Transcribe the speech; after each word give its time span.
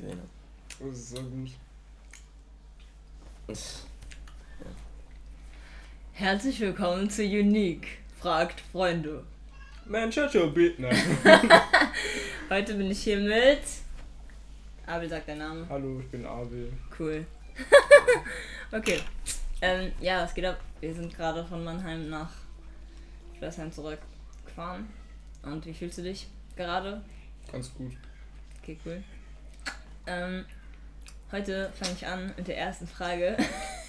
gesehen 0.00 0.18
habe. 0.18 0.90
Das 0.90 0.98
ist 0.98 1.10
so 1.10 1.22
gut. 1.22 1.50
Herzlich 6.12 6.60
willkommen 6.60 7.08
zu 7.10 7.22
Unique, 7.22 7.98
fragt 8.18 8.60
Freunde. 8.60 9.24
Your 9.88 10.52
bit. 10.52 10.78
Nein. 10.78 10.96
Heute 12.50 12.74
bin 12.74 12.90
ich 12.90 13.02
hier 13.02 13.18
mit. 13.18 13.62
Abel 14.86 15.08
sagt 15.08 15.28
dein 15.28 15.38
Name. 15.38 15.66
Hallo, 15.68 16.00
ich 16.00 16.08
bin 16.08 16.26
Abel. 16.26 16.72
Cool. 16.98 17.24
okay. 18.72 19.00
Ähm, 19.60 19.92
ja, 20.00 20.22
was 20.22 20.34
geht 20.34 20.44
ab? 20.44 20.60
Wir 20.80 20.94
sind 20.94 21.14
gerade 21.14 21.44
von 21.44 21.62
Mannheim 21.64 22.08
nach 22.10 22.30
Schlössheim 23.38 23.72
zurückgefahren. 23.72 24.88
Und 25.42 25.64
wie 25.64 25.74
fühlst 25.74 25.98
du 25.98 26.02
dich 26.02 26.26
gerade? 26.56 27.02
Ganz 27.50 27.72
gut. 27.74 27.92
Okay, 28.60 28.78
cool. 28.84 29.02
Ähm, 30.06 30.44
heute 31.32 31.70
fange 31.74 31.92
ich 31.96 32.06
an 32.06 32.32
mit 32.36 32.46
der 32.48 32.58
ersten 32.58 32.86
Frage. 32.86 33.36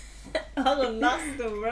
Warum 0.55 0.99
lachst 0.99 1.25
du, 1.37 1.43
bro? 1.43 1.71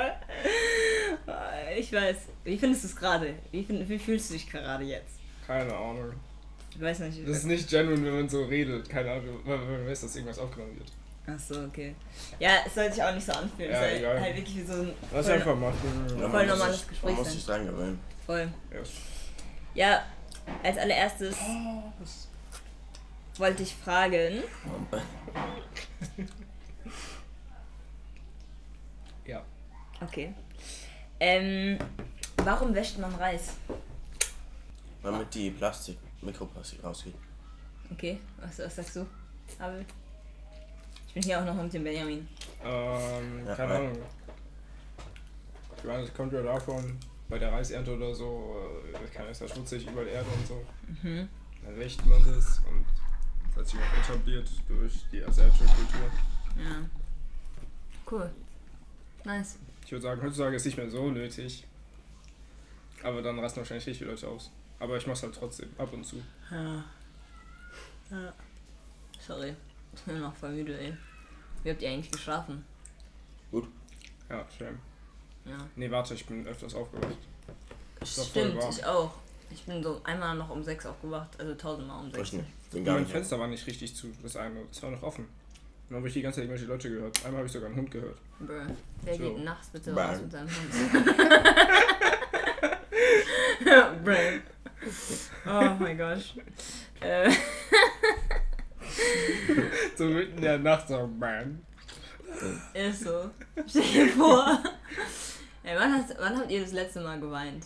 Ich 1.78 1.92
weiß. 1.92 2.16
Wie 2.44 2.58
findest 2.58 2.84
du 2.84 2.88
es 2.88 2.96
gerade? 2.96 3.34
Wie, 3.52 3.64
find- 3.64 3.88
wie 3.90 4.00
fühlst 4.00 4.30
du 4.30 4.34
dich 4.36 4.50
gerade 4.50 4.84
jetzt? 4.86 5.16
Keine 5.46 5.74
Ahnung. 5.76 6.14
Ich 6.74 6.82
weiß 6.82 7.00
nicht. 7.00 7.28
Das 7.28 7.38
ist 7.38 7.46
nicht 7.46 7.70
genuine, 7.70 8.06
wenn 8.06 8.16
man 8.16 8.30
so 8.30 8.44
redet. 8.46 8.88
Keine 8.90 9.12
Ahnung, 9.12 9.40
weil 9.46 9.60
weil 9.60 9.78
man 9.80 9.88
weiß, 9.88 10.02
dass 10.02 10.16
irgendwas 10.16 10.40
aufgenommen 10.40 10.78
wird. 10.78 10.92
Ach 11.28 11.40
so, 11.40 11.60
okay. 11.64 11.96
Ja, 12.40 12.52
es 12.66 12.76
soll 12.76 12.92
sich 12.92 13.02
auch 13.02 13.14
nicht 13.14 13.26
so 13.26 13.32
anfühlen. 13.34 13.72
Ja, 13.72 13.82
es 13.82 13.90
soll 13.90 13.98
egal. 14.00 14.22
halt 14.22 14.36
wirklich 14.36 14.56
wie 14.58 14.64
so 14.64 14.74
ein 14.74 14.94
Lass 15.12 15.28
einfach 15.28 15.56
machen. 15.56 16.06
Ja, 16.20 16.30
Voll 16.30 16.46
normales 16.46 16.78
sich- 16.80 16.88
Gespräch 16.90 17.12
Man 17.12 17.20
muss 17.24 17.32
sich 17.34 17.46
dran 17.46 17.66
gewöhnen. 17.66 18.00
voll. 18.26 18.48
Ja. 18.72 18.80
Ja, 19.74 20.04
als 20.64 20.78
allererstes 20.78 21.36
wollte 23.40 23.64
ich 23.64 23.76
fragen, 23.76 24.44
ja. 29.26 29.44
okay, 30.02 30.34
ähm, 31.20 31.80
warum 32.38 32.74
wäscht 32.76 32.98
man 32.98 33.14
Reis? 33.16 33.54
Damit 35.04 35.34
die 35.36 35.52
Plastik, 35.52 35.98
Mikroplastik 36.22 36.84
rausgeht. 36.84 37.14
Okay, 37.92 38.20
was, 38.40 38.58
was 38.60 38.76
sagst 38.76 38.96
du, 38.96 39.06
Abel? 39.60 39.86
Ich 41.08 41.14
bin 41.14 41.24
hier 41.24 41.40
auch 41.40 41.46
noch 41.46 41.56
mit 41.62 41.72
dem 41.74 41.84
Benjamin. 41.84 42.28
Ähm, 42.64 43.46
Ja, 43.48 43.56
keine 43.56 43.70
weil- 43.74 43.78
Ahnung. 43.86 43.98
Ich 45.78 45.84
meine, 45.84 46.04
es 46.04 46.14
kommt 46.14 46.34
ja 46.34 46.42
davon, 46.42 46.98
bei 47.30 47.38
der 47.38 47.52
Reisernte 47.52 47.96
oder 47.96 48.14
so, 48.14 48.56
äh, 48.92 49.08
kann 49.16 49.28
es 49.28 49.40
ja 49.40 49.48
schmutzig 49.48 49.86
überall 49.88 50.08
Erde 50.08 50.28
und 50.36 50.48
so. 50.48 50.66
Mhm. 51.04 51.30
Dann 51.64 51.78
wäscht 51.78 52.04
man 52.06 52.20
das 52.26 52.60
und 52.68 52.86
das 52.88 53.05
hat 53.56 53.68
sich 53.68 53.80
auch 53.80 53.98
etabliert 54.04 54.50
durch 54.68 54.94
die 55.12 55.24
asiatische 55.24 55.66
Kultur. 55.66 56.12
Ja. 56.58 56.90
Cool. 58.10 58.32
Nice. 59.24 59.58
Ich 59.84 59.92
würde 59.92 60.04
sagen, 60.04 60.22
heutzutage 60.22 60.56
ist 60.56 60.64
es 60.64 60.66
nicht 60.68 60.78
mehr 60.78 60.90
so 60.90 61.10
nötig. 61.10 61.66
Aber 63.04 63.22
dann 63.22 63.40
rasten 63.40 63.60
wahrscheinlich 63.60 63.86
richtig 63.88 64.00
viele 64.00 64.12
Leute 64.12 64.28
aus. 64.28 64.52
Aber 64.80 64.98
ich 64.98 65.08
mach's 65.08 65.24
halt 65.24 65.36
trotzdem, 65.36 65.70
ab 65.78 65.92
und 65.94 66.04
zu. 66.06 66.22
Ja. 66.52 66.84
ja. 68.12 68.34
Sorry, 69.20 69.56
ich 69.94 70.02
bin 70.02 70.20
noch 70.20 70.36
voll 70.36 70.52
müde, 70.52 70.78
ey. 70.80 70.96
Wie 71.64 71.70
habt 71.72 71.82
ihr 71.82 71.90
eigentlich 71.90 72.12
geschlafen? 72.12 72.66
Ja, 74.30 74.46
schön. 74.58 74.80
Ja. 75.46 75.58
Nee, 75.76 75.92
warte, 75.92 76.16
ich 76.16 76.26
bin 76.26 76.46
öfters 76.48 76.74
aufgewacht. 76.74 77.18
Stimmt, 78.04 78.64
ich 78.70 78.86
auch. 78.86 79.14
Ich 79.52 79.64
bin 79.66 79.82
so 79.84 80.02
einmal 80.04 80.36
noch 80.36 80.50
um 80.50 80.64
6 80.64 80.86
aufgewacht, 80.86 81.30
also 81.40 81.54
tausendmal 81.56 82.04
um 82.04 82.12
6. 82.12 82.28
Ich 82.28 82.34
nicht. 82.34 82.72
Bin 82.72 82.84
gar 82.86 82.94
mein 82.96 83.04
nicht. 83.04 83.12
Fenster 83.12 83.40
war 83.40 83.48
nicht 83.48 83.66
richtig 83.68 83.96
zu, 83.96 84.12
das 84.22 84.36
eine. 84.36 84.62
Das 84.72 84.84
war 84.84 84.92
noch 84.92 85.04
offen. 85.04 85.24
Und 85.26 85.30
dann 85.90 85.98
habe 85.98 86.08
ich 86.08 86.14
die 86.16 86.22
ganze 86.22 86.42
Zeit 86.42 86.46
irgendwelche 86.50 86.72
Leute 86.72 86.90
gehört. 86.90 87.18
Einmal 87.24 87.40
habe 87.40 87.48
ich 87.48 87.54
sogar 87.54 87.70
einen 87.70 87.78
Hund 87.78 87.92
gehört. 87.92 88.18
Bruh. 88.40 88.54
Wer 89.04 89.16
So. 89.16 89.34
geht 89.36 89.44
nachts 89.44 89.68
bitte 89.70 89.94
Bruh. 89.94 90.00
raus 90.02 90.22
mit 90.22 90.32
seinem 90.32 90.50
Hund? 90.50 91.06
Bruh. 94.04 94.40
Oh 95.48 95.76
mein 95.80 95.98
Gott. 95.98 96.36
Äh, 97.02 97.32
So 99.98 100.06
mitten 100.06 100.36
in 100.38 100.42
der 100.42 100.58
Nacht 100.60 100.88
so, 100.88 101.08
man. 101.08 101.66
ist 102.74 103.02
so. 103.04 103.30
Stell 103.68 103.82
dir 103.84 104.08
vor. 104.10 104.62
Ey, 105.64 105.76
wann, 105.78 105.94
hast, 105.94 106.16
wann 106.20 106.38
habt 106.38 106.52
ihr 106.52 106.62
das 106.62 106.72
letzte 106.74 107.02
Mal 107.02 107.20
geweint? 107.20 107.66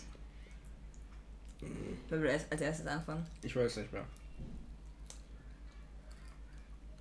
Wer 2.08 2.20
will 2.20 2.28
erst- 2.30 2.50
als 2.50 2.60
erstes 2.60 2.86
anfangen? 2.86 3.26
Ich 3.42 3.54
weiß 3.54 3.76
nicht 3.76 3.92
mehr. 3.92 4.04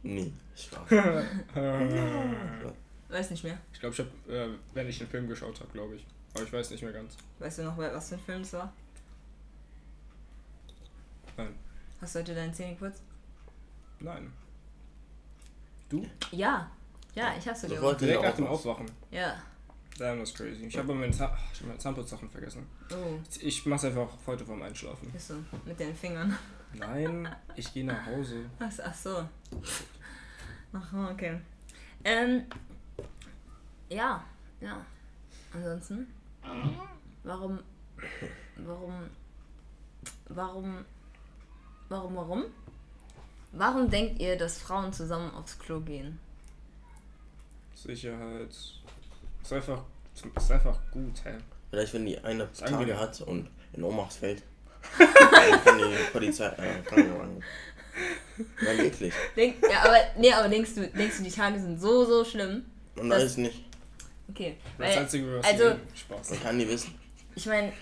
Nee, 0.04 0.32
Spaß. 0.56 0.90
Weiß 3.10 3.32
nicht 3.32 3.44
mehr. 3.44 3.58
Ich 3.74 3.80
glaube, 3.80 3.94
ich 3.96 4.00
habe, 4.00 4.10
äh, 4.34 4.50
wenn 4.76 4.88
ich 4.88 5.00
einen 5.02 5.10
Film 5.10 5.28
geschaut 5.28 5.60
habe, 5.60 5.72
glaube 5.72 5.96
ich. 5.96 6.06
Aber 6.36 6.44
ich 6.44 6.54
weiß 6.54 6.70
nicht 6.70 6.84
mehr 6.84 6.94
ganz. 6.94 7.18
Weißt 7.40 7.58
du 7.58 7.64
noch, 7.64 7.76
was 7.78 8.10
für 8.10 8.16
ein 8.16 8.22
Film 8.22 8.42
es 8.42 8.54
war? 8.54 8.72
Nein. 11.36 11.56
Hast 12.00 12.14
du 12.16 12.20
heute 12.20 12.36
deine 12.36 12.54
Zähne 12.54 12.76
geputzt? 12.76 13.02
Nein. 14.00 14.32
Ja. 16.32 16.70
Ja, 17.16 17.34
ich 17.38 17.48
hab's 17.48 17.62
gemacht. 17.64 18.00
Direkt 18.00 18.22
Ja, 18.22 18.30
nach 18.30 18.36
dem. 18.36 18.46
Aufwachen. 18.48 18.86
Ja. 19.10 19.42
Damn, 19.98 20.20
das 20.20 20.30
ist 20.30 20.38
crazy. 20.38 20.66
Ich 20.66 20.78
habe 20.78 20.94
meine, 20.94 21.12
Zahn 21.12 21.32
hab 21.32 21.40
meine 21.68 21.78
Zahnputzsachen 21.78 22.30
vergessen. 22.30 22.66
Oh, 22.92 23.20
Ich 23.42 23.66
mach's 23.66 23.84
einfach 23.84 24.10
heute 24.26 24.46
vorm 24.46 24.62
Einschlafen. 24.62 25.12
ist 25.14 25.28
so. 25.28 25.36
Mit 25.66 25.80
den 25.80 25.94
Fingern. 25.96 26.38
Nein, 26.74 27.28
ich 27.56 27.74
gehe 27.74 27.84
nach 27.84 28.06
Hause. 28.06 28.46
Ach, 28.60 28.72
ach 28.84 28.94
so. 28.94 29.28
Ach, 30.72 31.12
okay. 31.12 31.42
Ähm, 32.04 32.44
ja, 33.90 34.24
ja. 34.62 34.86
Ansonsten, 35.54 36.08
warum, 37.24 37.60
warum, 38.58 39.10
warum, 40.28 40.86
warum, 41.90 42.16
warum? 42.16 42.46
Warum 43.52 43.90
denkt 43.90 44.22
ihr, 44.22 44.38
dass 44.38 44.60
Frauen 44.60 44.94
zusammen 44.94 45.32
aufs 45.34 45.58
Klo 45.58 45.82
gehen? 45.82 46.20
Sicherheit. 47.74 48.56
Ist 49.50 49.54
einfach, 49.54 49.82
ist 50.36 50.52
einfach 50.52 50.78
gut, 50.92 51.26
hä? 51.26 51.32
Vielleicht, 51.72 51.92
wenn 51.96 52.06
die 52.06 52.20
eine 52.20 52.48
Tage 52.54 53.00
hat 53.00 53.20
und 53.22 53.50
in 53.74 53.84
Ohnmacht 53.84 54.14
fällt, 54.14 54.44
dann 55.00 55.64
kann 55.64 55.78
die 55.80 56.12
Polizei, 56.12 56.46
äh, 56.50 56.84
Krankenwagen. 56.86 57.44
Dann 58.64 58.78
wirklich. 58.78 59.12
Denk, 59.36 59.56
ja, 59.68 59.86
aber, 59.86 59.98
nee, 60.18 60.32
aber 60.32 60.50
denkst 60.50 60.76
du, 60.76 60.88
denkst 60.90 61.18
du, 61.18 61.24
die 61.24 61.32
Tage 61.32 61.60
sind 61.60 61.82
so, 61.82 62.06
so 62.06 62.24
schlimm? 62.24 62.64
Das- 62.96 63.08
weiß 63.24 63.38
nicht. 63.38 63.66
Okay. 64.30 64.56
Das 64.78 64.88
Weil, 64.88 64.98
einzige, 65.00 65.40
was 65.40 65.46
also-. 65.48 65.76
Spaß. 65.96 66.30
Man 66.30 66.44
kann 66.44 66.58
nie 66.58 66.68
wissen. 66.68 66.94
ich 67.34 67.48
meine, 67.48 67.74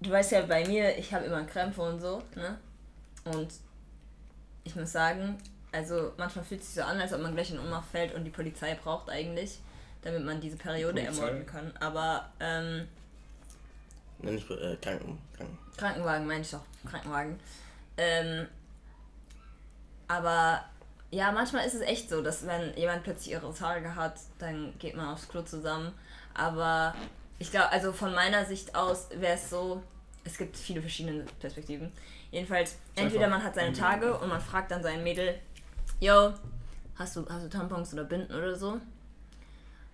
du 0.00 0.10
weißt 0.10 0.32
ja 0.32 0.42
bei 0.42 0.66
mir, 0.66 0.98
ich 0.98 1.14
habe 1.14 1.24
immer 1.24 1.42
Krämpfe 1.44 1.80
und 1.80 2.00
so, 2.02 2.22
ne? 2.34 2.58
Und 3.24 3.48
ich 4.64 4.76
muss 4.76 4.92
sagen, 4.92 5.38
also 5.72 6.12
manchmal 6.18 6.44
fühlt 6.44 6.60
es 6.60 6.66
sich 6.66 6.76
so 6.76 6.82
an, 6.82 7.00
als 7.00 7.14
ob 7.14 7.22
man 7.22 7.32
gleich 7.34 7.50
in 7.50 7.58
Ohnmacht 7.58 7.90
fällt 7.90 8.14
und 8.14 8.24
die 8.24 8.30
Polizei 8.30 8.74
braucht 8.74 9.08
eigentlich, 9.08 9.60
damit 10.06 10.24
man 10.24 10.40
diese 10.40 10.56
Periode 10.56 11.02
Polizei? 11.02 11.22
ermorden 11.22 11.46
kann. 11.46 11.72
Aber 11.80 12.30
ähm, 12.40 12.86
Nenn 14.20 14.38
ich 14.38 14.48
äh, 14.50 14.76
Kranken, 14.76 15.18
Kranken. 15.36 15.58
Krankenwagen 15.76 16.26
meine 16.26 16.40
ich 16.40 16.50
doch, 16.50 16.62
Krankenwagen. 16.88 17.38
Ähm, 17.98 18.46
aber 20.08 20.64
ja, 21.10 21.32
manchmal 21.32 21.66
ist 21.66 21.74
es 21.74 21.80
echt 21.82 22.08
so, 22.08 22.22
dass 22.22 22.46
wenn 22.46 22.74
jemand 22.76 23.02
plötzlich 23.02 23.32
ihre 23.32 23.52
Tage 23.52 23.94
hat, 23.94 24.14
dann 24.38 24.78
geht 24.78 24.96
man 24.96 25.08
aufs 25.08 25.28
Klo 25.28 25.42
zusammen. 25.42 25.92
Aber 26.34 26.94
ich 27.38 27.50
glaube, 27.50 27.70
also 27.70 27.92
von 27.92 28.14
meiner 28.14 28.44
Sicht 28.44 28.74
aus 28.74 29.08
wäre 29.10 29.34
es 29.34 29.50
so, 29.50 29.82
es 30.24 30.38
gibt 30.38 30.56
viele 30.56 30.80
verschiedene 30.80 31.24
Perspektiven. 31.40 31.92
Jedenfalls, 32.30 32.76
entweder 32.94 33.28
man 33.28 33.42
hat 33.42 33.54
seine 33.54 33.72
Tage 33.72 34.16
und 34.18 34.28
man 34.28 34.40
fragt 34.40 34.70
dann 34.70 34.82
sein 34.82 35.02
Mädel, 35.02 35.38
yo, 36.00 36.32
hast 36.96 37.16
du, 37.16 37.26
hast 37.28 37.44
du 37.44 37.48
Tampons 37.48 37.92
oder 37.92 38.04
Binden 38.04 38.34
oder 38.34 38.54
so? 38.54 38.80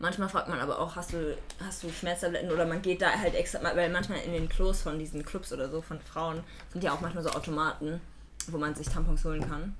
Manchmal 0.02 0.28
fragt 0.28 0.48
man 0.48 0.58
aber 0.58 0.80
auch, 0.80 0.96
hast 0.96 1.12
du, 1.12 1.38
hast 1.64 1.84
du 1.84 1.88
Schmerztabletten 1.88 2.50
oder 2.50 2.66
man 2.66 2.82
geht 2.82 3.00
da 3.00 3.12
halt 3.12 3.36
extra, 3.36 3.62
weil 3.62 3.88
manchmal 3.88 4.18
in 4.22 4.32
den 4.32 4.48
Klos 4.48 4.82
von 4.82 4.98
diesen 4.98 5.24
Clubs 5.24 5.52
oder 5.52 5.70
so 5.70 5.80
von 5.80 6.00
Frauen 6.00 6.42
sind 6.70 6.82
ja 6.82 6.92
auch 6.92 7.00
manchmal 7.00 7.22
so 7.22 7.30
Automaten, 7.30 8.00
wo 8.48 8.58
man 8.58 8.74
sich 8.74 8.88
Tampons 8.88 9.24
holen 9.24 9.48
kann. 9.48 9.76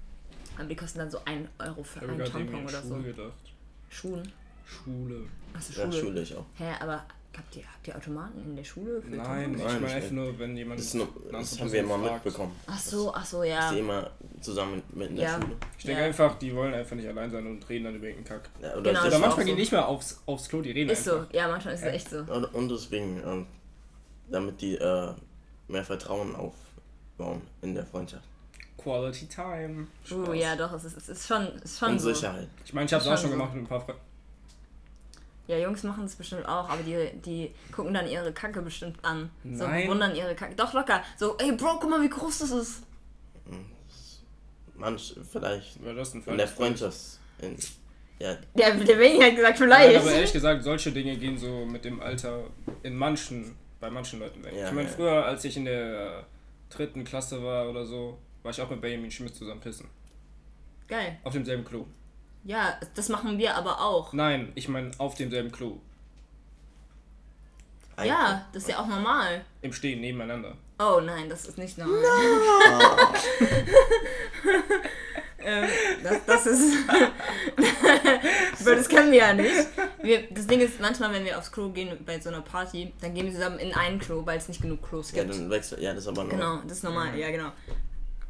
Aber 0.56 0.68
die 0.68 0.76
kosten 0.76 1.00
dann 1.00 1.10
so 1.10 1.18
1 1.24 1.48
Euro 1.58 1.82
für 1.82 2.02
einen 2.02 2.24
Tampon 2.24 2.64
oder 2.64 2.78
an 2.78 2.88
so. 2.88 2.94
Gedacht. 2.98 3.32
Schuhen. 3.88 4.32
Schule. 4.64 5.26
Achso, 5.54 5.72
Ja, 5.72 5.90
Schule. 5.90 6.00
Schule 6.00 6.22
ich 6.22 6.36
auch. 6.36 6.46
Hä, 6.54 6.72
aber 6.78 7.04
habt 7.36 7.56
ihr, 7.56 7.62
habt 7.64 7.88
ihr 7.88 7.96
Automaten 7.96 8.40
in 8.42 8.56
der 8.56 8.64
Schule? 8.64 9.00
Für 9.02 9.08
Nein, 9.10 9.54
ich 9.54 9.62
Nein, 9.62 9.74
meine 9.74 9.86
ich 9.86 9.94
einfach 9.94 10.10
nur, 10.10 10.38
wenn 10.38 10.56
jemand. 10.56 10.78
Das, 10.80 10.86
ist 10.86 10.94
nur, 10.94 11.08
das 11.30 11.60
haben 11.60 11.72
wir 11.72 11.80
immer 11.80 11.98
fragt. 11.98 12.24
mitbekommen. 12.24 12.56
Ach 12.66 12.78
so, 12.78 13.12
ach 13.14 13.24
so, 13.24 13.42
ja. 13.42 13.70
die 13.72 13.78
immer 13.78 14.10
zusammen 14.40 14.82
mit 14.92 15.10
in 15.10 15.16
der 15.16 15.24
Ja. 15.24 15.34
Schule. 15.40 15.56
Ich 15.78 15.84
denke 15.84 16.00
Ja. 16.00 16.06
einfach, 16.08 16.38
die 16.38 16.54
wollen 16.54 16.74
einfach 16.74 16.96
nicht 16.96 17.08
allein 17.08 17.30
sein 17.30 17.46
und 17.46 17.68
reden 17.68 17.84
dann 17.84 17.96
über 17.96 18.06
irgendeinen 18.06 18.40
Kack. 18.40 18.50
Ja, 18.60 18.72
oder 18.72 18.82
Genau, 18.82 18.92
das 18.92 19.00
Oder 19.06 19.14
ist 19.16 19.20
manchmal 19.20 19.44
gehen 19.44 19.52
so. 19.52 19.56
die 19.56 19.60
nicht 19.62 19.72
mal 19.72 19.82
aufs, 19.82 20.22
aufs 20.26 20.48
Klo, 20.48 20.60
die 20.62 20.70
reden 20.72 20.90
Ist 20.90 21.04
so, 21.04 21.18
einfach. 21.20 21.32
ja, 21.34 21.48
manchmal 21.48 21.74
ist 21.74 21.80
es 21.82 21.86
echt 21.86 22.10
so. 22.10 22.18
Und, 22.18 22.44
und 22.54 22.68
deswegen, 22.68 23.22
ähm, 23.24 23.46
damit 24.30 24.60
die 24.60 24.76
äh, 24.76 25.12
mehr 25.68 25.84
Vertrauen 25.84 26.34
aufbauen 26.36 27.42
in 27.62 27.74
der 27.74 27.86
Freundschaft. 27.86 28.24
Quality 28.76 29.26
Time. 29.28 29.86
Uh, 30.10 30.24
Spaß. 30.24 30.36
ja, 30.36 30.56
doch, 30.56 30.72
es 30.72 30.84
ist, 30.84 30.96
es 30.96 31.08
ist 31.08 31.26
schon, 31.28 31.42
es 31.58 31.64
ist 31.72 31.78
schon 31.78 31.90
Und 31.92 31.98
so. 32.00 32.12
Sicherheit. 32.12 32.48
Ich 32.64 32.72
meine, 32.72 32.86
ich 32.86 32.92
habe 32.92 33.02
es 33.02 33.08
auch 33.08 33.16
schon 33.16 33.30
so. 33.30 33.36
gemacht 33.36 33.54
mit 33.54 33.62
ein 33.64 33.66
paar 33.68 33.80
Freunden. 33.80 34.00
Ja, 35.52 35.58
Jungs 35.58 35.82
machen 35.82 36.04
es 36.04 36.16
bestimmt 36.16 36.46
auch, 36.46 36.70
aber 36.70 36.82
die, 36.82 37.10
die 37.20 37.50
gucken 37.72 37.92
dann 37.92 38.08
ihre 38.08 38.32
Kacke 38.32 38.62
bestimmt 38.62 38.96
an. 39.04 39.28
So 39.44 39.66
Nein. 39.66 39.84
bewundern 39.86 40.16
ihre 40.16 40.34
Kacke. 40.34 40.54
Doch, 40.54 40.72
locker. 40.72 41.02
So, 41.18 41.36
ey, 41.36 41.52
Bro, 41.52 41.78
guck 41.78 41.90
mal, 41.90 42.00
wie 42.00 42.08
groß 42.08 42.38
das 42.38 42.50
ist. 42.52 42.82
Manch, 44.74 45.14
vielleicht 45.30 45.84
War 45.84 45.92
das 45.94 46.14
ein 46.14 46.22
in 46.24 46.38
der? 46.38 46.48
Freundschaft. 46.48 46.98
In, 47.40 47.56
ja, 48.18 48.38
Der, 48.54 48.74
der 48.76 48.96
Benny 48.96 49.20
hat 49.20 49.36
gesagt, 49.36 49.60
Nein, 49.60 49.68
vielleicht. 49.68 49.96
aber 50.00 50.12
ehrlich 50.12 50.32
gesagt, 50.32 50.62
solche 50.64 50.90
Dinge 50.90 51.16
gehen 51.16 51.36
so 51.36 51.66
mit 51.66 51.84
dem 51.84 52.00
Alter 52.00 52.44
in 52.82 52.96
manchen, 52.96 53.54
bei 53.80 53.90
manchen 53.90 54.20
Leuten 54.20 54.42
weg. 54.42 54.54
Ja, 54.56 54.68
ich 54.68 54.72
meine, 54.72 54.88
ja. 54.88 54.94
früher, 54.94 55.26
als 55.26 55.44
ich 55.44 55.56
in 55.56 55.66
der 55.66 56.20
äh, 56.20 56.22
dritten 56.70 57.04
Klasse 57.04 57.42
war 57.42 57.68
oder 57.68 57.84
so, 57.84 58.18
war 58.42 58.50
ich 58.52 58.60
auch 58.62 58.70
mit 58.70 58.80
Benjamin 58.80 59.10
Schmidt 59.10 59.34
zusammen 59.34 59.60
pissen. 59.60 59.86
Geil. 60.88 61.18
Auf 61.24 61.32
demselben 61.34 61.64
Klo. 61.64 61.84
Ja, 62.44 62.78
das 62.94 63.08
machen 63.08 63.38
wir 63.38 63.54
aber 63.54 63.80
auch. 63.80 64.12
Nein, 64.12 64.52
ich 64.54 64.68
meine 64.68 64.90
auf 64.98 65.14
demselben 65.14 65.52
Klo. 65.52 65.78
Ja, 68.02 68.46
das 68.52 68.64
ist 68.64 68.68
ja 68.70 68.78
auch 68.80 68.86
normal. 68.88 69.44
Im 69.60 69.72
Stehen 69.72 70.00
nebeneinander. 70.00 70.56
Oh 70.78 71.00
nein, 71.00 71.28
das 71.28 71.44
ist 71.46 71.56
nicht 71.58 71.78
normal. 71.78 72.02
ähm, 75.38 75.68
das, 76.02 76.24
das 76.26 76.46
ist. 76.46 76.74
Das 78.64 78.88
können 78.88 79.10
wir 79.10 79.18
ja 79.18 79.34
nicht. 79.34 79.66
Wir, 80.02 80.22
das 80.30 80.46
Ding 80.46 80.60
ist, 80.60 80.80
manchmal, 80.80 81.12
wenn 81.12 81.24
wir 81.24 81.36
aufs 81.36 81.50
Klo 81.50 81.70
gehen 81.70 81.98
bei 82.06 82.20
so 82.20 82.28
einer 82.28 82.42
Party, 82.42 82.92
dann 83.00 83.12
gehen 83.12 83.26
wir 83.26 83.32
zusammen 83.32 83.58
in 83.58 83.74
ein 83.74 83.98
Klo, 83.98 84.24
weil 84.24 84.38
es 84.38 84.46
nicht 84.48 84.62
genug 84.62 84.82
Klos 84.88 85.10
Ja, 85.12 85.24
gibt. 85.24 85.34
dann 85.34 85.50
wechselt. 85.50 85.80
Ja, 85.80 85.92
das 85.92 86.04
ist 86.04 86.08
aber 86.08 86.22
nur. 86.22 86.32
Genau, 86.32 86.60
das 86.62 86.78
ist 86.78 86.84
normal, 86.84 87.16
ja 87.18 87.30
genau. 87.30 87.50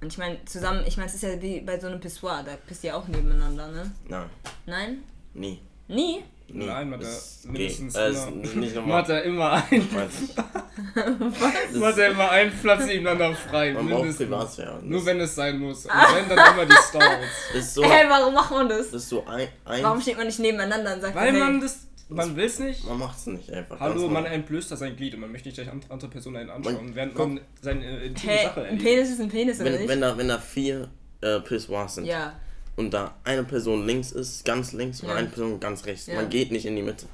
Und 0.03 0.09
ich 0.13 0.19
meine, 0.19 0.45
zusammen, 0.45 0.83
ich 0.85 0.97
meine, 0.97 1.09
es 1.09 1.15
ist 1.15 1.23
ja 1.23 1.41
wie 1.41 1.61
bei 1.61 1.79
so 1.79 1.87
einem 1.87 2.01
Pissoir, 2.01 2.43
da 2.45 2.57
pisst 2.67 2.83
ihr 2.83 2.97
auch 2.97 3.07
nebeneinander, 3.07 3.69
ne? 3.69 3.89
Nein, 4.09 4.29
Nein? 4.67 5.03
nie. 5.33 5.61
Nie? 5.87 6.25
nie. 6.49 6.67
Nein, 6.67 6.91
man 6.91 6.99
hat 6.99 7.07
mindestens. 7.45 7.95
Äh, 7.95 8.11
nicht 8.57 8.75
Man 8.87 8.91
hat 8.91 9.25
immer 9.25 9.53
ein, 9.71 9.89
Was? 9.95 11.73
man 11.73 11.85
hat 11.85 11.99
da 11.99 12.07
immer 12.09 12.31
einen 12.33 12.51
Platz 12.51 12.87
nebeneinander 12.87 13.37
frei. 13.37 13.75
Man 13.75 13.87
braucht 13.87 14.01
mindestens. 14.01 14.27
Privatsphäre. 14.29 14.75
Das 14.75 14.83
Nur 14.83 15.07
wenn 15.07 15.21
es 15.21 15.35
sein 15.37 15.59
muss. 15.61 15.87
Und 15.87 15.93
wenn 15.93 16.29
dann 16.37 16.53
immer 16.55 16.67
die 16.67 16.83
Stalls. 16.89 17.27
ist 17.55 17.75
so, 17.75 17.85
Hä, 17.85 18.05
warum 18.09 18.35
macht 18.35 18.51
man 18.51 18.69
das? 18.69 18.91
das 18.91 19.05
ist 19.05 19.09
so 19.09 19.25
ein, 19.25 19.49
ein 19.65 19.85
Warum 19.85 20.01
steht 20.01 20.17
man 20.17 20.27
nicht 20.27 20.41
nebeneinander 20.41 20.95
und 20.95 21.01
sagt, 21.01 21.15
Weil 21.15 21.33
hey, 21.33 21.39
man 21.39 21.61
das. 21.61 21.87
Man 22.15 22.37
will 22.37 22.45
es 22.45 22.59
nicht. 22.59 22.87
man 22.87 22.99
macht's 22.99 23.27
nicht 23.27 23.51
einfach. 23.53 23.79
Hallo, 23.81 24.09
man 24.09 24.25
entblößt 24.25 24.71
da 24.71 24.77
sein 24.77 24.97
Glied 24.97 25.15
und 25.15 25.21
man 25.21 25.33
möchte 25.33 25.49
nicht 25.49 25.57
gleich 25.57 25.71
an- 25.71 25.81
andere 25.89 26.11
Personen 26.11 26.37
einen 26.37 26.51
anschauen, 26.51 26.75
Man- 26.75 26.95
während 26.95 27.17
man 27.17 27.41
seine 27.61 27.85
äh, 27.85 28.07
intime 28.07 28.33
Hä, 28.33 28.45
Sache 28.45 28.61
ein 28.61 28.67
erlebt. 28.67 28.83
Penis 28.85 29.11
ist 29.11 29.21
ein 29.21 29.29
Penis, 29.29 29.61
oder 29.61 29.71
wenn, 29.73 29.79
nicht? 29.81 29.89
wenn, 29.89 30.01
da, 30.01 30.17
wenn 30.19 30.29
da 30.29 30.39
vier 30.39 30.89
äh, 31.21 31.41
Pissoirs 31.41 31.95
sind 31.97 32.05
ja. 32.07 32.35
und 32.77 32.93
da 32.93 33.15
eine 33.25 33.45
Person 33.45 33.87
links 33.87 34.13
ist, 34.13 34.45
ganz 34.45 34.73
links 34.73 35.03
Ja. 35.03 35.11
und 35.11 35.17
eine 35.17 35.29
Person 35.29 35.59
ganz 35.61 35.85
rechts, 35.87 36.07
Ja. 36.07 36.15
man 36.17 36.29
geht 36.29 36.51
nicht 36.53 36.67
in 36.67 36.77
die 36.77 36.83
Mitte. 36.83 37.07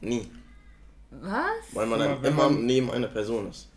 Nie. 0.00 0.28
Was? 1.10 1.40
Weil 1.72 1.86
man 1.86 1.98
dann 2.00 2.24
immer 2.24 2.50
man- 2.50 2.66
neben 2.66 2.90
einer 2.90 3.06
Person 3.08 3.48
ist. 3.50 3.68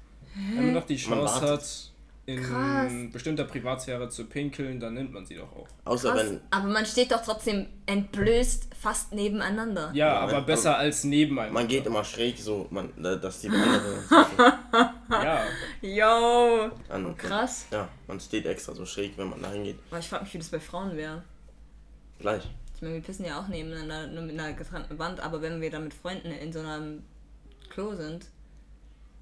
Wenn 0.56 0.66
man 0.68 0.74
doch 0.76 0.86
die 0.86 0.98
Chance 0.98 1.24
wartet. 1.42 1.50
hat, 1.50 1.92
in 2.28 2.44
Krass. 2.44 2.92
bestimmter 3.14 3.46
Privatsphäre 3.46 4.10
zu 4.10 4.26
pinkeln, 4.26 4.80
dann 4.82 4.94
nimmt 4.96 5.14
man 5.14 5.26
sie 5.26 5.36
doch 5.36 5.50
auch. 5.56 5.68
Außer 5.86 6.12
Krass, 6.12 6.26
wenn. 6.30 6.42
aber 6.52 6.68
man 6.68 6.86
steht 6.86 7.12
doch 7.12 7.24
trotzdem 7.24 7.68
entblößt 7.86 8.68
fast 8.80 9.14
nebeneinander. 9.14 9.92
Ja, 9.94 10.08
Ja, 10.08 10.20
aber 10.20 10.34
wenn- 10.38 10.46
besser 10.46 10.78
als 10.78 11.06
nebeneinander. 11.06 11.54
Man 11.54 11.68
geht 11.70 11.86
immer 11.86 12.04
schräg 12.04 12.38
so, 12.38 12.68
man, 12.70 12.92
da- 13.02 13.16
dass 13.16 13.40
die 13.42 13.50
andere. 13.50 14.04
Ja, 15.10 15.46
Yo! 15.82 16.70
an, 16.90 17.16
Krass. 17.18 17.66
Ja, 17.72 17.88
man 18.08 18.20
steht 18.20 18.46
extra 18.46 18.74
so 18.76 18.86
schräg, 18.86 19.18
wenn 19.18 19.30
man 19.30 19.42
da 19.42 19.50
hingeht. 19.52 19.80
Aber 19.90 20.00
ich 20.00 20.08
frage 20.10 20.26
mich, 20.26 20.34
wie 20.34 20.38
das 20.40 20.50
bei 20.50 20.60
Frauen 20.60 20.98
wäre. 20.98 21.24
Gleich. 22.20 22.44
Ich 22.76 22.82
meine, 22.82 22.96
wir 22.96 23.02
pissen 23.02 23.26
ja 23.26 23.40
auch 23.40 23.48
nebeneinander, 23.48 24.08
nur 24.08 24.24
mit 24.24 24.38
einer 24.38 24.52
getrennten 24.54 25.00
Wand, 25.00 25.22
aber 25.22 25.42
wenn 25.42 25.62
wir 25.62 25.72
dann 25.72 25.86
mit 25.86 25.94
Freunden 25.94 26.28
in 26.32 26.52
so 26.52 26.60
einem 26.60 27.04
Klo 27.70 27.96
sind. 27.96 28.26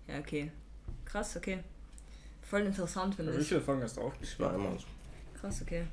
Ja, 0.08 0.18
okay. 0.20 0.52
Krass, 1.06 1.38
okay. 1.38 1.60
Voll 2.50 2.62
interessant, 2.62 3.16
finde 3.16 3.36
wie 3.36 3.42
ich. 3.42 3.48
viele 3.48 3.62
Folgen 3.62 3.82
hast 3.84 3.98
du 3.98 4.02
auch? 4.02 4.14
Ich 4.22 4.40
war 4.40 4.54
immer 4.54 4.72
so. 4.78 4.86
Krass, 5.40 5.62
okay. 5.62 5.86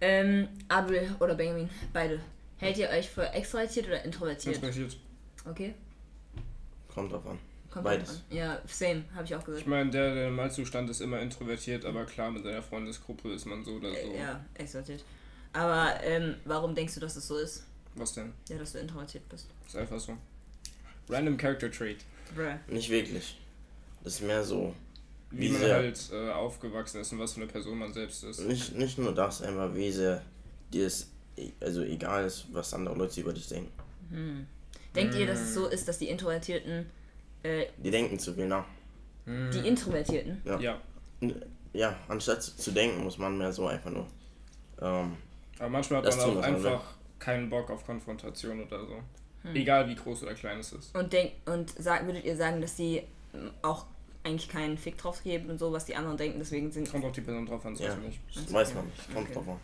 Ähm, 0.00 0.48
Abel 0.68 1.14
oder 1.20 1.34
Benjamin, 1.34 1.68
beide. 1.92 2.20
Hält 2.58 2.78
ihr 2.78 2.88
euch 2.88 3.08
für 3.08 3.28
extrovertiert 3.32 3.86
oder 3.86 4.04
introvertiert? 4.04 4.56
Interessiert. 4.56 4.96
Okay. 5.44 5.74
Kommt 6.92 7.12
drauf 7.12 7.26
an. 7.26 7.38
Kommt 7.70 7.84
Beides. 7.84 8.08
drauf 8.08 8.20
an. 8.30 8.36
Ja, 8.36 8.60
same, 8.66 9.04
habe 9.14 9.24
ich 9.24 9.34
auch 9.34 9.40
Ich 9.40 9.46
gesagt. 9.46 9.66
meine, 9.66 9.90
der, 9.90 10.14
der 10.14 10.28
im 10.28 10.36
Malzustand 10.36 10.88
ist 10.90 11.00
immer 11.00 11.20
introvertiert, 11.20 11.84
aber 11.84 12.04
klar, 12.04 12.30
mit 12.30 12.42
seiner 12.44 12.62
Freundesgruppe 12.62 13.32
ist 13.32 13.46
man 13.46 13.64
so 13.64 13.72
oder 13.72 13.90
so. 13.90 13.96
Äh, 13.96 14.18
ja, 14.18 14.44
extrovertiert. 14.54 15.04
Aber 15.52 16.02
ähm, 16.02 16.36
warum 16.44 16.74
denkst 16.74 16.94
du, 16.94 17.00
dass 17.00 17.16
es 17.16 17.26
so 17.26 17.36
ist? 17.38 17.64
Was 17.94 18.14
denn? 18.14 18.32
Ja, 18.48 18.58
dass 18.58 18.72
du 18.72 18.78
introvertiert 18.78 19.28
bist. 19.28 19.48
Ist 19.66 19.76
einfach 19.76 19.98
so. 20.00 20.16
Random 21.08 21.36
Character 21.36 21.70
Trait. 21.70 21.98
Bruh. 22.34 22.54
Nicht 22.68 22.90
wirklich. 22.90 23.38
Das 24.02 24.14
ist 24.14 24.22
mehr 24.22 24.42
so. 24.42 24.74
Wie, 25.32 25.48
Wie 25.48 25.48
man 25.52 25.60
sehr- 25.60 25.74
halt 25.76 26.10
äh, 26.12 26.30
aufgewachsen 26.30 27.00
ist 27.00 27.12
und 27.12 27.18
was 27.18 27.32
für 27.32 27.40
eine 27.42 27.50
Person 27.50 27.78
man 27.78 27.92
selbst 27.92 28.22
ist. 28.24 28.40
Nicht, 28.40 28.74
nicht 28.76 28.98
nur 28.98 29.14
das, 29.14 29.40
einfach 29.42 29.74
wie 29.74 29.90
sehr 29.90 30.22
dir 30.72 30.86
es 30.86 31.08
e- 31.36 31.50
also 31.60 31.82
egal 31.82 32.24
ist, 32.26 32.46
was 32.52 32.74
andere 32.74 32.94
Leute 32.94 33.20
über 33.20 33.32
dich 33.32 33.48
denken. 33.48 33.72
Denkt 34.94 35.14
ihr, 35.14 35.26
dass 35.26 35.40
es 35.40 35.54
so 35.54 35.68
ist, 35.68 35.88
dass 35.88 35.98
die 35.98 36.08
Introvertierten, 36.08 36.84
äh, 37.42 37.66
Die 37.82 37.90
denken 37.90 38.18
zu 38.18 38.34
viel 38.34 38.46
nach. 38.46 38.66
die 39.26 39.66
Introvertierten, 39.66 40.42
Ja. 40.44 40.58
Ja. 40.60 40.78
Ja, 41.74 41.96
anstatt 42.08 42.42
zu, 42.42 42.70
denken, 42.72 43.02
muss 43.04 43.16
man 43.16 43.38
mehr 43.38 43.50
so 43.52 43.66
einfach 43.66 43.90
nur. 43.90 44.06
Ähm, 44.82 45.16
Aber 45.58 45.68
manchmal 45.70 46.00
hat 46.00 46.06
Das 46.06 46.16
man 46.18 46.26
tun, 46.26 46.36
auch 46.38 46.42
einfach 46.42 46.94
keinen 47.18 47.48
Bock 47.48 47.70
auf 47.70 47.86
Konfrontation 47.86 48.62
oder 48.64 48.84
so. 48.84 48.96
Hm. 49.44 49.56
Egal 49.56 49.88
wie 49.88 49.94
groß 49.94 50.24
oder 50.24 50.34
klein 50.34 50.58
es 50.58 50.72
ist. 50.74 50.94
und 50.94 51.10
denk 51.12 51.32
und 51.46 51.70
sag, 51.78 52.04
würdet 52.04 52.24
ihr 52.24 52.36
sagen, 52.36 52.60
dass 52.60 52.74
die 52.76 53.02
auch 53.62 53.86
eigentlich 54.24 54.48
keinen 54.48 54.78
Fick 54.78 54.98
drauf 54.98 55.22
geben 55.22 55.50
und 55.50 55.58
so, 55.58 55.72
was 55.72 55.84
die 55.84 55.96
anderen 55.96 56.16
denken, 56.16 56.38
deswegen 56.38 56.70
sind. 56.70 56.90
Kommt 56.90 57.04
auf 57.04 57.12
die 57.12 57.20
Person 57.22 57.46
drauf 57.46 57.64
an, 57.66 57.74
so 57.76 57.82
ja, 57.84 57.92
ist 57.94 57.98
nicht. 58.00 58.20
das 58.34 58.52
weiß 58.52 58.74
man 58.74 58.86
nicht. 58.86 59.12
Kommt 59.14 59.26
Okay. 59.26 59.34
drauf 59.34 59.48
an. 59.48 59.56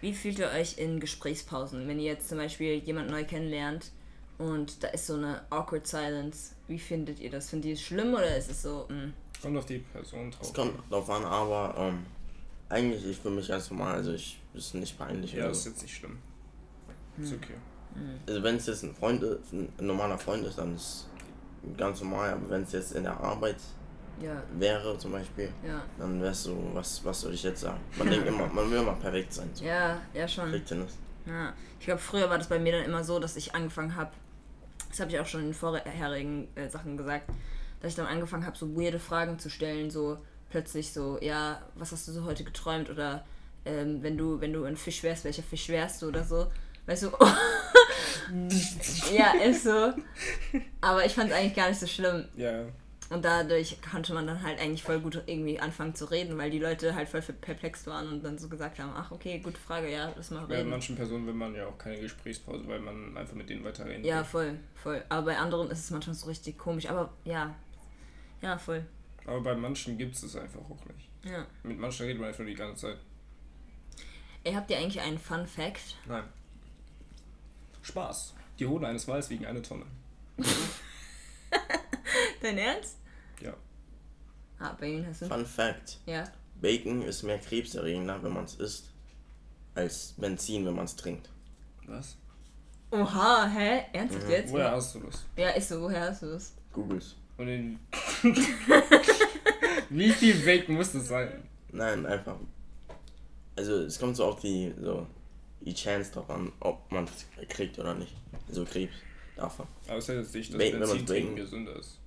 Wie 0.00 0.12
fühlt 0.12 0.38
ihr 0.40 0.48
euch 0.50 0.78
in 0.78 0.98
Gesprächspausen, 0.98 1.86
wenn 1.86 2.00
ihr 2.00 2.06
jetzt 2.12 2.28
zum 2.28 2.38
Beispiel 2.38 2.74
jemand 2.78 3.08
neu 3.10 3.22
kennenlernt 3.24 3.92
und 4.38 4.82
da 4.82 4.88
ist 4.88 5.06
so 5.06 5.14
eine 5.14 5.42
awkward 5.50 5.86
silence? 5.86 6.54
Wie 6.66 6.78
findet 6.78 7.20
ihr 7.20 7.30
das? 7.30 7.50
Findet 7.50 7.66
ihr 7.68 7.74
es 7.74 7.82
schlimm 7.82 8.12
oder 8.12 8.36
ist 8.36 8.50
es 8.50 8.62
so, 8.62 8.86
mm, 8.88 9.12
Kommt 9.40 9.56
auf 9.58 9.66
die 9.66 9.78
Person 9.78 10.30
drauf. 10.32 10.40
Es 10.42 10.52
kommt 10.52 10.90
drauf 10.90 11.08
an, 11.10 11.24
aber 11.24 11.74
ähm, 11.78 12.04
eigentlich 12.68 13.04
ich 13.06 13.18
für 13.18 13.30
mich 13.30 13.46
ganz 13.48 13.70
normal. 13.70 13.94
Also 13.94 14.12
ich 14.12 14.40
ist 14.54 14.74
nicht 14.74 14.98
peinlich 14.98 15.32
Ja, 15.34 15.44
oder 15.44 15.50
ist 15.52 15.62
so. 15.64 15.70
jetzt 15.70 15.82
nicht 15.82 15.94
schlimm. 15.96 16.18
Hm. 17.16 17.24
Ist 17.24 17.32
okay. 17.34 17.54
Also 18.26 18.42
wenn 18.42 18.56
es 18.56 18.66
jetzt 18.66 18.82
ein 18.84 18.94
Freund 18.94 19.22
ist, 19.22 19.52
ein 19.52 19.70
normaler 19.80 20.16
Freund 20.18 20.46
ist, 20.46 20.56
dann 20.58 20.74
ist 20.74 20.82
es 20.82 21.06
ganz 21.76 22.00
normal. 22.00 22.32
Aber 22.32 22.50
wenn 22.50 22.62
es 22.62 22.72
jetzt 22.72 22.92
in 22.92 23.04
der 23.04 23.18
Arbeit 23.18 23.56
ja, 24.20 24.42
wäre 24.58 24.96
zum 24.98 25.12
Beispiel, 25.12 25.48
ja, 25.66 25.82
dann 25.98 26.22
es 26.22 26.44
so, 26.44 26.56
was, 26.72 27.04
was 27.04 27.20
soll 27.20 27.34
ich 27.34 27.42
jetzt 27.42 27.60
sagen? 27.60 27.80
Man 27.96 28.08
denkt 28.10 28.26
immer, 28.26 28.46
man 28.46 28.70
will 28.70 28.78
immer 28.78 28.94
perfekt 28.94 29.32
sein. 29.32 29.50
So. 29.54 29.64
ja, 29.64 30.00
ja 30.14 30.28
schon. 30.28 30.52
Ja, 31.24 31.52
ich 31.78 31.86
glaube, 31.86 32.00
früher 32.00 32.28
war 32.28 32.38
das 32.38 32.48
bei 32.48 32.58
mir 32.58 32.72
dann 32.72 32.84
immer 32.84 33.04
so, 33.04 33.18
dass 33.18 33.36
ich 33.36 33.54
angefangen 33.54 33.94
habe, 33.94 34.10
das 34.88 35.00
habe 35.00 35.10
ich 35.10 35.18
auch 35.20 35.26
schon 35.26 35.42
in 35.42 35.54
vorherigen 35.54 36.48
äh, 36.56 36.68
Sachen 36.68 36.96
gesagt, 36.96 37.30
dass 37.80 37.90
ich 37.90 37.96
dann 37.96 38.06
angefangen 38.06 38.44
habe, 38.44 38.56
so 38.56 38.76
weirde 38.76 38.98
Fragen 38.98 39.38
zu 39.38 39.48
stellen, 39.48 39.90
so 39.90 40.18
plötzlich 40.50 40.92
so, 40.92 41.18
ja, 41.20 41.62
was 41.74 41.92
hast 41.92 42.06
du 42.08 42.12
so 42.12 42.24
heute 42.24 42.44
geträumt 42.44 42.90
oder 42.90 43.24
ähm, 43.64 44.02
wenn 44.02 44.18
du 44.18 44.40
wenn 44.40 44.52
du 44.52 44.64
ein 44.64 44.76
Fisch 44.76 45.02
wärst, 45.02 45.24
welcher 45.24 45.42
Fisch 45.42 45.68
wärst 45.68 46.02
du 46.02 46.08
oder 46.08 46.24
so, 46.24 46.48
weißt 46.86 47.04
du? 47.04 47.10
ja, 49.14 49.32
ist 49.42 49.64
so. 49.64 49.92
Aber 50.80 51.04
ich 51.04 51.12
fand 51.12 51.30
es 51.30 51.36
eigentlich 51.36 51.54
gar 51.54 51.68
nicht 51.68 51.80
so 51.80 51.86
schlimm 51.86 52.24
Ja, 52.36 52.64
und 53.10 53.24
dadurch 53.24 53.76
konnte 53.82 54.14
man 54.14 54.26
dann 54.26 54.42
halt 54.42 54.58
eigentlich 54.58 54.82
voll 54.82 54.98
gut 55.00 55.22
irgendwie 55.26 55.60
anfangen 55.60 55.94
zu 55.94 56.06
reden, 56.10 56.38
weil 56.38 56.50
die 56.50 56.58
Leute 56.58 56.94
halt 56.94 57.08
voll 57.10 57.20
perplex 57.20 57.86
waren 57.86 58.08
und 58.08 58.24
dann 58.24 58.38
so 58.38 58.48
gesagt 58.48 58.78
haben, 58.78 58.92
ach 58.96 59.10
okay, 59.10 59.38
gute 59.40 59.58
Frage, 59.60 59.92
ja, 59.92 60.10
lass 60.16 60.30
mal 60.30 60.46
bei 60.46 60.56
reden. 60.56 60.70
manchen 60.70 60.96
Personen 60.96 61.26
will 61.26 61.34
man 61.34 61.54
ja 61.54 61.66
auch 61.66 61.76
keine 61.76 62.00
Gesprächspause, 62.00 62.66
weil 62.66 62.80
man 62.80 63.14
einfach 63.16 63.34
mit 63.34 63.50
denen 63.50 63.64
weiterreden 63.64 64.02
Ja, 64.04 64.18
will. 64.20 64.24
voll, 64.24 64.58
voll. 64.74 65.04
Aber 65.10 65.26
bei 65.26 65.36
anderen 65.36 65.70
ist 65.70 65.80
es 65.80 65.90
manchmal 65.90 66.14
so 66.16 66.26
richtig 66.26 66.56
komisch. 66.56 66.88
Aber 66.88 67.12
ja, 67.24 67.54
ja, 68.40 68.56
voll. 68.56 68.84
Aber 69.26 69.40
bei 69.42 69.54
manchen 69.54 69.98
gibt 69.98 70.14
es 70.14 70.22
es 70.22 70.34
einfach 70.36 70.60
auch 70.60 70.84
nicht. 70.86 71.08
Ja. 71.24 71.46
Mit 71.64 71.78
manchen 71.78 72.06
redet 72.06 72.18
man 72.20 72.28
einfach 72.30 72.44
die 72.46 72.54
ganze 72.54 72.86
Zeit. 72.86 72.96
Ey, 74.44 74.54
habt 74.54 74.70
ihr 74.70 74.78
eigentlich 74.78 75.00
einen 75.00 75.18
Fun 75.18 75.46
Fact? 75.46 75.96
Nein. 76.08 76.24
Spaß. 77.82 78.34
Die 78.58 78.66
Hoden 78.66 78.84
eines 78.84 79.06
Wals 79.08 79.30
wiegen 79.30 79.46
eine 79.46 79.62
Tonne. 79.62 79.86
Dein 82.42 82.58
Ernst? 82.58 82.98
Ja. 83.40 83.54
Ah, 84.58 84.76
Ihnen 84.82 85.06
hast 85.06 85.22
du. 85.22 85.26
Fun 85.26 85.46
Fact: 85.46 85.98
Ja. 86.06 86.24
Bacon 86.60 87.02
ist 87.02 87.22
mehr 87.22 87.38
krebserregender, 87.38 88.22
wenn 88.22 88.32
man 88.32 88.44
es 88.44 88.54
isst, 88.54 88.92
als 89.74 90.14
Benzin, 90.16 90.64
wenn 90.66 90.74
man 90.74 90.84
es 90.84 90.96
trinkt. 90.96 91.28
Was? 91.86 92.16
Oha, 92.90 93.46
hä? 93.48 93.84
Ernsthaft 93.92 94.28
jetzt? 94.28 94.48
Mhm. 94.48 94.52
Woher 94.52 94.70
hast 94.72 94.94
du 94.94 95.00
das? 95.00 95.24
Ja, 95.36 95.50
ist 95.50 95.68
so, 95.68 95.80
woher 95.80 96.02
hast 96.02 96.22
du 96.22 96.26
das? 96.26 96.54
Googles. 96.72 97.16
Und 97.38 97.48
in 97.48 97.78
Wie 99.88 100.10
viel 100.10 100.34
Bacon 100.44 100.76
muss 100.76 100.92
das 100.92 101.08
sein? 101.08 101.48
Nein, 101.72 102.06
einfach. 102.06 102.36
Also 103.56 103.82
es 103.82 103.98
kommt 103.98 104.16
so 104.16 104.26
auf 104.26 104.40
die 104.40 104.72
so 104.80 105.06
die 105.64 105.74
Chance 105.74 106.12
drauf 106.12 106.28
an, 106.30 106.52
ob 106.60 106.90
man 106.90 107.04
es 107.04 107.26
kriegt 107.48 107.78
oder 107.78 107.94
nicht. 107.94 108.14
Also 108.48 108.64
Krebs 108.64 108.94
davon. 109.36 109.66
Aber 109.88 109.98
es 109.98 110.08
heißt 110.08 110.18
jetzt 110.18 110.34
nicht, 110.34 110.52
dass 110.52 110.58
Wenn- 110.58 110.72
Benzin 110.72 110.88
trinken 110.88 111.06
trinken- 111.06 111.36
gesünder 111.36 111.76
ist. 111.76 111.98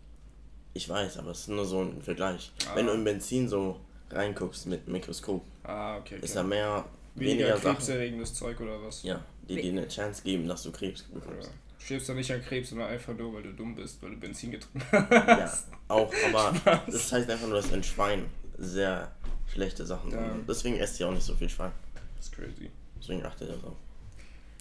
Ich 0.74 0.90
weiß, 0.90 1.18
aber 1.18 1.32
es 1.32 1.40
ist 1.42 1.48
nur 1.50 1.66
so 1.66 1.82
ein 1.82 2.02
Vergleich. 2.02 2.52
Ah. 2.70 2.76
Wenn 2.76 2.88
du 2.88 2.92
in 2.94 3.04
Benzin 3.04 3.48
so 3.48 3.80
reinguckst 4.12 4.66
mit 4.68 4.88
Mikroskop, 4.88 5.42
Ah, 5.64 5.98
okay. 5.98 6.20
ist 6.22 6.36
da 6.36 6.44
mehr 6.44 6.86
Weniger 7.16 7.32
weniger 7.46 7.58
Sachen, 7.58 7.76
krebserregendes 7.78 8.34
Zeug 8.34 8.60
oder 8.60 8.82
was? 8.84 9.02
ja, 9.04 9.24
die 9.48 9.56
dir 9.56 9.72
eine 9.72 9.88
Chance 9.88 10.22
geben, 10.24 10.48
dass 10.48 10.64
du 10.64 10.72
Krebs 10.72 11.06
Ja. 11.14 11.20
bekommst. 11.20 11.48
Du 11.50 11.84
stirbst 11.86 12.10
ja 12.10 12.14
nicht 12.16 12.32
an 12.32 12.42
Krebs, 12.42 12.70
sondern 12.70 12.90
einfach 12.90 13.14
nur, 13.16 13.34
weil 13.36 13.44
du 13.44 13.54
dumm 13.54 13.74
bist, 13.76 14.02
weil 14.04 14.12
du 14.12 14.18
Benzin 14.18 14.52
getrunken 14.52 14.86
Ja, 14.92 15.54
auch, 15.88 16.12
aber 16.34 16.82
das 16.88 17.12
heißt 17.12 17.30
einfach 17.30 17.48
nur, 17.48 17.56
dass 17.62 17.72
in 17.72 17.84
Schwein 17.84 18.26
sehr 18.58 19.12
schlechte 19.48 19.86
Sachen 19.86 20.12
Ja. 20.12 20.30
sind. 20.34 20.50
Deswegen 20.50 20.76
esst 20.78 21.00
ihr 21.00 21.08
auch 21.08 21.14
nicht 21.14 21.24
so 21.24 21.36
viel 21.36 21.50
Schwein. 21.50 21.72
Das 22.18 22.26
ist 22.26 22.36
crazy. 22.36 22.70
Deswegen 23.06 23.24
achtet 23.24 23.50
ihr 23.50 23.56
darauf. 23.58 23.76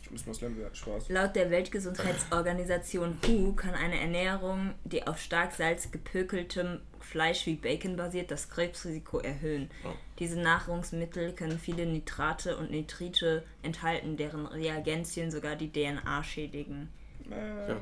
Ich 0.02 0.10
muss 0.10 0.26
Moslem 0.26 0.58
werden. 0.58 0.74
Spaß. 0.74 1.08
Laut 1.08 1.34
der 1.34 1.50
Weltgesundheitsorganisation 1.50 3.16
WHO 3.22 3.54
kann 3.54 3.72
eine 3.74 3.98
Ernährung, 3.98 4.74
die 4.84 5.06
auf 5.06 5.18
stark 5.18 5.54
Salz 5.54 5.90
gepökeltem 5.90 6.80
Fleisch 7.00 7.46
wie 7.46 7.54
Bacon 7.54 7.96
basiert, 7.96 8.30
das 8.30 8.50
Krebsrisiko 8.50 9.20
erhöhen. 9.20 9.70
Ja. 9.82 9.94
Diese 10.18 10.38
Nahrungsmittel 10.38 11.32
können 11.32 11.58
viele 11.58 11.86
Nitrate 11.86 12.58
und 12.58 12.70
Nitrite 12.70 13.44
enthalten, 13.62 14.18
deren 14.18 14.44
Reagenzien 14.46 15.30
sogar 15.30 15.56
die 15.56 15.72
DNA 15.72 16.22
schädigen. 16.22 16.90
Äh, 17.30 17.68
Ja. 17.68 17.80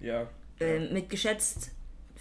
Ja. 0.00 0.28
Ähm, 0.58 0.92
mit 0.94 1.10
geschätzt 1.10 1.72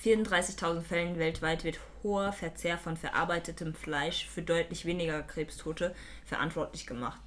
34.000 0.04 0.82
Fällen 0.82 1.20
weltweit 1.20 1.64
wird 1.64 1.80
hoher 2.04 2.32
Verzehr 2.34 2.78
von 2.78 2.98
verarbeitetem 2.98 3.74
Fleisch 3.74 4.28
für 4.28 4.42
deutlich 4.42 4.86
weniger 4.86 5.22
Krebstote 5.24 5.96
verantwortlich 6.26 6.86
gemacht. 6.86 7.22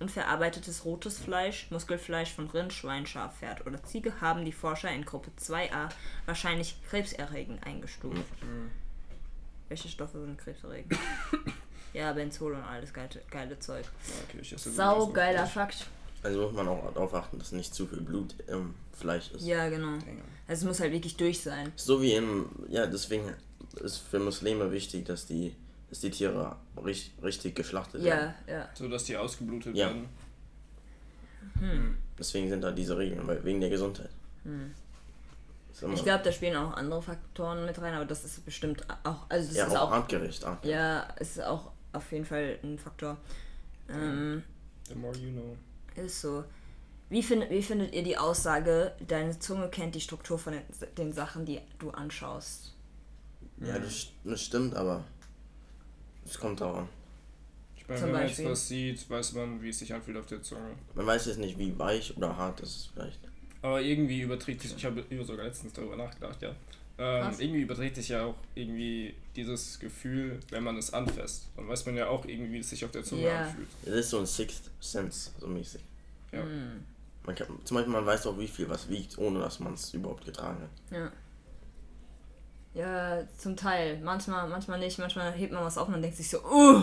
Unverarbeitetes 0.00 0.84
rotes 0.84 1.18
Fleisch, 1.18 1.70
Muskelfleisch 1.70 2.32
von 2.32 2.48
Rind, 2.50 2.72
Schwein, 2.72 3.06
Schaf, 3.06 3.38
Pferd 3.38 3.66
oder 3.66 3.82
Ziege 3.82 4.20
haben 4.20 4.44
die 4.44 4.52
Forscher 4.52 4.90
in 4.90 5.04
Gruppe 5.04 5.30
2a 5.40 5.88
wahrscheinlich 6.26 6.76
krebserregend 6.88 7.64
eingestuft. 7.66 8.24
Welche 9.68 9.88
Stoffe 9.88 10.20
sind 10.20 10.38
krebserregend? 10.38 10.96
ja, 11.92 12.12
Benzol 12.12 12.54
und 12.54 12.62
alles 12.62 12.92
geile, 12.92 13.08
geile 13.30 13.58
Zeug. 13.58 13.84
ja 14.06 14.38
okay, 14.40 14.56
Sau 14.56 15.08
geiler. 15.08 15.46
Fakt. 15.46 15.86
Also 16.22 16.42
muss 16.42 16.52
man 16.52 16.66
auch 16.68 16.92
darauf 16.92 17.14
achten, 17.14 17.38
dass 17.38 17.52
nicht 17.52 17.74
zu 17.74 17.86
viel 17.86 18.00
Blut 18.00 18.34
im 18.48 18.74
Fleisch 18.92 19.30
ist. 19.30 19.44
Ja, 19.46 19.68
genau. 19.68 19.92
Also 20.48 20.62
es 20.62 20.64
muss 20.64 20.80
halt 20.80 20.92
wirklich 20.92 21.16
durch 21.16 21.40
sein. 21.40 21.72
So 21.76 22.02
wie 22.02 22.14
im, 22.14 22.48
ja, 22.68 22.86
deswegen 22.86 23.32
ist 23.80 23.98
für 23.98 24.18
Muslime 24.18 24.72
wichtig, 24.72 25.04
dass 25.06 25.26
die, 25.26 25.54
dass 25.90 26.00
die 26.00 26.10
Tiere 26.10 26.56
richtig, 26.84 27.12
richtig 27.22 27.54
geschlachtet 27.54 28.02
werden. 28.02 28.34
Ja, 28.46 28.52
ja. 28.54 28.68
So, 28.74 28.88
dass 28.88 29.04
die 29.04 29.16
ausgeblutet 29.16 29.76
Ja. 29.76 29.86
werden. 29.86 30.08
Deswegen 32.18 32.48
sind 32.48 32.62
da 32.62 32.70
diese 32.72 32.96
Regeln, 32.98 33.26
weil 33.26 33.42
wegen 33.44 33.60
der 33.60 33.70
Gesundheit. 33.70 34.10
Hm. 34.44 34.72
Ich 35.94 36.02
glaube, 36.02 36.24
da 36.24 36.32
spielen 36.32 36.56
auch 36.56 36.72
andere 36.74 37.00
Faktoren 37.00 37.64
mit 37.64 37.80
rein, 37.80 37.94
aber 37.94 38.04
das 38.04 38.24
ist 38.24 38.44
bestimmt 38.44 38.84
auch, 39.04 39.26
also 39.28 39.46
das 39.46 39.56
ja, 39.56 39.66
ist 39.66 39.76
auch 39.76 39.82
auch, 39.82 39.92
artgerecht. 39.92 40.44
artgerecht. 40.44 40.76
ja, 40.76 41.02
ist 41.20 41.40
auch 41.40 41.70
auf 41.92 42.10
jeden 42.10 42.24
Fall 42.24 42.58
ein 42.64 42.78
Faktor. 42.78 43.16
Ähm, 43.88 44.42
The 44.88 44.94
more 44.96 45.16
you 45.16 45.30
know. 45.30 45.56
Ist 45.98 46.20
so. 46.20 46.44
Wie, 47.10 47.22
find, 47.22 47.48
wie 47.50 47.62
findet 47.62 47.94
ihr 47.94 48.02
die 48.02 48.18
Aussage, 48.18 48.94
deine 49.06 49.38
Zunge 49.38 49.68
kennt 49.70 49.94
die 49.94 50.00
Struktur 50.00 50.38
von 50.38 50.52
den, 50.52 50.62
den 50.96 51.12
Sachen, 51.12 51.46
die 51.46 51.60
du 51.78 51.90
anschaust? 51.90 52.74
Ja, 53.60 53.78
das, 53.78 54.08
das 54.24 54.42
stimmt, 54.42 54.74
aber 54.74 55.04
es 56.24 56.38
kommt 56.38 56.60
drauf 56.60 56.76
an. 56.76 56.88
Ich 57.76 57.88
meine, 57.88 58.00
Zum 58.00 58.08
wenn 58.08 58.12
man 58.12 58.22
jetzt 58.22 58.30
Beispiel? 58.32 58.50
was 58.50 58.68
sieht, 58.68 59.10
weiß 59.10 59.32
man, 59.32 59.62
wie 59.62 59.70
es 59.70 59.78
sich 59.78 59.94
anfühlt 59.94 60.18
auf 60.18 60.26
der 60.26 60.42
Zunge. 60.42 60.76
Man 60.94 61.06
weiß 61.06 61.26
jetzt 61.26 61.38
nicht, 61.38 61.58
wie 61.58 61.78
weich 61.78 62.14
oder 62.16 62.36
hart 62.36 62.60
es 62.60 62.76
ist 62.76 62.90
vielleicht. 62.92 63.20
Aber 63.62 63.80
irgendwie 63.80 64.20
überträgt 64.20 64.60
sich, 64.60 64.76
ich 64.76 64.84
habe 64.84 65.04
über 65.08 65.24
sogar 65.24 65.46
letztens 65.46 65.72
darüber 65.72 65.96
nachgedacht, 65.96 66.40
ja. 66.42 66.54
Ähm, 67.00 67.32
irgendwie 67.38 67.60
überträgt 67.62 67.94
sich 67.96 68.08
ja 68.08 68.24
auch 68.24 68.34
irgendwie 68.56 69.14
dieses 69.36 69.78
Gefühl, 69.78 70.40
wenn 70.50 70.64
man 70.64 70.76
es 70.76 70.92
anfasst. 70.92 71.46
Dann 71.56 71.68
weiß 71.68 71.86
man 71.86 71.96
ja 71.96 72.08
auch 72.08 72.24
irgendwie, 72.24 72.52
wie 72.54 72.58
es 72.58 72.70
sich 72.70 72.84
auf 72.84 72.90
der 72.90 73.04
Zunge 73.04 73.22
Ja. 73.22 73.42
anfühlt. 73.42 73.68
Es 73.82 73.88
ist 73.92 74.10
so 74.10 74.18
ein 74.18 74.26
Sixth 74.26 74.70
Sense, 74.80 75.30
so 75.38 75.46
mäßig. 75.46 75.80
Ja. 76.32 76.42
Hm, 76.42 76.84
Man 77.24 77.34
kann, 77.36 77.46
zum 77.64 77.76
Beispiel, 77.76 77.92
man 77.92 78.04
weiß 78.06 78.26
auch, 78.26 78.36
wie 78.38 78.48
viel 78.48 78.68
was 78.68 78.88
wiegt, 78.88 79.16
ohne 79.18 79.38
dass 79.38 79.60
man 79.60 79.74
es 79.74 79.94
überhaupt 79.94 80.24
getragen 80.24 80.60
hat. 80.62 80.70
ja. 80.98 81.12
Ja, 82.74 83.22
zum 83.36 83.56
Teil. 83.56 83.98
Manchmal, 84.00 84.48
manchmal 84.48 84.78
nicht. 84.78 84.98
Manchmal 84.98 85.32
hebt 85.32 85.52
man 85.52 85.64
was 85.64 85.78
auf 85.78 85.86
und 85.88 85.92
man 85.92 86.02
denkt 86.02 86.16
sich 86.16 86.28
so, 86.30 86.38
uh, 86.44 86.82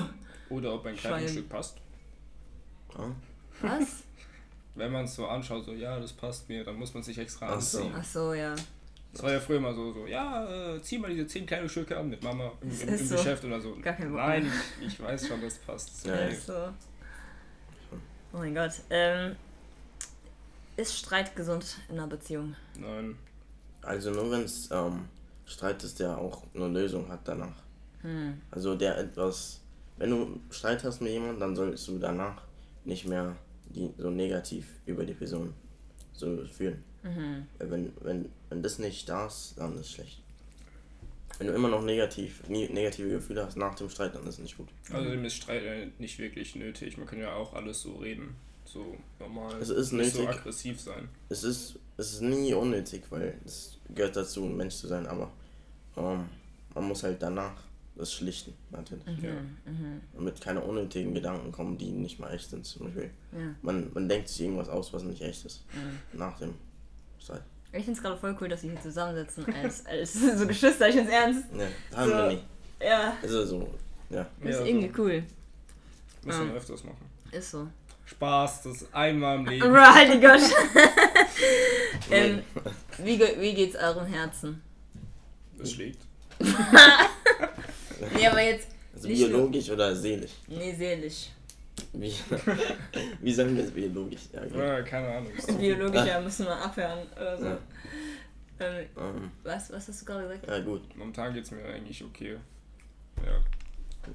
Oder 0.50 0.74
ob 0.74 0.86
ein 0.86 0.98
Schein. 0.98 1.12
Kleidungsstück 1.12 1.48
passt. 1.50 1.78
Ja? 2.98 3.12
was? 3.62 3.88
Wenn 4.76 4.92
man 4.92 5.06
es 5.06 5.16
so 5.16 5.26
anschaut, 5.28 5.64
so, 5.64 5.72
ja, 5.72 5.98
das 6.00 6.12
passt 6.12 6.50
mir, 6.50 6.64
dann 6.66 6.76
muss 6.76 6.94
man 6.94 7.02
sich 7.04 7.18
extra 7.18 7.48
Ach 7.54 7.62
so. 7.62 7.78
anziehen. 7.78 7.94
Ach 7.98 8.04
so, 8.04 8.34
ja. 8.34 8.56
Das 9.16 9.24
war 9.24 9.32
ja 9.32 9.40
früher 9.40 9.58
immer 9.58 9.74
so, 9.74 9.94
so 9.94 10.06
ja, 10.06 10.76
äh, 10.76 10.82
zieh 10.82 10.98
mal 10.98 11.10
diese 11.10 11.26
zehn 11.26 11.46
Kleidungsstücke 11.46 11.98
an 11.98 12.10
mit 12.10 12.22
Mama 12.22 12.52
im, 12.60 12.70
im, 12.70 12.90
im 12.90 12.98
so. 12.98 13.16
Geschäft 13.16 13.46
oder 13.46 13.62
so. 13.62 13.74
Gar 13.82 13.94
kein 13.94 14.10
Bock 14.10 14.18
Nein, 14.18 14.52
ich, 14.82 14.88
ich 14.88 15.02
weiß 15.02 15.30
schon, 15.30 15.42
das 15.42 15.58
passt. 15.60 16.06
Ja, 16.06 16.14
Okay. 16.16 16.34
Ist 16.34 16.48
so. 16.48 16.74
Oh 18.34 18.38
mein 18.40 18.54
Gott. 18.54 18.74
Ähm, 18.90 19.38
ist 20.76 20.98
Streit 20.98 21.34
gesund 21.34 21.78
in 21.88 21.96
einer 21.98 22.08
Beziehung? 22.08 22.58
Nein. 22.78 23.16
Also 23.84 24.12
nur 24.12 24.30
wenn 24.32 24.42
es 24.42 24.70
ähm, 24.70 25.06
Streit 25.46 25.82
ist, 25.86 26.02
der 26.02 26.18
auch 26.18 26.44
eine 26.54 26.68
Lösung 26.68 27.08
hat 27.08 27.22
danach. 27.24 27.64
Hm. 28.02 28.42
Also 28.52 28.76
der 28.76 28.98
etwas, 28.98 29.62
wenn 29.96 30.10
du 30.10 30.42
Streit 30.50 30.84
hast 30.84 31.00
mit 31.00 31.14
jemandem, 31.14 31.40
dann 31.40 31.56
solltest 31.56 31.88
du 31.88 32.00
danach 32.00 32.42
nicht 32.84 33.08
mehr 33.08 33.34
die, 33.70 33.94
so 33.98 34.10
negativ 34.10 34.68
über 34.86 35.06
die 35.06 35.14
Person 35.14 35.54
so 36.12 36.44
fühlen. 36.46 36.84
Mhm. 37.06 37.46
Wenn, 37.60 37.94
wenn, 38.02 38.30
wenn 38.50 38.64
das 38.64 38.80
nicht 38.80 39.08
da 39.08 39.28
ist, 39.28 39.54
dann 39.58 39.74
ist 39.76 39.82
es 39.82 39.92
schlecht. 39.92 40.22
Wenn 41.38 41.48
du 41.48 41.54
immer 41.54 41.68
noch 41.68 41.82
negativ, 41.84 42.48
nie, 42.48 42.68
negative 42.70 43.10
Gefühle 43.10 43.46
hast 43.46 43.58
nach 43.58 43.76
dem 43.76 43.90
Streit, 43.90 44.16
dann 44.16 44.24
ist 44.24 44.36
es 44.36 44.40
nicht 44.40 44.58
gut. 44.58 44.70
Außerdem 44.90 45.24
ist 45.26 45.36
Streit 45.36 45.64
äh, 45.64 45.88
nicht 46.00 46.18
wirklich 46.18 46.56
nötig. 46.56 46.98
Man 46.98 47.08
kann 47.08 47.20
ja 47.20 47.34
auch 47.36 47.54
alles 47.54 47.82
so 47.82 47.96
reden. 47.98 48.36
So 48.64 48.98
normal. 49.20 49.54
Es 49.62 49.70
ist 49.70 49.92
nicht 49.92 50.14
so 50.14 50.22
nötig. 50.24 50.36
aggressiv 50.40 50.80
sein. 50.82 51.10
Es 51.30 51.44
ist, 51.44 51.78
es 51.98 52.14
ist 52.14 52.22
nie 52.22 52.54
unnötig, 52.54 53.04
weil 53.10 53.38
es 53.46 53.78
gehört 53.94 54.16
dazu, 54.16 54.46
ein 54.46 54.56
Mensch 54.56 54.76
zu 54.76 54.88
sein, 54.88 55.06
aber 55.06 55.32
ähm, 55.98 56.26
man 56.74 56.84
muss 56.86 57.04
halt 57.04 57.22
danach 57.22 57.54
das 57.96 58.12
schlichten, 58.14 58.54
natürlich. 58.72 59.06
Ja. 59.22 59.34
Mhm. 59.66 60.02
Damit 60.14 60.42
keine 60.42 60.62
unnötigen 60.62 61.14
Gedanken 61.14 61.52
kommen, 61.52 61.78
die 61.78 61.92
nicht 61.92 62.20
mal 62.20 62.34
echt 62.34 62.50
sind, 62.50 62.66
zum 62.66 62.86
Beispiel. 62.88 63.12
Ja. 63.34 63.56
Man, 63.62 63.92
man 63.94 64.10
denkt 64.10 64.28
sich 64.30 64.42
irgendwas 64.42 64.68
aus, 64.70 64.92
was 64.94 65.04
nicht 65.04 65.22
echt 65.22 65.46
ist, 65.46 65.64
Mhm. 65.74 66.18
nach 66.20 66.40
dem 66.40 66.56
Streit. 67.26 67.42
Ich 67.74 67.84
finde 67.84 67.98
es 67.98 68.02
gerade 68.04 68.18
voll 68.18 68.38
cool, 68.40 68.48
dass 68.48 68.64
wir 68.64 68.72
hier 68.72 68.82
zusammensitzen 68.82 69.46
als, 69.54 69.86
als 69.88 70.14
so 70.14 70.48
Geschwister, 70.48 70.88
ich 70.88 70.96
ins 70.96 71.10
Ernst. 71.10 71.44
Ja, 71.58 71.98
haben 71.98 72.10
So. 72.10 72.16
wir 72.16 72.28
nie. 72.30 72.40
Ja, 72.82 73.18
Also 73.22 73.46
so, 73.46 73.70
ja. 74.10 74.26
das 74.42 74.50
ist 74.52 74.60
Ja, 74.62 74.66
irgendwie 74.66 74.92
so. 74.96 75.02
cool. 75.04 75.24
Müssen 76.24 76.40
wir 76.46 76.52
Ähm. 76.52 76.56
öfters 76.58 76.84
machen. 76.84 77.10
Ist 77.32 77.52
so. 77.52 77.68
Spaß, 78.06 78.62
das 78.64 78.82
ist 78.84 78.94
einmal 78.94 79.38
im 79.40 79.46
Leben. 79.48 79.68
Bro, 79.68 79.80
halt 79.82 80.14
die 80.14 80.20
Gott. 80.22 80.40
ähm, 82.12 82.44
wie, 83.00 83.20
wie 83.20 83.54
geht's 83.56 83.76
eurem 83.76 84.06
Herzen? 84.06 84.62
Das 85.58 85.72
schlägt. 85.72 86.00
Nee, 88.16 88.28
aber 88.28 88.42
jetzt. 88.42 88.68
Also 88.94 89.08
Nicht 89.08 89.20
nur- 89.22 89.30
biologisch 89.30 89.70
oder 89.72 89.96
seelisch? 89.96 90.32
Nee, 90.48 90.74
seelisch. 90.76 91.30
Wie, 92.00 92.14
wie 93.22 93.34
sagen 93.34 93.56
wir 93.56 93.64
es 93.64 93.72
biologisch? 93.72 94.22
Ja. 94.34 94.46
Ja, 94.46 94.82
keine 94.84 95.08
Ahnung. 95.10 95.32
Biologisch, 95.60 96.06
ja, 96.06 96.20
müssen 96.22 96.46
wir 96.46 96.56
abhören 96.56 97.00
oder 97.16 97.38
so. 97.38 97.46
Ja. 97.46 97.58
Ähm, 98.60 98.86
Ähm, 98.98 99.32
was, 99.44 99.72
was 99.72 99.88
hast 99.88 100.02
du 100.02 100.06
gerade 100.06 100.24
gesagt? 100.24 100.48
ja 100.48 100.60
gut. 100.60 100.96
Momentan 100.96 101.34
geht's 101.34 101.52
mir 101.52 101.66
eigentlich 101.66 102.04
okay. 102.04 102.38
Ja. 103.26 103.32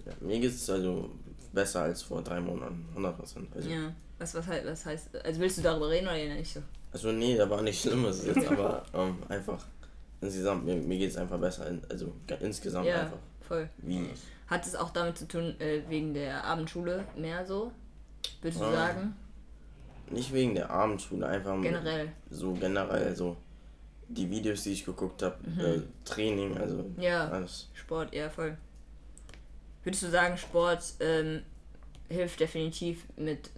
Ja, 0.06 0.12
mir 0.20 0.38
geht 0.40 0.50
es 0.52 0.70
also 0.70 1.10
besser 1.52 1.82
als 1.82 2.02
vor 2.02 2.22
drei 2.22 2.40
Monaten, 2.40 2.86
100 2.90 3.16
Prozent. 3.18 3.48
Also, 3.54 3.68
Ja. 3.68 3.92
Was, 4.18 4.34
was, 4.34 4.46
halt- 4.46 4.66
was 4.66 4.84
heißt. 4.86 5.24
Also 5.24 5.40
willst 5.40 5.58
du 5.58 5.62
darüber 5.62 5.88
reden 5.88 6.06
oder 6.06 6.16
nicht 6.34 6.52
so? 6.52 6.60
also 6.92 7.10
nee, 7.12 7.36
da 7.36 7.48
war 7.48 7.62
nichts 7.62 7.82
Schlimmes 7.82 8.26
jetzt, 8.26 8.46
aber 8.50 8.82
ähm, 8.92 9.16
einfach 9.28 9.64
insgesamt, 10.20 10.64
mir, 10.64 10.74
mir 10.76 10.98
geht 10.98 11.10
es 11.10 11.16
einfach 11.16 11.38
besser, 11.38 11.66
also 11.88 12.12
insgesamt 12.40 12.86
Ja, 12.86 13.02
einfach. 13.02 13.16
voll. 13.46 13.68
Wie, 13.78 14.08
Hat 14.50 14.66
es 14.66 14.74
auch 14.74 14.90
damit 14.90 15.16
zu 15.16 15.26
tun, 15.28 15.58
äh, 15.60 15.82
wegen 15.88 16.12
der 16.12 16.44
Abendschule 16.44 17.04
mehr 17.16 17.46
so? 17.46 17.72
Würdest 18.42 18.60
du 18.60 18.70
sagen? 18.72 19.14
nicht 20.10 20.32
wegen 20.32 20.56
der 20.56 20.68
Abendschule, 20.70 21.24
einfach 21.24 21.60
Generell. 21.62 22.10
so 22.30 22.52
generell 22.54 23.14
so 23.14 23.36
die 24.08 24.28
Videos, 24.28 24.64
die 24.64 24.72
ich 24.72 24.84
geguckt 24.84 25.22
habe, 25.22 25.36
äh, 25.62 25.82
Training, 26.04 26.58
also 26.58 26.78
Mhm. 26.78 27.00
Ja. 27.00 27.28
alles. 27.28 27.68
Sport, 27.74 28.12
ja, 28.12 28.28
voll. 28.28 28.58
Würdest 29.84 30.02
du 30.02 30.10
sagen, 30.10 30.36
Sport 30.36 30.82
ähm, 30.98 31.42
hilft 32.08 32.40
definitiv 32.40 33.04
mit, 33.16 33.50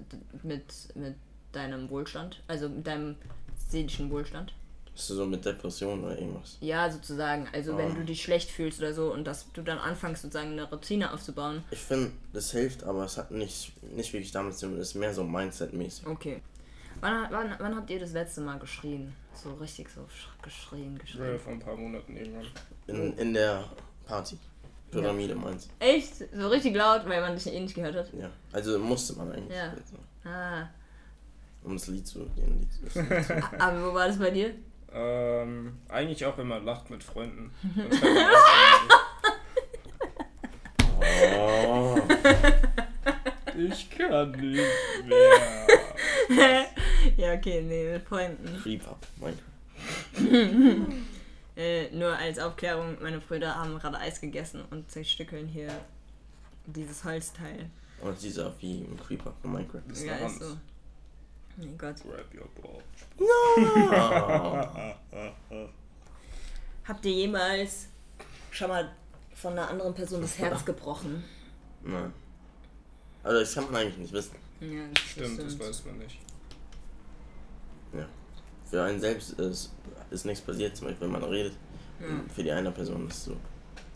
mit, 0.42 0.64
mit 0.94 1.14
deinem 1.52 1.88
Wohlstand? 1.88 2.42
Also 2.48 2.68
mit 2.68 2.86
deinem 2.86 3.16
seelischen 3.56 4.10
Wohlstand? 4.10 4.52
Bist 4.94 5.08
du 5.10 5.14
so 5.14 5.24
mit 5.26 5.44
Depression 5.44 6.04
oder 6.04 6.18
irgendwas? 6.18 6.58
Ja, 6.60 6.90
sozusagen. 6.90 7.48
Also 7.52 7.76
wenn 7.78 7.92
Ah. 7.92 7.94
du 7.94 8.04
dich 8.04 8.22
schlecht 8.22 8.50
fühlst 8.50 8.78
oder 8.78 8.92
so 8.92 9.12
und 9.12 9.24
dass 9.26 9.50
du 9.52 9.62
dann 9.62 9.78
anfängst 9.78 10.22
sozusagen 10.22 10.52
eine 10.52 10.68
Routine 10.70 11.12
aufzubauen. 11.12 11.64
Ich 11.70 11.78
finde, 11.78 12.10
das 12.34 12.50
hilft, 12.52 12.84
aber 12.84 13.04
es 13.04 13.16
hat 13.16 13.30
nicht, 13.30 13.72
nicht 13.82 14.12
wirklich 14.12 14.32
damit 14.32 14.54
zu 14.56 14.66
tun. 14.66 14.74
Es 14.78 14.88
ist 14.88 14.94
mehr 14.96 15.14
so 15.14 15.22
Mindset-mäßig. 15.24 16.06
Okay. 16.06 16.42
Wann, 17.00 17.26
wann, 17.30 17.54
wann 17.58 17.74
habt 17.74 17.88
ihr 17.90 17.98
das 18.00 18.12
letzte 18.12 18.42
Mal 18.42 18.58
geschrien? 18.58 19.14
So 19.34 19.54
richtig 19.54 19.88
so 19.88 20.02
sch- 20.02 20.42
geschrien, 20.42 20.94
Ja, 20.96 21.02
geschrien. 21.02 21.38
vor 21.40 21.52
ein 21.54 21.58
paar 21.60 21.74
Monaten 21.76 22.14
irgendwann. 22.16 22.46
In, 22.86 23.16
in 23.16 23.32
der 23.34 23.64
Party. 24.06 24.38
Pyramide 24.90 25.34
meinst 25.34 25.70
Echt? 25.78 26.16
So 26.36 26.48
richtig 26.48 26.76
laut, 26.76 27.08
weil 27.08 27.22
man 27.22 27.34
dich 27.34 27.46
eh 27.46 27.58
nicht 27.58 27.74
gehört 27.74 27.94
hat? 27.96 28.12
Ja. 28.12 28.28
Also 28.52 28.78
musste 28.78 29.14
man 29.14 29.32
eigentlich. 29.32 29.56
Ja. 29.56 29.72
So, 29.90 30.28
Ah. 30.28 30.68
um 31.64 31.72
das 31.76 31.86
Lied 31.86 32.06
zu. 32.06 32.26
Den 32.36 32.60
Lied 32.60 32.92
zu 32.92 33.00
Aber 33.58 33.90
wo 33.90 33.94
war 33.94 34.06
das 34.08 34.18
bei 34.18 34.30
dir? 34.30 34.54
Ähm, 34.94 35.78
eigentlich 35.88 36.24
auch, 36.26 36.36
wenn 36.38 36.48
man 36.48 36.64
lacht 36.64 36.90
mit 36.90 37.02
Freunden. 37.02 37.50
Oh. 41.34 41.96
ich 43.56 43.90
kann 43.90 44.30
nicht 44.32 44.62
mehr. 46.28 46.66
ja, 47.16 47.34
okay, 47.34 47.62
nee, 47.62 47.92
mit 47.92 48.02
Freunden. 48.06 48.60
Creep 48.62 48.86
up. 48.86 49.06
Mein. 49.20 49.38
Äh, 51.56 51.90
nur 51.90 52.16
als 52.16 52.38
Aufklärung, 52.38 52.96
meine 53.02 53.18
Brüder 53.18 53.54
haben 53.56 53.78
gerade 53.78 53.98
Eis 53.98 54.20
gegessen 54.20 54.62
und 54.70 54.90
zerstückeln 54.90 55.46
hier 55.48 55.68
dieses 56.66 57.04
Holzteil. 57.04 57.68
Und 58.00 58.18
so 58.18 58.44
aus 58.44 58.54
wie 58.60 58.80
ein 58.82 58.98
Creeper 58.98 59.34
von 59.42 59.52
Minecraft. 59.52 59.82
Das 59.88 59.98
ist 59.98 60.06
Ja, 60.06 60.14
ist 60.16 60.38
so. 60.38 60.56
Mein 61.56 61.76
Gott. 61.78 61.96
Grab 62.02 62.34
your 62.34 62.48
ball. 62.60 62.82
Oh. 65.50 65.68
Habt 66.84 67.04
ihr 67.06 67.12
jemals 67.12 67.86
schon 68.50 68.68
mal 68.68 68.90
von 69.34 69.52
einer 69.52 69.68
anderen 69.68 69.94
Person 69.94 70.20
das 70.22 70.38
Herz 70.38 70.64
gebrochen? 70.64 71.22
Nein. 71.84 72.12
Also 73.22 73.40
das 73.40 73.54
kann 73.54 73.64
man 73.64 73.76
eigentlich 73.76 73.98
nicht 73.98 74.12
wissen. 74.12 74.36
Ja, 74.60 74.82
Stimmt, 74.98 75.38
das 75.40 75.58
weiß 75.58 75.84
man 75.86 75.98
nicht. 75.98 76.18
Ja. 77.92 78.06
Für 78.68 78.82
einen 78.84 79.00
selbst 79.00 79.32
ist, 79.32 79.72
ist 80.10 80.24
nichts 80.24 80.44
passiert, 80.44 80.76
zum 80.76 80.88
Beispiel 80.88 81.06
wenn 81.06 81.12
man 81.20 81.24
redet. 81.24 81.54
Für 82.34 82.42
die 82.42 82.50
eine 82.50 82.72
Person 82.72 83.06
ist 83.06 83.16
es 83.16 83.24
so. 83.26 83.36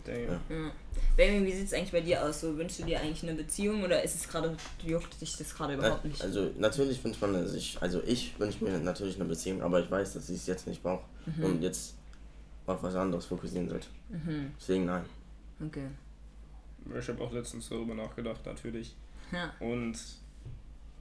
Damn. 0.07 0.23
Ja. 0.23 0.39
Ja. 0.49 0.71
Baby, 1.15 1.45
wie 1.45 1.51
sieht 1.51 1.65
es 1.67 1.73
eigentlich 1.73 1.91
bei 1.91 2.01
dir 2.01 2.23
aus? 2.23 2.41
So, 2.41 2.57
wünschst 2.57 2.79
du 2.79 2.83
dir 2.83 2.99
eigentlich 2.99 3.23
eine 3.23 3.33
Beziehung 3.33 3.83
oder 3.83 4.03
ist 4.03 4.15
es 4.15 4.27
gerade, 4.27 4.55
juckt 4.85 5.19
dich 5.19 5.35
das 5.37 5.53
gerade 5.55 5.73
überhaupt 5.75 6.05
nicht? 6.05 6.21
Also 6.21 6.51
natürlich 6.57 7.03
wünscht 7.03 7.21
man 7.21 7.47
sich, 7.47 7.77
also 7.81 8.01
ich 8.03 8.39
wünsche 8.39 8.63
mir 8.63 8.77
natürlich 8.79 9.15
eine 9.15 9.25
Beziehung, 9.25 9.61
aber 9.61 9.79
ich 9.81 9.89
weiß, 9.91 10.13
dass 10.13 10.29
ich 10.29 10.37
es 10.37 10.47
jetzt 10.47 10.67
nicht 10.67 10.81
brauche 10.83 11.03
Mhm. 11.25 11.43
und 11.43 11.61
jetzt 11.61 11.95
auf 12.65 12.81
was 12.83 12.95
anderes 12.95 13.25
fokussieren 13.25 13.67
sollte. 13.69 13.87
Deswegen 14.59 14.85
nein. 14.85 15.03
Okay. 15.65 15.87
Ich 16.99 17.07
habe 17.09 17.21
auch 17.21 17.31
letztens 17.33 17.67
darüber 17.69 17.95
nachgedacht, 17.95 18.45
natürlich. 18.45 18.95
Ja. 19.31 19.51
Und 19.59 19.97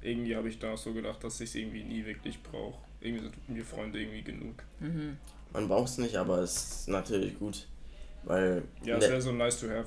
irgendwie 0.01 0.35
habe 0.35 0.49
ich 0.49 0.59
da 0.59 0.77
so 0.77 0.93
gedacht, 0.93 1.23
dass 1.23 1.41
ich 1.41 1.51
es 1.51 1.55
irgendwie 1.55 1.85
nie 1.85 2.05
wirklich 2.05 2.43
brauche. 2.43 2.79
Irgendwie 3.01 3.25
sind 3.25 3.49
mir 3.49 3.65
Freunde 3.65 4.01
irgendwie 4.01 4.23
genug. 4.23 4.63
Man 5.53 5.69
braucht 5.69 5.89
es 5.91 5.99
nicht, 5.99 6.17
aber 6.17 6.39
es 6.39 6.57
ist 6.57 6.89
natürlich 6.89 7.39
gut, 7.39 7.67
weil 8.27 8.63
Ja, 8.85 8.97
in, 8.97 9.01
es 9.03 9.09
wäre 9.09 9.13
der, 9.13 9.23
so 9.23 9.33
nice 9.33 9.59
to 9.61 9.69
have. 9.69 9.87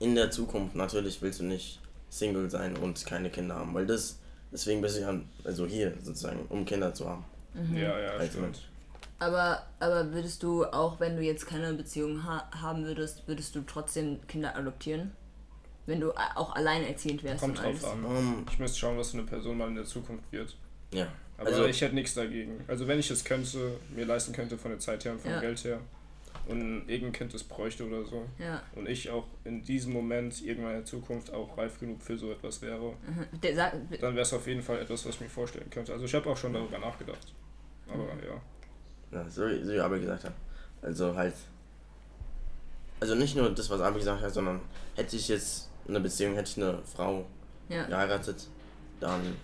in 0.00 0.14
der 0.16 0.30
Zukunft 0.30 0.74
natürlich 0.74 1.22
willst 1.22 1.38
du 1.40 1.44
nicht 1.44 1.80
Single 2.10 2.50
sein 2.50 2.76
und 2.76 3.04
keine 3.06 3.30
Kinder 3.30 3.54
haben, 3.54 3.72
weil 3.74 3.86
das, 3.86 4.18
deswegen 4.52 4.80
bist 4.80 4.96
du 4.96 5.00
ja 5.02 5.14
also 5.44 5.66
hier 5.66 5.92
sozusagen, 6.02 6.44
um 6.48 6.64
Kinder 6.64 6.92
zu 6.92 7.08
haben. 7.08 7.24
Ja, 7.74 7.98
ja, 8.00 8.10
Als 8.10 8.28
stimmt. 8.30 8.42
Mensch. 8.44 8.58
Aber, 9.18 9.62
aber 9.80 10.12
würdest 10.12 10.42
du, 10.42 10.64
auch 10.66 11.00
wenn 11.00 11.16
du 11.16 11.22
jetzt 11.22 11.46
keine 11.46 11.72
Beziehung 11.72 12.22
ha 12.24 12.50
haben 12.60 12.84
würdest, 12.84 13.26
würdest 13.26 13.54
du 13.54 13.62
trotzdem 13.62 14.18
Kinder 14.26 14.54
adoptieren? 14.54 15.12
Wenn 15.86 16.00
du 16.00 16.10
a- 16.12 16.32
auch 16.36 16.54
alleinerziehend 16.54 17.22
wärst 17.22 17.40
Kommt 17.40 17.58
drauf 17.62 17.84
an. 17.92 18.04
Um, 18.04 18.44
Ich 18.50 18.58
müsste 18.58 18.78
schauen, 18.78 18.98
was 18.98 19.12
für 19.12 19.18
eine 19.18 19.26
Person 19.26 19.56
mal 19.56 19.68
in 19.68 19.76
der 19.76 19.84
Zukunft 19.84 20.30
wird. 20.32 20.54
ja, 20.92 21.06
Aber 21.38 21.46
also 21.48 21.64
ich 21.64 21.80
hätte 21.80 21.94
nichts 21.94 22.12
dagegen. 22.14 22.62
Also 22.68 22.86
wenn 22.88 22.98
ich 22.98 23.10
es 23.10 23.24
könnte, 23.24 23.78
mir 23.94 24.04
leisten 24.04 24.32
könnte 24.34 24.58
von 24.58 24.70
der 24.72 24.80
Zeit 24.80 25.04
her 25.06 25.12
und 25.12 25.20
vom 25.22 25.30
Ja. 25.30 25.40
Geld 25.40 25.64
her 25.64 25.80
und 26.46 26.88
irgendein 26.88 27.12
Kind 27.12 27.34
es 27.34 27.44
bräuchte 27.44 27.86
oder 27.86 28.04
so 28.04 28.26
Ja. 28.38 28.62
und 28.74 28.88
ich 28.88 29.10
auch 29.10 29.26
in 29.44 29.62
diesem 29.62 29.92
Moment 29.92 30.42
irgendwann 30.44 30.72
in 30.72 30.76
der 30.78 30.84
Zukunft 30.84 31.32
auch 31.32 31.56
reif 31.58 31.78
genug 31.80 32.02
für 32.02 32.16
so 32.16 32.30
etwas 32.32 32.62
wäre, 32.62 32.94
Mhm. 33.06 33.40
Der, 33.42 33.54
sag, 33.54 33.72
dann 34.00 34.14
wäre 34.14 34.22
es 34.22 34.32
auf 34.32 34.46
jeden 34.46 34.62
Fall 34.62 34.78
etwas, 34.80 35.04
was 35.06 35.14
ich 35.16 35.20
mir 35.22 35.28
vorstellen 35.28 35.68
könnte. 35.70 35.92
Also 35.92 36.04
ich 36.04 36.14
habe 36.14 36.28
auch 36.30 36.36
schon 36.36 36.52
darüber 36.52 36.78
nachgedacht. 36.78 37.32
Aber 37.88 38.04
ja. 38.04 38.40
Ja, 39.12 39.28
so, 39.30 39.42
so 39.48 39.72
wie 39.72 39.80
Abi 39.80 40.00
gesagt 40.00 40.24
hat. 40.24 40.34
Also 40.82 41.14
halt. 41.14 41.34
Also 43.00 43.14
nicht 43.14 43.36
nur 43.36 43.50
das, 43.50 43.68
was 43.70 43.80
Abi 43.80 43.98
gesagt 43.98 44.22
hat, 44.22 44.32
sondern 44.32 44.60
hätte 44.94 45.16
ich 45.16 45.28
jetzt 45.28 45.70
eine 45.86 46.00
Beziehung, 46.00 46.34
hätte 46.34 46.50
ich 46.50 46.56
eine 46.62 46.82
Frau 46.82 47.26
ja. 47.68 47.84
geheiratet, 47.86 48.48
dann. 49.00 49.36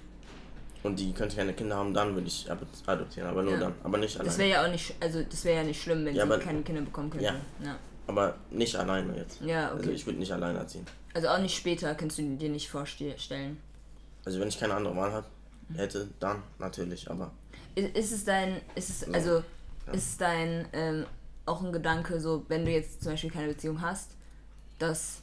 Und 0.83 0.99
die 0.99 1.13
könnte 1.13 1.37
keine 1.37 1.53
Kinder 1.55 1.77
haben, 1.77 1.95
dann 1.95 2.15
würde 2.15 2.27
ich 2.27 2.51
adoptieren, 2.51 3.29
aber 3.29 3.43
nur 3.43 3.53
Ja. 3.55 3.61
dann. 3.61 3.75
Aber 3.85 3.99
nicht 3.99 4.15
Das 4.17 4.21
alleine. 4.23 4.39
wäre 4.39 4.51
ja 4.51 4.65
auch 4.67 4.71
nicht, 4.71 4.95
also 5.01 5.23
das 5.23 5.45
wäre 5.45 5.59
ja 5.59 5.63
nicht 5.63 5.81
schlimm, 5.81 6.05
wenn 6.05 6.15
Ja, 6.15 6.27
sie 6.27 6.39
keine 6.45 6.63
Kinder 6.63 6.83
bekommen 6.83 7.09
könnte. 7.11 7.25
Ja. 7.27 7.35
Ja. 7.65 7.77
Aber 8.09 8.35
nicht 8.51 8.75
alleine 8.75 9.17
jetzt. 9.17 9.41
Ja, 9.43 9.69
Also 9.71 9.85
okay. 9.85 9.93
ich 9.93 10.05
würde 10.07 10.19
nicht 10.19 10.33
alleine 10.33 10.59
erziehen. 10.59 10.85
Also 11.15 11.29
auch 11.29 11.39
nicht 11.39 11.57
später 11.57 11.95
kannst 11.95 12.19
du 12.19 12.37
dir 12.37 12.49
nicht 12.49 12.69
vorstellen. 12.69 13.59
Also 14.25 14.41
wenn 14.41 14.49
ich 14.49 14.59
keine 14.59 14.75
andere 14.75 14.97
Wahl 14.97 15.13
hab, 15.13 15.27
hätte, 15.75 16.09
dann 16.21 16.43
natürlich, 16.59 17.09
aber. 17.11 17.31
Ist, 17.77 17.97
ist 17.97 18.13
es 18.13 18.25
dein, 18.25 18.61
ist 18.75 18.91
es, 18.91 19.01
So. 19.01 19.13
also, 19.13 19.31
Ja. 19.87 19.93
ist 19.93 20.21
dein, 20.21 20.67
ähm, 20.73 21.07
auch 21.47 21.63
ein 21.63 21.73
Gedanke, 21.73 22.21
so, 22.21 22.45
wenn 22.49 22.65
du 22.65 22.71
jetzt 22.73 23.03
zum 23.03 23.13
Beispiel 23.13 23.31
keine 23.31 23.49
Beziehung 23.49 23.81
hast, 23.81 24.11
dass 24.79 25.22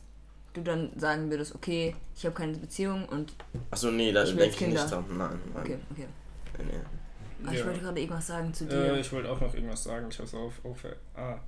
du 0.53 0.61
dann 0.61 0.89
sagen 0.99 1.29
würdest, 1.29 1.55
okay, 1.55 1.95
ich 2.15 2.25
habe 2.25 2.35
keine 2.35 2.57
Beziehung 2.57 3.05
und, 3.09 3.33
Achso, 3.71 3.91
nee, 3.91 4.11
da 4.11 4.23
Ich 4.23 4.35
denke 4.35 4.55
ich 4.65 4.67
nicht 4.73 4.91
dran. 4.91 5.05
Nein, 5.09 5.39
nein. 5.53 5.63
okay, 5.63 5.77
okay. 5.91 6.07
Nee. 6.59 6.63
Aber 7.43 7.53
ich 7.53 7.59
Ja. 7.59 7.65
wollte 7.67 7.79
gerade 7.79 7.99
irgendwas 8.01 8.27
sagen 8.27 8.53
zu 8.53 8.65
dir. 8.65 8.93
Äh, 8.93 8.99
ich 8.99 9.11
wollte 9.13 9.31
auch 9.31 9.39
noch 9.39 9.53
irgendwas 9.53 9.83
sagen. 9.83 10.07
Ich 10.09 10.17
habe 10.17 10.27
es 10.27 10.33
auf. 10.33 10.53
auf 10.65 10.85
ah. 11.15 11.39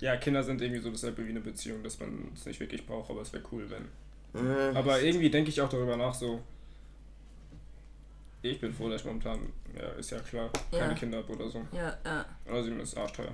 Ja, 0.00 0.16
Kinder 0.16 0.42
sind 0.44 0.60
irgendwie 0.60 0.80
so 0.80 0.90
dasselbe 0.90 1.24
wie 1.26 1.30
eine 1.30 1.40
Beziehung, 1.40 1.82
dass 1.82 1.98
man 1.98 2.28
es 2.34 2.44
nicht 2.46 2.60
wirklich 2.60 2.86
braucht, 2.86 3.10
aber 3.10 3.22
es 3.22 3.32
wäre 3.32 3.42
cool, 3.50 3.66
wenn. 3.70 3.88
Äh, 4.46 4.76
Aber 4.76 5.00
irgendwie 5.00 5.30
denke 5.30 5.50
ich 5.50 5.60
auch 5.60 5.68
darüber 5.70 5.96
nach, 5.96 6.14
so. 6.14 6.40
Ich 8.42 8.60
bin 8.60 8.72
froh, 8.72 8.88
dass 8.88 9.00
ich 9.00 9.06
momentan, 9.06 9.40
ja, 9.76 9.88
ist 9.98 10.10
ja 10.10 10.20
klar, 10.20 10.50
keine 10.70 10.88
Ja. 10.88 10.94
Kinder 10.94 11.18
habe 11.18 11.32
oder 11.32 11.48
so. 11.48 11.66
ja, 11.72 11.96
ja. 12.04 12.24
Außerdem 12.48 12.78
ist 12.80 12.90
es 12.92 12.96
arschteuer. 12.96 13.32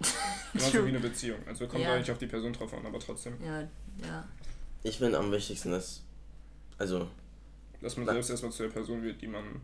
Genauso 0.54 0.84
wie 0.84 0.88
eine 0.88 1.00
Beziehung. 1.00 1.38
Also 1.46 1.66
kommt 1.66 1.82
Ja. 1.82 1.92
eigentlich 1.94 2.10
auf 2.10 2.16
die 2.18 2.26
Person 2.26 2.52
drauf 2.54 2.72
an, 2.72 2.86
aber 2.86 2.98
trotzdem. 2.98 3.34
Ja, 3.44 3.60
ja. 3.60 4.24
Ich 4.82 4.98
finde 4.98 5.18
am 5.18 5.30
wichtigsten 5.32 5.72
ist. 5.72 6.02
Also, 6.78 7.08
Dass 7.80 7.96
man 7.96 8.06
Na- 8.06 8.12
selbst 8.12 8.30
erstmal 8.30 8.52
zu 8.52 8.62
der 8.64 8.70
Person 8.70 9.02
wird, 9.02 9.20
die 9.20 9.26
man 9.28 9.60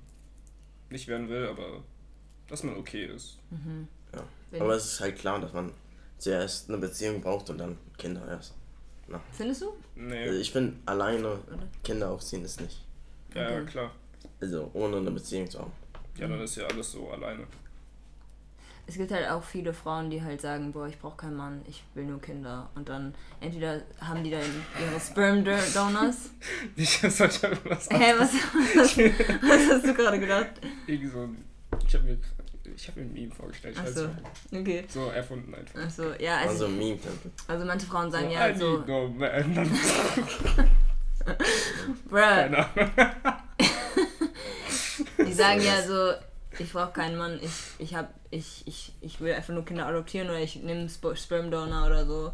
nicht 0.91 1.09
werden 1.09 1.29
will, 1.29 1.47
aber 1.49 1.83
dass 2.49 2.63
man 2.63 2.77
okay 2.77 3.07
ist. 3.07 3.39
Wenn, 4.51 4.63
aber 4.63 4.75
es 4.75 4.85
ist 4.93 5.01
halt 5.01 5.19
klar, 5.19 5.41
dass 5.41 5.53
man 5.53 5.73
zuerst 6.19 6.69
eine 6.69 6.79
Beziehung 6.79 7.21
braucht 7.21 7.51
und 7.51 7.59
dann 7.59 7.77
Kinder 7.99 8.27
erst. 8.29 8.55
findest 9.33 9.63
du? 9.63 9.73
Nee, 9.97 10.29
Also 10.29 10.39
ich 10.41 10.53
finde, 10.53 10.77
alleine 10.87 11.39
Kinder 11.83 12.11
aufziehen 12.11 12.45
ist 12.45 12.61
nicht. 12.61 12.85
ja, 13.35 13.51
ja, 13.51 13.57
okay. 13.57 13.67
klar. 13.67 13.93
Also 14.41 14.71
ohne 14.75 14.99
eine 14.99 15.11
Beziehung 15.11 15.51
zu 15.51 15.59
haben. 15.61 15.73
Ja, 16.17 16.29
dann 16.29 16.41
ist 16.41 16.57
ja 16.57 16.67
alles 16.67 16.93
so 16.93 17.11
alleine. 17.11 17.47
Es 18.88 18.94
gibt 18.96 19.11
halt 19.11 19.29
auch 19.29 19.42
viele 19.42 19.72
Frauen, 19.75 20.11
die 20.11 20.22
halt 20.22 20.40
sagen, 20.40 20.70
boah, 20.72 20.87
ich 20.87 20.99
brauche 20.99 21.16
keinen 21.16 21.37
Mann, 21.37 21.61
ich 21.68 21.83
will 21.94 22.05
nur 22.05 22.20
Kinder. 22.20 22.70
Und 22.77 22.88
dann 22.88 23.14
entweder 23.40 23.83
haben 24.01 24.22
die 24.22 24.31
dann 24.31 24.42
ihre 24.81 25.01
Sperm 25.01 25.44
Donors. 25.75 26.31
Ich 26.77 26.99
soll 27.01 27.31
schon 27.31 27.51
was 27.64 27.88
Hä, 27.90 28.14
was, 28.16 28.33
was, 28.33 28.96
was 28.96 29.70
hast 29.75 29.87
du 29.87 29.94
gerade 29.94 30.20
gedacht? 30.20 30.51
Irgendwie 30.87 31.09
so 31.09 31.20
ein, 31.22 31.44
ich 31.85 31.94
habe 31.94 32.05
mir, 32.05 32.18
ich 32.77 32.87
hab 32.88 32.96
mir 32.96 33.03
ein 33.03 33.12
Meme 33.12 33.33
vorgestellt. 33.35 33.77
Nicht. 33.83 34.61
okay. 34.61 34.85
So 34.88 35.09
erfunden 35.09 35.53
einfach. 35.53 35.81
Achso, 35.81 36.12
ja, 36.20 36.37
Also 36.38 36.51
also, 36.66 36.68
Meme-Tempel. 36.68 37.31
also 37.49 37.64
manche 37.64 37.87
Frauen 37.87 38.11
sagen 38.12 38.29
so, 38.29 38.35
ja 38.35 38.49
I 38.51 38.57
so, 38.57 38.79
need 38.79 38.87
no 38.88 39.09
man. 39.09 39.70
bruh, 42.09 42.16
Keine 42.18 42.59
Ahnung. 42.59 42.90
die 45.27 45.33
sagen 45.33 45.61
ja 45.61 45.83
so, 45.83 46.12
ich 46.59 46.73
brauche 46.73 46.92
keinen 46.92 47.16
Mann, 47.16 47.38
ich, 47.42 47.51
ich 47.79 47.95
hab, 47.95 48.12
ich, 48.31 48.62
ich, 48.66 48.92
ich 49.01 49.21
will 49.21 49.33
einfach 49.33 49.53
nur 49.55 49.64
Kinder 49.64 49.87
adoptieren 49.87 50.29
oder 50.29 50.40
ich 50.40 50.57
nehme 50.57 50.87
Sp 50.88 51.14
Sperm 51.16 51.51
Donor 51.51 51.87
oder 51.87 52.07
so. 52.07 52.33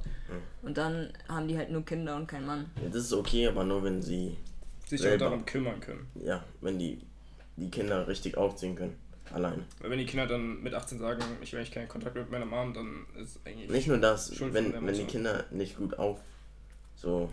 Und 0.62 0.76
dann 0.76 1.12
haben 1.28 1.48
die 1.48 1.56
halt 1.56 1.70
nur 1.70 1.84
Kinder 1.84 2.16
und 2.16 2.26
keinen 2.26 2.46
Mann. 2.46 2.70
Ja, 2.82 2.88
das 2.88 3.04
ist 3.04 3.12
okay, 3.12 3.46
aber 3.48 3.64
nur 3.64 3.82
wenn 3.84 4.00
sie, 4.02 4.36
Sich 4.86 5.00
auch 5.00 5.04
Selber. 5.04 5.24
darum 5.26 5.44
kümmern 5.46 5.80
können. 5.80 6.06
ja, 6.14 6.44
wenn 6.60 6.78
die 6.78 7.00
die 7.56 7.70
Kinder 7.70 8.08
richtig 8.08 8.36
aufziehen 8.36 8.74
können. 8.76 8.96
Alleine. 9.32 9.64
Weil 9.80 9.90
wenn 9.90 9.98
die 9.98 10.06
Kinder 10.06 10.26
dann 10.26 10.62
mit 10.62 10.74
18 10.74 10.98
sagen, 10.98 11.22
ich 11.40 11.52
will 11.52 11.60
eigentlich 11.60 11.70
keinen 11.72 11.88
Kontakt 11.88 12.16
mit 12.16 12.30
meiner 12.30 12.44
Mom, 12.46 12.74
dann 12.74 13.06
ist 13.22 13.40
eigentlich. 13.46 13.70
Nicht 13.70 13.86
nur 13.88 13.98
das, 13.98 14.38
wenn, 14.40 14.72
wenn 14.86 14.94
die. 14.94 15.04
Kinder 15.04 15.44
nicht 15.50 15.76
gut 15.76 15.98
auf, 15.98 16.18
so 16.96 17.30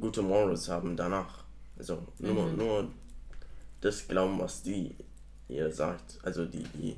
gute 0.00 0.22
Morals 0.22 0.68
haben 0.68 0.96
danach. 0.96 1.44
Also 1.78 2.02
nur, 2.18 2.46
Mhm. 2.46 2.56
nur 2.56 2.88
das 3.80 4.06
glauben, 4.08 4.38
was 4.40 4.62
die 4.62 4.94
ihr 5.56 5.70
sagt. 5.70 6.18
Also 6.22 6.44
die, 6.44 6.64
die 6.74 6.96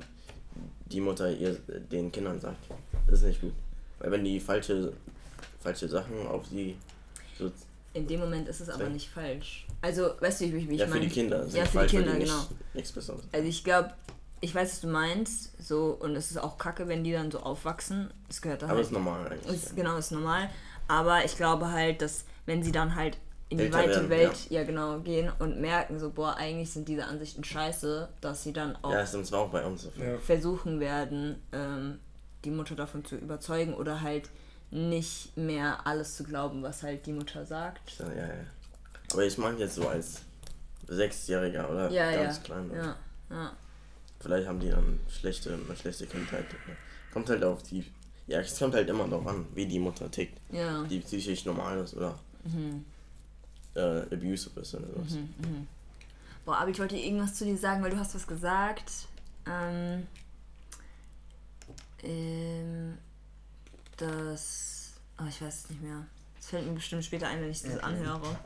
die 0.85 1.01
Mutter 1.01 1.31
ihr 1.31 1.53
den 1.91 2.11
Kindern 2.11 2.39
sagt. 2.39 2.57
Das 3.07 3.19
ist 3.19 3.25
nicht 3.25 3.41
gut. 3.41 3.53
Weil 3.99 4.11
wenn 4.11 4.23
die 4.23 4.39
falsche, 4.39 4.93
falsche 5.59 5.87
Sachen 5.87 6.27
auf 6.27 6.45
sie 6.47 6.77
so 7.37 7.51
In 7.93 8.07
dem 8.07 8.19
Moment 8.19 8.47
ist 8.47 8.61
es 8.61 8.69
aber 8.69 8.89
nicht 8.89 9.09
falsch. 9.09 9.65
Also, 9.81 10.11
weißt 10.19 10.41
du, 10.41 10.53
wie, 10.53 10.73
ich 10.73 10.79
ja, 10.79 10.87
meine? 10.87 11.01
für 11.01 11.07
die 11.07 11.13
Kinder 11.13 11.45
Ja, 11.47 11.65
für 11.65 11.81
die 11.81 11.87
Kinder, 11.87 12.13
nicht, 12.13 12.27
genau. 12.27 12.47
nichts 12.73 12.91
Besseres. 12.91 13.21
Also 13.31 13.47
ich 13.47 13.63
glaube, 13.63 13.93
ich 14.41 14.53
weiß, 14.53 14.71
was 14.73 14.81
du 14.81 14.87
meinst, 14.87 15.51
so, 15.61 15.97
und 15.99 16.15
es 16.15 16.31
ist 16.31 16.37
auch 16.37 16.57
kacke, 16.57 16.87
wenn 16.87 17.03
die 17.03 17.11
dann 17.11 17.31
so 17.31 17.39
aufwachsen. 17.39 18.11
Das 18.27 18.41
gehört 18.41 18.61
da 18.61 18.67
Aber 18.67 18.75
halt. 18.75 18.85
ist 18.85 18.91
normal 18.91 19.27
eigentlich. 19.27 19.55
Ist, 19.55 19.75
genau, 19.75 19.97
ist 19.97 20.11
normal. 20.11 20.49
Aber 20.87 21.25
ich 21.25 21.35
glaube 21.35 21.71
halt, 21.71 22.01
dass 22.01 22.25
wenn 22.45 22.61
sie 22.61 22.71
dann 22.71 22.95
halt 22.95 23.17
in 23.49 23.57
die 23.59 23.71
weite 23.71 23.89
werden, 23.89 24.09
Welt 24.09 24.49
ja. 24.49 24.63
genau 24.63 24.99
gehen 24.99 25.31
und 25.39 25.59
merken, 25.61 25.99
so, 25.99 26.09
boah, 26.09 26.35
eigentlich 26.35 26.71
sind 26.71 26.87
diese 26.87 27.05
Ansichten 27.05 27.43
scheiße, 27.43 28.09
dass 28.21 28.43
sie 28.43 28.53
dann 28.53 28.75
auch 28.81 28.91
Ja, 28.91 29.01
ist 29.01 29.13
uns 29.13 29.31
auch 29.33 29.49
bei 29.49 29.63
uns 29.63 29.83
so. 29.83 29.91
Ja. 30.01 30.17
versuchen 30.17 30.79
werden, 30.79 31.41
ähm, 31.51 31.99
die 32.43 32.51
Mutter 32.51 32.75
davon 32.75 33.05
zu 33.05 33.15
überzeugen 33.15 33.73
oder 33.73 34.01
halt 34.01 34.29
nicht 34.71 35.37
mehr 35.37 35.85
alles 35.85 36.15
zu 36.15 36.23
glauben, 36.23 36.63
was 36.63 36.83
halt 36.83 37.05
die 37.05 37.13
Mutter 37.13 37.45
sagt. 37.45 37.99
Ja, 37.99 38.09
ja, 38.09 38.27
ja. 38.27 38.33
Aber 39.13 39.23
ich 39.23 39.37
meine 39.37 39.59
jetzt 39.59 39.75
so 39.75 39.87
als 39.87 40.21
Sechsjähriger 40.87 41.69
oder 41.69 41.89
Ja, 41.91 42.11
ganz 42.11 42.37
ja. 42.37 42.43
klein. 42.43 42.71
Ja, 42.73 42.95
ja. 43.29 43.53
Vielleicht 44.19 44.47
haben 44.47 44.59
die 44.59 44.69
dann 44.69 44.99
schlechte, 45.07 45.53
eine 45.53 45.75
schlechte 45.77 46.07
Kindheit. 46.07 46.45
Kommt 47.13 47.29
halt 47.29 47.43
auf 47.43 47.61
die. 47.63 47.85
Ja, 48.27 48.39
es 48.39 48.57
kommt 48.57 48.73
halt 48.73 48.89
immer 48.89 49.07
darauf 49.07 49.27
an, 49.27 49.45
wie 49.53 49.67
die 49.67 49.77
Mutter 49.77 50.09
tickt. 50.09 50.39
Ja. 50.51 50.83
Die 50.83 50.99
psychisch 50.99 51.45
normal 51.45 51.77
ist 51.79 51.95
oder 51.95 52.17
äh, 53.75 54.01
abusive 54.13 54.59
ist 54.59 54.75
oder 54.75 54.87
sowas. 54.87 55.17
Boah, 56.45 56.57
aber 56.57 56.69
ich 56.69 56.79
wollte 56.79 56.95
irgendwas 56.97 57.33
zu 57.35 57.45
dir 57.45 57.57
sagen, 57.57 57.83
weil 57.83 57.91
du 57.91 57.97
hast 57.97 58.15
was 58.15 58.27
gesagt. 58.27 58.91
Ähm, 59.47 60.05
ähm, 62.03 62.97
das. 63.97 64.93
Oh, 65.19 65.25
ich 65.27 65.41
weiß 65.41 65.63
es 65.63 65.69
nicht 65.69 65.81
mehr. 65.81 66.05
Es 66.39 66.47
fällt 66.47 66.67
mir 66.67 66.73
bestimmt 66.73 67.03
später 67.05 67.27
ein, 67.27 67.41
wenn 67.41 67.49
ich 67.49 67.61
das 67.63 67.75
Okay. 67.75 67.83
anhöre. 67.85 68.37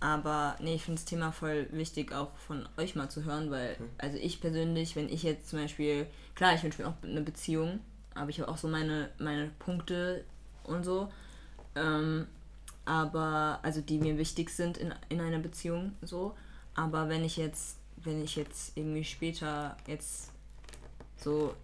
Aber 0.00 0.56
nee, 0.60 0.74
ich 0.74 0.82
finde 0.82 1.00
das 1.00 1.06
Thema 1.06 1.32
voll 1.32 1.66
wichtig, 1.70 2.12
auch 2.12 2.36
von 2.36 2.68
euch 2.76 2.94
mal 2.94 3.08
zu 3.08 3.24
hören, 3.24 3.50
weil, 3.50 3.76
also 3.96 4.18
ich 4.18 4.40
persönlich, 4.40 4.96
wenn 4.96 5.08
ich 5.08 5.22
jetzt 5.22 5.48
zum 5.48 5.60
Beispiel, 5.60 6.06
klar, 6.34 6.54
ich 6.54 6.62
wünsche 6.62 6.82
mir 6.82 6.88
auch 6.88 7.02
eine 7.02 7.22
Beziehung, 7.22 7.80
aber 8.14 8.28
ich 8.28 8.38
habe 8.40 8.50
auch 8.50 8.58
so 8.58 8.68
meine, 8.68 9.08
meine 9.18 9.50
Punkte 9.60 10.24
und 10.64 10.84
so. 10.84 11.10
Ähm, 11.74 12.26
aber, 12.84 13.60
also 13.62 13.80
die 13.80 13.98
mir 13.98 14.18
wichtig 14.18 14.50
sind 14.50 14.76
in, 14.76 14.94
in 15.08 15.20
einer 15.20 15.38
Beziehung, 15.38 15.92
so. 16.02 16.34
Aber 16.74 17.08
wenn 17.08 17.24
ich 17.24 17.36
jetzt, 17.36 17.78
wenn 17.96 18.22
ich 18.22 18.36
jetzt 18.36 18.76
irgendwie 18.76 19.04
später 19.04 19.76
jetzt 19.86 20.30
so 21.16 21.54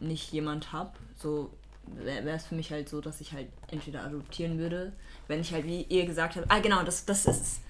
nicht 0.00 0.32
jemand 0.32 0.72
hab, 0.72 0.98
so 1.16 1.50
wäre 1.86 2.28
es 2.30 2.46
für 2.46 2.54
mich 2.54 2.70
halt 2.70 2.88
so, 2.88 3.00
dass 3.00 3.20
ich 3.20 3.32
halt 3.32 3.48
entweder 3.70 4.04
adoptieren 4.04 4.58
würde, 4.58 4.92
wenn 5.28 5.40
ich 5.40 5.52
halt, 5.52 5.66
wie 5.66 5.82
ihr 5.82 6.06
gesagt 6.06 6.36
habt, 6.36 6.50
ah 6.50 6.60
genau, 6.60 6.82
das, 6.82 7.04
das 7.04 7.26
ist 7.26 7.40
es. 7.40 7.60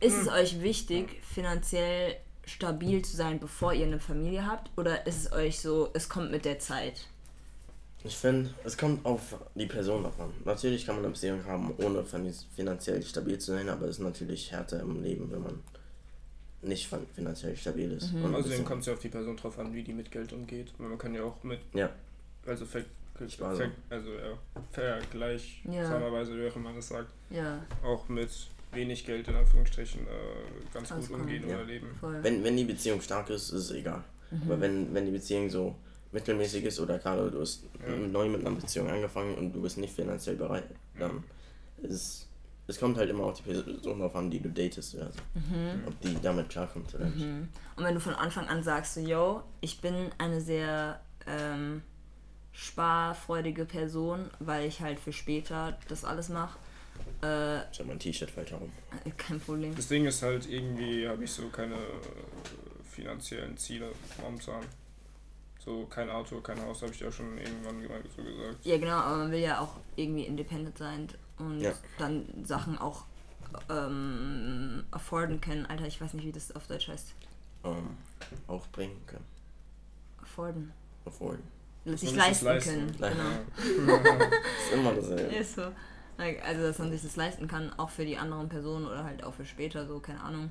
Ist 0.00 0.16
es 0.16 0.28
euch 0.28 0.62
wichtig, 0.62 1.22
finanziell 1.22 2.16
stabil 2.46 3.02
zu 3.02 3.16
sein, 3.16 3.38
bevor 3.38 3.74
ihr 3.74 3.86
eine 3.86 4.00
Familie 4.00 4.46
habt? 4.46 4.70
Oder 4.78 5.06
ist 5.06 5.26
es 5.26 5.32
euch 5.32 5.60
so, 5.60 5.90
es 5.92 6.08
kommt 6.08 6.30
mit 6.30 6.46
der 6.46 6.58
Zeit? 6.58 7.06
Ich 8.02 8.16
finde, 8.16 8.48
es 8.64 8.78
kommt 8.78 9.04
auf 9.04 9.36
die 9.54 9.66
Person 9.66 10.02
davon. 10.04 10.32
Natürlich 10.44 10.86
kann 10.86 10.94
man 10.96 11.04
eine 11.04 11.12
Beziehung 11.12 11.44
haben, 11.44 11.74
ohne 11.78 12.02
fin- 12.04 12.32
finanziell 12.56 13.02
stabil 13.02 13.38
zu 13.38 13.52
sein, 13.52 13.68
aber 13.68 13.86
es 13.86 13.98
ist 13.98 14.02
natürlich 14.04 14.50
härter 14.52 14.80
im 14.80 15.02
Leben, 15.02 15.30
wenn 15.30 15.42
man 15.42 15.58
nicht 16.62 16.88
fin- 16.88 17.06
finanziell 17.14 17.54
stabil 17.56 17.92
ist. 17.92 18.12
Und 18.14 18.18
ein 18.20 18.26
Außerdem 18.26 18.42
bisschen- 18.44 18.64
kommt 18.64 18.80
es 18.80 18.86
ja 18.86 18.92
auf 18.94 19.00
die 19.00 19.08
Person 19.08 19.36
drauf 19.36 19.58
an, 19.58 19.74
wie 19.74 19.82
die 19.82 19.92
mit 19.92 20.10
Geld 20.10 20.32
umgeht. 20.32 20.72
Man 20.78 20.96
kann 20.96 21.14
ja 21.14 21.24
auch 21.24 21.42
mit, 21.44 21.60
Ja, 21.74 21.90
also, 22.46 22.64
ver, 22.64 22.82
so. 23.18 23.26
ver, 23.28 23.70
also 23.90 24.10
ja, 24.12 24.38
Vergleich, 24.72 25.62
Ja. 25.70 26.00
wie 26.00 26.48
auch 26.48 26.56
immer 26.56 26.64
man 26.70 26.76
das 26.76 26.88
sagt, 26.88 27.10
Ja, 27.28 27.62
auch 27.84 28.08
mit 28.08 28.30
wenig 28.72 29.04
Geld 29.04 29.28
in 29.28 29.34
Anführungsstrichen 29.34 30.06
äh, 30.06 30.10
ganz 30.72 30.90
Auskommen. 30.92 31.08
gut 31.10 31.20
umgehen 31.20 31.48
Ja. 31.50 31.56
oder 31.56 31.64
leben. 31.66 31.88
voll. 32.00 32.22
wenn, 32.22 32.42
wenn 32.44 32.56
die 32.56 32.64
Beziehung 32.64 33.00
stark 33.02 33.28
ist, 33.28 33.50
ist 33.50 33.64
es 33.64 33.70
egal. 33.72 34.02
Aber 34.46 34.58
wenn, 34.60 34.94
wenn 34.94 35.04
die 35.06 35.12
Beziehung 35.12 35.50
so 35.50 35.74
mittelmäßig 36.12 36.64
ist 36.64 36.80
oder 36.80 36.98
gerade 36.98 37.30
du 37.30 37.40
hast 37.40 37.64
Ja. 37.86 37.94
neu 37.96 38.28
mit 38.28 38.40
einer 38.44 38.54
Beziehung 38.56 38.88
angefangen 38.90 39.34
und 39.36 39.52
du 39.52 39.62
bist 39.62 39.78
nicht 39.78 39.94
finanziell 39.94 40.36
bereit, 40.36 40.64
dann 40.98 41.24
ist 41.82 42.26
es 42.66 42.78
kommt 42.78 42.96
halt 42.98 43.10
immer 43.10 43.24
auf 43.24 43.34
die 43.42 43.42
Person 43.52 43.98
drauf 43.98 44.14
an, 44.14 44.30
die 44.30 44.38
du 44.38 44.48
datest, 44.48 44.94
also, 44.94 45.18
ob 45.88 46.00
die 46.02 46.14
damit 46.22 46.48
klarkommt 46.50 46.94
oder 46.94 47.06
nicht. 47.06 47.26
Mhm. 47.26 47.48
Und 47.74 47.82
wenn 47.84 47.94
du 47.94 48.00
von 48.00 48.14
Anfang 48.14 48.46
an 48.46 48.62
sagst, 48.62 48.94
so, 48.94 49.00
yo, 49.00 49.42
ich 49.60 49.80
bin 49.80 50.10
eine 50.18 50.40
sehr 50.40 51.00
ähm, 51.26 51.82
sparfreudige 52.52 53.64
Person, 53.64 54.30
weil 54.38 54.68
ich 54.68 54.80
halt 54.80 55.00
für 55.00 55.12
später 55.12 55.76
das 55.88 56.04
alles 56.04 56.28
mache, 56.28 56.58
äh, 57.24 57.58
Ich 57.72 57.78
habe 57.80 57.88
mein 57.88 57.98
T-Shirt 57.98 58.30
falsch 58.30 58.52
herum. 58.52 58.70
kein 59.16 59.40
Problem. 59.40 59.74
Das 59.74 59.88
Ding 59.88 60.06
ist 60.06 60.22
halt, 60.22 60.48
irgendwie 60.48 61.08
habe 61.08 61.24
ich 61.24 61.32
so 61.32 61.48
keine 61.48 61.74
äh, 61.74 61.78
finanziellen 62.84 63.56
Ziele 63.56 63.90
momentan. 64.22 64.62
So 65.64 65.84
kein 65.86 66.08
Auto, 66.08 66.40
kein 66.40 66.60
Haus, 66.62 66.80
habe 66.82 66.90
ich 66.92 66.98
dir 66.98 67.08
auch 67.08 67.12
schon 67.12 67.36
irgendwann 67.36 67.86
mal 67.86 68.02
so 68.16 68.22
gesagt. 68.22 68.64
Ja, 68.64 68.78
genau, 68.78 68.96
aber 68.96 69.16
man 69.18 69.30
will 69.30 69.40
ja 69.40 69.60
auch 69.60 69.76
irgendwie 69.96 70.24
independent 70.24 70.78
sein 70.78 71.08
und 71.38 71.60
Ja. 71.60 71.72
dann 71.98 72.24
Sachen 72.44 72.78
auch 72.78 73.04
ähm, 73.68 74.84
afforden 74.90 75.40
können. 75.40 75.66
Alter, 75.66 75.86
ich 75.86 76.00
weiß 76.00 76.14
nicht, 76.14 76.24
wie 76.24 76.32
das 76.32 76.54
auf 76.56 76.66
Deutsch 76.66 76.88
heißt. 76.88 77.14
Ähm, 77.64 77.96
aufbringen 78.46 78.96
können. 79.06 79.24
Afforden. 80.22 80.72
Obwohl. 81.04 81.38
Sich 81.84 82.00
sich 82.00 82.16
leisten, 82.16 82.44
leisten. 82.46 82.96
können. 82.98 83.16
Genau. 83.96 84.24
Ist 84.64 84.72
immer 84.72 84.94
dasselbe. 84.94 85.34
Ist 85.34 85.54
so. 85.56 85.72
Also, 86.18 86.62
dass 86.62 86.78
man 86.78 86.90
sich 86.90 87.02
das 87.02 87.16
leisten 87.16 87.48
kann, 87.48 87.72
auch 87.78 87.88
für 87.88 88.04
die 88.04 88.16
anderen 88.18 88.48
Personen 88.48 88.86
oder 88.86 89.04
halt 89.04 89.24
auch 89.24 89.32
für 89.34 89.46
später, 89.46 89.86
so, 89.86 90.00
keine 90.00 90.20
Ahnung. 90.22 90.50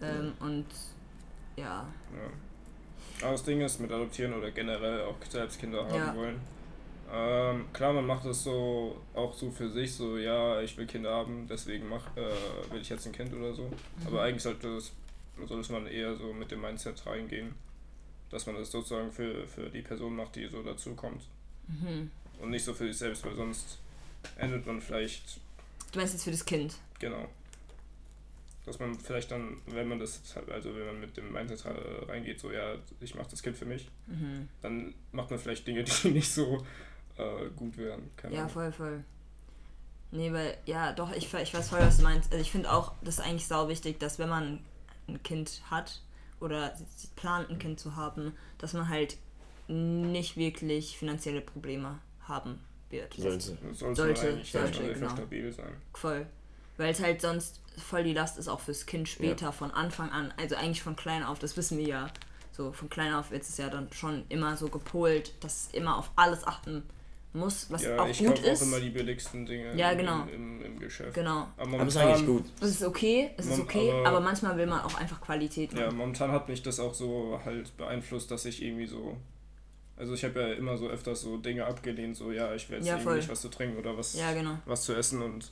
Ähm, 0.00 0.32
und 0.40 0.66
ja, 1.56 1.86
Ja. 2.14 2.30
Aber 3.22 3.32
das 3.32 3.44
Ding 3.44 3.60
ist, 3.60 3.80
mit 3.80 3.90
Adoptieren 3.90 4.34
oder 4.34 4.50
generell 4.50 5.02
auch 5.02 5.16
selbst 5.28 5.58
Kinder 5.60 5.84
haben 5.84 5.94
Ja. 5.94 6.14
wollen. 6.16 6.40
Ähm, 7.10 7.64
klar, 7.72 7.92
man 7.94 8.06
macht 8.06 8.26
es 8.26 8.44
so 8.44 9.00
auch 9.14 9.32
so 9.32 9.50
für 9.50 9.70
sich, 9.70 9.94
so 9.94 10.18
ja, 10.18 10.60
ich 10.60 10.76
will 10.76 10.86
Kinder 10.86 11.10
haben, 11.10 11.46
deswegen 11.48 11.88
mach, 11.88 12.04
äh, 12.16 12.70
will 12.70 12.82
ich 12.82 12.88
jetzt 12.90 13.06
ein 13.06 13.12
Kind 13.12 13.32
oder 13.32 13.54
so. 13.54 13.62
Mhm. 13.62 14.06
Aber 14.06 14.22
eigentlich 14.22 14.42
sollte, 14.42 14.74
das, 14.74 14.92
sollte 15.48 15.72
man 15.72 15.86
eher 15.86 16.14
so 16.16 16.32
mit 16.34 16.50
dem 16.50 16.60
Mindset 16.60 17.04
reingehen, 17.06 17.54
dass 18.30 18.46
man 18.46 18.56
das 18.56 18.70
sozusagen 18.70 19.10
für, 19.10 19.46
für 19.46 19.70
die 19.70 19.80
Person 19.80 20.16
macht, 20.16 20.36
die 20.36 20.46
so 20.48 20.62
dazu 20.62 20.94
kommt. 20.94 21.22
Mhm. 21.66 22.10
Und 22.40 22.50
nicht 22.50 22.64
so 22.64 22.74
für 22.74 22.86
sich 22.86 22.98
selbst, 22.98 23.24
weil 23.24 23.34
sonst 23.34 23.78
endet 24.36 24.66
man 24.66 24.80
vielleicht 24.80 25.40
du 25.92 25.98
meinst 25.98 26.12
jetzt 26.12 26.24
für 26.24 26.30
das 26.30 26.44
Kind. 26.44 26.76
Genau. 26.98 27.26
Dass 28.68 28.78
man 28.78 28.94
vielleicht 29.00 29.30
dann, 29.30 29.60
wenn 29.66 29.88
man 29.88 29.98
das, 29.98 30.20
halt- 30.36 30.50
also 30.50 30.74
wenn 30.76 30.86
man 30.86 31.00
mit 31.00 31.16
dem 31.16 31.32
Mindset 31.32 31.64
reingeht, 32.06 32.38
so 32.38 32.50
ja, 32.52 32.74
ich 33.00 33.14
mache 33.14 33.28
das 33.30 33.42
Kind 33.42 33.56
für 33.56 33.64
mich, 33.64 33.88
Mhm. 34.06 34.48
dann 34.60 34.94
macht 35.12 35.30
man 35.30 35.38
vielleicht 35.38 35.66
Dinge, 35.66 35.84
die 36.04 36.10
nicht 36.10 36.30
so 36.32 36.64
äh, 37.16 37.48
gut 37.56 37.76
wären. 37.78 38.10
Keine 38.16 38.34
Ja, 38.34 38.40
Ahnung. 38.42 38.52
voll, 38.52 38.72
voll. 38.72 39.04
Nee, 40.10 40.32
weil, 40.32 40.56
ja, 40.66 40.92
doch, 40.92 41.10
ich, 41.12 41.32
ich 41.34 41.54
weiß 41.54 41.68
voll, 41.68 41.80
was 41.80 41.98
du 41.98 42.02
meinst. 42.02 42.30
Also 42.32 42.40
ich 42.42 42.50
finde 42.50 42.72
auch, 42.72 42.92
das 43.02 43.18
ist 43.18 43.24
eigentlich 43.24 43.46
sau 43.46 43.68
wichtig, 43.68 43.98
dass 44.00 44.18
wenn 44.18 44.28
man 44.28 44.60
ein 45.08 45.22
Kind 45.22 45.62
hat 45.70 46.02
oder 46.40 46.74
plant, 47.16 47.50
ein 47.50 47.58
Kind 47.58 47.80
zu 47.80 47.96
haben, 47.96 48.32
dass 48.58 48.72
man 48.74 48.88
halt 48.88 49.16
nicht 49.68 50.36
wirklich 50.36 50.96
finanzielle 50.96 51.40
Probleme 51.42 51.98
haben 52.22 52.58
wird. 52.90 53.12
Sollte. 53.14 53.58
Sollte, 53.72 53.94
Sollte, 53.94 54.28
eigentlich 54.28 54.50
sollte, 54.52 54.74
sollte, 54.78 54.94
genau. 54.94 55.10
stabil 55.10 55.52
sein. 55.52 55.72
Voll. 55.94 56.26
Weil 56.78 56.92
es 56.92 57.02
halt 57.02 57.20
sonst 57.20 57.60
voll 57.76 58.04
die 58.04 58.14
Last 58.14 58.38
ist 58.38 58.48
auch 58.48 58.60
fürs 58.60 58.86
Kind 58.86 59.08
später, 59.08 59.52
von 59.52 59.70
Anfang 59.70 60.10
an. 60.10 60.32
Also 60.36 60.56
eigentlich 60.56 60.82
von 60.82 60.96
klein 60.96 61.22
auf, 61.22 61.38
das 61.38 61.56
wissen 61.56 61.76
wir 61.78 61.86
ja. 61.86 62.10
So 62.52 62.72
von 62.72 62.88
klein 62.88 63.12
auf 63.14 63.30
wird 63.30 63.42
es 63.42 63.56
ja 63.58 63.68
dann 63.68 63.88
schon 63.92 64.24
immer 64.30 64.56
so 64.56 64.68
gepolt, 64.68 65.32
dass 65.40 65.66
es 65.68 65.74
immer 65.74 65.96
auf 65.98 66.10
alles 66.16 66.44
achten 66.46 66.82
muss, 67.34 67.66
was 67.70 67.82
Ja, 67.84 68.00
auch 68.00 68.08
ich 68.08 68.18
gut 68.18 68.28
kaufe 68.36 68.48
auch 68.48 68.52
ist. 68.52 68.62
immer 68.62 68.80
die 68.80 68.88
billigsten 68.90 69.44
Dinge 69.46 69.76
Ja, 69.76 69.90
im, 69.90 69.98
genau. 69.98 70.22
im, 70.22 70.60
im, 70.60 70.64
im 70.64 70.78
Geschäft. 70.80 71.14
Genau. 71.14 71.46
Aber 71.56 71.74
Aber 71.74 71.86
ist 71.86 71.96
eigentlich 71.96 72.26
momentan, 72.26 72.26
gut. 72.26 72.44
Das 72.60 72.70
ist 72.70 72.82
okay, 72.82 73.30
es 73.36 73.46
ist 73.46 73.60
okay, 73.60 73.90
aber- 73.92 74.08
aber, 74.08 74.20
manchmal 74.20 74.56
will 74.56 74.66
man 74.66 74.80
auch 74.80 74.94
einfach 74.94 75.20
Qualität 75.20 75.72
ja, 75.74 75.86
machen. 75.86 75.98
momentan 75.98 76.32
hat 76.32 76.48
mich 76.48 76.62
das 76.62 76.80
auch 76.80 76.94
so 76.94 77.38
halt 77.44 77.76
beeinflusst, 77.76 78.30
dass 78.30 78.44
ich 78.44 78.62
irgendwie 78.62 78.86
so. 78.86 79.16
Also 79.96 80.14
ich 80.14 80.24
habe 80.24 80.40
ja 80.40 80.52
immer 80.54 80.76
so 80.78 80.88
öfters 80.88 81.20
so 81.20 81.36
Dinge 81.36 81.66
abgelehnt, 81.66 82.16
so 82.16 82.32
ja, 82.32 82.54
ich 82.54 82.68
will 82.70 82.78
jetzt 82.78 82.86
Ja, 82.86 82.96
irgendwie 82.96 83.16
nicht 83.16 83.28
was 83.28 83.40
zu 83.42 83.48
trinken 83.50 83.76
oder 83.78 83.96
was, 83.98 84.14
Ja, 84.14 84.32
genau. 84.32 84.58
was 84.64 84.82
zu 84.84 84.94
essen 84.94 85.22
und 85.22 85.50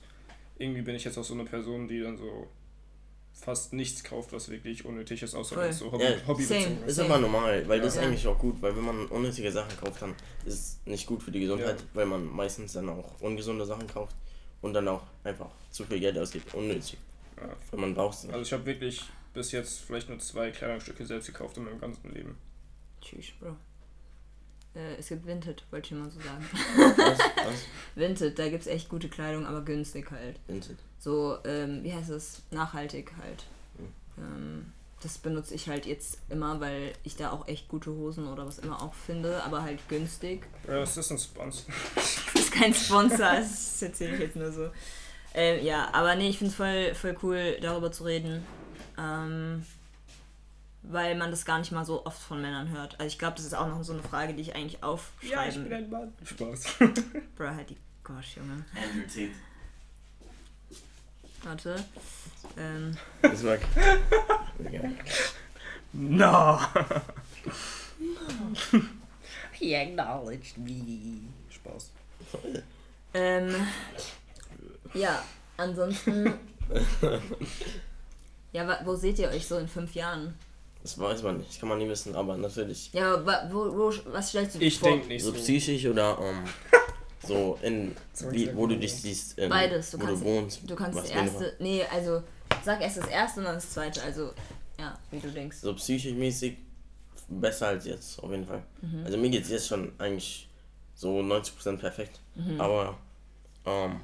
irgendwie 0.59 0.83
bin 0.83 0.95
ich 0.95 1.05
jetzt 1.05 1.19
auch 1.19 1.25
so 1.25 1.35
eine 1.35 1.45
Person, 1.45 1.88
die 1.88 2.01
dann 2.01 2.16
so 2.16 2.49
fast 3.33 3.75
nichts 3.75 4.03
kauft, 4.03 4.33
was 4.33 4.49
wirklich 4.49 4.85
unnötig 4.87 5.23
ist, 5.23 5.35
außer 5.35 5.57
wenn 5.57 5.69
es 5.71 5.79
so 5.81 5.92
Hobby, 5.92 6.05
Ja, 6.05 6.27
hobbybezogen 6.27 6.62
same. 6.62 6.87
ist. 6.87 6.92
Ist 6.92 6.99
aber 7.01 7.19
normal, 7.19 7.69
weil 7.69 7.81
das 7.81 7.95
ist 7.95 8.01
Ja. 8.01 8.07
eigentlich 8.09 8.27
auch 8.27 8.38
gut, 8.38 8.61
weil 8.62 8.75
wenn 8.75 8.85
man 8.85 9.07
unnötige 9.09 9.53
Sachen 9.53 9.77
kauft, 9.79 10.01
dann 10.01 10.14
ist 10.47 10.55
es 10.55 10.81
nicht 10.87 11.07
gut 11.07 11.23
für 11.23 11.31
die 11.31 11.40
Gesundheit, 11.40 11.79
Ja. 11.81 11.87
weil 11.92 12.07
man 12.07 12.25
meistens 12.25 12.73
dann 12.73 12.88
auch 12.88 13.21
ungesunde 13.21 13.66
Sachen 13.66 13.87
kauft 13.87 14.16
und 14.62 14.73
dann 14.73 14.88
auch 14.88 15.03
einfach 15.23 15.51
zu 15.71 15.85
viel 15.85 16.01
Geld 16.01 16.16
ausgibt, 16.16 16.55
unnötig. 16.55 16.97
Ja. 17.38 17.55
Weil 17.71 17.81
man 17.81 17.95
braucht 17.95 18.16
es 18.16 18.25
nicht. 18.25 18.33
Also 18.33 18.42
ich 18.47 18.53
habe 18.55 18.64
wirklich 18.64 19.03
bis 19.35 19.53
jetzt 19.53 19.81
vielleicht 19.81 20.09
nur 20.09 20.19
zwei 20.19 20.51
Kleidungsstücke 20.51 21.05
selbst 21.05 21.27
gekauft 21.27 21.59
in 21.59 21.64
meinem 21.64 21.79
ganzen 21.79 22.11
Leben. 22.14 22.38
Tschüss, 23.03 23.27
Bro. 23.38 23.55
Äh, 24.76 24.96
es 24.98 25.08
gibt 25.08 25.26
Vinted, 25.26 25.64
wollte 25.70 25.94
ich 25.94 26.00
mal 26.00 26.10
so 26.10 26.20
sagen. 26.20 26.46
Was? 26.96 27.18
Was? 27.46 27.64
Vinted, 27.94 28.38
da 28.38 28.48
gibt 28.48 28.62
es 28.62 28.66
echt 28.66 28.88
gute 28.88 29.08
Kleidung, 29.08 29.46
aber 29.46 29.62
günstig 29.62 30.10
halt. 30.10 30.38
Vinted. 30.46 30.76
So, 30.98 31.38
ähm, 31.44 31.82
wie 31.82 31.94
heißt 31.94 32.10
es? 32.10 32.42
Nachhaltig 32.50 33.12
halt. 33.20 33.44
Hm. 33.78 33.92
Ähm, 34.18 34.72
das 35.02 35.18
benutze 35.18 35.54
ich 35.54 35.68
halt 35.68 35.86
jetzt 35.86 36.18
immer, 36.30 36.60
weil 36.60 36.92
ich 37.04 37.16
da 37.16 37.30
auch 37.30 37.48
echt 37.48 37.68
gute 37.68 37.90
Hosen 37.90 38.26
oder 38.28 38.46
was 38.46 38.58
immer 38.58 38.82
auch 38.82 38.94
finde, 38.94 39.42
aber 39.44 39.62
halt 39.62 39.86
günstig. 39.88 40.46
Ja, 40.66 40.80
das 40.80 40.96
ist 40.96 41.10
ein 41.10 41.18
Sponsor. 41.18 41.72
Das 41.94 42.44
ist 42.44 42.52
kein 42.52 42.74
Sponsor, 42.74 43.18
das 43.18 43.82
erzähle 43.82 44.14
ich 44.14 44.20
jetzt 44.20 44.36
nur 44.36 44.52
so. 44.52 44.70
Ähm, 45.34 45.64
ja, 45.64 45.88
aber 45.92 46.14
nee, 46.14 46.28
ich 46.28 46.38
finde 46.38 46.50
es 46.50 46.56
voll, 46.56 46.94
voll 46.94 47.16
cool, 47.22 47.58
darüber 47.60 47.92
zu 47.92 48.04
reden. 48.04 48.44
Ähm, 48.98 49.64
weil 50.88 51.16
man 51.16 51.31
das 51.31 51.44
gar 51.44 51.59
nicht 51.59 51.72
mal 51.72 51.85
so 51.85 52.07
oft 52.07 52.20
von 52.20 52.40
Männern 52.40 52.70
hört. 52.70 52.99
Also 53.01 53.07
ich 53.09 53.18
glaube, 53.18 53.37
das 53.37 53.44
ist 53.44 53.55
auch 53.55 53.68
noch 53.68 53.83
so 53.83 53.92
eine 53.92 54.03
Frage, 54.03 54.35
die 54.35 54.42
ich 54.42 54.55
eigentlich 54.55 54.83
aufschreiben... 54.83 55.72
ein 55.72 55.90
Mann. 55.90 56.12
Spaß. 56.25 56.64
Bro, 57.37 57.49
halt 57.49 57.70
die 57.70 57.77
Gosh, 58.05 58.37
Junge. 58.37 58.64
Andrew 58.75 59.03
Tate. 59.03 59.33
Warte. 61.42 61.85
Ähm, 62.57 62.96
Das 63.20 63.44
war. 63.44 63.59
Okay. 64.64 64.92
No! 65.92 66.61
He 69.53 69.75
acknowledged 69.75 70.57
me. 70.59 71.20
Spaß. 71.51 71.90
ähm, 73.14 73.55
ja, 74.94 75.25
ansonsten... 75.57 76.35
ja, 78.53 78.81
wo 78.85 78.94
seht 78.94 79.18
ihr 79.18 79.31
euch 79.31 79.49
so 79.49 79.59
in 79.59 79.66
fünf 79.66 79.94
Jahren? 79.94 80.35
Das 80.87 80.96
weiß 80.96 81.25
man 81.25 81.38
nicht, 81.38 81.59
kann 81.59 81.68
man 81.68 81.79
nie 81.79 81.88
wissen, 81.88 82.14
aber 82.14 82.37
natürlich. 82.37 82.92
Ja, 82.92 83.14
aber 83.14 83.49
wo, 83.51 83.77
wo, 83.77 83.92
was 84.12 84.29
stellst 84.29 84.55
du 84.55 84.61
dir 84.61 84.66
Ich 84.66 84.79
vor? 84.79 84.88
denke 84.88 85.09
nicht 85.09 85.25
So 85.25 85.33
so. 85.33 85.37
psychisch 85.37 85.85
oder 85.85 86.16
ähm, 86.22 86.44
so 87.27 87.59
in. 87.61 87.96
Wie, 88.31 88.55
wo 88.55 88.68
du 88.68 88.79
dich 88.79 88.94
siehst. 88.94 89.37
In, 89.37 89.51
Beides. 89.51 89.90
Du 89.90 89.99
wo 89.99 90.05
kannst, 90.05 90.22
du 90.22 90.27
wohnst. 90.27 90.70
du 90.70 90.77
kannst 90.77 90.96
was 90.96 91.09
das 91.09 91.12
erste... 91.12 91.57
Nee, 91.59 91.83
also 91.92 92.22
sag 92.64 92.81
erst 92.81 92.99
das 92.99 93.09
erste 93.09 93.40
und 93.40 93.46
dann 93.46 93.57
das 93.57 93.68
zweite. 93.68 94.01
Also, 94.01 94.31
ja, 94.79 94.96
wie 95.11 95.18
du 95.18 95.29
denkst. 95.29 95.57
So 95.57 95.75
psychisch 95.75 96.12
mäßig 96.12 96.57
besser 97.29 97.66
als 97.66 97.85
jetzt, 97.85 98.22
auf 98.22 98.31
jeden 98.31 98.46
Fall. 98.46 98.62
Mhm. 98.81 99.03
Also 99.05 99.18
mir 99.18 99.31
geht's 99.31 99.49
jetzt 99.49 99.66
schon 99.66 99.90
eigentlich 99.99 100.49
so 100.94 101.18
90% 101.18 101.79
perfekt. 101.79 102.20
Mhm. 102.37 102.61
Aber 102.61 102.96
ähm, 103.64 103.99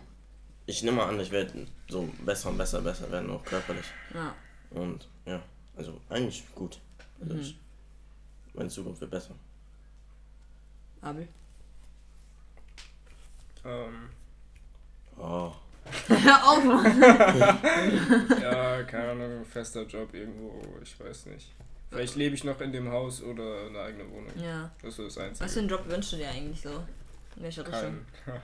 ich 0.66 0.82
nehme 0.82 0.96
mal 0.96 1.08
an, 1.10 1.20
ich 1.20 1.30
werde 1.30 1.64
so 1.88 2.08
besser 2.26 2.48
und 2.48 2.58
besser, 2.58 2.80
besser 2.80 3.08
werden, 3.12 3.30
auch 3.30 3.44
körperlich. 3.44 3.86
Ja. 4.12 4.34
Und 4.70 5.04
ja, 5.04 5.11
also 5.82 6.00
eigentlich 6.08 6.44
gut. 6.54 6.78
Also 7.20 7.34
Mhm. 7.34 7.40
ich, 7.40 7.56
meine 8.54 8.68
Zukunft 8.68 9.00
wird 9.00 9.10
besser. 9.10 9.34
Abel. 11.00 11.26
Ähm, 13.64 14.08
Oh, 15.18 15.52
Hör 16.08 16.48
auf, 16.48 16.64
Mann. 16.64 17.02
ja, 18.40 18.82
keine 18.84 19.10
Ahnung, 19.10 19.44
fester 19.44 19.82
Job 19.82 20.14
irgendwo, 20.14 20.62
ich 20.82 20.98
weiß 20.98 21.26
nicht. 21.26 21.52
Vielleicht 21.90 22.16
lebe 22.16 22.34
ich 22.34 22.44
noch 22.44 22.58
in 22.60 22.72
dem 22.72 22.90
Haus 22.90 23.20
oder 23.22 23.66
eine 23.66 23.80
eigene 23.80 24.10
Wohnung. 24.10 24.30
Ja. 24.36 24.70
Das 24.80 24.98
ist 24.98 25.16
das 25.16 25.18
Einzige. 25.18 25.44
Was 25.44 25.52
für 25.52 25.58
einen 25.60 25.68
Job 25.68 25.82
wünschst 25.88 26.12
du 26.12 26.16
dir 26.16 26.30
eigentlich 26.30 26.60
so? 26.62 26.70
In 27.36 27.42
welcher 27.42 27.66
Richtung? 27.66 27.98
Kein. 28.24 28.40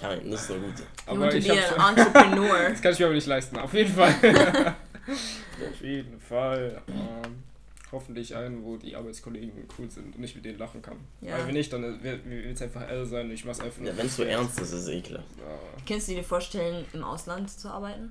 kein, 0.00 0.30
das 0.30 0.42
ist 0.42 0.46
so 0.48 0.54
gut. 0.54 0.78
You 0.78 0.84
Aber 1.06 1.20
want 1.20 1.32
to 1.32 1.38
ich 1.38 1.48
be 1.48 1.54
hab 1.60 1.78
an 1.80 1.96
schon, 1.96 2.06
entrepreneur. 2.06 2.68
das 2.70 2.82
kann 2.82 2.92
ich 2.92 2.98
mir 3.00 3.06
aber 3.06 3.14
nicht 3.14 3.26
leisten. 3.26 3.56
Auf 3.58 3.74
jeden 3.74 3.92
Fall. 3.94 4.14
Auf 5.70 5.80
jeden 5.82 6.20
Fall. 6.20 6.82
Ähm, 6.88 7.42
hoffentlich 7.90 8.36
einen, 8.36 8.64
wo 8.64 8.76
die 8.76 8.94
Arbeitskollegen 8.94 9.66
cool 9.78 9.90
sind 9.90 10.14
und 10.14 10.22
ich 10.22 10.34
mit 10.34 10.44
denen 10.44 10.58
lachen 10.58 10.82
kann. 10.82 10.98
Ja. 11.20 11.38
Weil 11.38 11.46
wenn 11.46 11.54
nicht, 11.54 11.72
dann 11.72 12.02
wird 12.02 12.26
es 12.26 12.62
einfach 12.62 12.86
L 12.86 13.06
sein 13.06 13.26
und 13.26 13.32
ich 13.32 13.44
mach's 13.44 13.60
einfach 13.60 13.80
nur. 13.80 13.90
Ja, 13.90 13.96
wenn 13.96 14.06
es 14.06 14.16
so 14.16 14.24
ernst 14.24 14.60
ist, 14.60 14.72
ist 14.72 14.82
es 14.82 14.88
eklig. 14.88 15.20
Ja, 15.38 15.58
Kannst 15.86 16.08
du 16.08 16.14
dir 16.14 16.24
vorstellen, 16.24 16.84
im 16.92 17.02
Ausland 17.02 17.50
zu 17.50 17.68
arbeiten? 17.68 18.10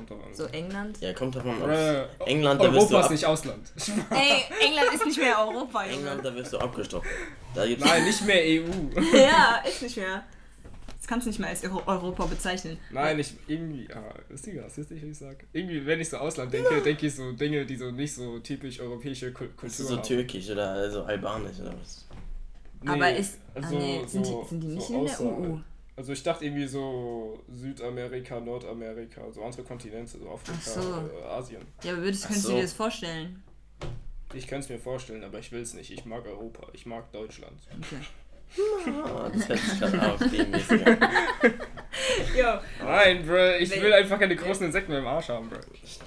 kommt 0.00 0.10
drauf 0.10 0.26
an. 0.26 0.34
So 0.34 0.44
England? 0.46 1.00
Ja, 1.00 1.12
kommt 1.12 1.34
davon 1.34 1.56
aus. 1.56 1.62
Oder 1.62 2.08
England, 2.26 2.60
da 2.60 2.72
wirst 2.72 2.90
du 2.90 2.94
Europa 2.94 3.06
ist 3.06 3.10
nicht 3.10 3.24
Ausland. 3.24 3.72
Ey, 4.10 4.66
England 4.66 4.94
ist 4.94 5.06
nicht 5.06 5.18
mehr 5.18 5.38
Europa, 5.38 5.84
England, 5.84 6.24
da 6.24 6.34
wirst 6.34 6.52
du 6.52 6.58
abgestoppt. 6.58 7.06
Nein, 7.54 8.04
nicht 8.04 8.24
mehr 8.24 8.42
EU. 8.42 8.70
ja, 9.16 9.62
ist 9.66 9.82
nicht 9.82 9.96
mehr. 9.96 10.24
Kannst 11.10 11.26
du 11.26 11.30
nicht 11.30 11.40
mehr 11.40 11.48
als 11.48 11.64
Euro 11.64 11.82
Europa 11.88 12.24
bezeichnen. 12.26 12.78
Nein, 12.92 13.18
ich 13.18 13.34
irgendwie. 13.48 13.92
Ah, 13.92 14.14
ist 14.28 14.46
die 14.46 14.56
rassistisch, 14.56 15.02
wie 15.02 15.08
ich 15.10 15.18
sag? 15.18 15.44
Irgendwie, 15.52 15.84
wenn 15.84 15.98
ich 16.00 16.08
so 16.08 16.18
Ausland 16.18 16.52
denke, 16.52 16.80
denke 16.82 17.04
ich 17.08 17.16
so 17.16 17.32
Dinge, 17.32 17.66
die 17.66 17.74
so 17.74 17.90
nicht 17.90 18.14
so 18.14 18.38
typisch 18.38 18.78
europäische 18.78 19.30
Kul- 19.32 19.48
Kultur 19.48 19.66
ist 19.66 19.76
so 19.78 19.96
haben. 19.96 20.04
türkisch 20.04 20.48
oder 20.50 20.70
also 20.70 21.02
albanisch 21.02 21.58
oder 21.58 21.74
was. 21.80 22.06
Aber 22.86 23.12
ist. 23.12 23.38
Ah, 23.54 23.56
also 23.56 23.76
nee, 23.76 24.04
sind, 24.06 24.24
so- 24.24 24.42
die, 24.44 24.48
sind 24.50 24.60
die 24.62 24.66
nicht 24.68 24.86
so 24.86 24.94
in 24.94 25.04
der 25.04 25.20
EU? 25.50 25.56
Also 25.96 26.12
ich 26.12 26.22
dachte 26.22 26.44
irgendwie 26.44 26.68
so 26.68 27.42
Südamerika, 27.52 28.38
Nordamerika, 28.38 29.22
so 29.32 29.42
andere 29.42 29.64
Kontinente, 29.64 30.16
so 30.16 30.30
Afrika, 30.30 30.58
Ach 30.64 30.82
so. 31.10 31.18
äh, 31.18 31.24
Asien. 31.24 31.62
Ja, 31.82 31.92
aber 31.94 32.02
würdest, 32.02 32.22
könntest 32.22 32.44
du 32.44 32.50
so. 32.50 32.54
dir 32.54 32.62
das 32.62 32.72
vorstellen? 32.72 33.42
Ich 34.32 34.46
könnte 34.46 34.66
es 34.66 34.68
mir 34.70 34.78
vorstellen, 34.78 35.24
aber 35.24 35.40
ich 35.40 35.50
will 35.50 35.60
es 35.62 35.74
nicht. 35.74 35.90
Ich 35.90 36.04
mag 36.04 36.24
Europa, 36.24 36.68
ich 36.72 36.86
mag 36.86 37.10
Deutschland. 37.10 37.60
Okay. 37.80 37.96
Ah, 38.56 39.30
das 39.32 39.48
hört 39.48 39.58
sich 39.60 39.78
gerade 39.80 40.00
an. 40.02 41.60
Jo, 42.36 42.58
Nein, 42.84 43.24
bro, 43.26 43.56
ich 43.58 43.70
will 43.82 43.92
einfach 43.92 44.18
keine 44.18 44.34
großen 44.36 44.66
Insekten 44.66 44.90
mehr 44.92 45.00
im 45.00 45.06
Arsch 45.06 45.28
haben, 45.28 45.48
bro. 45.48 45.58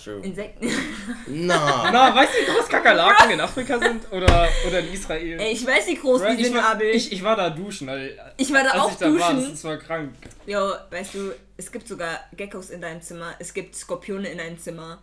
True. 0.04 0.20
Insekten. 0.22 0.70
Na, 1.28 1.90
Na, 1.92 2.16
weißt 2.16 2.34
du, 2.34 2.38
wie 2.42 2.52
groß 2.56 2.68
Kakerlaken 2.70 3.32
in 3.32 3.42
Afrika 3.42 3.80
sind? 3.80 4.12
Oder, 4.12 4.48
oder 4.68 4.80
in 4.80 4.94
Israel? 4.94 5.40
Ey, 5.40 5.54
ich 5.54 5.66
weiß, 5.66 5.88
wie 5.88 5.96
groß 5.96 6.22
Bro, 6.22 6.30
die 6.32 6.42
ich, 6.42 6.48
sind, 6.48 6.56
war, 6.58 6.70
Abel. 6.72 6.90
ich, 6.90 7.12
ich 7.12 7.24
war 7.24 7.36
da 7.36 7.50
duschen, 7.50 7.88
weil, 7.88 8.18
Ich 8.38 8.52
war 8.54 8.64
da 8.64 8.70
als 8.72 8.82
auch 8.82 8.92
ich 8.92 8.98
da 8.98 9.06
war, 9.08 9.14
das, 9.20 9.36
duschen. 9.36 9.52
das 9.52 9.64
war 9.64 9.78
krank. 9.78 10.14
Jo, 10.46 10.72
weißt 10.90 11.14
du, 11.16 11.34
es 11.58 11.72
gibt 11.72 11.88
sogar 11.88 12.20
Geckos 12.36 12.70
in 12.70 12.82
deinem 12.82 13.02
Zimmer, 13.02 13.36
es 13.40 13.54
gibt 13.54 13.76
Skorpione 13.76 14.30
in 14.30 14.38
deinem 14.38 14.58
Zimmer, 14.58 15.00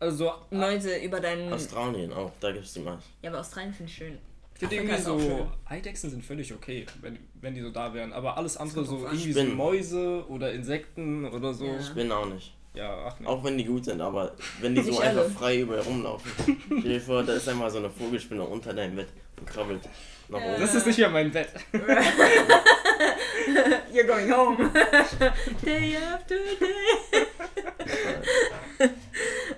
Also, 0.00 0.32
Mäuse 0.50 0.96
über 0.98 1.20
deinen... 1.20 1.52
Australien 1.52 2.12
auch, 2.12 2.32
da 2.40 2.52
gibt's 2.52 2.74
die 2.74 2.80
mal. 2.80 2.98
Ja, 3.22 3.30
aber 3.30 3.40
Australien 3.40 3.72
finde 3.74 3.90
ich 3.90 3.96
schön. 3.96 4.18
Ich 4.60 4.68
finde 4.68 4.74
irgendwie 4.76 5.02
so. 5.02 5.48
Eidechsen 5.66 6.10
sind 6.10 6.24
völlig 6.24 6.52
okay, 6.52 6.84
wenn, 7.00 7.18
wenn 7.40 7.54
die 7.54 7.60
so 7.60 7.70
da 7.70 7.94
wären. 7.94 8.12
Aber 8.12 8.36
alles 8.36 8.56
andere 8.56 8.84
so 8.84 8.98
irgendwie 9.04 9.32
so 9.32 9.40
Spinnen. 9.40 9.56
Mäuse 9.56 10.24
oder 10.28 10.52
Insekten 10.52 11.24
oder 11.26 11.54
so. 11.54 11.64
Ja. 11.64 11.72
Ja, 11.74 11.80
Ich 11.80 11.94
bin 11.94 12.10
auch 12.12 12.26
nicht. 12.26 12.54
ach 12.76 13.20
nee. 13.20 13.26
Auch 13.26 13.42
wenn 13.44 13.56
die 13.56 13.64
gut 13.64 13.84
sind, 13.84 14.00
aber 14.00 14.32
wenn 14.60 14.74
die 14.74 14.82
so 14.90 14.98
einfach 14.98 15.22
alle. 15.22 15.30
frei 15.30 15.60
überall 15.60 15.80
rumlaufen. 15.82 16.30
Stell 16.66 16.80
dir 16.82 17.00
vor, 17.00 17.22
da 17.22 17.34
ist 17.34 17.48
einfach 17.48 17.70
so 17.70 17.78
eine 17.78 17.90
Vogelspinne 17.90 18.42
unter 18.42 18.74
deinem 18.74 18.96
Bett 18.96 19.08
und 19.38 19.46
krabbelt 19.46 19.80
nach 20.28 20.40
Ja. 20.40 20.52
oben. 20.52 20.60
Das 20.60 20.74
ist 20.74 20.86
nicht 20.86 20.98
mehr 20.98 21.08
mein 21.10 21.30
Bett. 21.30 21.48
You're 23.92 24.04
going 24.06 24.30
home. 24.32 24.56
day 25.64 25.96
after 25.96 26.36
day. 26.36 27.26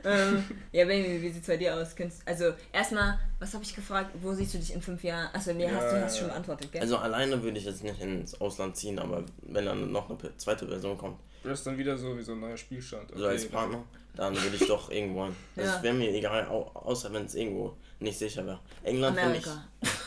ähm, 0.04 0.44
ja, 0.72 0.84
Baby, 0.84 1.20
wie 1.22 1.28
sieht's 1.30 1.46
bei 1.46 1.56
dir 1.56 1.74
aus? 1.76 1.94
Könntest, 1.94 2.22
also, 2.26 2.52
erstmal, 2.72 3.18
was 3.38 3.52
habe 3.54 3.64
ich 3.64 3.74
gefragt? 3.74 4.10
Wo 4.22 4.32
siehst 4.32 4.54
du 4.54 4.58
dich 4.58 4.72
in 4.72 4.80
fünf 4.80 5.02
Jahren? 5.04 5.28
Achso, 5.34 5.52
nee, 5.52 5.68
hast 5.68 5.92
du 5.92 5.96
Ja, 5.96 6.02
hast 6.04 6.18
schon 6.18 6.28
ja. 6.28 6.32
beantwortet, 6.34 6.72
gell? 6.72 6.80
Also 6.80 6.96
alleine 6.98 7.42
würde 7.42 7.58
ich 7.58 7.64
jetzt 7.64 7.82
nicht 7.82 8.00
ins 8.00 8.40
Ausland 8.40 8.76
ziehen, 8.76 8.98
aber 8.98 9.24
wenn 9.42 9.66
dann 9.66 9.90
noch 9.92 10.08
eine 10.08 10.18
zweite 10.36 10.66
Person 10.66 10.96
kommt, 10.96 11.18
Das 11.42 11.58
ist 11.58 11.66
dann 11.66 11.76
wieder 11.76 11.96
so 11.98 12.16
wie 12.16 12.22
so 12.22 12.32
ein 12.32 12.40
neuer 12.40 12.56
Spielstand. 12.56 13.10
so 13.14 13.26
als 13.26 13.46
Partner, 13.48 13.82
dann 14.14 14.34
würde 14.40 14.56
ich 14.56 14.66
doch 14.66 14.90
irgendwo 14.90 15.24
hin. 15.24 15.36
Also 15.56 15.68
Ja. 15.70 15.76
es 15.76 15.82
wäre 15.82 15.94
mir 15.94 16.10
egal, 16.14 16.46
au- 16.48 16.70
außer 16.74 17.12
wenn 17.12 17.24
es 17.26 17.34
irgendwo 17.34 17.76
nicht 18.00 18.18
sicher 18.18 18.44
wäre. 18.46 18.58
England 18.82 19.18
finde 19.18 19.38
ich. 19.38 19.46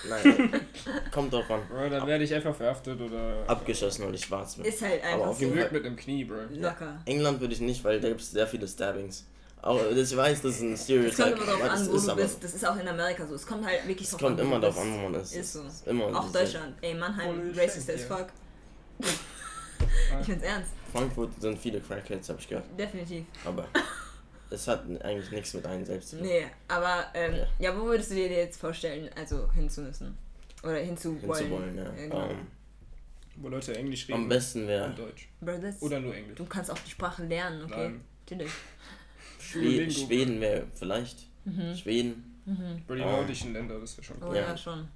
Nein, 0.10 0.62
kommt 1.12 1.32
drauf 1.32 1.50
an. 1.50 1.62
Bro, 1.70 1.90
dann 1.90 2.08
werde 2.08 2.24
ich 2.24 2.34
einfach 2.34 2.56
verhaftet 2.56 3.00
oder 3.00 3.44
Abgeschossen, 3.48 4.06
weil 4.06 4.16
ich 4.16 4.26
schwarz 4.26 4.56
bin. 4.56 4.66
Ist 4.66 4.82
halt 4.82 5.04
einfach 5.04 5.28
auf 5.28 5.40
so. 5.40 5.48
gewürgt 5.48 5.72
mit 5.72 5.86
dem 5.86 5.96
Knie, 5.96 6.26
Bro. 6.26 6.36
Locker. 6.52 7.00
England 7.06 7.40
würde 7.40 7.54
ich 7.54 7.62
nicht, 7.62 7.84
weil 7.84 8.02
da 8.02 8.10
gibt 8.10 8.22
es 8.22 8.32
sehr 8.32 8.48
viele 8.48 8.68
Stabbings. 8.68 9.26
Auch, 9.62 9.80
ich 9.96 10.18
weiß, 10.18 10.42
das 10.42 10.56
ist 10.56 10.62
ein 10.62 10.74
Es 10.74 10.84
Stereotype, 10.84 11.24
kommt 11.24 11.42
immer 11.44 11.54
aber 11.54 11.64
das 11.70 11.82
an, 11.82 11.92
wo 11.92 11.96
ist 11.96 12.08
du 12.08 12.12
aber 12.12 12.22
bist. 12.22 12.44
Das 12.44 12.54
ist 12.54 12.68
auch 12.68 12.78
in 12.78 12.88
Amerika 12.88 13.26
so. 13.26 13.36
Es 13.36 13.48
kommt 13.48 13.66
halt 13.66 13.88
wirklich 13.88 14.08
Es 14.08 14.12
drauf 14.12 14.22
kommt 14.22 14.40
an, 14.42 14.46
wo 14.46 14.50
immer 14.50 14.56
du 14.56 14.62
darauf 14.62 14.82
an, 14.82 14.94
wo 14.94 14.98
man 15.10 15.14
ist. 15.22 15.36
Ist 15.36 15.54
so. 15.54 15.62
Es 15.62 15.84
Immer 15.84 16.06
Auch 16.20 16.30
Deutschland. 16.32 16.76
Ey, 16.82 16.94
Mannheim, 16.96 17.54
racist 17.56 17.90
as 17.90 18.04
fuck. 18.04 18.28
ich 19.00 20.26
find's 20.26 20.44
ernst. 20.44 20.72
Frankfurt 20.92 21.30
sind 21.42 21.58
viele 21.58 21.80
Crackheads, 21.80 22.28
habe 22.28 22.40
ich 22.42 22.50
gehört. 22.50 22.66
Definitiv. 22.78 23.24
Aber 23.46 23.66
es 24.54 24.68
hat 24.68 24.84
eigentlich 25.04 25.32
nichts 25.32 25.54
mit 25.54 25.66
einem 25.66 25.86
selbst 25.86 26.10
zu 26.10 26.18
tun. 26.18 26.28
Nee, 26.28 26.46
aber 26.68 27.06
ähm, 27.14 27.36
Ja. 27.36 27.48
ja. 27.60 27.78
wo 27.78 27.86
würdest 27.86 28.12
du 28.12 28.16
dir 28.16 28.28
jetzt 28.30 28.60
vorstellen, 28.60 29.10
also 29.16 29.52
hinzumüssen? 29.52 30.18
Oder 30.64 30.78
hinzuwollen? 30.78 31.44
Hinzuwollen, 31.50 31.78
ja. 31.78 31.90
genau. 31.92 32.30
Ähm, 32.30 32.48
Wo 33.38 33.50
Leute 33.50 33.76
Englisch 33.76 34.08
reden 34.08 34.14
am 34.22 34.30
besten 34.30 34.68
wäre 34.68 34.92
Deutsch. 34.94 35.28
Bro, 35.42 35.58
das, 35.58 35.82
Oder 35.82 36.00
nur 36.00 36.16
Englisch. 36.16 36.38
du 36.38 36.46
kannst 36.46 36.72
auch 36.72 36.78
die 36.80 36.92
Sprache 36.92 37.24
lernen, 37.26 37.64
okay? 37.64 37.90
Nein. 37.90 38.02
Natürlich. 38.30 38.52
Schwe 39.40 39.62
Duolingo. 39.62 39.92
Schweden 39.92 40.40
wäre 40.42 40.68
vielleicht. 40.76 41.28
Mhm. 41.46 41.76
Schweden, 41.76 42.40
Bro, 42.88 42.96
die 42.96 43.02
Oh. 43.02 43.06
nordischen 43.06 43.54
Länder, 43.54 43.80
das 43.80 43.98
wäre 43.98 44.06
schon 44.06 44.18
Oh 44.24 44.28
cool. 44.30 44.36
ja, 44.38 44.42
Ja. 44.44 44.58
schon. 44.58 44.88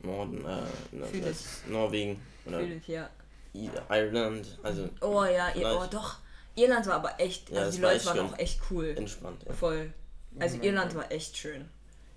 Norden, 0.00 0.44
äh, 0.44 0.58
na, 0.92 1.06
Fühl 1.06 1.20
das 1.22 1.30
ist 1.40 1.68
Norwegen 1.68 2.20
oder 2.46 2.60
Fühl 2.60 2.72
ich, 2.72 2.88
ja. 2.88 3.08
I 3.56 3.70
Ireland, 3.88 4.58
also 4.62 4.88
Oh 5.00 5.24
ja, 5.24 5.50
ihr, 5.54 5.66
oh 5.66 5.86
doch. 5.90 6.18
Irland 6.56 6.86
war 6.86 6.94
aber 6.94 7.18
echt, 7.20 7.50
Ja, 7.50 7.56
also 7.62 7.66
das 7.68 7.76
die 7.76 7.82
war 7.82 7.92
Leute 7.92 8.04
waren 8.06 8.16
schön. 8.16 8.26
auch 8.26 8.38
echt 8.38 8.60
cool. 8.70 8.94
entspannt. 8.96 9.42
Ja. 9.46 9.52
Voll. 9.52 9.92
Also 10.38 10.56
Mhm. 10.58 10.62
Irland 10.64 10.94
war 10.94 11.10
echt 11.12 11.36
schön. 11.36 11.64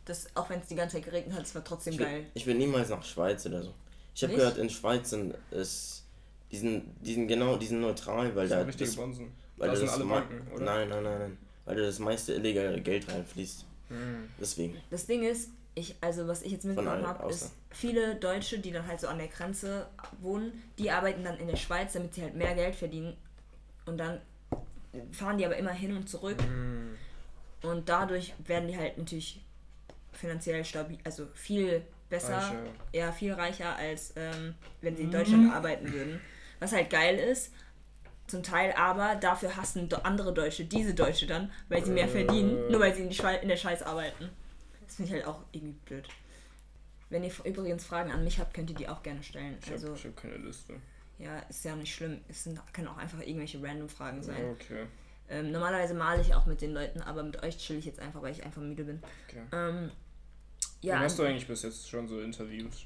Das, 0.05 0.27
auch 0.35 0.49
wenn 0.49 0.59
es 0.61 0.67
die 0.67 0.75
ganze 0.75 0.95
Zeit 0.95 1.05
geregnet 1.05 1.35
hat, 1.37 1.45
es 1.45 1.53
war 1.53 1.63
trotzdem 1.63 1.93
Ich 1.93 1.99
geil. 1.99 2.19
will, 2.19 2.25
ich 2.33 2.45
will 2.45 2.55
niemals 2.55 2.89
nach 2.89 3.03
Schweiz 3.03 3.45
oder 3.45 3.61
so. 3.63 3.73
Ich 4.15 4.23
habe 4.23 4.33
gehört, 4.33 4.57
in 4.57 4.69
Schweiz 4.69 5.09
sind 5.09 5.35
es. 5.51 6.03
Die 6.51 6.57
sind, 6.57 6.83
die 7.01 7.13
sind 7.13 7.27
genau, 7.27 7.57
die 7.57 7.65
sind 7.65 7.81
neutral, 7.81 8.33
weil 8.35 8.47
Das 8.47 8.51
da. 8.51 8.57
sind 8.59 8.67
richtige 8.69 8.89
Das, 8.89 8.97
weil 9.57 9.67
Da 9.67 9.67
da 9.67 9.75
sind 9.75 9.87
das 9.87 9.95
alle 9.95 10.05
Banken, 10.05 10.47
oder? 10.53 10.63
Nein, 10.63 10.89
nein, 10.89 11.03
nein, 11.03 11.19
nein. 11.19 11.37
Weil 11.65 11.75
da 11.75 11.81
das 11.83 11.99
meiste 11.99 12.33
illegale 12.33 12.79
Geld 12.81 13.11
reinfließt. 13.11 13.65
Hm. 13.89 14.29
Deswegen. 14.39 14.77
Das 14.89 15.05
Ding 15.05 15.23
ist, 15.23 15.49
ich, 15.75 15.95
also 15.99 16.25
was 16.27 16.41
ich 16.41 16.53
jetzt 16.53 16.63
mitbekommen 16.63 17.05
habe, 17.05 17.29
ist, 17.29 17.51
viele 17.69 18.15
Deutsche, 18.15 18.59
die 18.59 18.71
dann 18.71 18.87
halt 18.87 19.01
so 19.01 19.07
an 19.07 19.17
der 19.17 19.27
Grenze 19.27 19.87
wohnen, 20.21 20.63
die 20.79 20.89
arbeiten 20.89 21.23
dann 21.25 21.37
in 21.37 21.47
der 21.47 21.57
Schweiz, 21.57 21.93
damit 21.93 22.13
sie 22.13 22.21
halt 22.23 22.33
mehr 22.35 22.55
Geld 22.55 22.75
verdienen. 22.75 23.15
Und 23.87 23.97
dann 23.97 24.21
fahren 25.11 25.37
die 25.37 25.45
aber 25.45 25.57
immer 25.57 25.71
hin 25.71 25.95
und 25.95 26.07
zurück. 26.07 26.39
Hm. 26.41 26.95
Und 27.63 27.89
dadurch 27.89 28.33
werden 28.45 28.67
die 28.67 28.77
halt 28.77 28.97
natürlich 28.97 29.41
finanziell 30.13 30.63
stabil, 30.63 30.97
also 31.03 31.27
viel 31.33 31.81
besser, 32.09 32.37
Reicher. 32.37 32.63
ja, 32.93 33.11
viel 33.11 33.33
reicher, 33.33 33.75
als 33.75 34.13
ähm, 34.15 34.53
wenn 34.81 34.95
sie 34.95 35.03
in 35.03 35.09
Mhm. 35.09 35.13
Deutschland 35.13 35.53
arbeiten 35.53 35.91
würden. 35.91 36.21
Was 36.59 36.71
halt 36.71 36.89
geil 36.89 37.17
ist, 37.17 37.51
zum 38.27 38.43
Teil 38.43 38.73
aber, 38.73 39.15
dafür 39.15 39.55
hassen 39.55 39.89
andere 40.03 40.33
Deutsche 40.33 40.65
diese 40.65 40.93
Deutsche 40.93 41.27
dann, 41.27 41.51
weil 41.69 41.83
sie 41.83 41.91
mehr 41.91 42.05
Äh. 42.05 42.09
verdienen, 42.25 42.69
nur 42.71 42.79
weil 42.79 42.93
sie 42.93 43.03
in, 43.03 43.09
in 43.09 43.47
der 43.49 43.57
Schweiz 43.57 43.81
arbeiten. 43.81 44.29
Das 44.85 44.95
finde 44.95 45.09
ich 45.09 45.13
halt 45.15 45.27
auch 45.27 45.41
irgendwie 45.51 45.75
blöd. 45.85 46.07
Wenn 47.09 47.23
ihr 47.23 47.31
übrigens 47.45 47.85
Fragen 47.85 48.11
an 48.11 48.23
mich 48.23 48.39
habt, 48.39 48.53
könnt 48.53 48.69
ihr 48.69 48.75
die 48.75 48.87
auch 48.89 49.01
gerne 49.03 49.23
stellen. 49.23 49.57
Ich 49.63 49.71
Also, 49.71 49.89
habe 49.89 49.99
hab 49.99 50.17
keine 50.17 50.37
Liste. 50.37 50.73
Ja, 51.19 51.39
ist 51.49 51.63
ja 51.65 51.75
nicht 51.75 51.93
schlimm. 51.93 52.21
Es 52.29 52.43
sind, 52.43 52.59
können 52.73 52.87
auch 52.87 52.97
einfach 52.97 53.19
irgendwelche 53.21 53.61
random 53.61 53.89
Fragen 53.89 54.21
sein. 54.23 54.51
Okay. 54.51 54.85
Ähm, 55.29 55.51
normalerweise 55.51 55.93
male 55.93 56.21
ich 56.21 56.33
auch 56.33 56.45
mit 56.45 56.61
den 56.61 56.73
Leuten, 56.73 57.01
aber 57.01 57.21
mit 57.23 57.41
euch 57.43 57.57
chill 57.57 57.77
ich 57.77 57.85
jetzt 57.85 57.99
einfach, 57.99 58.21
weil 58.21 58.31
ich 58.31 58.43
einfach 58.43 58.61
müde 58.61 58.83
bin. 58.85 59.01
okay. 59.27 59.41
Ähm, 59.51 59.91
Ja, 60.81 60.95
ja, 60.95 60.99
hast 61.01 61.19
du 61.19 61.23
eigentlich 61.23 61.47
bis 61.47 61.63
jetzt 61.63 61.89
schon 61.89 62.07
so 62.07 62.21
Interviews? 62.21 62.85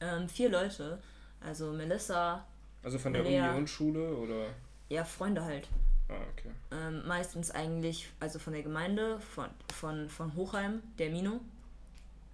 ähm, 0.00 0.28
vier 0.28 0.50
Leute. 0.50 1.02
Also 1.40 1.72
Melissa, 1.72 2.46
Also 2.82 2.98
von 2.98 3.12
der 3.12 3.22
Lea. 3.24 3.40
Uni 3.40 3.58
und 3.58 3.68
Schule 3.68 4.14
oder? 4.16 4.46
ja, 4.88 5.04
Freunde 5.04 5.42
halt. 5.44 5.68
Ah, 6.08 6.14
okay. 6.32 6.50
Ähm, 6.72 7.06
meistens 7.06 7.50
eigentlich, 7.50 8.10
also 8.20 8.38
von 8.38 8.52
der 8.52 8.62
Gemeinde, 8.62 9.18
von, 9.20 9.48
von, 9.74 10.08
von 10.08 10.34
Hochheim, 10.36 10.82
der 10.98 11.10
Mino, 11.10 11.40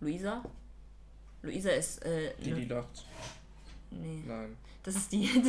Luisa. 0.00 0.42
Luisa 1.42 1.70
ist, 1.70 2.04
äh, 2.04 2.32
Die, 2.42 2.50
ne- 2.50 2.56
die 2.60 2.64
lacht. 2.66 3.04
nee, 3.90 4.22
Nein. 4.26 4.56
Das 4.86 4.94
ist 4.96 5.12
die, 5.12 5.28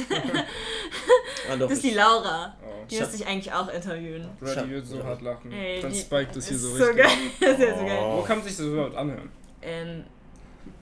Ah, 1.50 1.56
das 1.56 1.72
ist 1.72 1.84
die 1.84 1.90
ich- 1.90 1.96
Laura. 1.96 2.54
Oh. 2.62 2.86
Die 2.90 3.00
müsste 3.00 3.16
ich 3.16 3.26
eigentlich 3.28 3.52
auch 3.54 3.70
interviewen. 3.70 4.28
Bro, 4.40 4.48
die 4.64 4.70
wird 4.72 4.86
so 4.86 4.98
ja. 4.98 5.04
hart 5.06 5.22
lachen. 5.22 5.52
Ey, 5.52 5.82
Dann 5.82 5.94
spiked 5.94 6.36
das 6.36 6.48
hier 6.48 6.58
so 6.58 6.70
so 6.76 6.84
richtig. 6.84 6.98
geil. 6.98 7.12
Das 7.40 7.60
ist 7.60 7.80
so 7.80 7.86
geil. 7.86 8.00
Wo 8.02 8.20
Oh. 8.20 8.24
kann 8.24 8.38
man 8.40 8.48
sich 8.48 8.58
das 8.58 8.66
überhaupt 8.66 8.96
anhören? 8.96 9.30
Ähm, 9.62 10.04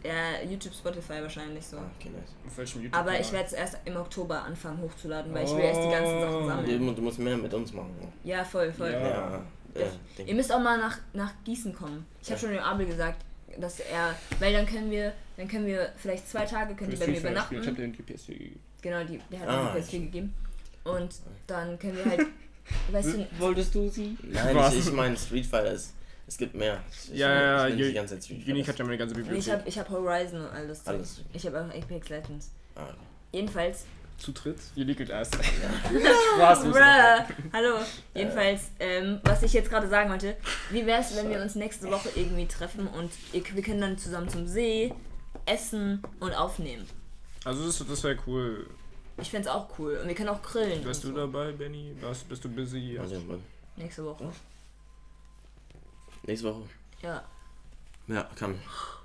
ja, 0.04 0.42
YouTube, 0.50 0.74
Spotify 0.74 1.22
wahrscheinlich 1.22 1.66
so. 1.66 1.78
Ah, 1.78 1.90
okay, 2.00 2.10
nice. 2.10 2.30
Auf 2.48 2.58
welchem 2.58 2.82
YouTube? 2.84 3.00
Aber 3.00 3.20
ich 3.20 3.32
werde 3.32 3.46
es 3.46 3.54
erst 3.54 3.78
im 3.86 3.96
Oktober 3.98 4.44
anfangen 4.44 4.82
hochzuladen, 4.82 5.34
weil 5.34 5.46
ich 5.46 5.52
will 5.56 5.64
erst 5.64 5.82
die 5.84 5.90
ganzen 5.90 6.20
Sachen 6.22 6.36
Oh. 6.36 6.48
sammeln. 6.48 6.86
Du, 6.88 6.92
du 6.94 7.02
musst 7.02 7.20
mehr 7.20 7.38
mit 7.38 7.54
uns 7.54 7.74
machen. 7.74 7.96
Ja, 8.24 8.44
voll, 8.44 8.72
voll. 8.72 8.92
Ja. 8.92 9.00
Ja. 9.00 9.44
äh, 9.76 10.24
Ihr 10.26 10.36
müsst 10.36 10.52
auch 10.54 10.60
mal 10.62 10.78
nach, 10.78 10.98
nach 11.14 11.32
Gießen 11.44 11.74
kommen. 11.76 12.06
Ich 12.22 12.30
habe 12.32 12.40
Ja. 12.40 12.48
schon 12.48 12.56
dem 12.56 12.64
Abel 12.64 12.86
gesagt, 12.86 13.24
dass 13.58 13.80
er, 13.80 14.16
weil 14.40 14.54
dann 14.54 14.66
können 14.66 14.90
wir, 14.92 15.14
dann 15.38 15.48
können 15.48 15.66
wir 15.66 15.92
vielleicht 15.98 16.30
zwei 16.30 16.46
Tage 16.46 16.76
könnt 16.76 16.94
ihr 16.94 17.00
bei 17.00 17.08
mir 17.08 17.14
Ich 17.14 17.18
habe 17.26 17.30
übernachten. 17.30 17.76
dir 17.76 17.88
die 17.88 18.04
PS4 18.14 18.28
gegeben. 18.28 18.60
Genau, 18.82 19.04
die, 19.04 19.20
der 19.32 19.40
hat 19.40 19.48
Ah, 19.50 19.74
mir 19.74 19.80
PS4 19.82 19.92
gegeben. 20.00 20.34
Und 20.84 21.16
dann 21.48 21.80
können 21.80 21.98
wir 21.98 22.06
halt, 22.06 22.28
weißt 22.92 23.14
du, 23.16 23.28
Wolltest 23.40 23.74
du 23.76 23.90
sie? 23.90 24.18
Nein, 24.24 24.56
ich, 24.72 24.80
ich 24.80 24.92
meine 24.94 25.18
Street 25.18 25.46
Fighter 25.46 25.72
ist. 25.72 25.94
Es 26.28 26.38
gibt 26.38 26.56
mehr. 26.56 26.82
Ich, 26.92 27.18
Ja, 27.18 27.30
ja, 27.34 27.42
ja, 27.42 27.68
Ich 27.68 27.78
bin 27.78 27.88
die 28.04 28.06
Zeit 28.08 28.24
Street 28.24 28.48
Unique 28.48 28.68
hat 28.68 28.80
ja 28.80 28.86
meine 28.86 28.98
ganze 28.98 29.14
ich 29.14 29.22
Bibliothek. 29.26 29.54
habe 29.54 29.70
ich 29.70 29.78
hab 29.80 29.90
Horizon 29.90 30.42
und 30.42 30.48
alles. 30.48 30.86
Alles. 30.88 31.22
Ich 31.34 31.46
habe 31.46 31.60
auch 31.62 31.66
Apex 31.76 32.10
Legends. 32.10 32.52
Ah. 32.76 32.88
Jedenfalls, 33.32 33.86
Zutritt? 34.18 34.58
Unique 34.76 35.02
it 35.02 35.10
erst. 35.10 35.36
Spaß. 36.36 36.64
hallo. 37.54 37.76
Jedenfalls, 38.14 38.62
ähm, 38.80 39.20
was 39.24 39.44
ich 39.44 39.54
jetzt 39.54 39.70
gerade 39.70 39.88
sagen 39.88 40.10
wollte, 40.10 40.36
wie 40.72 40.86
wäre 40.86 41.02
es, 41.02 41.16
wenn 41.16 41.30
wir 41.30 41.42
uns 41.42 41.56
nächste 41.56 41.92
Woche 41.92 42.10
irgendwie 42.16 42.46
treffen 42.48 42.88
und 42.88 43.12
ihr, 43.34 43.44
wir 43.54 43.62
können 43.62 43.82
dann 43.82 43.98
zusammen 43.98 44.30
zum 44.30 44.48
See 44.48 44.94
essen 45.46 46.02
und 46.20 46.34
aufnehmen. 46.34 46.86
Also 47.44 47.66
das, 47.66 47.78
das 47.88 48.04
wäre 48.04 48.18
cool. 48.28 48.68
Ich 49.18 49.30
find's 49.30 49.48
auch 49.48 49.68
cool. 49.80 49.98
Und 50.02 50.08
wir 50.08 50.16
können 50.16 50.30
auch 50.30 50.42
grillen. 50.42 50.84
Wärst 50.84 51.04
du 51.04 51.10
so. 51.10 51.16
dabei, 51.16 51.52
Benny? 51.52 51.96
Warst, 52.02 52.28
bist 52.28 52.44
du 52.44 52.50
busy? 52.50 52.98
Also. 53.00 53.22
Nächste 53.78 54.04
Woche. 54.06 54.30
nächste 56.24 56.48
Woche. 56.54 56.64
Ja, 57.02 57.24
Ja, 58.08 58.24
kann. 58.36 58.56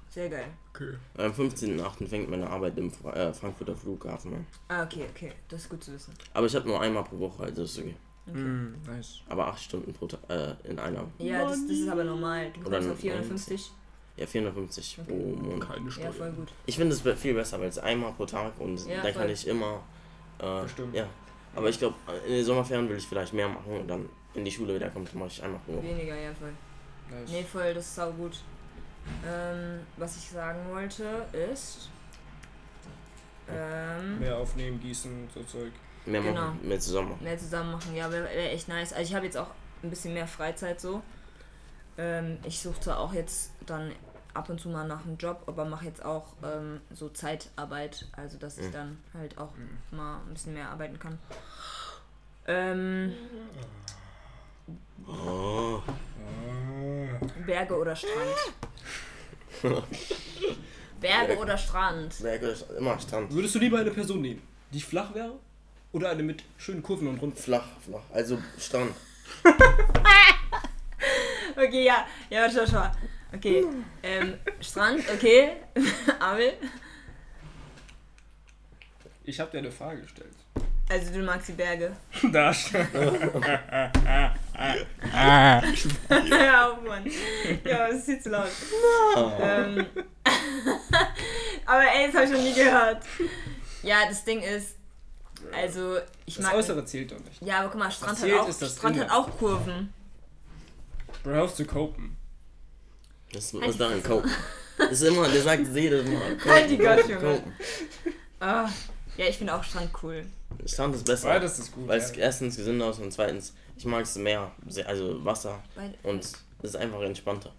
sehr 0.08 0.28
geil. 0.28 0.46
Okay. 0.74 0.94
Am 1.18 1.32
15.08. 1.32 2.06
fängt 2.08 2.30
meine 2.30 2.48
Arbeit 2.48 2.78
im 2.78 2.90
Fra 2.90 3.12
äh, 3.14 3.32
Frankfurter 3.34 3.76
Flughafen 3.76 4.34
an. 4.34 4.46
Ah, 4.68 4.84
okay, 4.84 5.06
okay. 5.10 5.32
Das 5.48 5.62
ist 5.62 5.68
gut 5.68 5.82
zu 5.84 5.92
wissen. 5.92 6.14
Aber 6.34 6.46
ich 6.46 6.54
habe 6.54 6.66
nur 6.66 6.80
einmal 6.80 7.04
pro 7.04 7.18
Woche, 7.18 7.42
also 7.44 7.62
ist 7.64 7.78
okay. 7.78 7.94
Mm, 8.26 8.74
nice. 8.86 9.20
Aber 9.28 9.48
acht 9.48 9.60
Stunden 9.62 9.92
pro 9.92 10.06
Tag, 10.06 10.20
äh, 10.28 10.54
in 10.64 10.78
einer. 10.78 11.04
Ja, 11.18 11.42
das, 11.44 11.62
das 11.66 11.70
ist 11.78 11.88
aber 11.88 12.04
normal. 12.04 12.50
Du 12.52 12.60
Oder 12.60 12.78
bekommst 12.80 12.88
auf 12.90 12.96
ein- 12.96 13.00
450. 13.00 13.72
Ja, 14.16 14.26
450 14.26 14.98
pro 15.06 15.14
Okay. 15.14 15.14
Monat. 15.42 15.68
Keine 15.68 15.84
Ja, 15.86 15.90
Stunde. 15.92 16.12
voll 16.12 16.30
gut. 16.32 16.48
Ich 16.66 16.76
finde 16.76 16.94
es 16.94 17.20
viel 17.20 17.34
besser, 17.34 17.60
weil 17.60 17.68
es 17.68 17.78
einmal 17.78 18.12
pro 18.12 18.26
Tag 18.26 18.52
und 18.58 18.78
Ja, 18.86 18.96
dann 19.02 19.12
kann 19.12 19.22
voll. 19.22 19.30
ich 19.30 19.46
immer. 19.46 19.80
Äh, 20.38 20.62
Bestimmt. 20.62 20.94
ja. 20.94 21.06
Aber 21.54 21.68
ich 21.68 21.78
glaube, 21.78 21.94
in 22.26 22.32
den 22.34 22.44
Sommerferien 22.44 22.88
will 22.88 22.96
ich 22.96 23.06
vielleicht 23.06 23.32
mehr 23.32 23.48
machen 23.48 23.80
und 23.80 23.88
dann 23.88 24.08
in 24.34 24.44
die 24.44 24.50
Schule 24.52 24.74
wieder 24.74 24.88
kommt, 24.90 25.12
mache 25.14 25.28
ich 25.28 25.42
einmal 25.42 25.60
pro 25.66 25.74
Woche. 25.74 25.82
Weniger, 25.84 26.14
ja, 26.14 26.30
voll. 26.34 26.52
Nice. 27.10 27.30
Nee, 27.30 27.42
voll, 27.42 27.74
das 27.74 27.84
ist 27.86 27.94
sau 27.96 28.12
gut. 28.12 28.38
Ähm, 29.26 29.80
was 29.96 30.16
ich 30.16 30.28
sagen 30.30 30.58
wollte 30.70 31.26
ist. 31.52 31.88
Ähm, 33.48 34.20
Mehr 34.20 34.36
aufnehmen, 34.36 34.78
gießen, 34.80 35.28
so 35.34 35.42
Zeug. 35.42 35.72
Mehr 36.06 36.22
Genau. 36.22 36.40
machen, 36.40 36.60
mehr 36.68 36.78
zusammen 36.80 37.10
machen. 37.10 37.24
mehr 37.24 37.38
zusammen 37.38 37.72
machen, 37.72 37.94
ja, 37.96 38.10
wäre 38.10 38.24
wär 38.24 38.52
echt 38.52 38.68
nice. 38.68 38.92
Also 38.92 39.08
ich 39.10 39.14
habe 39.14 39.26
jetzt 39.26 39.36
auch 39.36 39.48
ein 39.82 39.90
bisschen 39.90 40.14
mehr 40.14 40.26
Freizeit 40.26 40.80
so. 40.80 41.02
Ähm, 41.98 42.38
ich 42.44 42.60
suche 42.60 42.80
zwar 42.80 42.98
auch 43.00 43.12
jetzt 43.12 43.49
dann 43.70 43.92
ab 44.34 44.48
und 44.48 44.60
zu 44.60 44.68
mal 44.68 44.86
nach 44.86 45.04
einem 45.04 45.16
Job, 45.16 45.42
aber 45.46 45.64
mache 45.64 45.86
jetzt 45.86 46.04
auch 46.04 46.26
ähm, 46.44 46.80
so 46.92 47.08
Zeitarbeit, 47.08 48.06
also 48.12 48.36
dass 48.38 48.58
ich 48.58 48.70
dann 48.70 48.98
halt 49.14 49.38
auch 49.38 49.52
Mhm. 49.56 49.96
mal 49.96 50.18
ein 50.26 50.34
bisschen 50.34 50.54
mehr 50.54 50.68
arbeiten 50.70 50.98
kann. 50.98 51.18
Ähm, 52.46 53.12
Oh. 55.06 55.80
Berge 57.46 57.76
oder 57.76 57.96
Strand? 57.96 58.36
Berge 61.00 61.36
oder 61.38 61.56
Strand? 61.58 62.14
Berge 62.22 62.46
ist 62.48 62.70
immer 62.70 62.98
Strand. 63.00 63.32
Würdest 63.32 63.54
du 63.54 63.58
lieber 63.58 63.78
eine 63.78 63.90
Person 63.90 64.20
nehmen, 64.20 64.42
die 64.72 64.80
flach 64.80 65.14
wäre? 65.14 65.32
Oder 65.92 66.10
eine 66.10 66.22
mit 66.22 66.44
schönen 66.58 66.82
Kurven 66.82 67.08
und 67.08 67.20
Runden? 67.20 67.36
Flach, 67.36 67.66
flach. 67.84 68.02
Also 68.12 68.38
Strand. 68.58 68.94
Okay, 71.56 71.84
ja, 71.84 72.06
ja, 72.30 72.48
schau, 72.50 72.64
schau. 72.64 72.86
Okay, 73.34 73.64
ähm, 74.02 74.34
Strand, 74.60 75.04
okay. 75.14 75.52
Abel, 76.20 76.52
Ich 79.24 79.38
habe 79.38 79.50
dir 79.52 79.58
eine 79.58 79.70
Frage 79.70 80.02
gestellt. 80.02 80.34
also 80.88 81.12
du 81.12 81.22
magst 81.22 81.48
die 81.48 81.52
Berge. 81.52 81.92
Da 82.32 82.52
steht. 82.52 82.88
ja, 86.30 86.70
auf, 86.70 86.82
Mann. 86.82 87.04
Ja, 87.64 87.86
das 87.88 87.98
ist 87.98 88.04
viel 88.06 88.20
zu 88.20 88.30
laut. 88.30 88.50
Ähm, 89.40 89.86
aber 91.66 91.82
ey, 91.82 92.06
das 92.06 92.14
habe 92.14 92.24
ich 92.24 92.30
noch 92.32 92.42
nie 92.42 92.54
gehört. 92.54 93.04
Ja, 93.82 94.06
das 94.08 94.24
Ding 94.24 94.42
ist, 94.42 94.76
also 95.54 95.98
ich 96.26 96.34
Das 96.36 96.44
mag. 96.46 96.54
Äußere 96.54 96.84
zählt 96.84 97.12
doch 97.12 97.20
nicht. 97.20 97.40
Ja, 97.42 97.60
aber 97.60 97.68
guck 97.68 97.78
mal, 97.78 97.90
Strand, 97.90 98.20
hat 98.20 98.32
auch, 98.32 98.46
das 98.46 98.76
Strand 98.76 98.98
hat 98.98 99.10
auch 99.10 99.38
Kurven. 99.38 99.92
Auf 101.24 101.54
zu 101.54 101.64
copen. 101.64 102.16
Das 103.32 103.52
Halt 103.52 103.62
muss 103.64 103.72
die 103.74 103.78
daran 103.78 104.02
kopen. 104.02 104.30
Das 104.78 104.92
ist 104.92 105.02
immer, 105.02 105.28
der 105.28 105.42
sagt 105.42 105.66
jedes 105.74 106.06
Mal. 106.08 106.36
Halt 106.46 106.70
die 106.70 106.78
Gott, 106.78 107.08
Junge. 107.08 107.20
Kopen. 107.20 107.52
Ah, 108.40 108.68
ja, 109.16 109.26
ich 109.26 109.36
finde 109.36 109.54
auch 109.54 109.62
Strand 109.62 109.90
cool. 110.02 110.24
Strand 110.66 110.94
ist 110.94 111.04
besser. 111.04 111.28
Beides 111.28 111.58
ist 111.58 111.72
gut. 111.72 111.86
Weil 111.86 111.98
es 111.98 112.10
ja. 112.16 112.22
erstens 112.22 112.56
gesünder 112.56 112.90
ist 112.90 112.98
und 112.98 113.12
zweitens, 113.12 113.54
ich 113.76 113.84
mag 113.84 114.02
es 114.02 114.16
mehr, 114.16 114.50
also 114.86 115.24
Wasser 115.24 115.62
Weil, 115.74 115.94
und 116.02 116.24
es 116.24 116.34
ist 116.62 116.76
einfach 116.76 117.02
entspannter. 117.02 117.52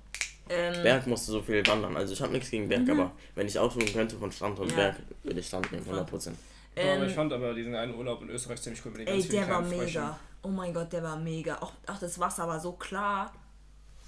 ähm, 0.50 0.84
Berg 0.84 1.08
musst 1.08 1.28
du 1.28 1.34
so 1.34 1.42
viel 1.42 1.66
wandern, 1.66 1.96
also 1.96 2.14
ich 2.14 2.22
habe 2.22 2.32
nichts 2.34 2.50
gegen 2.50 2.68
Berg, 2.68 2.90
aber 2.90 3.12
wenn 3.36 3.48
ich 3.48 3.58
aussuchen 3.58 3.92
könnte 3.94 4.18
von 4.18 4.32
Strand 4.32 4.60
und 4.60 4.70
Ja. 4.72 4.76
Berg, 4.76 4.96
würde 5.24 5.40
ich 5.40 5.48
Strand 5.48 5.72
nehmen, 5.72 5.86
100%. 5.86 6.32
Ja, 6.76 6.94
aber 6.96 7.04
ich 7.04 7.10
ähm, 7.10 7.16
fand 7.16 7.34
aber 7.34 7.54
diesen 7.54 7.76
einen 7.76 7.96
Urlaub 7.96 8.22
in 8.22 8.30
Österreich 8.30 8.62
ziemlich 8.62 8.84
cool 8.86 8.92
mit 8.92 9.02
den 9.02 9.08
ey, 9.08 9.14
ganz 9.16 9.26
vielen 9.28 9.46
der 9.46 9.50
war 9.50 9.62
kleinen 9.62 9.80
Fröschen. 9.82 10.02
mega. 10.02 10.20
Oh 10.44 10.48
mein 10.48 10.74
Gott, 10.74 10.92
der 10.94 11.04
war 11.04 11.18
mega. 11.18 11.58
Auch, 11.58 11.74
auch 11.88 12.00
das 12.00 12.18
Wasser 12.20 12.48
war 12.48 12.60
so 12.60 12.72
klar. 12.74 13.32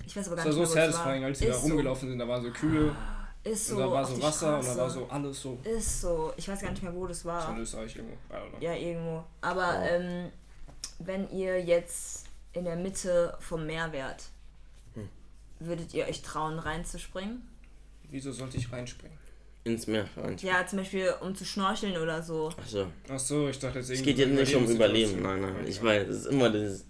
Ich 0.06 0.16
weiß 0.16 0.28
aber 0.28 0.36
gar 0.38 0.46
Das 0.46 0.56
war 0.56 0.62
nicht 0.62 0.70
so 0.70 0.76
mehr, 0.76 0.86
wo 0.86 0.90
es 0.90 0.94
satisfying, 0.96 1.24
als 1.24 1.40
die 1.40 1.46
da 1.46 1.52
Ist 1.52 1.62
so. 1.62 1.68
rumgelaufen 1.68 2.10
sind. 2.10 2.20
Da 2.20 2.28
war 2.28 2.42
so 2.42 2.52
Kühe 2.52 2.96
Ist 3.44 3.68
so. 3.68 3.76
und 3.76 3.82
da 3.82 3.92
war 3.92 4.06
so 4.06 4.16
die 4.16 4.22
Wasser 4.22 4.58
und 4.58 4.64
da 4.64 4.68
war 4.68 4.74
Straße. 4.90 4.94
so 5.00 5.08
alles 5.10 5.42
so. 5.42 5.60
Ist 5.64 6.02
so. 6.02 6.34
Ich 6.38 6.48
weiß 6.48 6.62
gar 6.62 6.72
nicht 6.72 6.84
mehr, 6.84 6.94
wo 6.96 7.08
das 7.08 7.18
Das 7.20 7.26
war 7.26 7.48
war. 7.48 7.56
in 7.56 7.62
Österreich 7.62 7.96
irgendwo. 7.96 8.16
I 8.16 8.34
don't 8.36 8.50
know. 8.50 8.58
Ja, 8.62 8.74
irgendwo. 8.76 9.24
Aber 9.42 9.76
Oh. 9.82 9.86
ähm, 9.90 10.30
wenn 11.00 11.30
ihr 11.32 11.62
jetzt 11.64 12.26
in 12.54 12.66
der 12.66 12.76
Mitte 12.76 13.36
vom 13.40 13.66
Meer 13.66 13.92
wärt, 13.92 14.24
Hm. 14.96 15.10
würdet 15.60 15.94
ihr 15.94 16.06
euch 16.06 16.22
trauen, 16.22 16.60
reinzuspringen? 16.60 17.42
Wieso 18.10 18.32
sollte 18.32 18.58
ich 18.58 18.72
reinspringen? 18.72 19.18
Ins 19.66 19.88
Meer 19.88 20.06
rein. 20.18 20.36
Ja, 20.42 20.68
zum 20.68 20.80
Beispiel 20.80 21.14
um 21.22 21.34
zu 21.34 21.46
schnorcheln 21.46 21.96
oder 21.98 22.22
so. 22.22 22.50
Achso. 22.62 22.88
Achso, 23.10 23.48
ich 23.48 23.58
dachte 23.60 23.80
jetzt 23.80 23.90
Es 23.90 24.00
irgendwie. 24.02 24.14
geht 24.14 24.28
jetzt 24.28 24.40
nicht 24.40 24.56
um. 24.56 24.66
Überleben, 24.70 25.22
nein, 25.22 25.40
nein. 25.42 25.56
Ich 25.66 25.82
weiß, 25.82 26.08
es 26.10 26.18
ist 26.18 26.26
immer 26.28 26.50
dieses. 26.50 26.86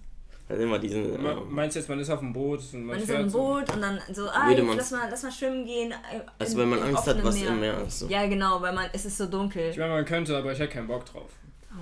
Halt 0.50 0.60
immer 0.60 0.78
diesen. 0.80 1.22
Ma- 1.24 1.32
ähm, 1.32 1.40
Meinst 1.50 1.76
du 1.76 1.80
jetzt, 1.80 1.88
man 1.90 2.00
ist 2.00 2.10
auf 2.10 2.20
dem 2.20 2.34
Boot 2.34 2.60
und 2.74 2.86
man, 2.86 2.96
Man 2.98 3.04
ist 3.04 3.10
im 3.10 3.30
so- 3.30 3.38
Boot 3.40 3.74
und 3.74 3.82
dann 3.82 4.00
so, 4.12 4.28
ah, 4.30 4.50
jetzt 4.52 4.64
man- 4.64 4.78
lass 4.78 4.92
mal, 4.92 5.08
lass 5.10 5.24
mal 5.24 5.32
schwimmen 5.32 5.66
gehen. 5.66 5.92
äh, 5.92 6.20
Also 6.38 6.58
wenn 6.58 6.70
man 6.70 6.82
Angst 6.84 7.08
hat, 7.08 7.24
was 7.24 7.42
im 7.42 7.60
Meer 7.60 7.82
ist. 7.88 8.00
So. 8.00 8.08
Ja, 8.08 8.28
genau, 8.28 8.62
weil 8.62 8.74
man, 8.74 8.88
es 8.94 9.06
ist 9.06 9.18
so 9.18 9.26
dunkel. 9.28 9.70
Ich 9.72 9.78
meine, 9.78 9.94
man 9.94 10.06
könnte, 10.06 10.36
aber 10.38 10.52
ich 10.52 10.60
hätte 10.60 10.74
keinen 10.74 10.88
Bock 10.88 11.06
drauf. 11.06 11.30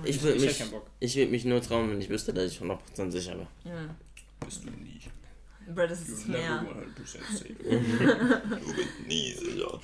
Ich 0.04 0.16
ich 0.16 0.22
würde 0.22 0.40
mich, 0.40 0.70
Bock. 0.70 0.86
ich 1.00 1.16
würd 1.16 1.30
mich 1.30 1.44
nur 1.44 1.60
trauen, 1.60 1.90
wenn 1.90 2.00
ich 2.00 2.08
wüsste, 2.08 2.32
dass 2.32 2.50
ich 2.50 2.60
100% 2.60 3.10
sicher 3.10 3.32
wäre. 3.32 3.46
Ja. 3.64 3.94
Bist 4.46 4.64
du 4.64 4.70
nie. 4.70 5.00
Bro, 5.74 5.86
das 5.86 6.00
ist 6.00 6.12
das 6.12 6.26
Meer. 6.26 6.64
100% 6.66 7.38
safe. 7.38 7.54
Du 8.48 8.74
bist 8.74 9.06
nie 9.06 9.32
sicher. 9.32 9.80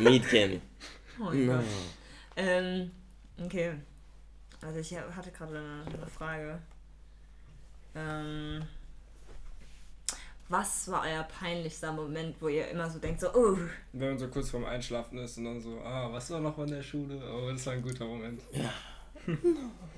Meet 0.00 0.28
Kenny. 0.28 0.60
Oh 1.20 1.24
mein 1.24 1.46
No. 1.46 1.52
Gott. 1.54 1.64
Ähm, 2.36 2.90
okay. 3.44 3.72
Also 4.64 4.78
ich 4.78 4.96
hatte 4.96 5.30
gerade 5.30 5.58
eine, 5.58 5.84
eine 5.96 6.06
Frage. 6.06 6.58
Ähm, 7.94 8.62
was 10.48 10.90
war 10.90 11.04
euer 11.06 11.22
peinlichster 11.24 11.92
Moment, 11.92 12.36
wo 12.40 12.48
ihr 12.48 12.68
immer 12.68 12.88
so 12.90 12.98
denkt, 12.98 13.20
so, 13.20 13.28
oh, 13.34 13.56
Wenn 13.92 14.08
man 14.10 14.18
so 14.18 14.28
kurz 14.28 14.50
vorm 14.50 14.64
Einschlafen 14.64 15.18
ist 15.18 15.38
und 15.38 15.44
dann 15.44 15.60
so, 15.60 15.78
ah, 15.84 16.08
was 16.12 16.30
war 16.30 16.40
noch 16.40 16.54
von 16.54 16.66
der 16.68 16.82
Schule? 16.82 17.18
Oh, 17.32 17.50
das 17.50 17.64
war 17.66 17.74
ein 17.74 17.82
guter 17.82 18.04
Moment. 18.06 18.40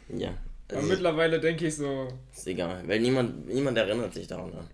Ja. 0.09 0.33
Aber 0.69 0.77
Also, 0.79 0.89
mittlerweile 0.89 1.41
denke 1.41 1.67
ich 1.67 1.75
so, 1.77 2.07
ist 2.33 2.47
egal, 2.47 2.87
weil 2.87 3.01
niemand, 3.01 3.49
niemand 3.49 3.77
erinnert 3.77 4.15
sich 4.15 4.29
daran. 4.29 4.53
an. 4.53 4.69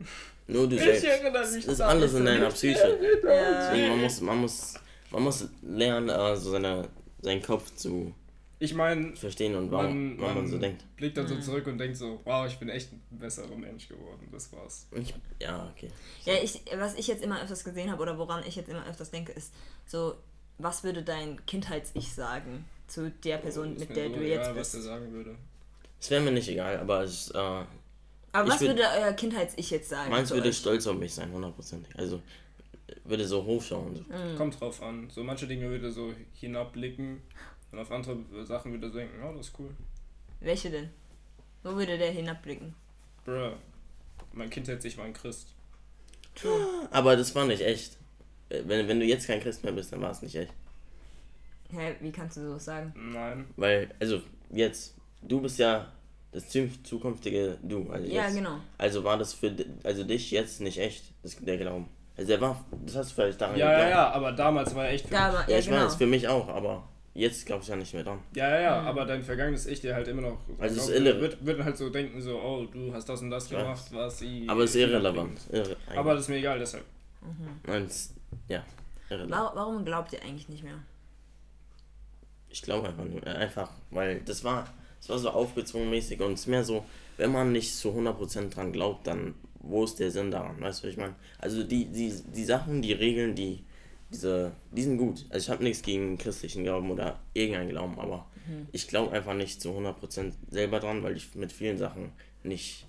Nur 0.47 0.68
du 0.68 0.76
ich 0.76 0.82
selbst. 0.82 1.05
erinnere 1.05 1.32
Das 1.32 1.55
ist 1.55 1.80
alles 1.80 2.12
in 2.12 2.26
deiner 2.26 2.51
Psyche. 2.51 2.99
ja, 3.24 3.70
Deswegen, 3.70 3.88
man 3.88 4.01
muss, 4.03 4.20
man 4.20 4.38
muss, 4.38 4.74
man 5.11 5.22
muss 5.22 5.49
lernen, 5.62 6.11
äh, 6.11 6.36
so 6.36 6.51
seine, 6.51 6.86
seinen 7.22 7.40
Kopf 7.40 7.74
zu 7.74 8.14
Ich 8.65 8.75
meine, 8.75 9.17
verstehen 9.17 9.57
und 9.57 9.73
warum 9.73 10.11
man, 10.11 10.21
warum 10.21 10.35
man 10.37 10.47
so 10.47 10.57
denkt. 10.57 10.85
blickt 10.97 11.17
dann 11.17 11.27
so 11.27 11.37
zurück 11.41 11.67
und 11.67 11.79
denkt 11.79 11.97
so, 11.97 12.21
wow, 12.25 12.47
ich 12.47 12.57
bin 12.59 12.69
echt 12.69 12.93
ein 12.93 13.03
besserer 13.11 13.57
Mensch 13.57 13.89
geworden. 13.89 14.29
Das 14.31 14.53
war's. 14.53 14.87
Ich, 14.93 15.13
ja, 15.41 15.69
okay. 15.75 15.91
ja 16.25 16.35
ich, 16.41 16.63
was 16.77 16.95
ich 16.95 17.09
jetzt 17.09 17.25
immer 17.25 17.43
öfters 17.43 17.65
gesehen 17.65 17.91
habe 17.91 18.01
oder 18.01 18.17
woran 18.19 18.45
ich 18.47 18.55
jetzt 18.55 18.69
immer 18.69 18.87
öfters 18.87 19.11
denke, 19.11 19.33
ist 19.33 19.53
so, 19.85 20.15
was 20.59 20.85
würde 20.85 21.03
dein 21.03 21.45
Kindheits-Ich 21.47 22.15
sagen 22.15 22.65
zu 22.87 23.11
der 23.25 23.39
Person, 23.39 23.75
Ist 23.75 23.89
mit 23.89 23.97
der 23.97 24.09
so 24.11 24.15
du 24.15 24.21
jetzt 24.21 24.43
egal, 24.43 24.51
was 24.51 24.55
bist? 24.59 24.75
der 24.75 24.83
sagen 24.83 25.13
würde. 25.13 25.35
Es 26.01 26.11
wäre 26.11 26.21
mir 26.23 26.31
nicht 26.31 26.49
egal, 26.49 26.79
aber 26.79 27.03
es, 27.03 27.31
äh, 27.31 27.39
Aber 27.39 27.67
ich 28.45 28.49
was 28.49 28.61
würd- 28.63 28.67
würde 28.69 28.85
euer 28.97 29.13
Kindheits-Ich 29.13 29.71
jetzt 29.71 29.89
sagen? 29.89 30.09
meins 30.09 30.31
würde 30.31 30.51
euch? 30.51 30.57
stolz 30.59 30.87
auf 30.87 30.97
mich 30.97 31.13
sein, 31.13 31.33
hundertprozentig. 31.33 31.99
Also 31.99 32.23
würde 33.05 33.27
so 33.27 33.45
hochschauen. 33.45 33.97
So. 33.97 34.03
Mhm. 34.03 34.37
Kommt 34.37 34.61
drauf 34.61 34.81
an. 34.83 35.11
So 35.11 35.25
manche 35.25 35.49
Dinge 35.49 35.69
würde 35.69 35.91
so 35.91 36.13
hinabblicken 36.35 37.23
und 37.73 37.79
auf 37.79 37.91
andere 37.91 38.16
Sachen 38.45 38.73
würde 38.73 38.87
er 38.89 38.93
denken, 38.93 39.23
oh, 39.25 39.33
das 39.37 39.49
ist 39.49 39.59
cool. 39.59 39.70
Welche 40.41 40.70
denn? 40.70 40.91
Wo 41.62 41.70
würde 41.75 41.97
der 41.99 42.11
hinabblicken? 42.11 42.75
Bruh, 43.25 43.53
mein 44.33 44.51
Kind 44.51 44.68
hätte 44.68 44.83
sich 44.83 44.97
mal 44.97 45.05
ein 45.05 45.12
Christ. 45.12 45.49
Aber 46.91 47.16
das 47.16 47.35
war 47.35 47.45
nicht 47.47 47.62
echt. 47.62 47.99
Wenn, 48.49 48.89
wenn 48.89 49.01
du 49.01 49.07
jetzt 49.07 49.27
kein 49.27 49.41
Christ 49.41 49.62
mehr 49.64 49.73
bist, 49.73 49.93
dann 49.93 50.01
war 50.03 50.11
es 50.11 50.23
nicht 50.23 50.35
echt. 50.35 50.53
Hä, 51.70 51.95
wie 52.01 52.12
kannst 52.12 52.37
du 52.37 52.43
sowas 52.49 52.64
sagen? 52.64 52.93
Nein. 52.97 53.47
Weil, 53.57 53.91
also 53.99 54.20
jetzt, 54.51 54.95
du 55.23 55.41
bist 55.41 55.59
ja 55.59 55.91
das 56.33 56.49
zu- 56.49 56.70
zukünftige 56.83 57.59
Du. 57.62 57.89
Also, 57.91 58.07
Ja, 58.09 58.25
jetzt, 58.25 58.35
genau. 58.37 58.59
also 58.79 59.05
war 59.05 59.16
das 59.16 59.33
für 59.35 59.55
also 59.85 60.05
dich 60.05 60.31
jetzt 60.31 60.61
nicht 60.61 60.79
echt, 60.79 61.05
das, 61.23 61.37
der 61.37 61.57
Glauben. 61.59 61.89
Also 62.16 62.29
der 62.29 62.41
war, 62.43 62.62
das 62.85 62.97
hast 62.97 63.11
du 63.12 63.14
vielleicht 63.14 63.41
daran 63.41 63.57
Ja, 63.57 63.66
ja, 63.73 63.79
geglaubt. 63.79 63.91
ja, 63.95 64.11
aber 64.12 64.33
damals 64.33 64.75
war 64.75 64.85
er 64.87 64.93
echt 64.93 65.07
für 65.07 65.14
mich. 65.14 65.20
Ja, 65.20 65.45
ja, 65.49 65.59
ich 65.59 65.66
genau. 65.66 65.85
weiß, 65.87 65.97
für 65.97 66.07
mich 66.07 66.29
auch, 66.29 66.49
aber 66.49 66.87
jetzt 67.15 67.45
glaube 67.47 67.63
ich 67.63 67.69
ja 67.69 67.77
nicht 67.77 67.93
mehr 67.95 68.05
dran. 68.05 68.21
Ja, 68.35 68.49
ja, 68.51 68.61
ja, 68.61 68.81
aber 68.83 69.05
dein 69.05 69.23
vergangenes 69.23 69.67
Ich 69.67 69.81
dir 69.81 69.95
halt 69.95 70.09
immer 70.09 70.23
noch. 70.23 70.39
Also 70.59 70.81
es 70.81 70.89
ist 70.89 71.03
glaub, 71.03 71.15
irre- 71.17 71.21
wird, 71.21 71.47
wird 71.47 71.65
halt 71.65 71.77
so 71.77 71.91
denken, 71.91 72.21
so, 72.23 72.39
oh, 72.41 72.65
du 72.67 72.93
hast 72.95 73.09
das 73.09 73.21
und 73.23 73.31
das 73.31 73.51
weiß. 73.53 73.59
gemacht, 73.59 73.85
was 73.93 74.19
sie. 74.21 74.47
Aber 74.49 74.63
es 74.65 74.71
ist 74.71 74.77
irrelevant. 74.77 75.41
Irre, 75.51 75.77
Aber 75.95 76.15
das 76.15 76.23
ist 76.25 76.29
mir 76.29 76.37
egal, 76.37 76.59
deshalb. 76.59 76.85
Nein, 77.67 77.85
es, 77.85 78.15
ja, 78.49 78.65
irrelevant. 79.11 79.33
Wa- 79.33 79.53
Warum 79.55 79.85
glaubt 79.85 80.13
ihr 80.13 80.23
eigentlich 80.23 80.49
nicht 80.49 80.65
mehr? 80.65 80.79
Ich 82.49 82.63
glaube 82.63 82.89
einfach 82.89 83.05
nur, 83.05 83.27
einfach, 83.27 83.71
weil 83.91 84.21
das 84.21 84.45
war, 84.45 84.67
das 85.01 85.09
war 85.09 85.19
so 85.19 85.31
aufgezwungen 85.31 85.89
mäßig 85.91 86.21
und 86.21 86.35
es 86.35 86.41
ist 86.41 86.47
mehr 86.49 86.65
so, 86.65 86.85
wenn 87.17 87.33
man 87.33 87.53
nicht 87.53 87.75
zu 87.75 87.91
100% 87.91 88.51
dran 88.51 88.73
glaubt, 88.73 89.07
dann 89.07 89.35
wo 89.65 89.85
ist 89.85 90.01
der 90.01 90.11
Sinn 90.11 90.31
daran, 90.31 90.61
weißt 90.61 90.83
du, 90.83 90.87
was 90.89 90.93
ich 90.93 90.99
meine? 90.99 91.15
Also 91.39 91.63
die, 91.63 91.87
die, 91.87 92.13
die 92.35 92.45
Sachen, 92.45 92.83
die 92.83 92.93
Regeln, 92.93 93.35
die, 93.35 93.65
diese, 94.13 94.53
die 94.71 94.83
sind 94.83 94.99
gut. 94.99 95.25
Also 95.31 95.45
ich 95.47 95.51
habe 95.51 95.63
nichts 95.65 95.83
gegen 95.83 96.19
christlichen 96.19 96.65
Glauben 96.65 96.91
oder 96.91 97.21
irgendeinen 97.35 97.71
Glauben, 97.71 97.99
aber 97.99 98.27
ich 98.73 98.89
glaube 98.89 99.13
einfach 99.13 99.35
nicht 99.35 99.61
zu 99.63 99.71
100% 99.71 100.33
selber 100.51 100.81
dran, 100.81 101.03
weil 101.03 101.17
ich 101.17 101.35
mit 101.35 101.53
vielen 101.53 101.79
Sachen 101.79 102.13
nicht 102.43 102.87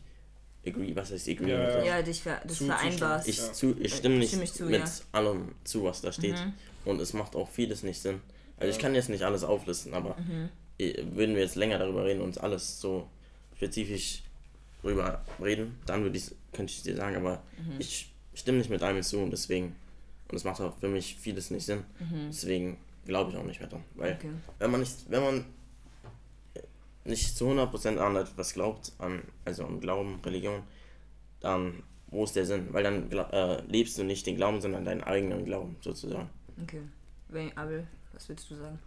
agree, 0.65 0.95
was 0.95 1.11
heißt 1.11 1.29
agree? 1.29 1.51
Ja, 1.51 1.59
Also 1.63 1.79
ja. 1.79 1.85
Ja, 1.97 2.01
dich 2.01 2.21
ver 2.23 2.41
das 2.45 2.57
Zu- 2.57 2.65
vereinbarst. 2.65 3.27
ich, 3.27 3.37
Ja. 3.37 3.53
zu, 3.53 3.75
ich 3.79 3.93
stimme 3.95 4.15
nicht 4.17 4.29
Stimme 4.29 4.43
ich 4.45 4.53
zu, 4.53 4.65
mit 4.65 4.79
ja. 4.81 4.85
allem 5.11 5.53
zu, 5.63 5.83
was 5.83 6.01
da 6.01 6.11
steht. 6.11 6.35
Und 6.85 6.99
es 7.01 7.13
macht 7.13 7.35
auch 7.35 7.49
vieles 7.49 7.83
nicht 7.83 8.01
Sinn. 8.01 8.19
Also 8.57 8.71
ich 8.71 8.79
kann 8.79 8.95
jetzt 8.95 9.09
nicht 9.09 9.23
alles 9.23 9.43
auflisten, 9.43 9.93
aber 9.93 10.15
äh, 10.79 11.03
würden 11.13 11.35
wir 11.35 11.43
jetzt 11.43 11.55
länger 11.55 11.79
darüber 11.79 12.05
reden 12.05 12.21
und 12.21 12.39
alles 12.41 12.79
so 12.81 13.07
spezifisch 13.55 14.23
drüber 14.81 15.23
reden, 15.41 15.77
dann 15.85 16.03
würde 16.03 16.17
ich 16.17 16.31
könnte 16.51 16.71
ich 16.73 16.81
dir 16.83 16.95
sagen, 16.95 17.15
aber 17.15 17.41
ich 17.79 18.11
stimme 18.33 18.57
nicht 18.57 18.69
mit 18.69 18.81
allem 18.83 19.01
zu 19.03 19.19
und 19.19 19.31
deswegen 19.31 19.75
und 20.33 20.37
es 20.37 20.43
macht 20.45 20.59
auch 20.61 20.75
für 20.79 20.87
mich 20.89 21.15
vieles 21.15 21.51
nicht 21.51 21.63
Sinn. 21.65 21.83
Deswegen 22.27 22.77
glaube 23.05 23.29
ich 23.29 23.37
auch 23.37 23.43
nicht 23.43 23.59
mehr 23.59 23.69
dran, 23.69 23.83
weil 23.93 24.13
Okay. 24.15 24.31
wenn 24.57 24.71
man 24.71 24.79
nicht 24.79 24.97
wenn 25.11 25.21
man 25.21 25.45
nicht 27.05 27.37
zu 27.37 27.45
100% 27.51 27.97
an 27.99 28.15
etwas 28.15 28.53
glaubt, 28.53 28.91
an 28.97 29.21
also 29.45 29.63
an 29.65 29.79
Glauben, 29.79 30.19
Religion, 30.25 30.63
dann 31.39 31.83
wo 32.07 32.23
ist 32.23 32.35
der 32.35 32.45
Sinn? 32.47 32.67
Weil 32.73 32.83
dann 32.83 33.11
äh, 33.11 33.61
lebst 33.67 33.97
du 33.99 34.03
nicht 34.03 34.25
den 34.25 34.35
Glauben, 34.37 34.59
sondern 34.59 34.85
deinen 34.85 35.03
eigenen 35.03 35.45
Glauben 35.45 35.75
sozusagen. 35.81 36.29
Okay. 36.63 36.81
Wen- 37.29 37.55
Abel, 37.57 37.85
was 38.13 38.27
willst 38.29 38.49
du 38.49 38.55
sagen? 38.55 38.79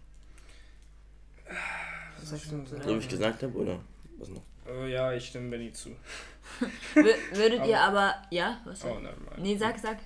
Was 2.19 2.29
sagst 2.29 2.51
du 2.51 2.65
So 2.65 2.75
wie 2.75 2.79
deinem- 2.79 2.99
ich 2.99 3.07
gesagt 3.09 3.43
habe, 3.43 3.53
oder 3.57 3.79
was 4.17 4.29
noch? 4.29 4.41
Äh, 4.67 4.91
ja, 4.91 5.13
ich 5.13 5.27
stimme 5.27 5.49
Benny 5.49 5.71
zu. 5.71 5.89
Wür- 6.95 7.15
Würdet 7.37 7.65
ihr 7.67 7.79
Aber- 7.79 7.99
aber. 7.99 8.15
Ja, 8.31 8.59
was? 8.65 8.83
Oh, 8.83 8.97
nein, 8.99 9.13
nein. 9.29 9.41
Nee, 9.41 9.57
sag, 9.57 9.77
sag. 9.77 9.97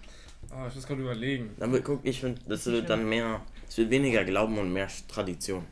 Oh, 0.54 0.68
ich 0.68 0.76
muss 0.76 0.86
gerade 0.86 1.02
überlegen. 1.02 1.52
Dann 1.58 1.72
wird, 1.72 1.86
guck, 1.86 2.02
ich 2.04 2.20
finde, 2.20 2.42
das 2.48 2.66
wird 2.66 2.90
dann 2.90 3.08
mehr, 3.08 3.42
es 3.68 3.78
wird 3.78 3.90
weniger 3.90 4.24
Glauben 4.26 4.58
und 4.58 4.72
mehr 4.74 4.90
Tradition. 5.08 5.66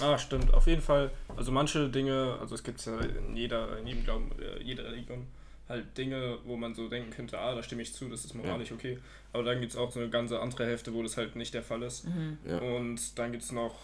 Ah, 0.00 0.18
stimmt, 0.18 0.52
auf 0.52 0.66
jeden 0.66 0.82
Fall. 0.82 1.10
Also 1.36 1.52
manche 1.52 1.88
Dinge, 1.88 2.36
also 2.40 2.56
es 2.56 2.64
gibt 2.64 2.84
ja 2.84 2.98
in 3.00 3.36
jeder, 3.36 3.78
in 3.78 3.86
jedem 3.86 4.04
Glauben, 4.04 4.30
äh, 4.40 4.60
jeder 4.62 4.84
Religion 4.86 5.26
halt 5.68 5.96
Dinge, 5.96 6.38
wo 6.44 6.56
man 6.56 6.74
so 6.74 6.88
denken 6.88 7.10
könnte, 7.10 7.38
ah, 7.38 7.54
da 7.54 7.62
stimme 7.62 7.82
ich 7.82 7.94
zu, 7.94 8.08
das 8.08 8.24
ist 8.24 8.34
moralisch 8.34 8.72
okay. 8.72 8.98
Aber 9.32 9.44
dann 9.44 9.60
gibt 9.60 9.72
es 9.72 9.78
auch 9.78 9.90
so 9.92 10.00
eine 10.00 10.10
ganze 10.10 10.40
andere 10.40 10.66
Hälfte, 10.66 10.92
wo 10.92 11.02
das 11.02 11.16
halt 11.16 11.36
nicht 11.36 11.54
der 11.54 11.62
Fall 11.62 11.82
ist. 11.82 12.06
Ja. 12.46 12.58
Und 12.58 13.18
dann 13.18 13.32
gibt 13.32 13.44
es 13.44 13.52
noch 13.52 13.74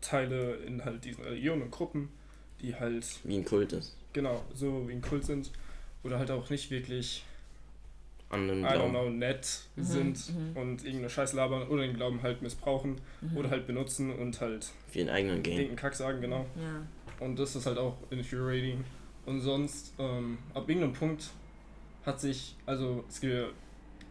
Teile 0.00 0.54
in 0.66 0.84
halt 0.84 1.04
diesen 1.04 1.24
Religionen 1.24 1.62
und 1.62 1.70
Gruppen, 1.70 2.08
die 2.62 2.74
halt, 2.74 3.06
Wie 3.24 3.36
ein 3.36 3.44
Kult 3.44 3.72
ist. 3.72 3.96
genau, 4.12 4.42
so 4.54 4.88
wie 4.88 4.92
ein 4.92 5.02
Kult 5.02 5.24
sind. 5.24 5.50
Oder 6.02 6.18
halt 6.18 6.30
auch 6.30 6.48
nicht 6.48 6.70
wirklich, 6.70 7.24
An 8.30 8.46
den 8.48 8.60
I 8.62 8.66
don't 8.66 8.72
Glauben. 8.74 8.90
know, 8.92 9.10
nett 9.10 9.44
sind 9.76 10.32
und 10.54 10.82
irgendeine 10.84 11.10
Scheiß 11.10 11.32
labern 11.32 11.66
oder 11.68 11.82
den 11.82 11.94
Glauben 11.96 12.22
halt 12.22 12.42
missbrauchen 12.42 13.00
oder 13.34 13.50
halt 13.50 13.66
benutzen 13.66 14.12
und 14.14 14.40
halt 14.40 14.68
Für 14.88 14.98
den 14.98 15.10
eigenen 15.10 15.42
Game. 15.42 15.54
irgendeinen 15.54 15.76
Kack 15.76 15.94
sagen, 15.94 16.20
genau. 16.20 16.46
Ja. 16.56 16.86
Und 17.26 17.38
das 17.38 17.56
ist 17.56 17.66
halt 17.66 17.76
auch 17.78 17.96
infuriating. 18.10 18.84
Und 19.26 19.40
sonst, 19.40 19.94
ähm, 19.98 20.38
ab 20.54 20.68
irgendeinem 20.68 20.94
Punkt 20.94 21.30
hat 22.06 22.20
sich, 22.20 22.56
also 22.66 23.04
es 23.08 23.20
gibt, 23.20 23.52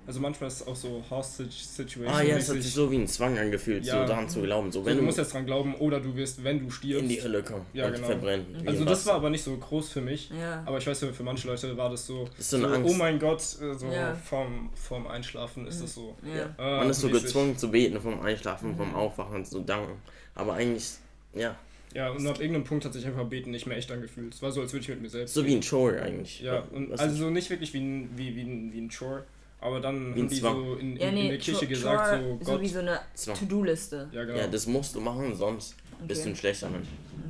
also 0.07 0.19
manchmal 0.19 0.47
ist 0.47 0.61
es 0.61 0.67
auch 0.67 0.75
so 0.75 1.03
Hostage-Situation. 1.09 2.07
Ah 2.07 2.21
ja, 2.23 2.37
es 2.37 2.49
hat 2.49 2.61
sich 2.61 2.73
so 2.73 2.89
wie 2.91 2.95
ein 2.97 3.07
Zwang 3.07 3.37
angefühlt, 3.37 3.85
Ja. 3.85 4.01
so 4.01 4.07
daran 4.07 4.27
zu 4.27 4.41
glauben. 4.41 4.71
So, 4.71 4.79
so, 4.79 4.85
wenn 4.85 4.93
du 4.95 4.99
du 5.01 5.05
musst 5.05 5.17
jetzt 5.19 5.33
dran 5.33 5.45
glauben, 5.45 5.75
oder 5.75 5.99
du 5.99 6.15
wirst, 6.15 6.43
wenn 6.43 6.59
du 6.59 6.69
stirbst. 6.71 7.03
in 7.03 7.09
die 7.09 7.21
Hölle 7.21 7.43
kommst 7.43 7.67
Ja, 7.73 7.85
und 7.87 7.93
genau. 7.93 8.07
verbrennen. 8.07 8.45
also 8.65 8.85
das 8.85 9.05
war 9.05 9.15
aber 9.15 9.29
nicht 9.29 9.43
so 9.43 9.55
groß 9.55 9.89
für 9.89 10.01
mich. 10.01 10.29
Ja. 10.31 10.63
Aber 10.65 10.77
ich 10.79 10.87
weiß, 10.87 10.99
für 10.99 11.23
manche 11.23 11.47
Leute 11.47 11.77
war 11.77 11.89
das 11.89 12.05
so, 12.07 12.27
ist 12.37 12.49
so 12.49 12.57
eine 12.57 12.67
Angst. 12.67 12.91
oh 12.91 12.97
mein 12.97 13.19
Gott, 13.19 13.41
äh, 13.61 13.73
so 13.75 13.85
Ja. 13.87 14.15
vorm, 14.15 14.69
vorm 14.73 15.05
Einschlafen 15.07 15.67
ist 15.67 15.81
das 15.83 15.93
so. 15.93 16.15
Ja. 16.25 16.55
äh, 16.57 16.77
Man 16.79 16.89
ist 16.89 17.01
so 17.01 17.07
mäßig. 17.07 17.23
gezwungen 17.25 17.57
zu 17.57 17.69
beten, 17.69 17.99
vom 18.01 18.19
Einschlafen, 18.21 18.75
vom 18.75 18.95
Aufwachen 18.95 19.45
zu 19.45 19.59
danken. 19.61 20.01
Aber 20.35 20.53
eigentlich, 20.53 20.89
ja, 21.33 21.55
Ja, 21.93 22.11
und 22.11 22.25
ab 22.27 22.39
irgendeinem 22.39 22.65
Punkt 22.65 22.85
hat 22.85 22.93
sich 22.93 23.05
einfach 23.05 23.25
Beten 23.25 23.49
nicht 23.51 23.65
mehr 23.65 23.75
echt 23.77 23.91
angefühlt. 23.91 24.33
Es 24.33 24.41
war 24.43 24.51
so, 24.51 24.61
als 24.61 24.71
würde 24.73 24.83
ich 24.83 24.89
mit 24.89 25.01
mir 25.01 25.09
selbst. 25.09 25.33
so 25.33 25.43
wie 25.45 25.55
ein 25.55 25.61
Chore 25.67 26.01
eigentlich. 26.01 26.39
Ja, 26.41 26.59
und 26.71 26.91
Was 26.91 26.99
also 26.99 27.15
so 27.15 27.29
nicht 27.31 27.49
wirklich 27.49 27.73
wie 27.73 27.79
ein, 27.79 28.09
wie, 28.15 28.35
wie 28.35 28.41
ein, 28.43 28.71
wie 28.73 28.79
ein 28.81 28.89
Chore, 28.91 29.23
aber 29.62 29.80
dann 29.80 30.16
Wie 30.16 30.22
haben 30.22 30.30
die 30.30 30.39
Zwang. 30.39 30.55
so 30.66 30.74
in, 30.76 30.91
in, 30.95 30.97
Ja, 31.01 31.10
in 31.10 31.16
nee, 31.16 31.30
der 31.30 31.38
Kirche 31.38 31.68
gesagt, 31.68 32.22
so 32.24 32.39
so 32.41 32.51
Gott. 32.53 32.62
wie 32.62 32.68
so 32.68 32.80
eine. 32.80 32.99
To-Do-Liste. 33.39 34.10
ja, 34.12 34.24
genau. 34.24 34.38
Ja, 34.38 34.47
das 34.47 34.68
musst 34.68 34.95
du 34.95 35.01
machen, 35.01 35.36
sonst 35.36 35.76
bist 36.07 36.26
du 36.26 36.30
ein 36.30 36.36
schlechter 36.36 36.70
Mensch. 36.70 36.88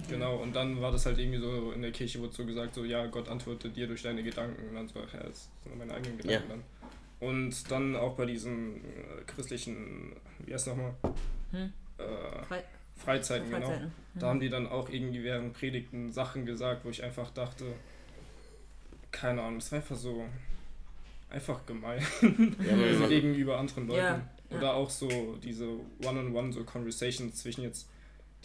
Genau, 0.09 0.37
und 0.37 0.55
dann 0.55 0.79
war 0.81 0.91
das 0.91 1.05
halt 1.05 1.17
irgendwie 1.19 1.39
so, 1.39 1.71
in 1.71 1.81
der 1.81 1.91
Kirche 1.91 2.19
wurde 2.19 2.33
so 2.33 2.45
gesagt, 2.45 2.75
so, 2.75 2.83
ja, 2.85 3.05
Gott 3.07 3.27
antwortet 3.29 3.75
dir 3.75 3.87
durch 3.87 4.01
deine 4.03 4.23
Gedanken. 4.23 4.69
Und 4.69 4.75
dann 4.75 4.87
so, 4.87 4.99
ja, 4.99 5.23
das 5.23 5.49
sind 5.63 5.77
meine 5.77 5.93
eigenen 5.93 6.17
Gedanken 6.17 6.49
Ja. 6.49 6.55
dann. 6.55 6.63
Und 7.19 7.69
dann 7.71 7.95
auch 7.95 8.15
bei 8.15 8.25
diesen 8.25 8.77
äh, 8.77 9.23
christlichen, 9.27 10.15
wie 10.45 10.53
heißt 10.53 10.67
nochmal? 10.67 10.93
Hm. 11.51 11.73
Äh, 11.97 12.43
Fre 12.45 12.63
Freizeiten, 12.95 13.49
genau. 13.49 13.65
Freizeiten. 13.67 13.91
Da 14.15 14.27
haben 14.27 14.39
die 14.39 14.49
dann 14.49 14.67
auch 14.67 14.89
irgendwie 14.89 15.23
während 15.23 15.53
Predigten 15.53 16.11
Sachen 16.11 16.45
gesagt, 16.45 16.85
wo 16.85 16.89
ich 16.89 17.03
einfach 17.03 17.29
dachte, 17.31 17.65
keine 19.11 19.41
Ahnung, 19.41 19.57
es 19.57 19.71
war 19.71 19.79
einfach 19.79 19.95
so, 19.95 20.25
einfach 21.29 21.65
gemein. 21.65 22.01
Ja, 22.21 22.73
also 22.75 23.07
gegenüber 23.09 23.57
anderen 23.57 23.87
Leuten. 23.87 23.99
Ja, 23.99 24.21
ja. 24.51 24.57
Oder 24.57 24.73
auch 24.73 24.89
so 24.89 25.37
diese 25.43 25.67
One-on-One, 26.03 26.53
so 26.53 26.63
Conversations 26.63 27.35
zwischen 27.35 27.61
jetzt 27.63 27.87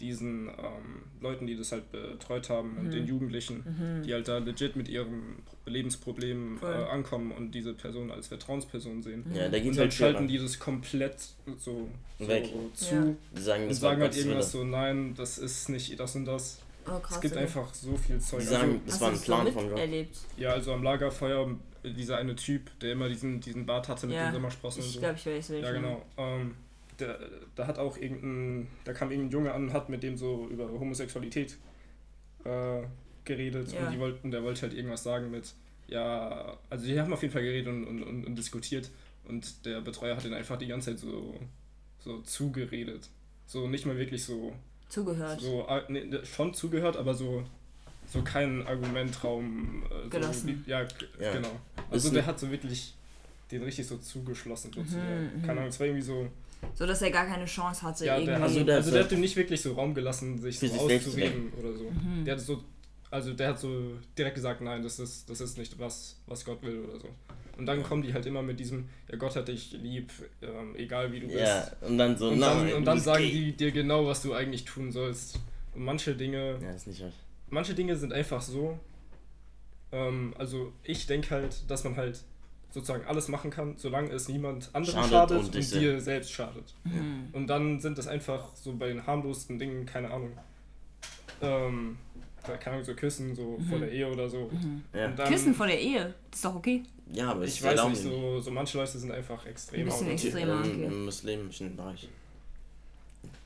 diesen 0.01 0.49
ähm, 0.49 1.03
Leuten, 1.21 1.47
die 1.47 1.55
das 1.55 1.71
halt 1.71 1.89
betreut 1.91 2.49
haben 2.49 2.75
und 2.77 2.87
Mhm. 2.87 2.91
den 2.91 3.07
Jugendlichen, 3.07 4.01
die 4.05 4.13
halt 4.13 4.27
da 4.27 4.39
legit 4.39 4.75
mit 4.75 4.89
ihrem 4.89 5.37
Lebensproblem 5.65 6.57
Voll. 6.59 6.73
äh, 6.73 6.89
ankommen 6.91 7.31
und 7.31 7.51
diese 7.51 7.73
Person 7.73 8.11
als 8.11 8.27
Vertrauensperson 8.27 9.01
sehen. 9.01 9.23
ja, 9.33 9.47
da 9.49 9.57
Und 9.57 9.63
geht's 9.63 9.77
dann 9.77 9.83
halt 9.83 9.93
schalten 9.93 10.17
schwerer. 10.17 10.27
die 10.27 10.37
das 10.39 10.59
komplett 10.59 11.15
so, 11.57 11.87
so 12.19 12.27
Weg. 12.27 12.51
zu 12.73 12.93
Ja. 12.95 13.05
Die 13.37 13.41
sagen, 13.41 13.67
und 13.67 13.73
sagen 13.73 14.01
halt 14.01 14.17
irgendwas 14.17 14.51
so, 14.51 14.63
nein, 14.65 15.13
das 15.15 15.37
ist 15.37 15.69
nicht 15.69 15.97
das 15.99 16.15
und 16.15 16.25
das. 16.25 16.59
Oh, 16.87 16.99
krass. 16.99 17.15
es 17.15 17.21
gibt 17.21 17.33
okay. 17.35 17.43
einfach 17.43 17.73
so 17.73 17.95
viel 17.97 18.19
Zeug. 18.19 18.41
Die 18.41 18.47
Also, 18.47 18.59
sagen, 18.59 18.81
das 18.85 18.93
Hast 18.95 19.01
war 19.01 19.11
ein 19.11 19.19
Plan 19.21 19.45
von 19.53 19.63
Gott. 19.63 19.71
miterlebt? 19.75 20.17
ja, 20.37 20.49
also 20.51 20.73
am 20.73 20.83
Lagerfeuer, 20.83 21.49
dieser 21.93 22.17
eine 22.17 22.35
Typ, 22.35 22.77
der 22.79 22.93
immer 22.93 23.07
diesen, 23.09 23.39
diesen 23.41 23.65
Bart 23.65 23.87
hatte 23.89 24.07
mit 24.07 24.15
Ja. 24.15 24.25
den 24.27 24.33
Sommersprossen 24.33 24.81
und 24.81 24.87
Ich 24.89 24.93
so. 24.95 24.99
glaube, 24.99 25.15
ich 25.15 25.25
weiß 25.25 25.49
welchen. 25.51 25.63
Ja, 25.65 25.71
genau. 25.71 26.05
Ähm, 26.17 26.55
der, 26.99 27.19
da 27.55 27.67
hat 27.67 27.77
auch 27.77 27.97
irgendein, 27.97 28.67
da 28.85 28.93
kam 28.93 29.11
irgendein 29.11 29.31
Junge 29.31 29.51
an 29.53 29.63
und 29.65 29.73
hat 29.73 29.89
mit 29.89 30.01
dem 30.03 30.15
so 30.17 30.47
über 30.49 30.69
Homosexualität 30.69 31.57
äh, 32.45 32.81
geredet 33.25 33.73
Ja. 33.73 33.85
und 33.87 33.93
die 33.93 33.99
wollten, 33.99 34.31
der 34.31 34.43
wollte 34.43 34.61
halt 34.63 34.73
irgendwas 34.73 35.03
sagen 35.03 35.31
mit, 35.31 35.53
ja, 35.87 36.57
also 36.69 36.85
die 36.85 36.99
haben 36.99 37.11
auf 37.13 37.21
jeden 37.21 37.33
Fall 37.33 37.43
geredet 37.43 37.67
und, 37.67 37.85
und, 37.85 38.03
und, 38.03 38.25
und 38.25 38.35
diskutiert 38.35 38.89
und 39.27 39.65
der 39.65 39.81
Betreuer 39.81 40.15
hat 40.15 40.25
ihn 40.25 40.33
einfach 40.33 40.57
die 40.57 40.67
ganze 40.67 40.91
Zeit 40.91 40.99
so, 40.99 41.39
so 41.99 42.21
zugeredet. 42.21 43.09
So 43.47 43.67
nicht 43.67 43.85
mal 43.85 43.97
wirklich 43.97 44.23
so, 44.23 44.53
Zugehört. 44.89 45.39
so 45.41 45.67
ah, 45.67 45.83
nee, 45.89 46.03
schon 46.23 46.53
zugehört, 46.53 46.97
aber 46.97 47.13
so, 47.13 47.43
so 48.07 48.21
keinen 48.21 48.65
Argumentraum 48.67 49.83
äh, 49.89 50.03
so, 50.03 50.09
Gelassen. 50.09 50.63
wie- 50.65 50.69
ja, 50.69 50.81
Ja. 51.19 51.33
genau. 51.33 51.51
Also 51.91 52.11
der 52.11 52.25
hat 52.25 52.39
so 52.39 52.49
wirklich 52.51 52.93
den 53.51 53.63
richtig 53.63 53.85
so 53.87 53.97
zugeschlossen 53.97 54.71
sozusagen. 54.73 55.03
Mhm, 55.03 55.41
Keine 55.41 55.53
mhm. 55.53 55.57
Ahnung, 55.59 55.67
es 55.69 55.79
war 55.79 55.87
irgendwie 55.87 56.01
so, 56.03 56.27
So 56.73 56.85
dass 56.87 57.01
er 57.01 57.11
gar 57.11 57.25
keine 57.27 57.45
Chance 57.45 57.83
hatte, 57.83 58.05
ja, 58.05 58.13
der, 58.19 58.21
irgendwie. 58.21 58.43
also, 58.43 58.43
Also 58.59 58.63
der 58.65 58.75
also 58.77 58.87
hat 58.89 58.93
der 58.95 59.01
so- 59.03 59.05
hat 59.05 59.11
ihm 59.13 59.21
nicht 59.21 59.35
wirklich 59.35 59.61
so 59.61 59.73
Raum 59.73 59.93
gelassen, 59.93 60.39
sich 60.39 60.59
so 60.59 60.67
zu 60.67 60.79
auszureden 60.79 61.51
oder 61.59 61.73
so. 61.73 61.83
Mhm. 61.91 62.25
Der 62.25 62.33
hat 62.35 62.41
so, 62.41 62.63
also 63.11 63.33
der 63.33 63.49
hat 63.49 63.59
so 63.59 63.91
direkt 64.17 64.35
gesagt, 64.35 64.61
nein, 64.61 64.81
das 64.81 64.99
ist, 64.99 65.29
das 65.29 65.41
ist 65.41 65.57
nicht 65.57 65.77
was, 65.79 66.17
was 66.25 66.43
Gott 66.43 66.61
will 66.63 66.79
oder 66.79 66.99
so. 66.99 67.09
Und 67.57 67.67
dann 67.67 67.83
kommen 67.83 68.01
die 68.01 68.13
halt 68.13 68.25
immer 68.25 68.41
mit 68.41 68.59
diesem, 68.59 68.89
ja 69.09 69.15
Gott 69.17 69.35
hat 69.35 69.47
dich 69.47 69.71
lieb, 69.73 70.11
ähm, 70.41 70.75
egal 70.75 71.11
wie 71.13 71.21
du 71.21 71.27
bist. 71.27 71.39
Ja, 71.39 71.71
und 71.81 71.97
dann 71.97 72.17
so, 72.17 72.29
und 72.29 72.39
dann, 72.41 72.65
nein, 72.65 72.73
und 72.73 72.83
dann 72.85 72.99
sagen 72.99 73.23
die 73.23 73.51
dir 73.55 73.71
genau, 73.71 74.05
was 74.07 74.21
du 74.23 74.33
eigentlich 74.33 74.65
tun 74.65 74.91
sollst. 74.91 75.39
Und 75.73 75.83
manche 75.85 76.15
Dinge, 76.15 76.57
Ja, 76.61 76.71
ist 76.71 76.87
nicht 76.87 77.01
recht. 77.01 77.15
Manche 77.49 77.73
Dinge 77.73 77.95
sind 77.95 78.13
einfach 78.13 78.41
so. 78.41 78.79
Ähm, 79.91 80.33
also 80.37 80.73
ich 80.83 81.07
denke 81.07 81.29
halt, 81.31 81.69
dass 81.69 81.83
man 81.83 81.95
halt 81.95 82.23
sozusagen 82.71 83.05
alles 83.05 83.29
machen 83.29 83.51
kann, 83.51 83.75
solange 83.77 84.11
es 84.11 84.27
niemand 84.27 84.69
anderem 84.73 85.03
Schadet 85.03 85.09
schadet, 85.11 85.37
und 85.37 85.55
und, 85.55 85.73
dir 85.81 86.01
selbst 86.01 86.31
schadet. 86.31 86.73
Mhm. 86.83 87.29
Und 87.31 87.47
dann 87.47 87.79
sind 87.79 87.97
das 87.97 88.07
einfach 88.07 88.53
so 88.55 88.75
bei 88.75 88.87
den 88.87 89.07
harmlosesten 89.07 89.57
Dingen, 89.57 89.85
keine 89.85 90.11
Ahnung. 90.11 90.37
Ähm, 91.41 91.97
da 92.45 92.57
kann 92.57 92.75
man 92.75 92.83
so 92.83 92.93
küssen, 92.93 93.33
so 93.33 93.57
vor 93.69 93.79
der 93.79 93.91
Ehe 93.91 94.11
oder 94.11 94.29
so. 94.29 94.51
Ja. 94.93 95.05
Und 95.05 95.17
dann, 95.17 95.27
Küssen 95.27 95.53
vor 95.53 95.67
der 95.67 95.79
Ehe, 95.79 96.13
das 96.29 96.39
ist 96.39 96.45
doch 96.45 96.55
okay. 96.55 96.83
ja, 97.11 97.31
aber 97.31 97.45
ich 97.45 97.55
ich 97.55 97.63
weiß 97.63 97.87
nicht, 97.87 98.01
so, 98.01 98.39
so 98.41 98.51
manche 98.51 98.77
Leute 98.77 98.99
sind 98.99 99.11
einfach 99.11 99.45
extrem 99.45 99.81
Ein 99.81 99.85
bisschen 99.85 100.09
extremer, 100.09 100.63
Im, 100.63 100.83
im 100.83 101.05
muslimischen 101.05 101.75
Bereich. 101.75 102.09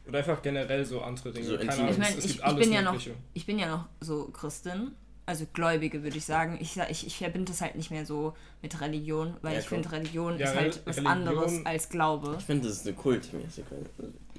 Oder 0.10 0.20
einfach 0.20 0.42
generell 0.42 0.86
so 0.86 1.02
andere 1.02 1.32
Dinge. 1.32 1.46
So 1.48 1.58
keine. 1.58 1.72
Ahnung, 1.74 1.90
Ich 1.90 1.98
meine, 1.98 2.10
es 2.18 2.26
ich, 2.26 2.32
gibt 2.32 2.36
ich 2.40 2.46
alles 2.46 2.60
bin 2.60 2.74
ja 2.74 2.82
noch, 2.82 2.96
ich 3.34 3.46
bin 3.46 3.60
ja 3.60 3.68
noch 3.70 3.86
so 4.02 4.26
Christin, 4.34 4.92
also 5.26 5.46
Gläubige 5.54 6.04
würde 6.04 6.18
ich 6.18 6.26
sagen. 6.26 6.58
Ich, 6.60 6.74
sa- 6.74 6.90
ich, 6.90 7.06
ich 7.08 7.18
verbinde 7.18 7.52
das 7.52 7.62
halt 7.62 7.76
nicht 7.76 7.92
mehr 7.92 8.06
so 8.06 8.34
mit 8.62 8.82
Religion, 8.82 9.36
weil 9.42 9.54
Ja, 9.54 9.60
ich 9.60 9.70
finde, 9.70 9.92
Religion 9.92 10.38
Ja, 10.40 10.50
ist 10.50 10.56
halt 10.56 10.76
Re- 10.78 10.82
was 10.86 10.98
Religion- 10.98 11.12
anderes 11.12 11.66
als 11.66 11.90
Glaube. 11.90 12.36
Ich 12.40 12.46
finde, 12.46 12.68
das 12.68 12.78
ist 12.78 12.88
eine 12.88 12.96
kultmäßige. 12.96 13.64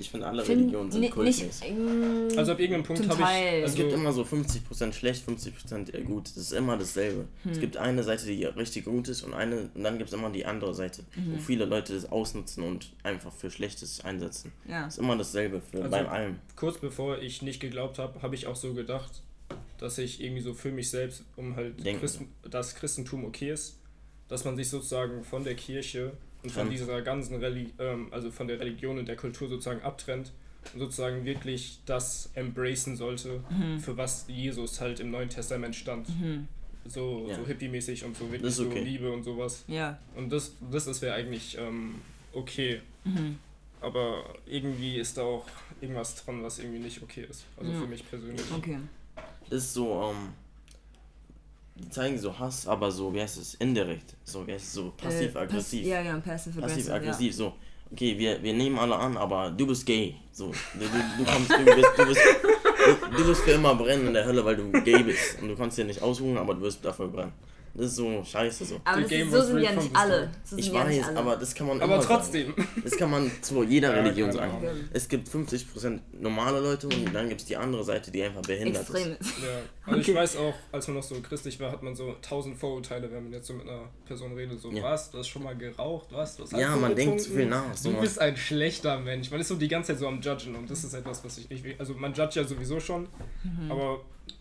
Ich 0.01 0.11
finde, 0.11 0.27
alle 0.27 0.45
Find- 0.45 0.61
Religionen 0.63 0.91
sind 0.91 1.01
nicht, 1.03 1.15
mm, 1.17 2.39
Also 2.39 2.53
ab 2.53 2.59
irgendeinem 2.61 2.85
Punkt 2.85 3.07
habe 3.09 3.23
ich. 3.23 3.63
es 3.63 3.63
Also, 3.71 3.77
gibt 3.77 3.93
immer 3.93 4.13
so 4.13 4.25
50% 4.25 4.95
schlecht, 4.95 5.25
50% 5.29 5.91
eher 5.95 6.01
gut. 6.03 6.27
Das 6.29 6.37
ist 6.39 6.53
immer 6.53 6.77
dasselbe. 6.77 7.27
Hm. 7.43 7.51
Es 7.53 7.61
gibt 7.61 7.77
eine 7.77 8.03
Seite, 8.03 8.27
die 8.27 8.45
richtig 8.45 8.87
gut 8.87 9.09
ist 9.09 9.23
und 9.23 9.35
eine 9.35 9.69
und 9.75 9.85
dann 9.85 9.99
gibt 9.99 10.09
es 10.11 10.15
immer 10.15 10.31
die 10.31 10.47
andere 10.47 10.75
Seite, 10.75 11.03
Mhm. 11.15 11.35
wo 11.35 11.39
viele 11.41 11.67
Leute 11.67 11.93
das 11.95 12.11
ausnutzen 12.11 12.65
und 12.65 12.91
einfach 13.03 13.33
für 13.33 13.51
Schlechtes 13.51 14.05
einsetzen. 14.05 14.53
ja. 14.67 14.85
Das 14.85 14.95
ist 14.95 14.99
immer 15.01 15.17
dasselbe 15.17 15.61
für 15.61 15.79
Also- 15.79 15.91
beim 15.91 16.07
allem. 16.09 16.37
kurz 16.57 16.79
bevor 16.79 17.19
ich 17.19 17.43
nicht 17.43 17.61
geglaubt 17.61 17.99
habe, 17.99 18.23
habe 18.23 18.35
ich 18.35 18.47
auch 18.47 18.57
so 18.57 18.73
gedacht, 18.75 19.23
dass 19.79 19.99
ich 19.99 20.23
irgendwie 20.23 20.43
so 20.43 20.55
für 20.55 20.73
mich 20.73 20.91
selbst, 20.91 21.25
um 21.37 21.57
halt. 21.57 21.83
Christen, 22.01 22.29
das 22.49 22.75
Christentum 22.75 23.25
okay 23.25 23.51
ist, 23.53 23.79
dass 24.29 24.45
man 24.45 24.57
sich 24.57 24.69
sozusagen 24.69 25.25
von 25.25 25.45
der 25.45 25.55
Kirche 25.57 26.13
und 26.43 26.51
von 26.51 26.71
dieser 26.71 27.03
ganzen 27.03 27.37
Reli 27.37 27.71
ähm, 27.79 28.09
also 28.11 28.31
von 28.31 28.47
der 28.49 28.59
Religion 28.61 28.99
und 28.99 29.07
der 29.09 29.17
Kultur 29.17 29.49
sozusagen 29.49 29.83
abtrennt 29.83 30.33
und 30.75 30.81
sozusagen 30.81 31.25
wirklich 31.25 31.81
das 31.87 32.31
embracen 32.35 32.97
sollte, 32.97 33.43
Mhm. 33.51 33.81
für 33.81 33.97
was 33.97 34.27
Jesus 34.29 34.81
halt 34.81 35.01
im 35.01 35.11
Neuen 35.11 35.29
Testament 35.29 35.75
stand. 35.77 36.07
So, 36.87 37.27
Ja. 37.29 37.37
so 37.37 37.47
hippie-mäßig 37.47 38.05
und 38.05 38.17
so 38.17 38.31
wirklich 38.31 38.51
ist 38.51 38.61
okay. 38.61 38.79
so 38.79 38.85
Liebe 38.85 39.13
und 39.13 39.23
sowas. 39.23 39.65
Ja. 39.69 39.99
Und 40.17 40.31
das, 40.33 40.53
das, 40.71 40.87
das 40.87 41.03
wäre 41.03 41.15
eigentlich 41.15 41.57
ähm, 41.59 41.97
okay. 42.33 42.81
Mhm. 43.05 43.39
Aber 43.83 44.25
irgendwie 44.47 44.97
ist 44.99 45.17
da 45.17 45.23
auch 45.23 45.47
irgendwas 45.81 46.23
dran, 46.25 46.43
was 46.43 46.59
irgendwie 46.59 46.79
nicht 46.81 47.03
okay 47.03 47.27
ist. 47.29 47.45
Also 47.59 47.73
Ja. 47.73 47.79
für 47.81 47.87
mich 47.87 48.09
persönlich. 48.09 48.45
Okay. 48.55 48.79
Ist 49.51 49.73
so, 49.75 50.11
ähm, 50.11 50.29
zeigen 51.91 52.19
so 52.19 52.39
Hass, 52.39 52.67
aber 52.67 52.91
so, 52.91 53.13
wie 53.15 53.21
heißt 53.21 53.39
es, 53.39 53.55
indirekt. 53.55 54.15
So, 54.25 54.47
wie 54.47 54.53
heißt 54.53 54.65
es, 54.67 54.73
so 54.75 54.93
passiv-aggressiv. 54.97 55.81
Äh, 55.81 55.83
pass- 55.83 55.89
ja, 55.91 56.03
genau, 56.03 56.21
passiv-aggressiv. 56.21 56.61
Passiv-aggressiv, 56.87 57.35
so. 57.35 57.53
Okay, 57.93 58.17
wir, 58.19 58.41
wir 58.43 58.53
nehmen 58.55 58.79
alle 58.79 58.97
an, 58.97 59.17
aber 59.17 59.51
du 59.51 59.67
bist 59.67 59.85
gay. 59.85 60.15
So, 60.33 60.53
du, 60.75 60.79
du, 60.81 60.85
du 61.19 61.25
kommst, 61.31 61.51
du 61.51 61.65
bist, 61.65 61.89
du 61.97 62.07
bist, 62.07 62.21
du, 63.11 63.17
du 63.17 63.27
wirst 63.27 63.41
für 63.43 63.51
immer 63.53 63.75
brennen 63.75 64.07
in 64.09 64.15
der 64.15 64.25
Hölle, 64.25 64.45
weil 64.45 64.57
du 64.57 64.71
gay 64.83 65.03
bist. 65.03 65.41
Und 65.43 65.49
du 65.49 65.57
kannst 65.57 65.77
dir 65.77 65.85
nicht 65.85 66.01
ausruhen, 66.01 66.39
aber 66.39 66.55
du 66.55 66.61
wirst 66.61 66.85
dafür 66.85 67.09
brennen. 67.09 67.33
Das 67.73 67.87
ist 67.87 67.97
so 67.97 68.25
scheiße 68.25 68.65
so. 68.65 68.81
Aber 68.85 69.01
ist, 69.01 69.11
so 69.31 69.39
was 69.39 69.47
sind 69.47 69.61
ja 69.61 69.73
nicht 69.73 69.91
alle. 69.97 70.29
So 70.45 70.57
Ich 70.57 70.67
ja 70.69 70.75
weiß, 70.85 71.05
alle. 71.09 71.17
aber 71.19 71.37
das 71.37 71.55
kann 71.55 71.69
man 71.69 71.81
Aber 71.81 71.95
immer 71.95 72.03
trotzdem. 72.05 72.49
Sagen. 72.57 72.69
Das 72.83 72.97
kann 72.97 73.11
man 73.11 73.31
zu 73.43 73.63
jeder 73.63 73.95
Ja, 73.95 74.03
Religion 74.03 74.31
keine 74.31 74.51
sagen. 74.53 74.67
Ahnung. 74.67 74.81
Es 74.93 75.09
gibt 75.09 75.29
50% 75.29 76.01
normale 76.13 76.59
Leute 76.61 76.89
und 76.89 77.15
dann 77.15 77.29
gibt 77.29 77.41
es 77.43 77.47
die 77.47 77.57
andere 77.57 77.85
Seite, 77.85 78.11
die 78.11 78.23
einfach 78.23 78.43
behindert 78.43 78.83
Extrem 78.91 79.17
ist. 79.19 79.31
Ja. 79.41 79.61
Also 79.91 79.99
Okay. 80.03 80.11
ich 80.13 80.17
weiß 80.17 80.37
auch, 80.37 80.55
als 80.71 80.87
man 80.87 80.97
noch 80.99 81.03
so 81.03 81.17
christlich 81.21 81.59
war, 81.59 81.73
hat 81.73 81.83
man 81.83 81.97
so 81.97 82.15
tausend 82.23 82.57
Vorurteile, 82.57 83.11
wenn 83.11 83.25
man 83.25 83.33
jetzt 83.33 83.49
so 83.49 83.55
mit 83.55 83.67
einer 83.69 83.89
Person 84.07 84.35
redet. 84.35 84.61
So, 84.61 84.71
Ja. 84.71 84.83
was, 84.85 85.11
du 85.11 85.19
hast 85.19 85.29
schon 85.29 85.43
mal 85.43 85.57
geraucht, 85.57 86.09
was, 86.13 86.37
du 86.37 86.45
hast 86.45 86.53
Ja, 86.53 86.77
man 86.77 86.95
denkt 86.95 87.21
zu 87.23 87.31
viel 87.31 87.47
nach. 87.47 87.75
So 87.75 87.91
Du 87.91 88.01
bist 88.01 88.21
ein 88.21 88.37
schlechter 88.37 88.99
Mensch. 89.01 89.31
Man 89.33 89.41
ist 89.41 89.49
so 89.49 89.57
die 89.57 89.67
ganze 89.69 89.89
Zeit 89.93 89.99
so 89.99 90.07
am 90.07 90.21
Judgen 90.21 90.55
und 90.55 90.71
das 90.71 90.85
ist 90.85 90.95
etwas, 90.95 91.25
was 91.25 91.39
ich 91.39 91.49
nicht 91.51 91.65
will. 91.65 91.75
Also 91.79 91.95
man 91.95 92.13
judgt 92.15 92.35
ja 92.37 92.45
sowieso 92.45 92.79
schon, 92.79 93.09
aber 93.69 94.01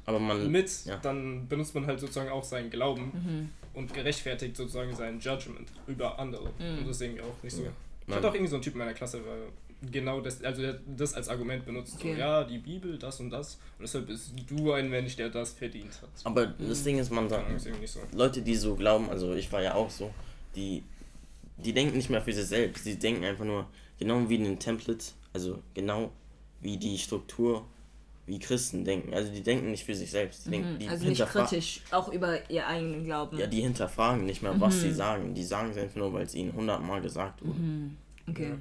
aber 0.09 0.19
man, 0.19 0.51
mit, 0.51 0.85
ja. 0.85 0.97
dann 0.97 1.47
benutzt 1.47 1.75
man 1.75 1.85
halt 1.85 1.99
sozusagen 1.99 2.29
auch 2.29 2.43
seinen 2.43 2.69
Glauben 2.69 3.51
und 3.73 3.93
gerechtfertigt 3.93 4.57
sozusagen 4.57 4.95
sein 4.95 5.19
Judgment 5.19 5.69
über 5.87 6.17
andere. 6.17 6.45
Und 6.45 6.87
das 6.87 6.97
ist 6.97 7.01
irgendwie 7.01 7.21
auch 7.21 7.43
nicht 7.43 7.55
so. 7.55 7.63
Ja. 7.63 7.69
Ich 8.07 8.15
hatte 8.15 8.27
auch 8.27 8.33
irgendwie 8.33 8.49
so 8.49 8.55
einen 8.55 8.63
Typ 8.63 8.73
in 8.73 8.79
meiner 8.79 8.93
Klasse, 8.93 9.19
der 9.19 9.91
genau 9.91 10.19
das, 10.21 10.43
also 10.43 10.61
der 10.61 10.79
das 10.97 11.13
als 11.13 11.29
Argument 11.29 11.65
benutzt. 11.65 11.95
Okay. 11.99 12.13
So, 12.13 12.19
ja, 12.19 12.43
die 12.43 12.57
Bibel, 12.57 12.97
das 12.97 13.19
und 13.19 13.29
das. 13.29 13.59
Und 13.77 13.83
deshalb 13.83 14.07
bist 14.07 14.33
du 14.47 14.71
ein 14.73 14.89
Mensch, 14.89 15.15
der 15.15 15.29
das 15.29 15.53
verdient 15.53 16.01
hat. 16.01 16.09
aber 16.23 16.47
das 16.47 16.83
Ding 16.83 16.97
ist, 16.97 17.11
man 17.11 17.29
sagt, 17.29 17.45
Ahnung, 17.45 17.57
ist 17.57 17.65
irgendwie 17.65 17.83
nicht 17.83 17.93
so. 17.93 17.99
Leute, 18.11 18.41
die 18.41 18.55
so 18.55 18.75
glauben, 18.75 19.09
also 19.09 19.33
ich 19.33 19.51
war 19.51 19.61
ja 19.61 19.75
auch 19.75 19.89
so, 19.89 20.11
die, 20.55 20.83
die 21.57 21.73
denken 21.73 21.97
nicht 21.97 22.09
mehr 22.09 22.21
für 22.21 22.33
sich 22.33 22.45
selbst. 22.45 22.85
Die 22.85 22.97
denken 22.97 23.23
einfach 23.23 23.45
nur, 23.45 23.67
genau 23.99 24.27
wie 24.27 24.35
in 24.35 24.43
den 24.43 24.59
Templates, 24.59 25.15
also 25.33 25.61
genau 25.73 26.11
wie 26.61 26.77
die 26.77 26.97
Struktur, 26.97 27.65
wie 28.29 28.39
Christen 28.39 28.85
denken. 28.85 29.13
Also 29.13 29.31
die 29.31 29.41
denken 29.43 29.71
nicht 29.71 29.83
für 29.83 29.95
sich 29.95 30.09
selbst. 30.11 30.45
Die, 30.45 30.51
denken, 30.51 30.77
die, 30.79 30.87
Also 30.87 31.05
nicht 31.05 31.25
kritisch, 31.25 31.81
auch 31.91 32.07
über 32.13 32.49
ihr 32.49 32.65
eigenen 32.65 33.03
Glauben. 33.03 33.37
ja, 33.37 33.47
die 33.47 33.61
hinterfragen 33.61 34.25
nicht 34.25 34.41
mehr, 34.41 34.59
was 34.61 34.79
sie 34.81 34.93
sagen. 34.93 35.33
Die 35.33 35.43
sagen 35.43 35.71
es 35.71 35.77
einfach 35.77 35.95
nur, 35.97 36.13
weil 36.13 36.23
es 36.25 36.35
ihnen 36.35 36.53
hundertmal 36.53 37.01
gesagt 37.01 37.45
wurde, 37.45 37.59
Okay. 38.29 38.53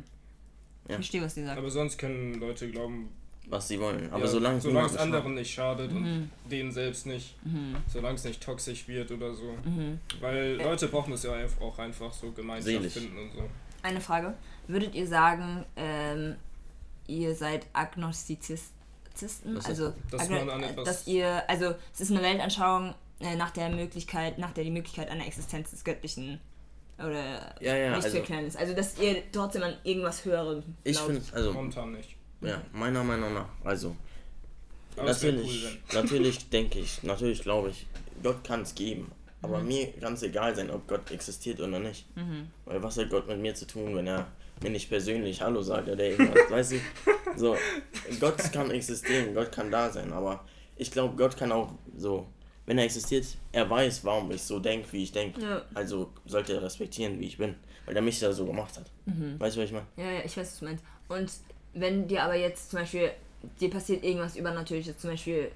Ja. 0.88 0.94
Verstehe, 0.94 1.22
was 1.22 1.34
die 1.34 1.44
sagt. 1.44 1.58
Aber 1.58 1.70
sonst 1.70 1.98
können 1.98 2.40
Leute 2.40 2.70
glauben, 2.70 3.10
was 3.46 3.68
sie 3.68 3.78
wollen. 3.78 4.10
Aber 4.10 4.24
ja, 4.24 4.26
solange 4.26 4.56
es 4.56 4.62
solange 4.64 4.86
es 4.86 4.96
anderen 4.96 5.34
nicht 5.34 5.52
schadet 5.52 5.90
und 5.92 6.30
denen 6.50 6.72
selbst 6.72 7.04
nicht, 7.06 7.36
Mhm. 7.44 7.76
solange 7.86 8.14
es 8.14 8.24
nicht 8.24 8.42
toxisch 8.42 8.88
wird 8.88 9.10
oder 9.10 9.34
so. 9.34 9.54
Weil 10.20 10.54
Leute 10.56 10.88
brauchen 10.88 11.10
das 11.10 11.22
ja 11.24 11.34
einfach- 11.34 11.60
auch 11.60 11.78
einfach 11.78 12.12
so 12.12 12.32
Gemeinschaft 12.32 12.72
Selig. 12.74 12.92
finden 12.92 13.18
und 13.18 13.32
so. 13.32 13.42
Eine 13.82 14.00
Frage. 14.00 14.34
Würdet 14.66 14.94
ihr 14.94 15.06
sagen, 15.06 15.64
ähm, 15.76 16.36
ihr 17.06 17.34
seid 17.34 17.66
Agnostizist, 17.74 18.72
Agnostizisten. 19.22 19.56
Was 19.56 19.64
ist 19.64 19.70
Also, 19.70 19.92
Dass 20.10 20.22
Agno- 20.22 20.44
man 20.44 20.50
an 20.50 20.62
etwas- 20.62 20.84
dass 20.84 21.06
ihr, 21.06 21.48
also 21.48 21.74
es 21.92 22.00
ist 22.00 22.10
eine 22.10 22.22
Weltanschauung 22.22 22.94
äh, 23.20 23.34
nach 23.36 23.50
der 23.50 23.68
Möglichkeit, 23.70 24.38
nach 24.38 24.52
der 24.52 24.64
die 24.64 24.70
Möglichkeit 24.70 25.08
einer 25.10 25.26
Existenz 25.26 25.70
des 25.70 25.82
Göttlichen 25.84 26.40
oder 26.98 27.54
Ja, 27.60 27.76
ja, 27.76 27.90
nicht 27.90 28.02
zu 28.02 28.06
also- 28.06 28.18
erklären 28.18 28.44
ist. 28.46 28.56
Also 28.56 28.74
dass 28.74 28.98
ihr 28.98 29.22
trotzdem 29.32 29.62
an 29.64 29.74
irgendwas 29.84 30.24
Höherem 30.24 30.62
Ich 30.84 30.96
glaubt. 30.96 31.12
finde, 31.12 31.24
also, 31.34 31.52
Momentan 31.52 31.92
nicht. 31.92 32.16
ja, 32.42 32.62
meiner 32.72 33.02
Meinung 33.04 33.34
nach, 33.34 33.48
also, 33.64 33.96
Aber 34.96 35.06
natürlich, 35.06 35.64
cool, 35.64 35.78
natürlich 36.02 36.48
denke 36.50 36.78
ich, 36.80 37.02
natürlich 37.02 37.42
glaube 37.42 37.70
ich, 37.70 37.86
Gott 38.22 38.42
kann 38.44 38.62
es 38.62 38.74
geben. 38.74 39.02
Mhm. 39.02 39.12
Aber 39.42 39.60
mir 39.62 39.92
kann 40.00 40.14
es 40.14 40.22
egal 40.24 40.54
sein, 40.56 40.70
ob 40.70 40.86
Gott 40.88 41.10
existiert 41.12 41.60
oder 41.60 41.78
nicht. 41.78 42.06
Weil 42.64 42.82
was 42.82 42.98
hat 42.98 43.08
Gott 43.10 43.26
mit 43.28 43.38
mir 43.38 43.54
zu 43.54 43.66
tun, 43.66 43.94
wenn 43.94 44.06
er 44.08 44.26
mir 44.62 44.70
nicht 44.70 44.88
persönlich 44.88 45.40
Hallo 45.40 45.62
sagt 45.62 45.88
oder 45.88 46.04
irgendwas, 46.04 46.38
weißt 46.50 46.72
du? 46.72 46.76
So, 47.36 47.56
Gott 48.20 48.36
kann 48.52 48.70
existieren, 48.70 49.34
Gott 49.34 49.52
kann 49.52 49.70
da 49.70 49.90
sein, 49.90 50.12
aber 50.12 50.44
ich 50.76 50.90
glaube, 50.90 51.16
Gott 51.16 51.36
kann 51.36 51.52
auch 51.52 51.72
so, 51.96 52.26
wenn 52.66 52.78
er 52.78 52.84
existiert, 52.84 53.26
er 53.52 53.68
weiß, 53.68 54.04
warum 54.04 54.30
ich 54.30 54.42
so 54.42 54.58
denke, 54.58 54.92
wie 54.92 55.02
ich 55.02 55.12
denke. 55.12 55.40
Ja. 55.40 55.62
Also 55.74 56.12
sollte 56.26 56.54
er 56.54 56.62
respektieren, 56.62 57.18
wie 57.20 57.26
ich 57.26 57.38
bin, 57.38 57.54
weil 57.86 57.96
er 57.96 58.02
mich 58.02 58.20
ja 58.20 58.32
so 58.32 58.46
gemacht 58.46 58.76
hat. 58.78 58.90
Mhm. 59.06 59.38
Weißt 59.38 59.56
du, 59.56 59.60
was 59.60 59.68
ich 59.68 59.74
meine? 59.74 59.86
Ja, 59.96 60.10
ja, 60.18 60.20
ich 60.24 60.36
weiß, 60.36 60.52
was 60.52 60.58
du 60.58 60.64
meinst. 60.64 60.84
Und 61.08 61.30
wenn 61.74 62.06
dir 62.06 62.22
aber 62.22 62.36
jetzt 62.36 62.70
zum 62.70 62.80
Beispiel, 62.80 63.10
dir 63.60 63.70
passiert 63.70 64.04
irgendwas 64.04 64.36
Übernatürliches, 64.36 64.98
zum 64.98 65.10
Beispiel, 65.10 65.50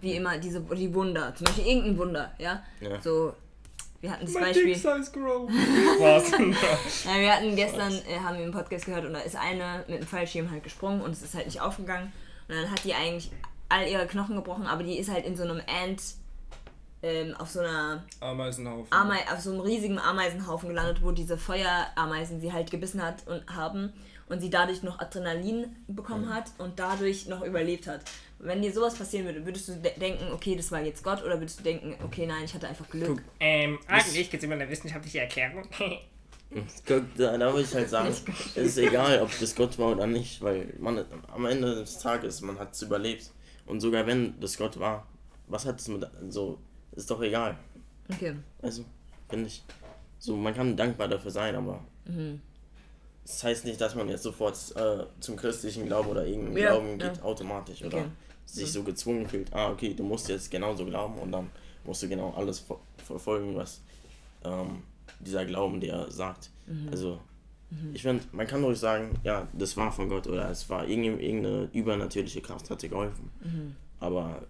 wie 0.00 0.14
immer, 0.14 0.38
diese 0.38 0.60
die 0.60 0.92
Wunder, 0.94 1.34
zum 1.34 1.44
Beispiel 1.46 1.66
irgendein 1.66 1.98
Wunder, 1.98 2.34
ja? 2.38 2.62
Ja. 2.80 3.00
So, 3.00 3.34
wir 4.04 4.10
hatten 4.12 4.26
das 4.26 4.34
Mein 4.34 4.42
Beispiel. 4.44 4.66
Dick 4.66 4.76
size 4.76 5.10
grow. 5.12 5.48
Ja, 5.98 7.18
wir 7.18 7.34
hatten 7.34 7.56
gestern, 7.56 7.90
äh, 8.06 8.18
haben 8.22 8.36
wir 8.36 8.44
im 8.44 8.52
Podcast 8.52 8.84
gehört, 8.84 9.06
und 9.06 9.14
da 9.14 9.20
ist 9.20 9.34
eine 9.34 9.82
mit 9.88 10.00
dem 10.00 10.06
Fallschirm 10.06 10.50
halt 10.50 10.62
gesprungen 10.62 11.00
und 11.00 11.10
es 11.12 11.22
ist 11.22 11.34
halt 11.34 11.46
nicht 11.46 11.62
aufgegangen. 11.62 12.12
Und 12.46 12.54
dann 12.54 12.70
hat 12.70 12.84
die 12.84 12.92
eigentlich 12.92 13.30
all 13.70 13.88
ihre 13.88 14.06
Knochen 14.06 14.36
gebrochen, 14.36 14.66
aber 14.66 14.82
die 14.82 14.98
ist 14.98 15.10
halt 15.10 15.24
in 15.24 15.36
so 15.36 15.42
einem 15.42 15.62
Ant, 15.66 16.02
ähm, 17.02 17.34
auf 17.38 17.50
so 17.50 17.60
einer 17.60 18.04
Ameisenhaufen. 18.20 18.92
Amei 18.92 19.20
auf 19.32 19.40
so 19.40 19.52
einem 19.52 19.60
riesigen 19.60 19.98
Ameisenhaufen 19.98 20.68
gelandet, 20.68 21.02
wo 21.02 21.10
diese 21.10 21.38
Feuerameisen 21.38 22.42
sie 22.42 22.52
halt 22.52 22.70
gebissen 22.70 23.02
hat 23.02 23.26
und 23.26 23.56
haben 23.56 23.94
und 24.28 24.40
sie 24.40 24.50
dadurch 24.50 24.82
noch 24.82 24.98
Adrenalin 24.98 25.76
bekommen 25.88 26.32
hat 26.32 26.50
und 26.58 26.78
dadurch 26.78 27.26
noch 27.26 27.42
überlebt 27.42 27.86
hat. 27.86 28.02
Wenn 28.38 28.60
dir 28.62 28.72
sowas 28.72 28.94
passieren 28.94 29.24
würde, 29.26 29.44
würdest 29.44 29.68
du 29.68 29.72
de 29.76 29.98
denken, 29.98 30.32
okay, 30.32 30.54
das 30.56 30.70
war 30.70 30.82
jetzt 30.82 31.02
Gott, 31.02 31.22
oder 31.22 31.38
würdest 31.40 31.60
du 31.60 31.64
denken, 31.64 31.96
okay, 32.04 32.26
nein, 32.26 32.44
ich 32.44 32.52
hatte 32.54 32.68
einfach 32.68 32.88
Glück? 32.90 33.08
Guck, 33.08 33.22
Ähm, 33.40 33.78
eigentlich 33.86 34.30
gibt 34.30 34.42
es 34.42 34.44
immer 34.44 34.54
eine 34.54 34.68
wissenschaftliche 34.68 35.20
Erklärung. 35.20 35.62
Guck, 36.86 37.16
da, 37.16 37.38
da 37.38 37.52
würde 37.52 37.62
ich 37.62 37.74
halt 37.74 37.88
sagen, 37.88 38.08
es 38.54 38.56
ist 38.56 38.78
egal, 38.78 39.22
ob 39.22 39.30
das 39.40 39.54
Gott 39.54 39.78
war 39.78 39.92
oder 39.92 40.06
nicht, 40.06 40.42
weil 40.42 40.74
man 40.78 41.04
am 41.32 41.46
Ende 41.46 41.74
des 41.76 41.98
Tages, 41.98 42.40
man 42.42 42.58
hat 42.58 42.74
es 42.74 42.82
überlebt. 42.82 43.30
Und 43.66 43.80
sogar 43.80 44.06
wenn 44.06 44.38
das 44.40 44.58
Gott 44.58 44.78
war, 44.78 45.06
was 45.46 45.64
hat 45.64 45.80
es 45.80 45.88
mit 45.88 46.06
so, 46.28 46.58
ist 46.92 47.10
doch 47.10 47.22
egal. 47.22 47.56
Okay. 48.12 48.34
Also, 48.60 48.84
finde 49.28 49.46
ich. 49.46 49.62
So, 50.18 50.36
man 50.36 50.54
kann 50.54 50.76
dankbar 50.76 51.08
dafür 51.08 51.30
sein, 51.30 51.54
aber 51.56 51.84
das 53.24 53.42
heißt 53.42 53.64
nicht, 53.64 53.80
dass 53.80 53.94
man 53.94 54.08
jetzt 54.08 54.22
sofort 54.22 54.56
äh, 54.76 55.04
zum 55.20 55.36
christlichen 55.36 55.86
Glauben 55.86 56.08
oder 56.08 56.26
irgendeinen 56.26 56.56
Ja, 56.58 56.70
Glauben 56.70 57.00
ja. 57.00 57.08
geht, 57.08 57.22
automatisch 57.22 57.82
oder 57.82 57.98
Okay. 57.98 58.08
sich 58.46 58.70
so 58.72 58.82
gezwungen 58.82 59.26
fühlt, 59.28 59.52
ah, 59.54 59.70
okay, 59.70 59.94
du 59.94 60.02
musst 60.04 60.28
jetzt 60.28 60.50
genauso 60.50 60.84
glauben 60.84 61.18
und 61.18 61.32
dann 61.32 61.50
musst 61.84 62.02
du 62.02 62.08
genau 62.08 62.32
alles 62.36 62.58
ver 62.60 62.78
verfolgen, 63.04 63.54
was 63.56 63.80
ähm, 64.44 64.82
dieser 65.20 65.44
Glauben 65.44 65.80
dir 65.80 66.06
sagt. 66.10 66.50
Also, 66.90 67.20
ich 67.92 68.02
finde, 68.02 68.24
man 68.32 68.46
kann 68.46 68.62
ruhig 68.64 68.78
sagen, 68.78 69.18
ja, 69.24 69.48
das 69.52 69.76
war 69.76 69.90
von 69.92 70.08
Gott 70.08 70.26
oder 70.26 70.48
es 70.50 70.68
war 70.70 70.86
irgendeine, 70.86 71.20
irgendeine 71.22 71.68
übernatürliche 71.72 72.40
Kraft, 72.40 72.70
hat 72.70 72.80
dir 72.82 72.88
geholfen. 72.88 73.30
Aber 74.00 74.42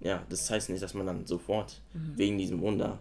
ja, 0.00 0.22
das 0.28 0.50
heißt 0.50 0.68
nicht, 0.70 0.82
dass 0.82 0.92
man 0.94 1.06
dann 1.06 1.26
sofort 1.26 1.80
wegen 2.16 2.36
diesem 2.38 2.60
Wunder 2.60 2.98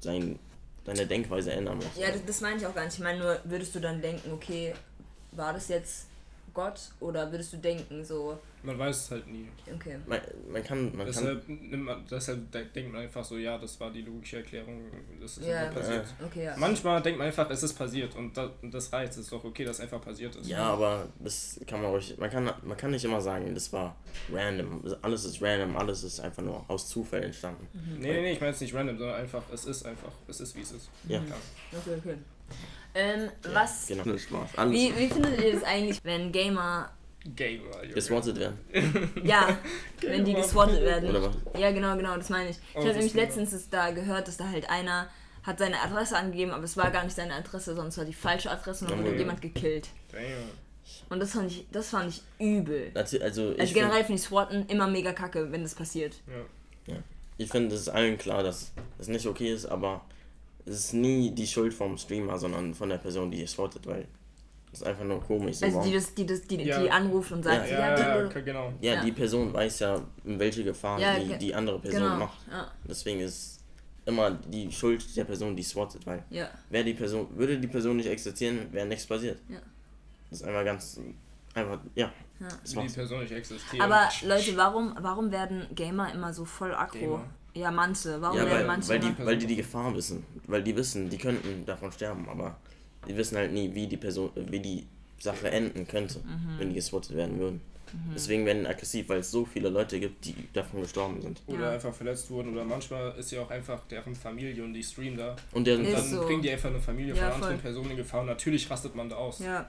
sein, 0.00 0.38
seine 0.84 1.06
Denkweise 1.06 1.52
ändern 1.52 1.76
muss. 1.76 1.96
Ja, 1.96 2.10
das, 2.10 2.24
das 2.24 2.40
meine 2.40 2.56
ich 2.56 2.66
auch 2.66 2.74
gar 2.74 2.84
nicht. 2.84 2.94
Ich 2.94 3.00
meine 3.00 3.18
nur, 3.18 3.38
würdest 3.44 3.74
du 3.74 3.80
dann 3.80 4.00
denken, 4.00 4.32
okay, 4.32 4.74
war 5.32 5.52
das 5.52 5.68
jetzt 5.68 6.06
Gott? 6.54 6.80
Oder 7.00 7.30
würdest 7.30 7.52
du 7.52 7.56
denken, 7.56 8.04
so, 8.04 8.38
Man 8.64 8.78
weiß 8.78 8.96
es 8.96 9.10
halt 9.10 9.26
nie. 9.26 9.48
okay. 9.74 9.96
Man, 10.06 10.20
man 10.52 10.62
kann, 10.62 10.84
man 10.96 10.98
kann, 10.98 11.06
Deshalb, 11.06 11.48
nimmt 11.48 11.84
man, 11.84 12.04
deshalb 12.08 12.52
de- 12.52 12.64
denkt 12.66 12.92
man 12.92 13.02
einfach 13.02 13.24
so, 13.24 13.36
ja, 13.36 13.58
das 13.58 13.78
war 13.80 13.90
die 13.90 14.02
logische 14.02 14.36
Erklärung, 14.36 14.82
das 15.20 15.38
ist 15.38 15.46
Ja, 15.48 15.62
einfach 15.66 15.80
passiert. 15.80 16.06
okay, 16.24 16.44
ja. 16.44 16.54
Manchmal 16.56 17.02
denkt 17.02 17.18
man 17.18 17.26
einfach, 17.26 17.50
es 17.50 17.62
ist 17.64 17.74
passiert 17.74 18.14
und 18.14 18.36
das, 18.36 18.50
das 18.62 18.92
reicht. 18.92 19.12
Es 19.12 19.18
ist 19.18 19.32
doch 19.32 19.42
okay, 19.44 19.64
dass 19.64 19.80
einfach 19.80 20.00
passiert 20.00 20.36
ist. 20.36 20.46
ja, 20.48 20.62
aber 20.62 21.08
das 21.18 21.58
kann 21.66 21.82
man 21.82 21.90
ruhig, 21.90 22.16
man 22.18 22.30
kann, 22.30 22.44
man 22.62 22.76
kann 22.76 22.92
nicht 22.92 23.04
immer 23.04 23.20
sagen, 23.20 23.52
das 23.52 23.72
war 23.72 23.96
random. 24.32 24.84
Alles 25.02 25.24
ist 25.24 25.42
random, 25.42 25.76
alles 25.76 26.04
ist 26.04 26.20
einfach 26.20 26.42
nur 26.42 26.64
aus 26.68 26.88
Zufall 26.88 27.24
entstanden. 27.24 27.66
Nee, 27.98 28.12
nee, 28.12 28.20
nee, 28.22 28.32
ich 28.34 28.40
meine 28.40 28.52
es 28.52 28.60
nicht 28.60 28.74
random, 28.74 28.96
sondern 28.96 29.16
einfach, 29.16 29.42
es 29.52 29.64
ist 29.64 29.84
einfach, 29.84 30.12
es 30.28 30.40
ist 30.40 30.54
wie 30.56 30.60
es 30.60 30.70
ist. 30.72 30.88
Ja. 31.08 31.20
Okay, 31.72 31.96
okay. 31.98 32.14
Ähm, 32.94 33.30
was, 33.54 33.86
Genau. 33.88 34.04
Alles 34.56 34.72
wie, 34.72 34.94
wie 34.96 35.08
findet 35.08 35.40
ihr 35.42 35.54
das 35.54 35.64
eigentlich, 35.64 35.98
wenn 36.04 36.30
Gamer, 36.30 36.92
Gamer, 37.24 37.82
Junge. 37.82 37.94
geswattet 37.94 38.38
werden. 38.38 38.58
ja, 39.24 39.56
wenn 40.00 40.24
die 40.24 40.34
geswattet 40.34 40.82
werden? 40.82 41.10
Oder 41.10 41.22
was? 41.22 41.36
Ja, 41.58 41.70
genau, 41.70 41.96
genau, 41.96 42.16
das 42.16 42.28
meine 42.30 42.50
ich. 42.50 42.56
Ich 42.56 42.62
Oh, 42.74 42.78
habe 42.78 42.88
das 42.88 42.96
nämlich 42.96 43.14
letztens 43.14 43.52
es 43.52 43.70
da 43.70 43.90
gehört, 43.92 44.26
dass 44.28 44.36
da 44.36 44.48
halt 44.48 44.68
einer 44.68 45.08
hat 45.44 45.58
seine 45.58 45.80
Adresse 45.80 46.16
angegeben, 46.16 46.52
aber 46.52 46.62
es 46.64 46.76
war 46.76 46.90
gar 46.92 47.02
nicht 47.04 47.16
seine 47.16 47.34
Adresse, 47.34 47.66
sondern 47.74 47.88
es 47.88 47.98
war 47.98 48.04
die 48.04 48.12
falsche 48.12 48.50
Adresse 48.50 48.84
und 48.84 48.92
dann 48.92 49.00
wurde 49.00 49.12
ja. 49.14 49.18
jemand 49.20 49.40
gekillt. 49.42 49.88
Damn. 50.12 50.22
Und 51.08 51.20
das 51.20 51.32
fand 51.32 51.50
ich, 51.50 51.66
das 51.72 51.88
fand 51.90 52.08
ich 52.10 52.22
übel. 52.38 52.90
Natürlich, 52.94 53.24
also 53.24 53.52
ich 53.52 53.60
Also 53.60 53.72
find- 53.72 53.74
generell 53.74 54.04
finde 54.04 54.20
ich 54.20 54.26
Swatten 54.26 54.66
immer 54.66 54.86
mega 54.88 55.12
kacke, 55.12 55.50
wenn 55.50 55.62
das 55.62 55.74
passiert. 55.74 56.14
Ja. 56.86 56.94
Ich 57.38 57.50
finde, 57.50 57.74
es 57.74 57.82
ist 57.82 57.88
allen 57.88 58.18
klar, 58.18 58.42
dass 58.44 58.72
es 58.98 59.08
nicht 59.08 59.26
okay 59.26 59.52
ist, 59.52 59.66
aber 59.66 60.04
es 60.64 60.74
ist 60.76 60.92
nie 60.94 61.30
die 61.32 61.46
Schuld 61.46 61.74
vom 61.74 61.96
Streamer, 61.98 62.38
sondern 62.38 62.72
von 62.74 62.88
der 62.88 62.98
Person, 62.98 63.30
die 63.32 63.42
es 63.42 63.52
spottet, 63.52 63.84
weil 63.86 64.06
es 64.72 64.80
ist 64.80 64.86
einfach 64.86 65.04
nur 65.04 65.20
komisch. 65.22 65.56
So 65.56 65.66
Also 65.66 65.82
die 65.82 65.92
das, 65.92 66.14
die 66.14 66.26
das, 66.26 66.42
die, 66.42 66.56
Ja. 66.62 66.80
die 66.80 66.90
anruft 66.90 67.32
und 67.32 67.42
sagt, 67.42 67.70
Ja. 67.70 67.78
ja, 67.78 67.78
Ja, 67.78 67.98
ja, 67.98 68.22
ja, 68.22 68.40
genau. 68.40 68.72
ja, 68.80 68.94
ja. 68.94 69.04
die 69.04 69.12
Person 69.12 69.52
weiß 69.52 69.80
ja, 69.80 70.00
in 70.24 70.38
welche 70.38 70.64
Gefahr 70.64 70.98
Ja, 70.98 71.18
die, 71.18 71.36
die 71.38 71.54
andere 71.54 71.78
Person 71.78 72.02
genau. 72.02 72.16
macht. 72.16 72.38
Ja, 72.50 72.70
Deswegen 72.88 73.20
ist 73.20 73.60
immer 74.06 74.30
die 74.30 74.72
Schuld 74.72 75.16
der 75.16 75.24
Person, 75.24 75.54
die 75.54 75.62
swattet, 75.62 76.06
weil 76.06 76.24
ja. 76.30 76.48
wäre 76.70 76.84
die 76.84 76.94
Person, 76.94 77.28
würde 77.36 77.58
die 77.58 77.68
Person 77.68 77.96
nicht 77.96 78.08
existieren, 78.08 78.66
wäre 78.72 78.86
nichts 78.86 79.06
passiert. 79.06 79.38
Ja. 79.48 79.58
Das 80.30 80.40
ist 80.40 80.46
einfach 80.46 80.64
ganz, 80.64 80.98
einfach, 81.54 81.78
ja. 81.94 82.10
Das 82.40 82.70
Die. 82.70 82.76
Person 82.88 83.20
nicht 83.20 83.32
existiert. 83.32 83.82
Aber 83.82 84.08
Leute, 84.26 84.56
warum, 84.56 84.96
warum 85.00 85.30
werden 85.30 85.66
Gamer 85.74 86.12
immer 86.12 86.32
so 86.32 86.44
voll 86.44 86.74
aggro? 86.74 87.20
Ja, 87.54 87.70
manche. 87.70 88.20
Warum 88.20 88.36
Ja, 88.38 88.46
werden 88.46 88.58
weil, 88.60 88.66
manche 88.66 88.88
weil, 88.88 88.98
die, 88.98 89.18
weil 89.18 89.36
die 89.38 89.46
die 89.46 89.56
Gefahr 89.56 89.94
wissen. 89.94 90.24
Weil 90.46 90.62
die 90.62 90.74
wissen, 90.74 91.08
die 91.10 91.18
könnten 91.18 91.64
davon 91.66 91.92
sterben, 91.92 92.26
aber 92.28 92.56
die 93.08 93.16
wissen 93.16 93.36
halt 93.36 93.52
nie, 93.52 93.74
wie 93.74 93.86
die 93.86 93.96
Person, 93.96 94.30
wie 94.34 94.60
die 94.60 94.86
Sache 95.18 95.50
enden 95.50 95.86
könnte, 95.86 96.18
Mhm. 96.20 96.58
wenn 96.58 96.68
die 96.70 96.74
geswattet 96.76 97.16
werden 97.16 97.38
würden. 97.38 97.60
Deswegen 98.14 98.46
werden 98.46 98.66
aggressiv, 98.66 99.10
weil 99.10 99.18
es 99.18 99.30
so 99.30 99.44
viele 99.44 99.68
Leute 99.68 100.00
gibt, 100.00 100.24
die 100.24 100.34
davon 100.54 100.80
gestorben 100.80 101.20
sind. 101.20 101.42
oder 101.46 101.60
Ja. 101.60 101.70
einfach 101.72 101.92
verletzt 101.92 102.30
wurden 102.30 102.52
oder 102.54 102.64
manchmal 102.64 103.14
ist 103.18 103.30
ja 103.32 103.42
auch 103.42 103.50
einfach 103.50 103.80
deren 103.90 104.14
Familie 104.14 104.64
und 104.64 104.72
die 104.72 104.82
streamen 104.82 105.18
da. 105.18 105.36
Und 105.52 105.66
deren, 105.66 105.84
Ist 105.84 105.92
Dann 105.94 106.08
so. 106.08 106.24
bringen 106.24 106.40
die 106.40 106.50
einfach 106.50 106.70
eine 106.70 106.80
Familie 106.80 107.14
Ja, 107.14 107.24
von 107.26 107.32
anderen 107.34 107.54
voll. 107.56 107.62
Personen 107.62 107.90
in 107.90 107.96
Gefahr 107.98 108.20
und 108.22 108.28
natürlich 108.28 108.70
rastet 108.70 108.94
man 108.94 109.10
da 109.10 109.16
aus. 109.16 109.40
Ja, 109.40 109.68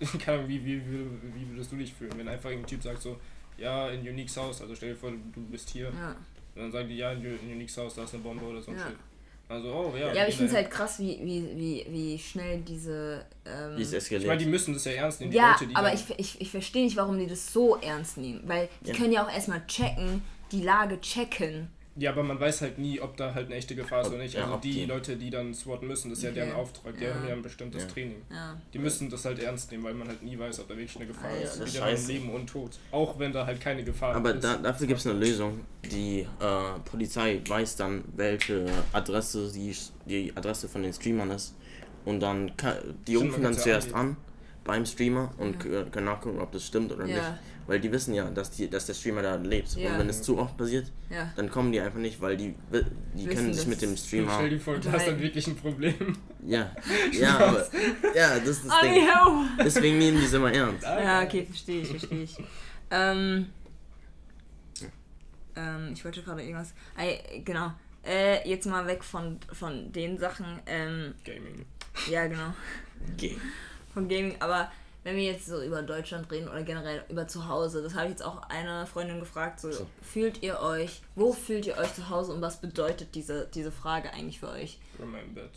Keine 0.24 0.38
Ahnung, 0.38 0.48
wie, 0.48 0.64
wie, 0.64 0.76
wie, 0.80 0.98
wie 1.34 1.50
würdest 1.50 1.72
du 1.72 1.76
dich 1.76 1.92
fühlen, 1.92 2.12
wenn 2.16 2.28
einfach 2.28 2.50
ein 2.50 2.64
Typ 2.66 2.82
sagt 2.82 3.02
so, 3.02 3.16
ja, 3.58 3.88
in 3.90 4.00
Uniques 4.00 4.36
Haus, 4.38 4.60
also 4.62 4.74
stell 4.74 4.90
dir 4.90 4.96
vor, 4.96 5.10
du 5.10 5.40
bist 5.50 5.68
hier. 5.70 5.90
ja. 5.94 6.16
Und 6.54 6.62
dann 6.62 6.72
sagen 6.72 6.88
die, 6.88 6.96
ja, 6.96 7.12
in, 7.12 7.22
in 7.22 7.52
Uniques 7.52 7.76
Haus, 7.76 7.94
da 7.96 8.04
ist 8.04 8.14
eine 8.14 8.22
Bombe 8.22 8.44
oder 8.46 8.62
so 8.62 8.70
ein 8.70 8.78
Ja. 8.78 8.86
Shit. 8.86 8.96
Also, 9.48 9.68
oh 9.72 9.96
ja. 9.96 10.12
Ja, 10.12 10.22
aber 10.22 10.28
ich 10.28 10.36
finde 10.36 10.50
es 10.50 10.56
halt 10.56 10.70
krass, 10.70 10.98
wie, 10.98 11.20
wie, 11.22 11.48
wie, 11.56 11.86
wie 11.88 12.18
schnell 12.18 12.60
diese... 12.62 13.24
Ähm, 13.44 13.76
die 13.76 13.82
ist 13.82 13.92
Ich 13.92 13.98
eskaliert. 13.98 14.26
meine, 14.26 14.38
die 14.42 14.46
müssen 14.50 14.74
das 14.74 14.84
ja 14.86 14.92
ernst 14.92 15.20
nehmen, 15.20 15.30
die 15.30 15.36
ja, 15.36 15.52
Leute, 15.52 15.66
die 15.68 15.76
aber 15.76 15.88
dann- 15.90 15.96
ich, 15.96 16.18
ich, 16.18 16.40
ich 16.40 16.50
verstehe 16.50 16.84
nicht, 16.84 16.96
warum 16.96 17.16
die 17.18 17.28
das 17.28 17.52
so 17.52 17.76
ernst 17.76 18.18
nehmen. 18.18 18.40
Weil 18.44 18.68
die 18.84 18.90
Ja. 18.90 18.96
können 18.96 19.12
ja 19.12 19.24
auch 19.24 19.32
erstmal 19.32 19.64
checken, 19.68 20.22
die 20.50 20.62
Lage 20.62 21.00
checken. 21.00 21.68
Ja, 21.98 22.10
aber 22.10 22.22
man 22.22 22.38
weiß 22.38 22.60
halt 22.60 22.78
nie, 22.78 23.00
ob 23.00 23.16
da 23.16 23.32
halt 23.34 23.46
eine 23.46 23.54
echte 23.54 23.74
Gefahr 23.74 24.02
ist 24.02 24.08
oder 24.08 24.18
nicht. 24.18 24.34
ja, 24.34 24.44
Also 24.44 24.58
die, 24.58 24.70
die- 24.72 24.84
Leute, 24.84 25.16
die 25.16 25.30
dann 25.30 25.54
swatten 25.54 25.86
müssen, 25.86 26.10
das 26.10 26.18
ist 26.18 26.24
ja 26.24 26.30
Okay. 26.30 26.40
deren 26.40 26.52
Auftrag. 26.52 26.96
Die 26.98 27.04
Ja. 27.04 27.14
haben 27.14 27.26
ja 27.26 27.32
ein 27.34 27.40
bestimmtes 27.42 27.84
Ja. 27.84 27.88
Training. 27.88 28.22
Ja. 28.30 28.60
Die 28.74 28.78
müssen 28.78 29.08
das 29.08 29.24
halt 29.24 29.38
ernst 29.38 29.70
nehmen, 29.72 29.84
weil 29.84 29.94
man 29.94 30.06
halt 30.08 30.22
nie 30.22 30.38
weiß, 30.38 30.60
ob 30.60 30.68
da 30.68 30.76
wirklich 30.76 30.94
eine 30.96 31.06
Gefahr 31.06 31.30
Ah, 31.30 31.36
ja, 31.36 31.40
ist. 31.42 31.58
das 31.60 31.72
Wieder 31.74 31.84
scheiße. 31.86 32.12
Leben 32.12 32.30
und 32.30 32.46
Tod. 32.48 32.78
Auch 32.92 33.18
wenn 33.18 33.32
da 33.32 33.46
halt 33.46 33.60
keine 33.62 33.82
Gefahr 33.82 34.14
Aber 34.14 34.34
ist. 34.34 34.44
da, 34.44 34.56
dafür 34.58 34.86
gibt 34.86 35.00
es 35.00 35.06
eine 35.06 35.18
Lösung. 35.18 35.60
Die 35.90 36.20
äh, 36.20 36.78
Polizei 36.84 37.40
weiß 37.48 37.76
dann, 37.76 38.04
welche 38.14 38.66
Adresse 38.92 39.50
die, 39.54 39.74
die 40.06 40.36
Adresse 40.36 40.68
von 40.68 40.82
den 40.82 40.92
Streamern 40.92 41.30
ist. 41.30 41.54
Und 42.04 42.20
dann 42.20 42.56
kann, 42.58 42.76
die 43.06 43.14
rufen 43.16 43.42
dann 43.42 43.54
ja 43.54 43.58
zuerst 43.58 43.94
an 43.94 44.16
beim 44.66 44.84
Streamer 44.84 45.32
und 45.38 45.58
k- 45.60 45.84
können 45.90 46.06
nachgucken, 46.06 46.40
ob 46.40 46.52
das 46.52 46.66
stimmt 46.66 46.92
oder 46.92 47.06
Ja. 47.06 47.16
nicht. 47.16 47.40
Weil 47.68 47.80
die 47.80 47.90
wissen 47.90 48.14
ja, 48.14 48.30
dass, 48.30 48.52
die, 48.52 48.70
dass 48.70 48.86
der 48.86 48.94
Streamer 48.94 49.22
da 49.22 49.34
lebt. 49.36 49.74
Ja. 49.74 49.90
Und 49.92 49.98
wenn 49.98 50.08
es 50.08 50.22
zu 50.22 50.38
oft 50.38 50.56
passiert, 50.56 50.92
Ja. 51.10 51.32
dann 51.34 51.50
kommen 51.50 51.72
die 51.72 51.80
einfach 51.80 51.98
nicht, 51.98 52.20
weil 52.20 52.36
die, 52.36 52.54
die 52.72 53.26
Wissen, 53.26 53.28
können 53.34 53.54
sich 53.54 53.66
mit 53.66 53.82
dem 53.82 53.96
Streamer. 53.96 54.32
Stell 54.36 54.50
dir 54.50 54.60
vor, 54.60 54.76
du 54.78 54.92
hast 54.92 55.06
dann 55.08 55.20
wirklich 55.20 55.46
ein 55.48 55.56
Problem. 55.56 55.94
Ja, 56.46 56.70
ja, 57.12 57.38
aber. 57.38 57.66
Ja, 58.14 58.38
das 58.38 58.48
ist 58.50 58.66
das 58.68 58.80
Ding. 58.82 59.04
Deswegen 59.58 59.98
nehmen 59.98 60.18
die 60.18 60.24
es 60.26 60.32
immer 60.32 60.52
ernst. 60.52 60.84
Ja, 60.84 61.22
okay, 61.22 61.44
verstehe 61.44 61.82
ich, 61.82 61.88
verstehe 61.88 62.22
ich. 62.22 62.36
Ähm, 62.88 63.46
ähm, 65.56 65.90
ich 65.92 66.04
wollte 66.04 66.22
gerade 66.22 66.42
irgendwas. 66.42 66.72
Ey, 66.96 67.42
genau. 67.44 67.72
Äh, 68.06 68.48
jetzt 68.48 68.66
mal 68.66 68.86
weg 68.86 69.02
von, 69.02 69.38
von 69.52 69.90
den 69.90 70.18
Sachen. 70.18 70.46
Ähm, 70.66 71.14
Gaming. 71.24 71.64
ja, 72.08 72.26
genau. 72.28 72.54
Geh. 73.16 73.36
Von 73.96 74.08
Gaming. 74.08 74.36
Aber 74.40 74.70
wenn 75.04 75.16
wir 75.16 75.22
jetzt 75.24 75.46
so 75.46 75.62
über 75.62 75.80
Deutschland 75.80 76.30
reden 76.30 76.48
oder 76.48 76.62
generell 76.62 77.02
über 77.08 77.26
zu 77.26 77.48
Hause, 77.48 77.82
das 77.82 77.94
habe 77.94 78.04
ich 78.04 78.10
jetzt 78.10 78.22
auch 78.22 78.42
eine 78.50 78.84
Freundin 78.86 79.20
gefragt. 79.20 79.58
So, 79.58 79.72
So. 79.72 79.86
fühlt 80.02 80.42
ihr 80.42 80.60
euch, 80.60 81.00
wo 81.14 81.32
fühlt 81.32 81.64
ihr 81.66 81.78
euch 81.78 81.94
zu 81.94 82.10
Hause 82.10 82.34
und 82.34 82.42
was 82.42 82.60
bedeutet 82.60 83.14
diese, 83.14 83.48
diese 83.54 83.72
Frage 83.72 84.12
eigentlich 84.12 84.38
für 84.40 84.50
euch? 84.50 84.78
In 84.98 85.10
meinem 85.10 85.32
Bett. 85.32 85.48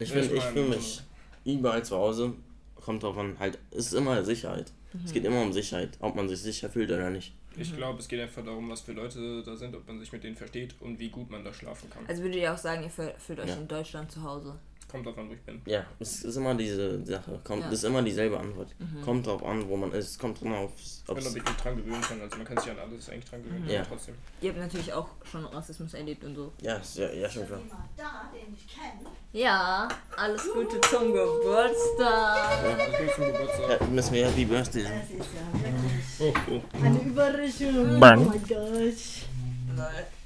Ich 0.00 0.10
finde, 0.10 0.34
ich 0.34 0.42
fühle 0.42 0.68
mich 0.70 1.02
überall 1.44 1.84
zu 1.84 1.96
Hause. 1.96 2.32
Kommt 2.74 3.04
drauf 3.04 3.16
an, 3.18 3.38
halt, 3.38 3.56
es 3.70 3.86
ist 3.86 3.92
immer 3.94 4.24
Sicherheit. 4.24 4.72
Es 5.04 5.12
geht 5.12 5.24
immer 5.24 5.40
um 5.42 5.52
Sicherheit, 5.52 5.90
ob 6.00 6.16
man 6.16 6.28
sich 6.28 6.40
sicher 6.40 6.68
fühlt 6.68 6.90
oder 6.90 7.08
nicht. 7.10 7.34
Ich 7.56 7.76
glaube, 7.76 8.00
es 8.00 8.08
geht 8.08 8.20
einfach 8.20 8.44
darum, 8.44 8.68
was 8.68 8.80
für 8.80 8.92
Leute 8.92 9.42
da 9.44 9.54
sind, 9.56 9.76
ob 9.76 9.86
man 9.86 10.00
sich 10.00 10.10
mit 10.10 10.24
denen 10.24 10.34
versteht 10.36 10.74
und 10.80 10.98
wie 10.98 11.08
gut 11.08 11.30
man 11.30 11.44
da 11.44 11.52
schlafen 11.52 11.88
kann. 11.88 12.04
Also 12.08 12.22
würdet 12.22 12.40
ihr 12.40 12.52
auch 12.52 12.58
sagen, 12.58 12.82
ihr 12.82 12.90
fühlt, 12.90 13.14
fühlt 13.20 13.38
euch 13.38 13.48
Ja. 13.50 13.54
in 13.56 13.68
Deutschland 13.68 14.10
zu 14.10 14.22
Hause? 14.24 14.56
Kommt 14.94 15.06
drauf 15.06 15.18
an, 15.18 15.28
wo 15.28 15.32
ich 15.32 15.40
bin. 15.40 15.60
Ja, 15.66 15.84
es 15.98 16.22
ist 16.22 16.36
immer 16.36 16.54
diese 16.54 17.04
Sache. 17.04 17.40
Kommt, 17.42 17.62
Ja. 17.62 17.66
Es 17.68 17.74
ist 17.74 17.82
immer 17.84 18.00
dieselbe 18.00 18.38
Antwort. 18.38 18.68
Kommt 19.04 19.26
drauf 19.26 19.44
an, 19.44 19.68
wo 19.68 19.76
man 19.76 19.90
ist. 19.90 20.20
Kommt 20.20 20.40
drauf. 20.40 20.70
Ich 20.76 20.84
nicht, 20.84 21.08
ob 21.08 21.18
ich 21.18 21.34
mich 21.34 21.42
dran 21.42 21.76
gewöhnen 21.76 22.00
kann. 22.00 22.20
Also 22.20 22.36
man 22.36 22.46
kann 22.46 22.58
sich 22.58 22.70
an 22.70 22.78
alles 22.78 23.08
eigentlich 23.10 23.24
dran 23.28 23.42
gewöhnen, 23.42 23.68
Ja. 23.68 23.80
aber 23.80 23.88
trotzdem. 23.88 24.14
Ihr 24.40 24.50
habt 24.50 24.60
natürlich 24.60 24.92
auch 24.92 25.08
schon 25.28 25.44
Rassismus 25.46 25.94
erlebt 25.94 26.22
und 26.22 26.36
so. 26.36 26.52
Ja, 26.62 26.76
ist 26.76 26.96
ja, 26.96 27.10
ja, 27.12 27.28
schon 27.28 27.44
klar. 27.44 27.58
Jemand 27.58 27.82
da, 27.96 28.30
den 28.32 28.54
ich 28.54 28.68
kenne. 28.72 29.10
Ja, 29.32 29.88
alles 30.16 30.44
Gute 30.52 30.80
zum 30.82 31.12
Geburtstag. 31.12 32.62
Also 32.62 32.92
ich 32.92 32.98
bin 32.98 33.08
zum 33.16 33.24
Geburtstag. 33.32 33.80
Ja, 33.80 33.86
müssen 33.88 34.14
wir 34.14 34.26
Happy 34.28 34.44
Birthday 34.44 34.82
sagen. 34.82 35.02
Das 35.18 35.26
ist 35.26 35.34
ja 35.34 35.60
wirklich 35.60 36.20
Oh, 36.20 36.52
oh. 36.52 36.84
eine 36.84 37.00
Überraschung. 37.00 37.98
Bang. 37.98 38.26
Oh 38.26 38.28
mein 38.30 38.42
Gott. 38.46 38.94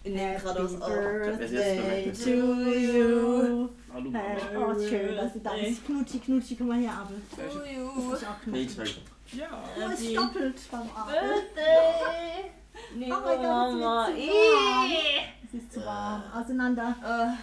Wir 0.02 0.12
nehmen 0.12 0.36
geradeaus 0.42 0.72
Happy 0.72 0.82
auf. 0.82 1.38
Birthday 1.38 2.04
jetzt 2.06 2.22
to 2.24 2.30
you. 2.30 3.68
Hallo, 3.98 4.10
Hey, 4.12 4.38
Oh, 4.56 4.88
schön, 4.88 5.16
dass 5.16 5.32
du 5.32 5.40
da 5.40 5.50
bist. 5.54 5.84
Knutschi, 5.84 6.20
Knutschi, 6.20 6.54
komm 6.54 6.68
mal 6.68 6.78
her, 6.78 6.92
Abel. 6.92 7.20
Ich 7.32 7.76
you. 7.76 7.88
auch 8.14 8.40
knutschen. 8.44 9.02
Ja. 9.32 9.46
Oh, 9.76 9.90
es 9.92 10.10
stoppelt 10.12 10.54
beim 10.70 10.88
Abel. 10.94 11.14
Birthday. 11.14 12.50
Liebe 12.94 13.16
Oh 13.16 13.20
mein 13.24 13.36
Gott, 13.38 13.42
Mama. 13.42 14.08
es 14.08 14.14
ist 14.14 14.22
zu 14.22 14.30
Ih. 14.30 15.02
Es 15.42 15.54
ist 15.62 15.72
zu 15.72 15.84
warm. 15.84 16.22
Auseinander. 16.32 16.94
Äh, 17.04 17.36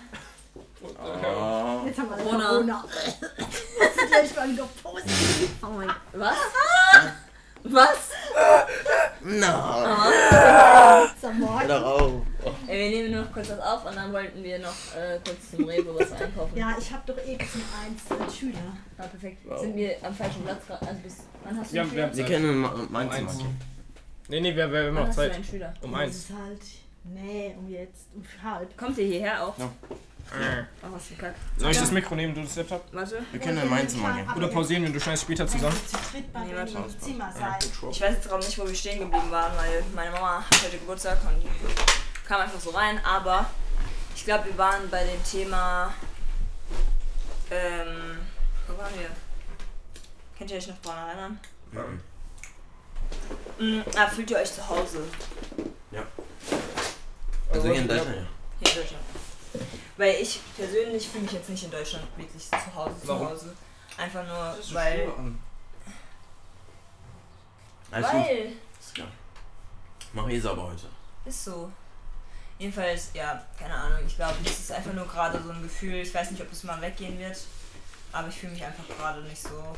Oh. 0.82 1.82
Jetzt 1.86 1.98
haben 2.00 2.10
wir 2.10 2.18
Corona. 2.18 2.48
Corona. 2.48 2.86
Das 2.88 3.96
ist 3.98 4.08
gleich 4.08 4.36
mal 4.36 4.50
wieder 4.50 4.68
positiv. 4.84 5.50
Oh 5.64 5.68
mein 5.76 5.90
Was? 6.14 6.38
Was? 7.68 7.98
Morgen. 11.24 11.68
Hör 11.68 11.86
auf. 11.86 12.12
Ey, 12.68 12.78
wir 12.80 12.90
nehmen 13.10 13.12
noch 13.24 13.32
kurz 13.34 13.50
was 13.50 13.60
auf 13.60 13.86
und 13.86 13.96
dann 13.96 14.14
wollten 14.14 14.44
wir 14.44 14.60
noch 14.60 14.70
äh, 14.96 15.20
kurz 15.26 15.52
zum 15.52 15.66
Rewe 15.66 15.96
was 15.98 16.12
einkaufen. 16.12 16.56
Ja, 16.58 16.76
ich 16.80 16.92
habe 16.92 17.02
doch 17.12 17.18
eh 17.18 17.38
zum 17.38 17.62
eins 17.84 18.22
als 18.22 18.38
Schüler. 18.38 18.60
Ah, 18.98 19.04
perfekt. 19.08 19.38
Wow. 19.46 19.60
Sind 19.62 19.76
wir 19.76 19.96
am 20.04 20.14
falschen 20.14 20.44
Platz 20.44 20.68
gerade? 20.68 20.88
Also 20.88 21.00
bis 21.02 21.18
wann 21.44 21.60
hast 21.60 21.70
du 21.72 21.74
Wir 21.74 21.82
einen 21.82 21.90
haben, 21.90 21.98
wir 21.98 22.04
haben? 22.04 22.14
Sie 22.14 22.22
Zeit. 22.22 22.30
kennen 22.32 22.58
Ma- 22.58 22.76
mein 22.90 23.10
eins. 23.10 23.38
Zimmer. 23.38 23.50
Nee, 24.28 24.42
nee, 24.42 24.56
wir, 24.56 24.72
wir 24.72 24.80
haben 24.80 24.88
Wann 24.88 24.94
noch 24.96 25.08
hast 25.08 25.18
du 25.18 25.22
Zeit. 25.22 25.34
einen 25.34 25.44
Schüler? 25.44 25.74
Um 25.82 25.92
Das 25.92 26.00
eins. 26.02 26.16
ist 26.18 26.30
halt. 26.30 26.62
Nee, 27.04 27.56
um 27.58 27.70
jetzt, 27.70 28.08
um 28.16 28.24
halb. 28.44 28.78
Kommt 28.78 28.98
ihr 28.98 29.06
hierher 29.06 29.44
auch? 29.44 29.58
Ja. 29.58 29.70
Was 30.32 31.06
für 31.08 31.14
ein 31.14 31.18
Kack. 31.18 31.36
Soll 31.58 31.72
ich 31.72 31.78
das 31.78 31.92
Mikro 31.92 32.16
nehmen, 32.16 32.34
du 32.34 32.42
das 32.42 32.56
Laptop? 32.56 32.84
Warte. 32.92 33.24
Wir 33.32 33.40
können 33.40 33.60
in 33.60 33.70
mein 33.70 33.88
Zimmer 33.88 34.14
gehen. 34.14 34.28
Oder 34.36 34.48
pausieren 34.48 34.84
wir, 34.84 34.92
du 34.92 35.00
schneidest 35.00 35.24
später 35.24 35.48
zusammen? 35.48 35.78
Nee, 36.14 36.56
warte. 36.56 36.78
Ich 37.92 38.02
weiß 38.02 38.14
jetzt 38.16 38.28
gerade 38.28 38.44
nicht, 38.46 38.58
wo 38.58 38.68
wir 38.68 38.76
stehen 38.76 39.00
geblieben 39.00 39.32
waren, 39.32 39.56
weil 39.58 39.84
meine 39.94 40.12
Mama 40.12 40.40
hat 40.40 40.64
heute 40.64 40.78
Geburtstag 40.78 41.18
und 41.28 41.42
die 41.42 41.48
kam 42.28 42.42
einfach 42.42 42.60
so 42.60 42.72
rein. 42.72 43.00
Aber 43.06 43.46
ich 44.16 44.26
glaube, 44.26 44.46
wir 44.46 44.58
waren 44.58 44.90
bei 44.90 45.04
dem 45.06 45.24
Thema. 45.24 45.94
Ähm, 47.52 48.18
wo 48.68 48.78
waren 48.78 48.94
wir? 49.00 49.10
Könnt 50.38 50.52
ihr 50.52 50.58
euch 50.58 50.68
noch 50.68 50.82
daran 50.82 51.08
erinnern? 51.10 51.40
Mhm. 51.72 52.02
Mm, 53.78 53.84
ah, 53.96 54.08
fühlt 54.08 54.32
ihr 54.32 54.38
euch 54.38 54.52
zu 54.52 54.68
Hause 54.68 55.00
Also 57.54 57.68
hier 57.68 57.76
in 57.76 57.88
Ja. 57.88 57.96
Deutschland, 57.96 58.16
ja. 58.18 58.26
hier 58.60 58.72
in 58.72 58.78
Deutschland? 58.82 59.04
Weil 59.98 60.16
ich 60.22 60.40
persönlich 60.56 61.08
fühle 61.08 61.24
mich 61.24 61.34
jetzt 61.34 61.50
nicht 61.50 61.64
in 61.64 61.72
Deutschland 61.72 62.06
wirklich 62.18 62.50
zu 62.50 62.76
Hause. 62.76 63.02
Zu 63.02 63.08
Warum? 63.08 63.30
Hause. 63.30 63.54
Einfach 63.98 64.26
nur, 64.26 64.58
weil. 64.74 65.12
Alles 67.92 68.12
gut. 68.12 68.22
Weil. 68.22 68.52
Ist 68.80 68.96
klar. 68.96 69.08
Mach 70.14 70.30
eh 70.30 70.40
sauber 70.40 70.64
heute. 70.64 70.88
Ist 71.26 71.46
so. 71.46 71.72
Jedenfalls, 72.58 73.12
ja, 73.14 73.42
keine 73.58 73.74
Ahnung. 73.74 74.00
Ich 74.06 74.16
glaube, 74.16 74.36
das 74.44 74.60
ist 74.60 74.72
einfach 74.72 74.94
nur 74.94 75.08
gerade 75.08 75.42
so 75.42 75.52
ein 75.52 75.62
Gefühl. 75.62 75.96
Ich 75.96 76.14
weiß 76.14 76.32
nicht, 76.32 76.42
ob 76.42 76.52
es 76.52 76.64
mal 76.64 76.80
weggehen 76.82 77.20
wird. 77.20 77.38
Aber 78.12 78.30
ich 78.30 78.36
fühle 78.36 78.54
mich 78.54 78.64
einfach 78.64 78.88
gerade 78.98 79.22
nicht 79.24 79.42
so. 79.42 79.76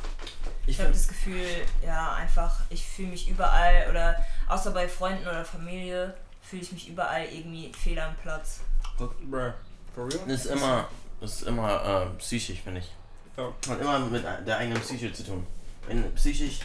Ich 0.67 0.77
Ich 0.77 0.79
habe 0.79 0.91
das 0.91 1.07
Gefühl, 1.07 1.47
ja, 1.83 2.13
einfach, 2.13 2.59
ich 2.69 2.85
fühle 2.85 3.09
mich 3.09 3.27
überall 3.27 3.87
oder 3.89 4.23
außer 4.47 4.71
bei 4.71 4.87
Freunden 4.87 5.27
oder 5.27 5.43
Familie 5.43 6.15
fühle 6.43 6.61
ich 6.61 6.71
mich 6.71 6.87
überall 6.87 7.25
irgendwie 7.25 7.71
fehl 7.73 7.97
am 7.97 8.15
Platz. 8.17 8.59
Bruh. 8.97 9.53
For 9.97 10.05
real? 10.05 10.19
das 10.27 10.45
ist 10.45 10.51
immer, 10.51 10.87
ist 11.21 11.41
immer 11.43 12.05
äh, 12.13 12.17
psychisch, 12.19 12.61
finde 12.61 12.81
ich. 12.81 12.91
Ja. 13.35 13.51
Hat 13.67 13.81
immer 13.81 13.97
mit 13.99 14.23
der 14.45 14.57
eigenen 14.57 14.79
Psyche 14.79 15.11
zu 15.11 15.23
tun. 15.25 15.45
Wenn 15.87 16.13
psychisch 16.13 16.59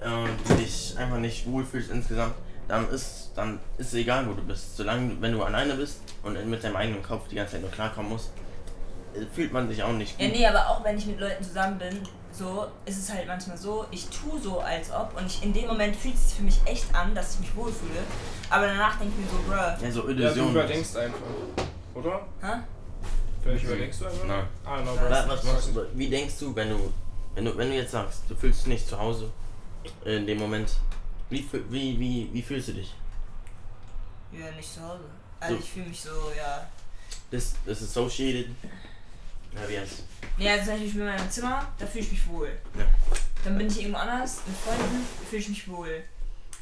äh, 0.00 0.54
dich 0.56 0.94
einfach 0.98 1.18
nicht 1.18 1.46
wohlfühlst 1.46 1.90
insgesamt, 1.92 2.34
dann 2.66 2.90
ist, 2.90 3.30
dann 3.36 3.60
ist 3.78 3.88
es 3.88 3.94
egal, 3.94 4.28
wo 4.28 4.32
du 4.32 4.42
bist. 4.42 4.76
Solange, 4.76 5.14
du- 5.14 5.20
wenn 5.22 5.32
du 5.32 5.42
alleine 5.44 5.74
bist 5.74 6.00
und 6.24 6.34
mit 6.50 6.64
deinem 6.64 6.74
eigenen 6.74 7.00
Kopf 7.02 7.28
die 7.28 7.36
ganze 7.36 7.52
Zeit 7.52 7.60
nur 7.60 7.70
klarkommen 7.70 8.10
musst, 8.10 8.30
äh, 9.14 9.20
fühlt 9.32 9.52
man 9.52 9.68
sich 9.68 9.80
auch 9.84 9.92
nicht 9.92 10.18
gut. 10.18 10.26
Ja, 10.26 10.32
nee, 10.32 10.46
aber 10.46 10.68
auch 10.68 10.82
wenn 10.82 10.98
ich 10.98 11.06
mit 11.06 11.20
Leuten 11.20 11.44
zusammen 11.44 11.78
bin, 11.78 12.00
so 12.32 12.66
ist 12.86 12.98
es 12.98 13.12
halt 13.12 13.28
manchmal 13.28 13.56
so, 13.56 13.86
ich 13.92 14.08
tue 14.08 14.40
so, 14.40 14.58
als 14.58 14.90
ob 14.90 15.16
und 15.16 15.26
ich, 15.26 15.44
in 15.44 15.52
dem 15.52 15.68
Moment 15.68 15.94
fühlt 15.94 16.14
es 16.16 16.30
sich 16.30 16.38
für 16.38 16.42
mich 16.42 16.58
echt 16.66 16.92
an, 16.92 17.14
dass 17.14 17.34
ich 17.34 17.40
mich 17.40 17.54
wohlfühle. 17.56 18.00
Aber 18.50 18.66
danach 18.66 18.98
denke 18.98 19.14
ich 19.16 19.24
mir 19.24 19.30
so, 19.30 19.42
bruh, 19.48 19.54
Ja, 19.54 19.92
so 19.92 20.10
Ja, 20.10 20.34
du 20.44 20.50
überdenkst 20.50 20.96
einfach. 20.96 21.20
Oder? 21.98 22.26
hä? 22.40 22.60
Vielleicht 23.42 23.64
überdenkst 23.64 23.98
du 24.00 24.06
einfach? 24.06 24.24
Nein. 24.26 24.46
Ah, 24.64 24.80
no, 24.82 24.94
Was, 24.94 25.24
bro. 25.24 25.32
was 25.34 25.44
machst 25.44 25.68
du? 25.74 25.86
Wie 25.94 26.08
denkst 26.08 26.34
du, 26.40 26.54
wenn 26.54 26.70
du, 26.70 26.92
wenn 27.34 27.44
du, 27.44 27.56
wenn 27.56 27.70
du 27.70 27.76
jetzt 27.76 27.92
sagst, 27.92 28.22
du 28.28 28.34
fühlst 28.36 28.60
dich 28.60 28.66
nicht 28.68 28.88
zu 28.88 28.98
Hause 28.98 29.30
in 30.04 30.26
dem 30.26 30.38
Moment, 30.38 30.70
wie, 31.30 31.46
wie, 31.70 31.98
wie, 31.98 32.30
wie 32.32 32.42
fühlst 32.42 32.68
du 32.68 32.72
dich? 32.74 32.94
Ja, 34.32 34.50
nicht 34.52 34.72
zu 34.72 34.82
Hause. 34.82 35.04
Also 35.40 35.54
So. 35.54 35.60
ich 35.60 35.70
fühle 35.70 35.86
mich 35.86 36.00
so, 36.00 36.10
ja. 36.36 36.66
Das, 37.30 37.54
das 37.64 37.82
associated. 37.82 38.48
Ja, 39.54 39.68
wie 39.68 39.78
heißt 39.78 40.02
Nee, 40.36 40.50
also 40.50 40.64
zum 40.64 40.72
Beispiel 40.72 40.88
ich 40.88 40.94
bin 40.94 41.02
in 41.02 41.08
meinem 41.08 41.30
Zimmer, 41.30 41.66
da 41.78 41.86
fühle 41.86 42.04
ich 42.04 42.10
mich 42.12 42.26
wohl. 42.28 42.48
Ja. 42.78 42.84
Dann 43.44 43.56
bin 43.58 43.66
ich 43.68 43.80
irgendwo 43.80 43.98
anders 43.98 44.40
mit 44.46 44.56
Freunden, 44.56 45.06
fühle 45.28 45.42
ich 45.42 45.48
mich 45.48 45.68
wohl. 45.68 46.02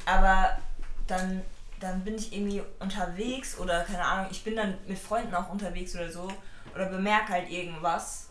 Aber 0.05 0.57
dann, 1.05 1.41
dann 1.79 2.03
bin 2.03 2.15
ich 2.15 2.33
irgendwie 2.33 2.61
unterwegs 2.79 3.57
oder 3.59 3.83
keine 3.83 4.03
Ahnung, 4.03 4.27
ich 4.31 4.43
bin 4.43 4.55
dann 4.55 4.77
mit 4.87 4.97
Freunden 4.97 5.33
auch 5.35 5.49
unterwegs 5.49 5.95
oder 5.95 6.11
so 6.11 6.31
oder 6.73 6.87
bemerke 6.87 7.33
halt 7.33 7.49
irgendwas 7.49 8.29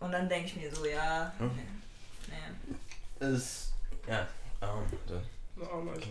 und 0.00 0.12
dann 0.12 0.28
denke 0.28 0.46
ich 0.46 0.56
mir 0.56 0.74
so, 0.74 0.84
ja, 0.84 1.32
Hm. 1.38 1.50
nee. 1.54 2.34
nee. 3.20 3.26
Ist, 3.26 3.72
ja, 4.08 4.26
ähm, 4.60 4.98
so. 5.06 5.14
Nice. 5.84 6.04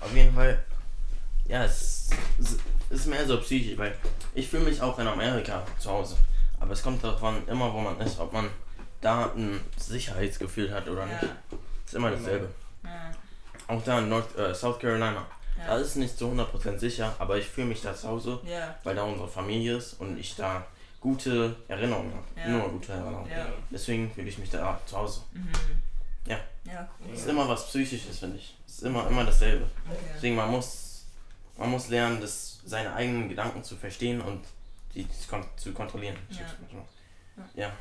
Auf 0.00 0.14
jeden 0.14 0.34
Fall, 0.34 0.62
ja, 1.46 1.64
es, 1.64 2.10
es 2.38 2.56
ist 2.90 3.06
mehr 3.06 3.26
so 3.26 3.40
psychisch, 3.40 3.76
weil 3.78 3.96
ich 4.34 4.48
fühle 4.48 4.64
mich 4.64 4.80
auch 4.80 4.98
in 4.98 5.06
Amerika 5.06 5.64
zu 5.78 5.90
Hause. 5.90 6.16
Aber 6.60 6.72
es 6.72 6.82
kommt 6.82 7.02
davon 7.02 7.46
immer, 7.48 7.72
wo 7.72 7.80
man 7.80 7.98
ist, 8.00 8.18
ob 8.20 8.32
man 8.32 8.48
da 9.00 9.32
ein 9.34 9.60
Sicherheitsgefühl 9.76 10.72
hat 10.72 10.88
oder 10.88 11.04
nicht. 11.06 11.22
Ja. 11.22 11.28
Ist 11.84 11.94
immer 11.94 12.10
dasselbe. 12.10 12.48
Ja. 12.84 13.10
Auch 13.68 13.82
da 13.84 13.98
in 13.98 14.08
North, 14.08 14.36
äh, 14.36 14.54
South 14.54 14.78
Carolina. 14.78 15.26
Da 15.56 15.74
Ja. 15.74 15.76
ist 15.76 15.88
es 15.88 15.96
nicht 15.96 16.18
zu 16.18 16.26
100% 16.28 16.78
sicher, 16.80 17.14
aber 17.18 17.38
ich 17.38 17.46
fühle 17.46 17.68
mich 17.68 17.80
da 17.80 17.94
zu 17.94 18.08
Hause, 18.08 18.40
Ja. 18.44 18.74
weil 18.82 18.94
da 18.96 19.04
unsere 19.04 19.28
Familie 19.28 19.76
ist 19.76 19.94
und 20.00 20.18
ich 20.18 20.34
da 20.36 20.66
gute 21.00 21.54
Erinnerungen 21.68 22.12
habe. 22.12 22.24
Ja. 22.36 22.48
Nur 22.48 22.68
gute 22.70 22.92
Erinnerungen. 22.92 23.30
Deswegen 23.70 24.10
fühle 24.12 24.28
ich 24.28 24.38
mich 24.38 24.50
da 24.50 24.80
zu 24.86 24.96
Hause. 24.96 25.20
Mhm. 25.32 25.48
Ja. 26.26 26.38
Ja, 26.64 26.88
cool. 27.00 27.14
Ist 27.14 27.28
immer 27.28 27.48
was 27.48 27.68
Psychisches, 27.68 28.18
finde 28.18 28.38
ich. 28.38 28.56
Es 28.66 28.74
ist 28.76 28.82
immer, 28.84 29.06
immer 29.06 29.24
dasselbe. 29.24 29.66
Okay. 29.88 29.98
Deswegen, 30.14 30.34
man 30.36 30.50
muss, 30.50 31.04
man 31.58 31.70
muss 31.70 31.88
lernen, 31.88 32.20
das, 32.20 32.60
seine 32.64 32.92
eigenen 32.94 33.28
Gedanken 33.28 33.62
zu 33.62 33.76
verstehen 33.76 34.20
und 34.22 34.44
die 34.94 35.06
zu, 35.10 35.28
kon 35.28 35.44
zu 35.56 35.72
kontrollieren. 35.72 36.16
Ja. 36.30 37.64
ja. 37.66 37.72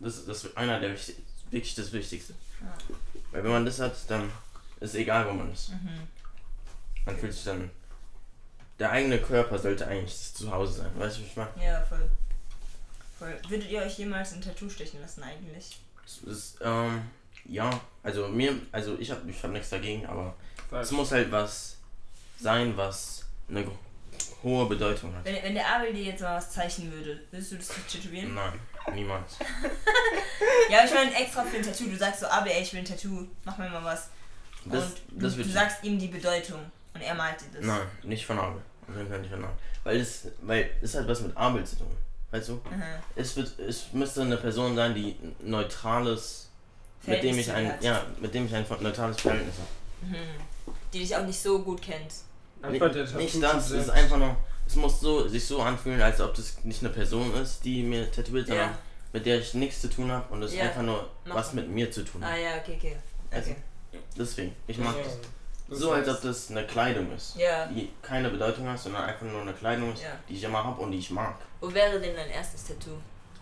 Das, 0.00 0.16
ist- 0.18 0.28
das 0.28 0.44
ist 0.44 0.56
einer 0.56 0.78
der 0.80 0.92
wichtig, 0.92 1.16
wirklich 1.50 1.74
das 1.74 1.92
Wichtigste. 1.92 2.34
Weil 3.32 3.42
wenn 3.44 3.50
man 3.50 3.64
das 3.66 3.80
hat, 3.80 3.94
dann 4.08 4.30
ist 4.84 4.94
egal, 5.00 5.26
wo 5.28 5.32
man 5.32 5.52
ist. 5.52 5.70
Mhm. 5.70 6.08
Man 7.06 7.18
fühlt 7.18 7.32
sich 7.32 7.44
dann. 7.44 7.70
Der 8.78 8.90
eigene 8.90 9.18
Körper 9.20 9.56
sollte 9.58 9.86
eigentlich 9.86 10.10
das 10.12 10.34
Zuhause 10.34 10.72
sein. 10.82 10.90
Weißt 10.96 11.16
du, 11.18 11.20
wie 11.22 11.26
ich 11.26 11.36
meine? 11.36 11.50
Ja, 11.64 11.80
voll. 11.82 12.08
Voll. 13.18 13.38
Würdet 13.48 13.70
ihr 13.70 13.82
euch 13.82 13.98
jemals 13.98 14.32
ein 14.32 14.40
Tattoo 14.40 14.68
stechen 14.68 15.00
lassen 15.00 15.22
eigentlich? 15.22 15.78
Es 16.04 16.18
ist, 16.18 16.58
ähm, 16.60 17.02
Ja, 17.46 17.70
also 18.02 18.26
mir, 18.28 18.54
also 18.72 18.98
ich 18.98 19.10
habe 19.10 19.30
ich 19.30 19.42
hab 19.42 19.50
nichts 19.52 19.70
dagegen, 19.70 20.06
aber 20.06 20.34
es 20.72 20.90
muss 20.90 21.12
halt 21.12 21.30
was 21.30 21.76
sein, 22.40 22.76
was 22.76 23.24
eine 23.48 23.64
hohe 24.42 24.66
Bedeutung 24.66 25.14
hat. 25.14 25.24
Wenn, 25.24 25.42
wenn 25.42 25.54
der 25.54 25.68
Abel 25.68 25.92
dir 25.92 26.04
jetzt 26.04 26.22
mal 26.22 26.36
was 26.36 26.50
zeichnen 26.50 26.90
würde, 26.92 27.20
würdest 27.30 27.52
du 27.52 27.56
das 27.56 27.68
tätowieren? 27.88 28.34
Nein, 28.34 28.58
niemals. 28.92 29.36
Ja, 30.70 30.78
aber 30.78 30.88
ich 30.88 30.94
meine 30.94 31.14
extra 31.14 31.44
für 31.44 31.56
ein 31.58 31.62
Tattoo. 31.62 31.84
Du 31.84 31.96
sagst 31.96 32.20
so, 32.20 32.26
Abel, 32.26 32.50
ey, 32.50 32.62
ich 32.62 32.72
will 32.72 32.80
ein 32.80 32.84
Tattoo, 32.86 33.26
mach 33.44 33.58
mir 33.58 33.68
mal 33.68 33.84
was. 33.84 34.08
Das, 34.72 34.84
und 34.84 35.22
das 35.22 35.32
du, 35.32 35.38
wird 35.38 35.48
du 35.48 35.52
sagst 35.52 35.84
ihm 35.84 35.98
die 35.98 36.08
Bedeutung 36.08 36.58
und 36.94 37.00
er 37.00 37.14
malt 37.14 37.40
dir 37.40 37.58
das. 37.58 37.64
Nein, 37.66 37.86
nicht 38.02 38.24
von 38.26 38.38
Abel. 38.38 38.60
Auf 38.88 38.96
jeden 38.96 39.08
Fall 39.08 39.20
nicht 39.20 39.30
von 39.30 39.44
Abel. 39.44 39.56
Weil 39.84 40.00
es, 40.00 40.28
weil 40.42 40.70
es 40.82 40.94
hat 40.94 41.06
was 41.08 41.20
mit 41.20 41.36
Abel 41.36 41.64
zu 41.64 41.76
tun. 41.76 41.86
Weißt 42.30 42.48
du? 42.48 42.54
Mhm. 42.54 42.82
Es 43.16 43.36
wird, 43.36 43.58
es 43.58 43.92
müsste 43.92 44.22
eine 44.22 44.36
Person 44.36 44.74
sein, 44.74 44.94
die 44.94 45.16
neutrales, 45.42 46.48
mit 47.06 47.22
dem 47.22 47.34
Verhältnis 47.34 47.46
ich 47.46 47.52
ein, 47.52 47.72
hat. 47.72 47.82
ja, 47.84 48.04
mit 48.20 48.34
dem 48.34 48.46
ich 48.46 48.54
ein 48.54 48.64
neutrales 48.80 49.20
Verhältnis 49.20 49.54
habe. 49.56 50.10
Mhm. 50.10 50.16
Die 50.92 50.98
dich 51.00 51.14
auch 51.16 51.24
nicht 51.24 51.38
so 51.40 51.60
gut 51.62 51.80
kennt. 51.82 52.12
Einfach 52.62 52.90
der 52.92 53.04
Nicht, 53.04 53.42
das, 53.42 53.70
es 53.70 53.82
ist 53.82 53.90
einfach 53.90 54.16
nur, 54.16 54.36
es 54.66 54.74
muss 54.76 55.00
so, 55.00 55.28
sich 55.28 55.44
so 55.46 55.60
anfühlen, 55.60 56.00
als 56.00 56.20
ob 56.20 56.34
das 56.34 56.64
nicht 56.64 56.82
eine 56.82 56.92
Person 56.92 57.34
ist, 57.34 57.64
die 57.64 57.82
mir 57.82 58.10
tätowiert, 58.10 58.46
sondern 58.46 58.70
Ja. 58.70 58.78
mit 59.12 59.26
der 59.26 59.38
ich 59.40 59.52
nichts 59.54 59.82
zu 59.82 59.90
tun 59.90 60.10
habe 60.10 60.32
und 60.32 60.42
es 60.42 60.54
Ja. 60.54 60.64
einfach 60.64 60.82
nur 60.82 61.10
Mach 61.26 61.34
was 61.36 61.52
mit 61.52 61.68
mir 61.68 61.90
zu 61.90 62.04
tun 62.04 62.22
Ah 62.24 62.30
hat. 62.30 62.38
ja, 62.40 62.56
okay, 62.58 62.76
okay. 62.78 62.96
Also, 63.30 63.50
okay. 63.50 63.60
Deswegen, 64.16 64.54
ich 64.66 64.78
mag 64.78 64.94
das. 65.02 65.18
Das 65.68 65.78
So, 65.78 65.92
als 65.92 66.06
ob 66.08 66.20
das 66.20 66.50
eine 66.50 66.66
Kleidung 66.66 67.10
ist, 67.16 67.36
Ja. 67.36 67.66
die 67.66 67.90
keine 68.02 68.28
Bedeutung 68.28 68.68
hat, 68.68 68.78
sondern 68.78 69.04
einfach 69.04 69.24
nur 69.26 69.40
eine 69.40 69.52
Kleidung 69.54 69.94
ist, 69.94 70.02
Ja. 70.02 70.10
die 70.28 70.34
ich 70.34 70.44
immer 70.44 70.62
habe 70.62 70.80
und 70.82 70.90
die 70.92 70.98
ich 70.98 71.10
mag. 71.10 71.36
Wo 71.60 71.72
wäre 71.72 71.98
denn 71.98 72.14
dein 72.14 72.28
erstes 72.28 72.64
Tattoo? 72.64 72.90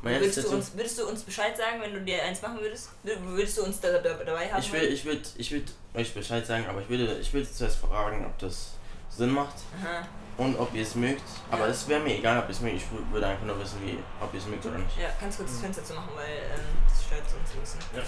Mein 0.02 0.14
würdest, 0.14 0.38
erstes 0.38 0.44
du 0.44 0.50
Tattoo- 0.50 0.56
uns, 0.58 0.76
würdest 0.76 0.98
du 1.00 1.08
uns 1.08 1.22
Bescheid 1.24 1.56
sagen, 1.56 1.80
wenn 1.80 1.92
du 1.94 2.00
dir 2.00 2.22
eins 2.22 2.40
machen 2.40 2.60
würdest? 2.60 2.90
Wür- 3.04 3.20
Würdest 3.24 3.58
du 3.58 3.64
uns 3.64 3.80
da, 3.80 3.90
da, 3.98 4.14
dabei 4.14 4.52
haben? 4.52 4.60
Ich 4.60 4.72
will, 4.72 4.82
ich 4.84 5.04
würde, 5.04 5.22
ich 5.36 5.50
würde 5.50 5.72
euch 5.94 6.14
Bescheid 6.14 6.46
sagen, 6.46 6.64
aber 6.68 6.80
ich 6.80 6.88
würde, 6.88 7.18
ich 7.18 7.32
würde 7.32 7.50
zuerst 7.50 7.78
fragen, 7.78 8.24
ob 8.24 8.38
das 8.38 8.74
Sinn 9.10 9.30
macht 9.30 9.54
Aha. 9.82 10.06
und 10.38 10.56
ob 10.58 10.72
ihr 10.74 10.82
es 10.82 10.94
mögt. 10.94 11.22
Aber 11.50 11.66
Ja. 11.66 11.72
es 11.72 11.86
wäre 11.88 12.00
mir 12.00 12.16
egal, 12.18 12.38
ob 12.38 12.44
ihr 12.44 12.50
es 12.50 12.60
mögt. 12.60 12.76
Ich 12.76 12.82
wü- 12.84 13.12
würde 13.12 13.26
einfach 13.26 13.44
nur 13.46 13.58
wissen, 13.60 13.78
wie, 13.84 13.98
ob 14.20 14.32
ihr 14.32 14.38
es 14.40 14.46
mögt 14.46 14.64
oder 14.64 14.78
nicht. 14.78 14.96
Ja, 14.96 15.08
kannst 15.20 15.38
kurz 15.38 15.50
das 15.50 15.60
Fenster 15.60 15.84
zu 15.84 15.94
machen, 15.94 16.10
weil 16.14 16.36
ähm, 16.36 16.60
das 16.88 17.04
stört 17.04 17.22
uns 17.22 17.52
ein 17.52 17.60
bisschen. 17.60 17.80
Ja. 17.96 18.02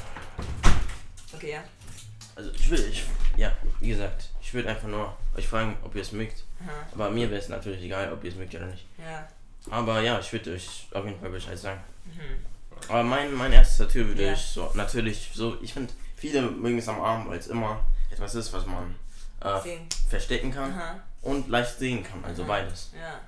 Okay, 1.35 1.51
ja. 1.53 1.65
Also 2.37 2.51
ich 2.51 2.69
will, 2.71 2.89
ich, 2.91 3.05
ja, 3.37 3.53
wie 3.81 3.89
gesagt, 3.91 4.31
ich 4.43 4.53
würde 4.55 4.69
einfach 4.71 4.89
nur 4.89 5.17
euch 5.37 5.47
fragen, 5.47 5.77
ob 5.85 5.95
ihr 5.95 6.03
es 6.03 6.13
mögt. 6.13 6.45
Aha. 6.65 6.71
Aber 6.93 7.11
mir 7.11 7.31
wäre 7.31 7.41
es 7.41 7.49
natürlich 7.49 7.83
egal, 7.83 8.13
ob 8.13 8.25
ihr 8.25 8.31
es 8.31 8.37
mögt 8.37 8.55
oder 8.55 8.67
nicht. 8.67 8.87
Ja. 8.99 9.29
Aber 9.71 10.01
ja, 10.01 10.19
ich 10.19 10.33
würde 10.33 10.53
euch 10.55 10.89
auf 10.93 11.05
jeden 11.05 11.19
Fall 11.21 11.31
Bescheid 11.31 11.59
sagen. 11.59 11.81
Mhm. 12.07 12.45
Aber 12.89 13.03
mein, 13.03 13.33
mein 13.35 13.53
erstes 13.53 13.79
Tattoo 13.79 14.07
würde 14.07 14.27
Ja. 14.27 14.33
ich 14.33 14.41
so, 14.41 14.71
natürlich 14.75 15.31
so, 15.33 15.57
ich 15.63 15.73
finde, 15.73 15.93
viele 16.17 16.43
mögen 16.43 16.79
es 16.79 16.89
am 16.89 17.01
Arm, 17.01 17.29
weil 17.29 17.39
es 17.39 17.47
immer 17.47 17.81
etwas 18.11 18.35
ist, 18.35 18.53
was 18.53 18.67
man 18.67 18.95
äh, 19.41 19.61
verstecken 20.09 20.51
kann 20.53 20.73
Aha. 20.73 21.01
und 21.23 21.49
leicht 21.49 21.79
sehen 21.79 22.03
kann. 22.05 22.23
Also 22.25 22.43
Aha. 22.43 22.49
beides, 22.49 22.91
Ja, 23.01 23.21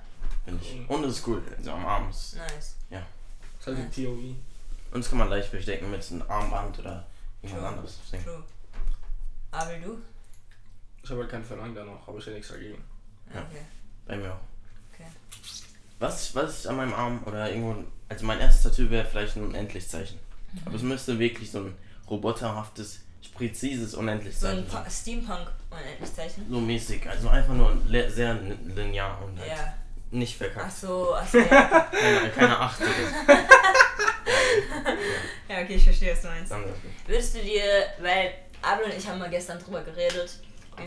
finde 0.45 0.63
ich. 0.63 0.89
Und 0.89 1.03
es 1.05 1.17
ist 1.19 1.27
cool, 1.27 1.41
also 1.57 1.71
am 1.71 1.85
Arm 1.85 2.09
ist. 2.09 2.35
nice. 2.35 2.75
Das 2.89 3.73
ist 3.73 3.79
halt 3.79 3.95
die 3.97 4.05
POV. 4.05 4.19
Und 4.93 5.03
das 5.03 5.09
kann 5.09 5.17
man 5.19 5.29
leicht 5.29 5.49
verstecken 5.49 5.89
mit 5.91 6.09
einem 6.11 6.21
Armband 6.29 6.79
oder 6.79 7.05
irgendwas 7.41 7.65
anderes. 7.65 7.99
True. 8.23 8.43
Aber 9.57 9.73
du? 9.83 9.97
Ich 11.03 11.09
habe 11.09 11.21
halt 11.21 11.31
kein 11.31 11.43
Verlangen 11.43 11.75
danach, 11.75 12.07
aber 12.07 12.17
ich 12.19 12.25
hätte 12.25 12.35
nichts 12.35 12.51
dagegen. 12.51 12.83
Ja. 13.33 13.41
Okay. 13.41 13.61
Bei 14.05 14.17
mir 14.17 14.33
auch. 14.33 14.39
Okay. 14.93 15.05
Was, 15.99 16.35
was 16.35 16.59
ist 16.59 16.67
an 16.67 16.77
meinem 16.77 16.93
Arm 16.93 17.21
oder 17.25 17.49
irgendwo, 17.49 17.83
also 18.09 18.25
mein 18.25 18.39
erstes 18.39 18.63
Tattoo 18.63 18.89
wäre 18.89 19.05
vielleicht 19.05 19.35
ein 19.35 19.43
Unendlichzeichen. 19.43 20.19
Aber 20.65 20.75
es 20.75 20.81
müsste 20.81 21.17
wirklich 21.17 21.51
so 21.51 21.59
ein 21.59 21.75
roboterhaftes, 22.09 23.01
präzises 23.33 23.91
So 23.91 23.97
ein 23.99 24.09
Unendlichzeichen 24.09 24.67
pa 24.67 24.81
sein. 24.83 24.91
Steampunk 24.91 25.47
unendlich 25.71 26.13
zeichnen? 26.13 26.47
So 26.49 26.59
mäßig, 26.59 27.07
also 27.09 27.29
einfach 27.29 27.53
nur 27.53 27.77
sehr 28.09 28.33
linear 28.35 29.21
und 29.23 29.39
halt 29.39 29.49
Ja. 29.49 29.73
nicht 30.11 30.33
Ach 30.35 30.45
verkackt. 30.45 30.77
so, 30.77 31.15
ach 31.15 31.27
so, 31.27 31.37
ja. 31.39 31.87
Keine, 31.91 32.29
keine 32.31 32.59
Acht 32.59 32.81
oder 32.81 32.89
so. 32.89 33.33
ja, 35.49 35.61
okay, 35.61 35.75
ich 35.75 35.83
verstehe, 35.83 36.13
was 36.13 36.21
du 36.21 36.27
meinst. 36.27 36.53
Würdest 37.05 37.35
du 37.35 37.39
dir, 37.39 37.63
weil 37.99 38.33
Abel 38.67 38.85
und 38.85 38.93
ich 38.97 39.07
haben 39.07 39.19
mal 39.19 39.29
gestern 39.29 39.59
drüber 39.59 39.81
geredet, 39.81 40.31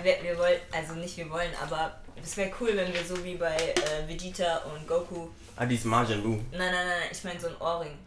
wir, 0.02 0.16
wir, 0.22 0.38
wollen, 0.38 0.60
also 0.72 0.94
nicht 0.94 1.16
wir 1.16 1.28
wollen, 1.30 1.50
aber 1.62 1.98
es 2.22 2.36
wäre 2.36 2.50
cool, 2.60 2.70
wenn 2.74 2.92
wir 2.92 3.04
so 3.04 3.22
wie 3.24 3.34
bei 3.34 3.56
äh, 3.56 4.06
Vegeta 4.08 4.58
und 4.58 4.86
Goku, 4.86 5.28
Ah, 5.56 5.66
dieses 5.66 5.84
Majin 5.84 6.22
Buu. 6.22 6.36
nein, 6.52 6.58
nein, 6.58 6.72
nein, 6.72 7.08
ich 7.10 7.22
meine 7.24 7.38
so 7.40 7.48
ein 7.48 7.56
Ohrring. 7.60 7.98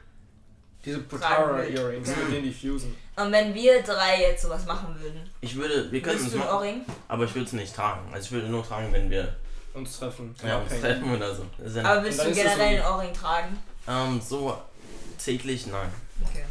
Diese 0.85 0.97
Tragen 1.07 1.09
Potara 1.09 1.57
will. 1.59 1.77
Earrings, 1.77 2.07
mit 2.09 2.31
denen 2.31 2.43
die 2.43 2.53
fusen. 2.53 2.95
Und 3.15 3.31
wenn 3.31 3.53
wir 3.53 3.81
drei 3.83 4.21
jetzt 4.21 4.41
sowas 4.43 4.65
machen 4.65 4.93
würden, 4.99 5.29
Ich 5.39 5.55
würde, 5.55 5.89
wir 5.91 6.01
könnten 6.01 6.25
es 6.25 6.31
du 6.31 6.37
ein 6.37 6.39
machen, 6.45 6.55
Ohrring? 6.55 6.81
aber 7.07 7.23
ich 7.25 7.33
würde 7.35 7.45
es 7.47 7.53
nicht 7.53 7.75
tragen. 7.75 8.11
Also 8.13 8.25
ich 8.25 8.31
würde 8.31 8.47
nur 8.47 8.65
tragen, 8.67 8.91
wenn 8.91 9.09
wir 9.09 9.35
Uns 9.73 9.97
treffen. 9.99 10.35
ja, 10.45 10.57
uns 10.59 10.79
treffen 10.81 11.15
oder 11.15 11.33
so. 11.33 11.45
Ist 11.63 11.77
Aber 11.77 12.01
würdest 12.01 12.19
dann 12.19 12.25
du 12.27 12.31
ist 12.31 12.37
generell 12.37 12.77
so- 12.81 12.83
ein 12.87 12.93
Ohrring 12.93 13.13
tragen? 13.13 13.57
ähm, 13.87 14.21
so 14.21 14.57
täglich, 15.23 15.67
nein. 15.67 15.89
Okay. 16.25 16.43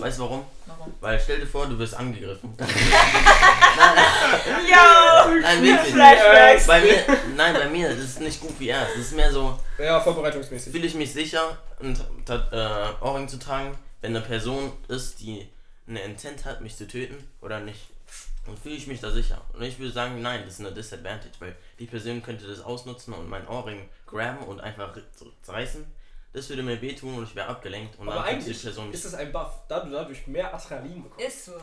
Weißt 0.00 0.18
du 0.18 0.22
warum? 0.24 0.44
Warum? 0.66 0.94
Weil 1.00 1.20
stell 1.20 1.40
dir 1.40 1.46
vor, 1.46 1.66
du 1.66 1.78
wirst 1.78 1.94
angegriffen. 1.94 2.56
Yo! 4.68 5.40
Nein, 5.42 5.62
wirklich. 5.62 5.94
Flashbacks! 5.94 6.66
Bei 6.66 6.80
mir, 6.80 7.04
nein, 7.36 7.54
bei 7.54 7.68
mir 7.68 7.88
ist 7.90 7.98
es 7.98 8.18
nicht 8.20 8.40
gut 8.40 8.58
wie 8.58 8.68
er. 8.68 8.86
Es 8.94 8.96
ist 9.06 9.16
mehr 9.16 9.30
so, 9.30 9.58
Ja, 9.78 10.00
vorbereitungsmäßig. 10.00 10.72
fühle 10.72 10.86
ich 10.86 10.94
mich 10.94 11.12
sicher, 11.12 11.58
ein 11.82 11.98
Tat- 12.24 12.52
äh, 12.52 13.04
Ohrring 13.04 13.28
zu 13.28 13.38
tragen, 13.38 13.76
wenn 14.00 14.16
eine 14.16 14.24
Person 14.24 14.72
ist, 14.88 15.20
die 15.20 15.48
eine 15.88 16.00
Intent 16.02 16.44
hat, 16.44 16.60
mich 16.60 16.76
zu 16.76 16.86
töten 16.86 17.28
oder 17.42 17.60
nicht. 17.60 17.80
Dann 18.46 18.56
fühle 18.56 18.74
ich 18.76 18.86
mich 18.86 19.00
da 19.00 19.10
sicher. 19.10 19.40
Und 19.52 19.62
ich 19.62 19.78
würde 19.78 19.92
sagen, 19.92 20.22
nein, 20.22 20.42
das 20.44 20.54
ist 20.54 20.60
eine 20.60 20.72
Disadvantage, 20.72 21.34
weil 21.40 21.54
die 21.78 21.86
Person 21.86 22.22
könnte 22.22 22.46
das 22.46 22.60
ausnutzen 22.62 23.12
und 23.12 23.28
mein 23.28 23.46
Ohrring 23.46 23.86
graben 24.06 24.38
und 24.46 24.60
einfach 24.60 24.96
zerreißen. 25.42 25.84
Das 26.32 26.48
würde 26.48 26.62
mir 26.62 26.80
wehtun 26.80 27.16
und 27.18 27.24
ich 27.24 27.34
wäre 27.34 27.48
abgelenkt 27.48 27.98
und 27.98 28.08
Aber 28.08 28.22
eigentlich 28.22 28.56
die 28.56 28.64
Person 28.66 28.92
ist 28.92 29.04
es 29.04 29.14
ein 29.14 29.32
Buff, 29.32 29.50
da 29.68 29.80
du 29.80 29.90
dadurch 29.90 30.26
mehr 30.28 30.54
Adrenalin 30.54 31.02
bekommst. 31.02 31.26
Ist 31.26 31.44
so. 31.46 31.52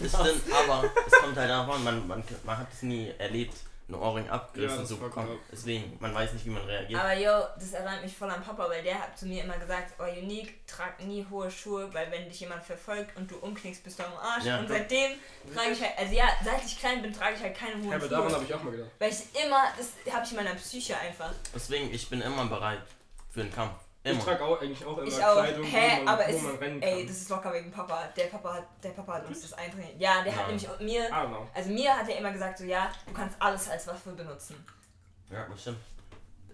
Das 0.00 0.10
stimmt, 0.10 0.42
aber 0.52 0.90
es 1.06 1.12
kommt 1.12 1.36
halt 1.36 1.50
davon, 1.50 1.84
man, 1.84 2.06
man, 2.08 2.24
man 2.44 2.58
hat 2.58 2.66
es 2.72 2.82
nie 2.82 3.12
erlebt, 3.18 3.54
ein 3.88 3.94
Ohrring 3.94 4.26
Ja, 4.26 4.32
abgerissen 4.32 4.78
das 4.80 4.88
zu 4.88 4.96
bekommen. 4.96 5.38
Deswegen, 5.52 5.96
man 6.00 6.12
weiß 6.12 6.32
nicht, 6.32 6.44
wie 6.46 6.50
man 6.50 6.64
reagiert. 6.64 6.98
Aber 7.00 7.14
yo, 7.14 7.44
das 7.56 7.72
erinnert 7.74 8.02
mich 8.02 8.16
voll 8.16 8.28
an 8.30 8.42
Papa, 8.42 8.68
weil 8.68 8.82
der 8.82 9.00
hat 9.00 9.16
zu 9.16 9.26
mir 9.26 9.44
immer 9.44 9.56
gesagt, 9.58 9.92
oh 10.00 10.04
Unique, 10.20 10.66
trag 10.66 10.98
nie 11.04 11.24
hohe 11.30 11.48
Schuhe, 11.50 11.88
weil 11.94 12.10
wenn 12.10 12.28
dich 12.28 12.40
jemand 12.40 12.64
verfolgt 12.64 13.16
und 13.16 13.30
du 13.30 13.36
umknickst, 13.36 13.84
bist 13.84 13.98
du 14.00 14.04
am 14.04 14.14
Arsch. 14.14 14.44
Ja, 14.44 14.58
und 14.58 14.66
seitdem 14.66 15.12
trage 15.54 15.70
ich 15.70 15.80
halt, 15.80 15.92
also 15.98 16.12
ja, 16.14 16.24
seit 16.44 16.64
ich 16.64 16.76
klein 16.80 17.02
bin, 17.02 17.12
trage 17.12 17.36
ich 17.36 17.42
halt 17.42 17.56
keine 17.56 17.74
hohen 17.76 17.90
Ja, 17.90 17.96
aber 17.96 18.00
Schuhe. 18.00 18.08
daran 18.16 18.32
habe 18.32 18.44
ich 18.44 18.54
auch 18.54 18.62
mal 18.64 18.70
gedacht. 18.72 18.90
weil 18.98 19.10
ich 19.12 19.44
immer, 19.44 19.62
das 19.78 20.12
habe 20.12 20.24
ich 20.24 20.30
in 20.32 20.36
meiner 20.38 20.54
Psyche 20.56 20.96
einfach. 20.98 21.30
Deswegen, 21.54 21.94
ich 21.94 22.08
bin 22.10 22.20
immer 22.22 22.46
bereit 22.46 22.80
für 23.36 23.42
den 23.42 23.52
Kampf. 23.52 23.74
Ich 24.02 24.12
Immer. 24.12 24.24
trage 24.24 24.44
auch 24.44 24.60
eigentlich 24.62 24.84
auch 24.86 24.96
immer 24.98 25.06
Ich 25.06 25.22
auch. 25.24 25.34
Kleidung, 25.34 25.64
Hä, 25.66 25.98
wo 25.98 26.04
man, 26.04 26.08
aber 26.14 26.24
wo 26.26 26.36
es 26.36 26.42
man 26.42 26.54
ist, 26.54 26.60
rennen 26.60 26.82
ey, 26.82 26.98
kann. 26.98 27.06
das 27.08 27.16
ist 27.16 27.28
locker 27.28 27.52
wegen 27.52 27.70
Papa. 27.70 28.08
Der 28.16 28.24
Papa 28.26 28.54
hat, 28.54 28.64
der 28.82 28.88
Papa 28.90 29.14
hat 29.14 29.26
uns 29.26 29.42
das 29.42 29.52
eintrainiert. 29.52 30.00
Ja, 30.00 30.22
der 30.22 30.34
hat 30.34 30.46
Nein. 30.48 30.56
nämlich 30.56 30.80
mir, 30.80 31.14
also 31.54 31.70
mir 31.70 31.94
hat 31.94 32.08
er 32.08 32.18
immer 32.18 32.32
gesagt, 32.32 32.58
so 32.58 32.64
ja, 32.64 32.90
du 33.06 33.12
kannst 33.12 33.36
alles 33.40 33.68
als 33.68 33.86
Waffe 33.88 34.12
benutzen. 34.12 34.64
Ja, 35.30 35.46
das 35.50 35.60
stimmt. 35.60 35.78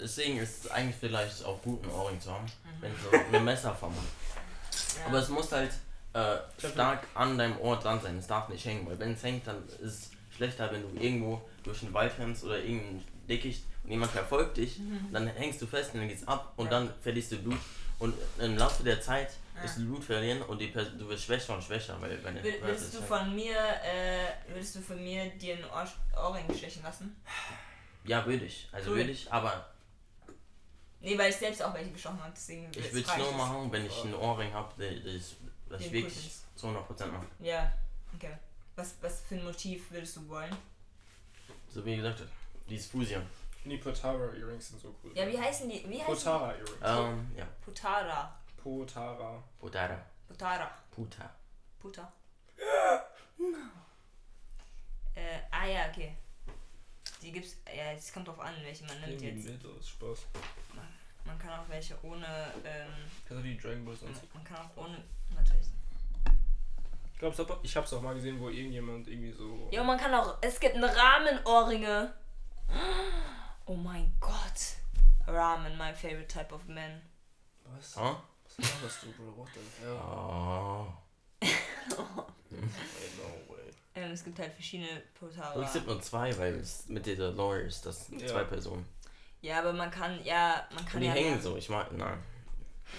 Deswegen 0.00 0.38
ist 0.38 0.64
es 0.64 0.70
eigentlich 0.72 0.96
vielleicht 0.96 1.44
auch 1.44 1.60
gut, 1.62 1.84
ein 1.84 1.90
Ohrring 1.92 2.20
zu 2.20 2.32
haben, 2.32 2.44
Mhm. 2.46 2.80
wenn 2.80 2.92
so 2.96 3.10
eine 3.28 3.40
Messerform 3.40 3.92
hat. 3.94 4.98
Ja. 4.98 5.06
Aber 5.06 5.18
es 5.18 5.28
muss 5.28 5.52
halt 5.52 5.72
äh, 6.14 6.36
stark 6.58 7.06
an 7.14 7.38
deinem 7.38 7.58
Ohr 7.60 7.76
dran 7.78 8.00
sein. 8.00 8.18
Es 8.18 8.26
darf 8.26 8.48
nicht 8.48 8.64
hängen, 8.64 8.86
weil 8.88 8.98
wenn 8.98 9.12
es 9.12 9.22
hängt, 9.22 9.46
dann 9.46 9.62
ist 9.66 9.80
es 9.82 10.10
schlechter, 10.36 10.72
wenn 10.72 10.82
du 10.82 11.00
irgendwo 11.00 11.40
durch 11.62 11.80
den 11.80 11.92
Wald 11.94 12.12
rennst 12.18 12.44
oder 12.44 12.58
irgendein 12.58 13.04
Dickicht 13.28 13.64
und 13.84 13.90
jemand 13.90 14.12
verfolgt 14.12 14.56
dich, 14.56 14.80
dann 15.12 15.26
hängst 15.28 15.60
du 15.62 15.66
fest 15.66 15.92
und 15.94 16.00
dann 16.00 16.08
geht's 16.08 16.26
ab 16.26 16.52
und 16.56 16.66
Mhm. 16.66 16.72
Ja. 16.72 16.78
dann 16.80 16.94
verlierst 17.00 17.32
du 17.32 17.38
Blut. 17.38 17.58
Und 17.98 18.14
im 18.38 18.56
Laufe 18.56 18.82
der 18.82 19.00
Zeit 19.00 19.30
Ja. 19.56 19.62
wirst 19.62 19.76
du 19.78 19.84
Blut 19.86 20.02
verlieren 20.04 20.42
und 20.42 20.58
die 20.60 20.68
Pers 20.68 20.88
du 20.98 21.08
wirst 21.08 21.24
schwächer 21.24 21.54
und 21.54 21.62
schwächer, 21.62 21.96
weil 22.00 22.22
wenn 22.24 22.36
Wür- 22.38 22.60
Würdest 22.62 22.94
du 22.94 23.02
von 23.02 23.34
mir, 23.34 23.56
äh, 23.84 24.28
würdest 24.52 24.74
du 24.76 24.80
von 24.80 25.02
mir 25.02 25.26
dir 25.30 25.54
einen 25.56 25.64
Ohr 25.66 25.86
Ohrring 26.16 26.44
stechen 26.56 26.82
lassen? 26.82 27.14
Ja, 28.04 28.24
würde 28.26 28.44
ich. 28.46 28.68
Also 28.72 28.90
Cool. 28.90 28.96
würde 28.98 29.10
ich, 29.12 29.30
aber 29.32 29.66
Nee, 31.04 31.18
weil 31.18 31.30
ich 31.30 31.36
selbst 31.36 31.60
auch 31.62 31.74
welche 31.74 31.90
geschossen 31.90 32.22
habe, 32.22 32.32
deswegen 32.34 32.68
ich 32.70 32.92
würde 32.92 33.08
es 33.10 33.16
nur 33.16 33.32
machen, 33.32 33.72
wenn 33.72 33.84
ich 33.86 34.02
einen 34.04 34.14
Ohrring 34.14 34.52
habe, 34.52 34.72
das, 34.78 35.34
das 35.68 35.80
ich 35.80 35.90
wirklich 35.92 36.30
zu 36.54 36.68
100% 36.68 37.06
mache. 37.12 37.26
Ja, 37.40 37.72
okay. 38.14 38.30
Was, 38.76 38.94
was 39.00 39.20
für 39.28 39.34
ein 39.34 39.44
Motiv 39.44 39.90
würdest 39.90 40.16
du 40.16 40.28
wollen? 40.28 40.54
So 41.68 41.84
wie 41.84 41.96
gesagt, 41.96 42.22
dieses 42.68 42.86
Fusion. 42.86 43.22
Die 43.64 43.76
Potara 43.76 44.34
Earrings 44.34 44.68
sind 44.68 44.80
so 44.80 44.94
cool. 45.02 45.12
Ja, 45.14 45.26
wie 45.26 45.38
heißen 45.38 45.68
die? 45.68 45.88
Wie 45.88 46.00
heißen 46.02 46.06
Potara 46.06 46.52
Earrings. 46.52 46.78
Ähm, 46.82 47.30
ja. 47.36 47.44
die? 47.44 47.64
Putara. 47.64 48.36
Potara. 48.56 49.42
Putara. 49.58 50.04
Putara. 50.28 50.70
Puta. 50.90 51.32
Puta. 51.78 52.12
Äh, 55.14 55.38
ah 55.50 55.66
ja, 55.66 55.88
okay. 55.90 56.16
Die 57.20 57.30
gibt's, 57.32 57.56
ja, 57.66 57.92
es 57.92 58.12
kommt 58.12 58.26
drauf 58.26 58.40
an, 58.40 58.54
welche 58.62 58.84
man 58.84 59.00
nimmt 59.00 59.20
jetzt. 59.20 59.44
mit, 59.44 59.64
das 59.64 59.76
ist 59.80 59.88
Spaß. 59.90 60.18
Man 61.24 61.38
kann 61.38 61.60
auch 61.60 61.68
welche 61.68 61.94
ohne, 62.02 62.52
ähm, 62.64 62.92
du 63.28 63.42
die 63.42 63.56
Dragon 63.56 63.84
Balls 63.84 64.02
anziehen? 64.02 64.28
man 64.34 64.42
kann 64.42 64.56
auch 64.56 64.76
ohne, 64.76 65.04
warte, 65.34 65.52
ich- 65.60 65.68
glaube, 67.18 67.60
ich 67.62 67.76
habe 67.76 67.86
es 67.86 67.92
auch 67.92 68.02
mal 68.02 68.14
gesehen, 68.14 68.40
wo 68.40 68.48
irgendjemand 68.48 69.06
irgendwie 69.06 69.32
so. 69.32 69.68
Ja, 69.70 69.84
man 69.84 69.96
kann 69.98 70.12
auch. 70.12 70.38
Es 70.40 70.58
gibt 70.58 70.74
einen 70.74 70.84
Rahmenohrringe. 70.84 72.12
Oh 73.66 73.74
mein 73.76 74.12
Gott. 74.20 74.76
Ramen, 75.26 75.76
my 75.78 75.92
favorite 75.92 76.28
type 76.28 76.52
of 76.52 76.66
man. 76.66 77.00
Was? 77.76 77.96
Ah? 77.96 78.16
Was 78.58 78.58
laberst 78.58 79.02
du, 79.04 79.12
Bro? 79.12 79.36
What 79.36 79.48
the 79.54 79.60
hell? 79.84 80.86
Ey, 81.40 82.58
no 83.16 83.54
way. 83.54 83.70
Ähm, 83.94 84.10
es 84.12 84.24
gibt 84.24 84.38
halt 84.38 84.52
verschiedene 84.52 85.02
Potara. 85.18 85.52
Aber 85.52 85.64
es 85.64 85.72
gibt 85.72 85.86
nur 85.86 86.00
zwei, 86.02 86.36
weil 86.38 86.54
es 86.56 86.86
mit 86.88 87.06
dieser 87.06 87.30
Lawyers, 87.32 87.80
das 87.82 88.06
sind 88.06 88.20
Ja. 88.20 88.28
zwei 88.28 88.44
Personen. 88.44 88.84
Ja, 89.40 89.58
aber 89.60 89.72
man 89.72 89.90
kann 89.90 90.22
ja, 90.24 90.66
man 90.70 90.80
Und 90.80 90.88
kann 90.88 91.00
die 91.00 91.06
ja, 91.06 91.12
hängen 91.12 91.30
mehr, 91.34 91.40
so, 91.42 91.56
ich 91.56 91.68
mag, 91.68 91.90
nein. 91.92 92.18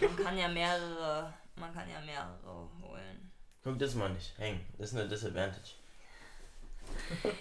man 0.01 0.15
kann 0.17 0.37
ja 0.37 0.47
mehrere, 0.47 1.33
man 1.55 1.73
kann 1.73 1.89
ja 1.89 1.99
mehrere 2.01 2.69
holen. 2.81 3.31
Guck 3.63 3.79
das 3.79 3.95
mal 3.95 4.09
nicht, 4.09 4.37
hängen. 4.37 4.65
Das 4.77 4.91
ist 4.91 4.97
eine 4.97 5.07
Disadvantage. 5.07 5.75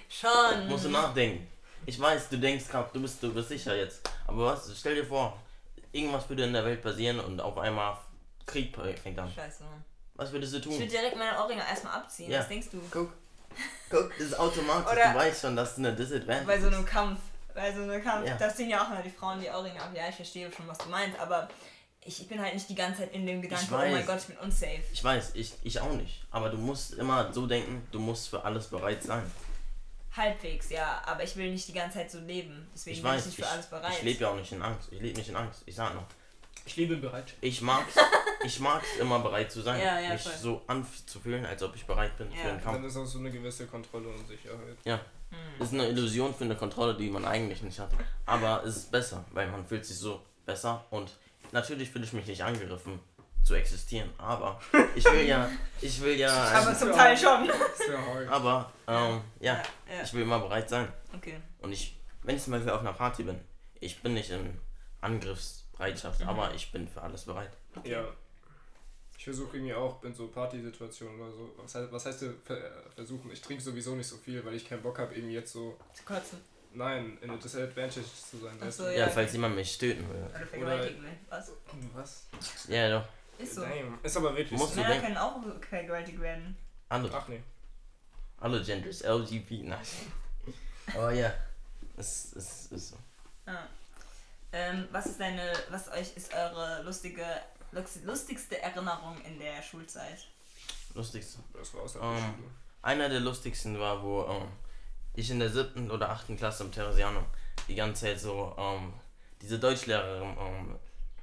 Schon. 0.08 0.68
Musst 0.68 0.84
du 0.84 0.90
nachdenken. 0.90 1.48
Ich 1.86 1.98
weiß, 2.00 2.28
du 2.28 2.38
denkst 2.38 2.68
gerade, 2.68 2.88
du 2.92 3.00
bist, 3.02 3.22
du 3.22 3.32
bist 3.34 3.48
sicher 3.48 3.74
jetzt. 3.76 4.08
Aber 4.26 4.46
was, 4.46 4.70
stell 4.78 4.94
dir 4.94 5.04
vor, 5.04 5.36
irgendwas 5.90 6.28
würde 6.28 6.44
in 6.44 6.52
der 6.52 6.64
Welt 6.64 6.82
passieren 6.82 7.18
und 7.20 7.40
auf 7.40 7.58
einmal 7.58 7.96
Krieg 8.46 8.76
fängt 9.02 9.18
an. 9.18 9.30
Scheiße. 9.32 9.64
Was 10.14 10.30
würdest 10.32 10.52
du 10.52 10.58
Ich 10.58 10.66
würde 10.66 10.78
tun? 10.78 10.88
direkt 10.88 11.16
meine 11.16 11.38
Ohrringe 11.38 11.62
erstmal 11.68 11.94
abziehen. 11.94 12.30
Ja. 12.30 12.40
Was 12.40 12.48
denkst 12.48 12.68
du? 12.70 12.80
Guck, 12.90 13.12
guck, 13.90 14.10
das 14.18 14.28
ist 14.28 14.38
automatisch. 14.38 14.92
Oder- 14.92 15.12
du 15.12 15.18
weißt 15.18 15.40
schon, 15.42 15.56
dass 15.56 15.72
es 15.72 15.78
eine 15.78 15.92
Disadvantage 15.94 16.46
Bei 16.46 16.60
so 16.60 16.66
einem. 16.68 16.84
Kampf. 16.84 17.20
Bei 17.54 17.72
so 17.74 17.82
einem 17.82 18.02
Kampf, 18.02 18.26
Ja. 18.26 18.36
da 18.36 18.54
ziehen 18.54 18.70
ja 18.70 18.82
auch 18.82 18.90
immer 18.90 19.02
die 19.02 19.10
Frauen 19.10 19.40
die 19.40 19.48
Ohrringe 19.48 19.80
ab. 19.80 19.90
Ja, 19.94 20.08
ich 20.08 20.14
verstehe 20.14 20.50
schon, 20.52 20.66
was 20.68 20.78
du 20.78 20.88
meinst, 20.88 21.18
aber 21.18 21.48
ich, 22.04 22.20
ich 22.22 22.28
bin 22.28 22.40
halt 22.40 22.54
nicht 22.54 22.68
die 22.68 22.74
ganze 22.74 23.00
Zeit 23.00 23.12
in 23.12 23.26
dem 23.26 23.42
Gedanken, 23.42 23.66
oh 23.74 23.76
mein. 23.76 24.06
Gott, 24.06 24.18
ich 24.20 24.26
bin 24.26 24.38
unsafe. 24.38 24.80
Ich 24.92 25.02
weiß, 25.04 25.32
ich, 25.34 25.52
ich 25.62 25.80
auch 25.80 25.92
nicht. 25.92 26.24
Aber 26.30 26.48
du 26.48 26.56
musst 26.56 26.94
immer 26.94 27.30
so 27.32 27.46
denken, 27.46 27.86
du 27.92 27.98
musst 27.98 28.28
für 28.28 28.44
alles 28.44 28.68
bereit 28.68 29.02
sein. 29.02 29.22
Halbwegs, 30.16 30.68
ja, 30.70 31.00
aber 31.06 31.22
ich 31.24 31.36
will 31.36 31.50
nicht 31.50 31.66
die 31.68 31.72
ganze 31.72 31.98
Zeit 31.98 32.10
so 32.10 32.18
leben. 32.20 32.68
Deswegen 32.74 32.96
Ich 32.96 33.02
bin 33.02 33.10
ich 33.10 33.16
weiß, 33.16 33.26
nicht 33.26 33.38
ich, 33.38 33.44
für 33.44 33.50
alles 33.50 33.66
bereit. 33.66 33.92
ich 33.96 34.02
lebe 34.02 34.20
ja 34.20 34.28
auch 34.30 34.36
nicht 34.36 34.52
in 34.52 34.62
Angst. 34.62 34.88
Ich 34.92 35.00
lebe 35.00 35.16
nicht 35.18 35.28
in 35.30 35.36
Angst. 35.36 35.62
Ich 35.66 35.74
sag 35.74 35.94
noch. 35.94 36.04
Ich 36.66 36.76
liebe 36.76 36.96
Bereitschaft. 36.96 37.38
Ich 37.40 37.60
mag's, 37.62 37.94
ich 38.44 38.60
mag's 38.60 38.86
immer 39.00 39.18
bereit 39.20 39.50
zu 39.50 39.62
sein. 39.62 39.80
Ja, 39.80 39.98
ja, 39.98 40.10
mich 40.12 40.22
voll. 40.22 40.32
so 40.34 40.62
anzufühlen, 40.66 41.44
als 41.46 41.62
ob 41.62 41.74
ich 41.74 41.84
bereit 41.86 42.16
bin 42.18 42.30
für 42.30 42.36
Ja. 42.36 42.42
den 42.44 42.62
Dann 42.62 42.62
Kampf. 42.74 42.86
ist 42.86 42.96
auch 42.96 43.06
so 43.06 43.18
eine 43.18 43.30
gewisse 43.30 43.66
Kontrolle 43.66 44.08
und 44.08 44.26
Sicherheit. 44.28 44.76
Ja. 44.84 45.00
Das 45.58 45.68
ist 45.68 45.74
eine 45.74 45.88
Illusion 45.88 46.34
für 46.34 46.44
eine 46.44 46.56
Kontrolle, 46.56 46.94
die 46.94 47.08
man 47.08 47.24
eigentlich 47.24 47.62
nicht 47.62 47.78
hat. 47.80 47.90
Aber 48.26 48.62
es 48.64 48.76
ist 48.76 48.92
besser, 48.92 49.24
weil 49.32 49.48
man 49.48 49.66
fühlt 49.66 49.84
sich 49.86 49.96
so 49.96 50.20
besser 50.44 50.84
und 50.90 51.10
natürlich 51.52 51.90
fühle 51.90 52.04
ich 52.04 52.12
mich 52.12 52.26
nicht 52.26 52.42
angegriffen 52.44 53.00
zu 53.44 53.54
existieren, 53.54 54.10
aber 54.18 54.60
ich 54.94 55.04
will 55.04 55.26
ja, 55.26 55.50
ich 55.80 56.00
will 56.00 56.16
ja, 56.16 56.32
aber 56.54 56.74
zum 56.76 56.92
Teil 56.92 57.16
schon. 57.16 57.50
Aber 58.30 58.72
ähm, 58.86 59.20
ja, 59.40 59.54
ja. 59.88 60.02
ich 60.04 60.12
will 60.14 60.22
immer 60.22 60.38
bereit 60.38 60.68
sein. 60.68 60.92
Okay. 61.14 61.40
Und 61.58 61.72
ich, 61.72 61.98
wenn 62.22 62.36
ich 62.36 62.42
zum 62.42 62.52
Beispiel 62.52 62.70
auf 62.70 62.80
einer 62.80 62.92
Party 62.92 63.24
bin, 63.24 63.40
ich 63.80 64.00
bin 64.02 64.14
nicht 64.14 64.30
in 64.30 64.58
Angriffsbereitschaft, 65.00 66.22
aber 66.26 66.54
ich 66.54 66.70
bin 66.72 66.86
für 66.88 67.02
alles 67.02 67.24
bereit. 67.24 67.50
Ja. 67.84 68.04
Ich 69.18 69.24
versuche 69.24 69.56
irgendwie 69.56 69.74
auch 69.74 70.02
in 70.02 70.12
so 70.14 70.28
Partysituationen 70.28 71.20
oder 71.20 71.30
so. 71.30 71.50
Was 71.56 71.74
heißt, 71.74 71.92
was 71.92 72.06
heißt 72.06 72.24
ver 72.44 72.58
versuchen? 72.94 73.30
Ich 73.30 73.40
trinke 73.40 73.62
sowieso 73.62 73.94
nicht 73.94 74.08
so 74.08 74.16
viel, 74.16 74.44
weil 74.44 74.54
ich 74.54 74.68
keinen 74.68 74.82
Bock 74.82 74.98
habe, 74.98 75.14
irgendwie 75.14 75.34
jetzt 75.34 75.52
so. 75.52 75.78
Zu 75.92 76.02
kotzen. 76.04 76.38
Nein, 76.74 77.18
in 77.20 77.30
a 77.30 77.36
disadvantage 77.36 78.02
zu 78.02 78.38
sein. 78.38 78.56
Ach 78.60 78.72
so, 78.72 78.84
du? 78.84 78.92
Ja, 78.92 79.00
Ja. 79.00 79.08
falls 79.08 79.32
jemand 79.32 79.54
mich 79.54 79.76
töten 79.78 80.08
will. 80.08 80.24
Oder 80.34 80.46
vergewaltigen 80.46 81.02
will. 81.02 81.10
Was? 81.28 81.52
Was? 81.94 82.26
Ja, 82.68 82.88
doch. 82.98 83.06
Ist 83.42 83.54
so. 83.54 83.62
Damn. 83.62 83.98
Ist 84.02 84.16
aber 84.16 84.36
wirklich 84.36 84.58
Musst 84.58 84.74
so. 84.74 84.80
Männer 84.80 85.00
können 85.00 85.16
auch 85.16 85.36
vergewaltigt 85.68 86.20
werden. 86.20 86.56
Andere, 86.88 87.16
Ach 87.16 87.28
nee. 87.28 87.42
alle 88.40 88.62
Genders, 88.62 89.02
LGBT, 89.02 89.64
nein. 89.64 89.78
Aber 90.94 91.12
ja, 91.12 91.32
es, 91.96 92.32
es 92.34 92.66
ist 92.66 92.88
so. 92.90 92.96
Ah. 93.46 93.64
Ähm, 94.52 94.86
was 94.92 95.06
ist 95.06 95.18
deine, 95.20 95.52
was 95.70 95.88
euch 95.90 96.14
ist 96.16 96.34
eure 96.34 96.82
lustige, 96.82 97.24
lustigste 98.04 98.60
Erinnerung 98.60 99.16
in 99.24 99.38
der 99.38 99.62
Schulzeit? 99.62 100.26
Lustigste. 100.94 101.38
Das 101.54 101.72
war 101.74 101.82
aus 101.82 101.94
der 101.94 102.02
Ähm, 102.02 102.16
Schule. 102.18 102.50
Einer 102.82 103.08
der 103.08 103.20
lustigsten 103.20 103.78
war, 103.80 104.02
wo 104.02 104.24
ähm, 104.26 104.48
ich 105.14 105.30
in 105.30 105.38
der 105.38 105.48
siebten 105.48 105.90
oder 105.90 106.10
achten 106.10 106.36
Klasse 106.36 106.64
im 106.64 106.72
Theresianum 106.72 107.24
die 107.68 107.74
ganze 107.74 108.06
Zeit 108.06 108.20
so 108.20 108.54
ähm, 108.58 108.92
diese 109.40 109.58
Deutschlehrerin 109.58 110.36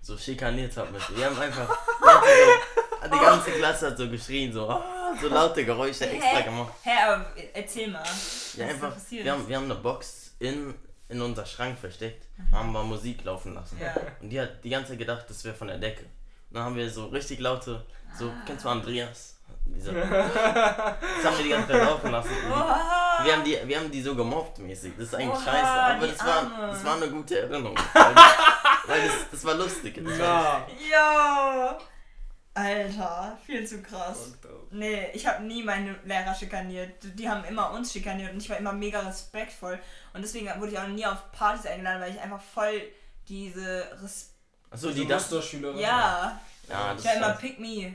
so 0.02 0.18
schikaniert 0.18 0.76
habe 0.78 0.92
mit. 0.92 1.18
Wir 1.18 1.26
haben 1.26 1.40
einfach 1.40 1.68
die, 1.68 2.08
hat 3.02 3.12
so, 3.12 3.18
die 3.18 3.26
ganze 3.26 3.52
Klasse 3.52 3.88
hat 3.88 3.98
so 3.98 4.10
geschrien, 4.10 4.52
so, 4.54 4.70
ah, 4.70 5.14
so 5.20 5.28
laute 5.28 5.66
Geräusche 5.66 6.10
extra 6.10 6.42
gemacht. 6.42 6.74
Hä, 6.84 6.92
aber 7.08 7.26
erzähl 7.54 7.90
mal. 7.90 8.00
Ja, 8.04 8.08
Was 8.08 8.18
ist 8.18 8.60
da 8.60 8.66
einfach, 8.68 8.94
passiert? 8.94 9.26
wir 9.26 9.32
haben, 9.32 9.48
wir 9.48 9.56
haben 9.58 9.66
eine 9.66 9.76
Box 9.76 10.32
in, 10.40 10.74
in 11.10 11.22
unser 11.22 11.46
Schrank 11.46 11.78
versteckt, 11.78 12.26
haben 12.52 12.72
wir 12.72 12.84
Musik 12.84 13.24
laufen 13.24 13.54
lassen. 13.54 13.78
Ja. 13.80 13.94
Und 14.22 14.30
die 14.30 14.40
hat 14.40 14.64
die 14.64 14.70
ganze 14.70 14.92
Zeit 14.92 15.00
gedacht, 15.00 15.26
das 15.28 15.44
wäre 15.44 15.56
von 15.56 15.68
der 15.68 15.78
Decke. 15.78 16.04
Und 16.04 16.56
dann 16.56 16.64
haben 16.64 16.76
wir 16.76 16.90
so 16.90 17.08
richtig 17.08 17.40
laute, 17.40 17.86
so, 18.18 18.32
kennst 18.46 18.66
du 18.66 18.70
Andreas? 18.70 19.36
Diese, 19.66 19.94
das 19.94 20.04
haben 20.04 21.38
wir 21.38 21.44
die 21.44 21.50
ganze 21.50 21.72
Zeit 21.72 21.84
laufen 21.84 22.12
lassen. 22.12 22.30
Die, 22.30 23.26
wir 23.26 23.34
haben 23.36 23.44
die, 23.44 23.58
wir 23.66 23.80
haben 23.80 23.92
die 23.92 24.02
so 24.02 24.16
gemobbt 24.16 24.58
mäßig. 24.58 24.94
Das 24.98 25.08
ist 25.08 25.16
eigentlich 25.16 25.30
Oha, 25.30 25.44
scheiße, 25.44 25.68
aber 25.68 26.08
das 26.08 26.26
war, 26.26 26.68
das 26.72 26.84
war 26.86 26.96
eine 26.96 27.08
gute 27.10 27.40
Erinnerung. 27.40 27.76
Weil, 28.90 29.08
das, 29.08 29.18
das, 29.20 29.30
das 29.32 29.46
war 29.46 29.54
lustig. 29.56 30.02
Das 30.04 30.20
war, 30.20 30.68
Ja! 30.92 31.78
Alter, 32.54 33.38
viel 33.46 33.66
zu 33.66 33.82
krass. 33.82 34.34
Nee, 34.72 35.08
ich 35.14 35.26
habe 35.26 35.44
nie 35.44 35.64
meine 35.64 35.96
Lehrer 36.04 36.34
schikaniert. 36.36 36.92
Die 37.04 37.30
haben 37.30 37.44
immer 37.46 37.72
uns 37.72 37.94
schikaniert 37.94 38.34
und 38.34 38.42
ich 38.42 38.50
war 38.50 38.58
immer 38.58 38.74
mega 38.74 39.00
respektvoll. 39.00 39.80
Und 40.14 40.22
deswegen 40.22 40.48
wurde 40.60 40.72
ich 40.74 40.80
auch 40.80 40.88
nie 40.88 41.06
auf 41.06 41.32
Partys 41.32 41.66
eingeladen, 41.68 42.02
weil 42.02 42.12
ich 42.14 42.20
einfach 42.20 42.42
voll 42.42 42.82
diese 43.30 43.88
Res 44.02 44.34
achso, 44.72 44.88
Diese 44.90 45.02
die 45.02 45.08
das. 45.08 45.24
Musterschülerin. 45.32 45.78
Ja, 45.80 46.40
Ja, 46.68 46.94
das 46.94 47.00
ich 47.02 47.06
war 47.06 47.14
ist, 47.14 47.18
immer 47.18 47.28
scheiße. 47.28 47.40
Pick 47.42 47.60
Me. 47.60 47.94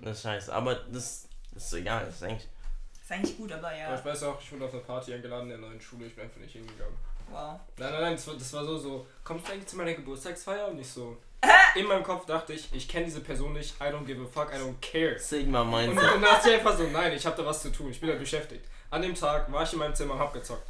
Das 0.00 0.16
ist 0.16 0.22
scheiße. 0.22 0.54
Aber 0.54 0.74
das, 0.74 1.28
das 1.52 1.64
ist 1.66 1.72
egal. 1.74 2.06
Das 2.06 2.14
ist 2.16 2.22
eigentlich. 2.22 2.48
Ist 3.02 3.12
eigentlich 3.12 3.36
gut, 3.36 3.52
aber 3.52 3.68
Aber 3.68 3.76
ja. 3.76 3.94
ich 3.94 4.04
weiß 4.04 4.22
auch, 4.22 4.40
ich 4.40 4.50
wurde 4.52 4.64
auf 4.64 4.72
eine 4.72 4.82
Party 4.82 5.12
eingeladen 5.12 5.50
in 5.50 5.60
der 5.60 5.68
neuen 5.68 5.80
Schule, 5.80 6.06
ich 6.06 6.14
bin 6.14 6.24
einfach 6.24 6.40
nicht 6.40 6.52
hingegangen. 6.52 6.96
Wow. 7.30 7.60
Nein, 7.78 7.92
nein, 7.92 8.00
nein, 8.02 8.12
das 8.14 8.26
war, 8.28 8.34
das 8.34 8.52
war 8.52 8.64
so, 8.64 8.76
so, 8.78 9.06
kommst 9.24 9.46
du 9.48 9.52
eigentlich 9.52 9.66
zu 9.66 9.76
meiner 9.76 9.94
Geburtstagsfeier? 9.94 10.68
Und 10.68 10.78
ich 10.78 10.88
so. 10.88 11.16
In 11.74 11.86
meinem 11.86 12.02
Kopf 12.02 12.24
dachte 12.26 12.54
ich, 12.54 12.72
ich 12.72 12.88
kenne 12.88 13.04
diese 13.04 13.20
Person 13.20 13.52
nicht, 13.52 13.74
I 13.80 13.84
don't 13.84 14.04
give 14.04 14.20
a 14.22 14.26
fuck, 14.26 14.50
I 14.52 14.56
don't 14.56 14.74
care. 14.80 15.18
Sigma 15.18 15.60
Und 15.60 15.70
Mindset. 15.70 16.02
dann 16.10 16.22
dachte 16.22 16.48
ich 16.50 16.54
einfach 16.56 16.76
so, 16.76 16.84
nein, 16.84 17.12
ich 17.12 17.24
habe 17.26 17.36
da 17.36 17.44
was 17.44 17.60
zu 17.62 17.70
tun, 17.70 17.90
ich 17.90 18.00
bin 18.00 18.08
da 18.08 18.16
beschäftigt. 18.16 18.64
An 18.90 19.02
dem 19.02 19.14
Tag 19.14 19.52
war 19.52 19.62
ich 19.62 19.72
in 19.72 19.78
meinem 19.78 19.94
Zimmer 19.94 20.14
und 20.14 20.20
hab 20.20 20.32
gezockt. 20.32 20.66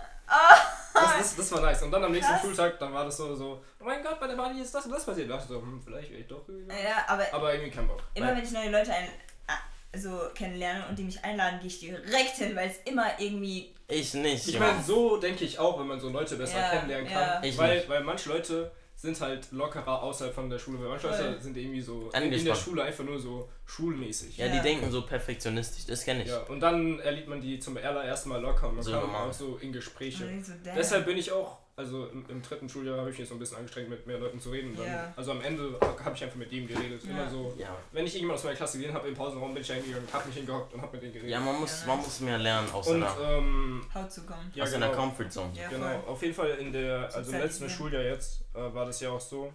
Das, 0.93 1.19
das, 1.19 1.37
das 1.37 1.53
war 1.53 1.61
nice. 1.61 1.83
Und 1.83 1.91
dann 1.93 2.03
am 2.05 2.11
nächsten 2.11 2.33
Krass. 2.33 2.43
Schultag, 2.43 2.79
dann 2.81 2.93
war 2.93 3.05
das 3.05 3.17
so, 3.17 3.35
so, 3.37 3.63
oh 3.81 3.85
mein 3.85 4.03
Gott, 4.03 4.19
bei 4.19 4.27
der 4.27 4.35
Party 4.35 4.61
ist 4.61 4.75
das 4.75 4.87
und 4.87 4.93
das 4.93 5.05
passiert. 5.07 5.29
Da 5.31 5.35
dachte 5.35 5.47
ich 5.53 5.57
so, 5.57 5.63
hm, 5.63 5.81
vielleicht 5.85 6.11
wäre 6.11 6.21
ich 6.23 6.27
doch 6.27 6.45
gegangen. 6.47 6.71
Ja, 6.83 7.05
aber 7.07 7.25
Aber 7.33 7.53
irgendwie 7.55 7.71
kein 7.71 7.87
Bock. 7.87 8.03
immer 8.15 8.29
wenn 8.35 8.43
ich 8.43 8.51
neue 8.51 8.71
Leute 8.71 8.93
ein, 8.93 9.09
ah, 9.47 9.59
so 9.97 10.19
kennenlerne 10.35 10.87
und 10.89 10.99
die 10.99 11.05
mich 11.05 11.23
einladen, 11.25 11.61
gehe 11.61 11.69
ich 11.69 11.79
direkt 11.81 12.37
hin, 12.37 12.57
weil 12.57 12.71
es 12.71 12.79
immer 12.91 13.07
irgendwie. 13.21 13.73
Ich 13.89 14.15
nicht. 14.15 14.49
Ich 14.49 14.55
Junge. 14.55 14.67
meine, 14.67 14.83
so 14.83 15.17
denke 15.19 15.45
ich 15.45 15.59
auch, 15.59 15.79
wenn 15.79 15.87
man 15.87 16.01
so 16.01 16.09
Leute 16.09 16.37
besser 16.37 16.59
Ja, 16.59 16.71
kennenlernen 16.71 17.07
kann. 17.07 17.23
ja. 17.23 17.43
Ich 17.45 17.57
weil, 17.57 17.77
nicht. 17.77 17.89
weil 17.89 18.03
manche 18.03 18.29
Leute 18.31 18.71
sind 18.97 19.21
halt 19.21 19.53
lockerer 19.53 20.03
außerhalb 20.03 20.35
von 20.35 20.49
der 20.51 20.59
Schule, 20.59 20.81
weil 20.81 20.89
manche. 20.89 21.07
Leute 21.07 21.37
sind 21.41 21.57
irgendwie 21.57 21.81
so 21.83 22.11
in, 22.15 22.33
in 22.33 22.45
der. 22.45 22.55
Schule 22.55 22.83
einfach 22.83 23.05
nur 23.05 23.19
so 23.21 23.49
schulmäßig. 23.67 24.39
ja, 24.39 24.47
Ja. 24.47 24.57
die 24.57 24.61
denken 24.61 24.91
so 24.91 25.03
perfektionistisch. 25.03 25.85
Das 25.87 26.05
kenne 26.05 26.23
ich. 26.23 26.29
Ja, 26.31 26.39
und 26.45 26.61
dann 26.61 26.99
erlebt 27.01 27.29
man 27.29 27.41
die 27.41 27.59
zum 27.61 27.77
allerersten 27.77 28.31
Mal 28.31 28.41
locker 28.41 28.69
und 28.69 28.77
man 28.77 28.85
So 28.85 28.93
kommt 28.93 29.05
normal. 29.05 29.29
auch 29.29 29.33
so 29.33 29.57
in 29.61 29.73
Gespräche. 29.73 30.25
So, 30.43 30.53
damn. 30.65 30.75
Deshalb 30.75 31.05
bin 31.07 31.19
ich 31.19 31.31
auch, 31.31 31.59
also 31.79 32.07
im, 32.07 32.25
im 32.29 32.41
dritten 32.43 32.69
Schuljahr 32.69 32.99
habe 32.99 33.11
ich 33.11 33.19
mich 33.19 33.29
so 33.29 33.35
ein 33.35 33.39
bisschen 33.39 33.59
angestrengt, 33.59 33.91
mit 33.91 34.07
mehr 34.07 34.19
Leuten 34.19 34.41
zu 34.41 34.51
reden. 34.51 34.75
Dann, 34.75 34.87
Ja. 34.87 35.13
Also 35.15 35.33
am 35.33 35.43
Ende 35.43 35.79
habe 35.81 36.15
ich 36.15 36.25
einfach 36.25 36.37
mit 36.37 36.51
jedem 36.51 36.69
geredet. 36.69 37.05
Ja. 37.05 37.11
Immer 37.11 37.29
so, 37.31 37.55
Ja. 37.59 37.77
wenn 37.93 38.07
ich 38.07 38.15
irgendjemand 38.15 38.39
aus 38.39 38.45
meiner 38.45 38.57
Klasse 38.57 38.79
gesehen 38.79 38.95
habe 38.95 39.09
im 39.09 39.15
Pausenraum, 39.15 39.53
bin 39.53 39.63
ich 39.63 39.71
eingegangen, 39.71 40.09
habe 40.11 40.27
mich 40.27 40.37
hingehockt 40.37 40.73
und 40.73 40.81
habe 40.81 40.93
mit 40.93 41.03
denen 41.03 41.13
geredet. 41.13 41.31
Ja, 41.31 41.41
man 41.41 41.61
muss, 41.61 41.83
Ja, 41.83 41.87
man 41.89 41.99
muss 41.99 42.21
mehr 42.21 42.39
lernen 42.39 42.71
aus 42.73 42.87
und 42.89 43.01
seiner, 43.03 43.21
ähm, 43.39 43.87
Haut 43.95 44.11
zu 44.11 44.23
kommen. 44.25 44.51
ja, 44.55 44.65
aus 44.65 44.73
genau, 44.73 44.87
seiner 44.87 44.97
Comfort 44.97 45.29
Zone. 45.31 45.51
Ja, 45.55 45.69
genau. 45.69 46.01
Auf 46.07 46.23
jeden 46.23 46.35
Fall 46.35 46.49
in 46.51 46.73
der, 46.73 47.15
also 47.15 47.31
im 47.33 47.39
letzten 47.41 47.69
Schuljahr 47.69 48.03
jetzt, 48.03 48.41
äh, 48.55 48.75
war 48.75 48.87
das 48.87 48.99
ja 49.01 49.11
auch 49.11 49.21
so, 49.21 49.53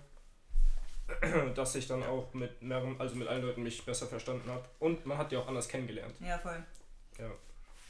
dass 1.56 1.74
ich 1.76 1.88
dann 1.88 2.04
auch 2.04 2.32
mit 2.34 2.62
mehreren, 2.62 2.96
also 3.00 3.16
mit 3.16 3.28
allen 3.28 3.42
Leuten 3.42 3.64
mich 3.64 3.84
besser 3.84 4.06
verstanden 4.06 4.48
habe. 4.50 4.64
Und 4.80 5.06
man 5.08 5.18
hat 5.18 5.32
die 5.32 5.38
auch 5.38 5.48
anders 5.48 5.68
kennengelernt. 5.68 6.14
Ja, 6.20 6.38
voll. 6.38 6.64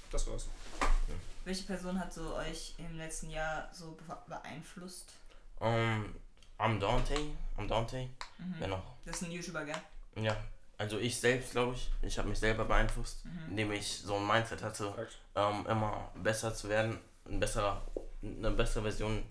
Das 0.09 0.25
war's. 0.27 0.47
Welche 1.43 1.63
Person 1.63 1.99
hat 1.99 2.13
so 2.13 2.35
euch 2.35 2.75
im 2.77 2.97
letzten 2.97 3.29
Jahr 3.31 3.69
so 3.73 3.97
be- 4.07 4.17
beeinflusst? 4.27 5.13
Um, 5.59 6.13
am 6.57 6.79
Dante, 6.79 7.15
am 7.57 7.67
Dante, 7.67 8.07
Mhm. 8.37 8.55
wer 8.59 8.67
noch? 8.67 8.83
Das 9.05 9.15
ist 9.17 9.23
ein 9.23 9.31
YouTuber, 9.31 9.65
gell? 9.65 9.75
Ja, 10.15 10.35
also 10.77 10.99
ich 10.99 11.19
selbst, 11.19 11.51
glaube 11.51 11.73
ich. 11.75 11.89
Ich 12.03 12.17
habe 12.17 12.29
mich 12.29 12.39
selber 12.39 12.65
beeinflusst, 12.65 13.25
Mhm. 13.25 13.49
indem 13.49 13.71
ich 13.71 13.87
so 13.99 14.15
ein 14.17 14.27
Mindset 14.27 14.61
hatte, 14.61 14.93
ähm, 15.35 15.65
immer 15.67 16.11
besser 16.15 16.53
zu 16.53 16.69
werden, 16.69 16.99
ein 17.27 17.39
besserer, 17.39 17.81
eine 18.21 18.51
bessere 18.51 18.83
Version 18.83 19.23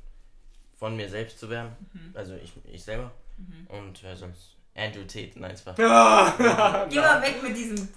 von 0.79 0.97
mir 0.97 1.09
selbst 1.09 1.39
zu 1.39 1.49
werden. 1.51 1.77
Mhm. 1.93 2.13
Also 2.17 2.35
ich, 2.35 2.53
ich 2.65 2.83
selber. 2.83 3.11
Mhm. 3.37 3.67
Und 3.69 4.03
wer 4.03 4.17
sonst? 4.17 4.57
Andrew 4.75 5.03
Tate, 5.05 5.33
nein, 5.39 5.53
es 5.53 5.65
war. 5.67 5.75
Geh 6.89 7.01
mal 7.01 7.23
weg 7.23 7.43
mit 7.43 7.57
diesem 7.57 7.89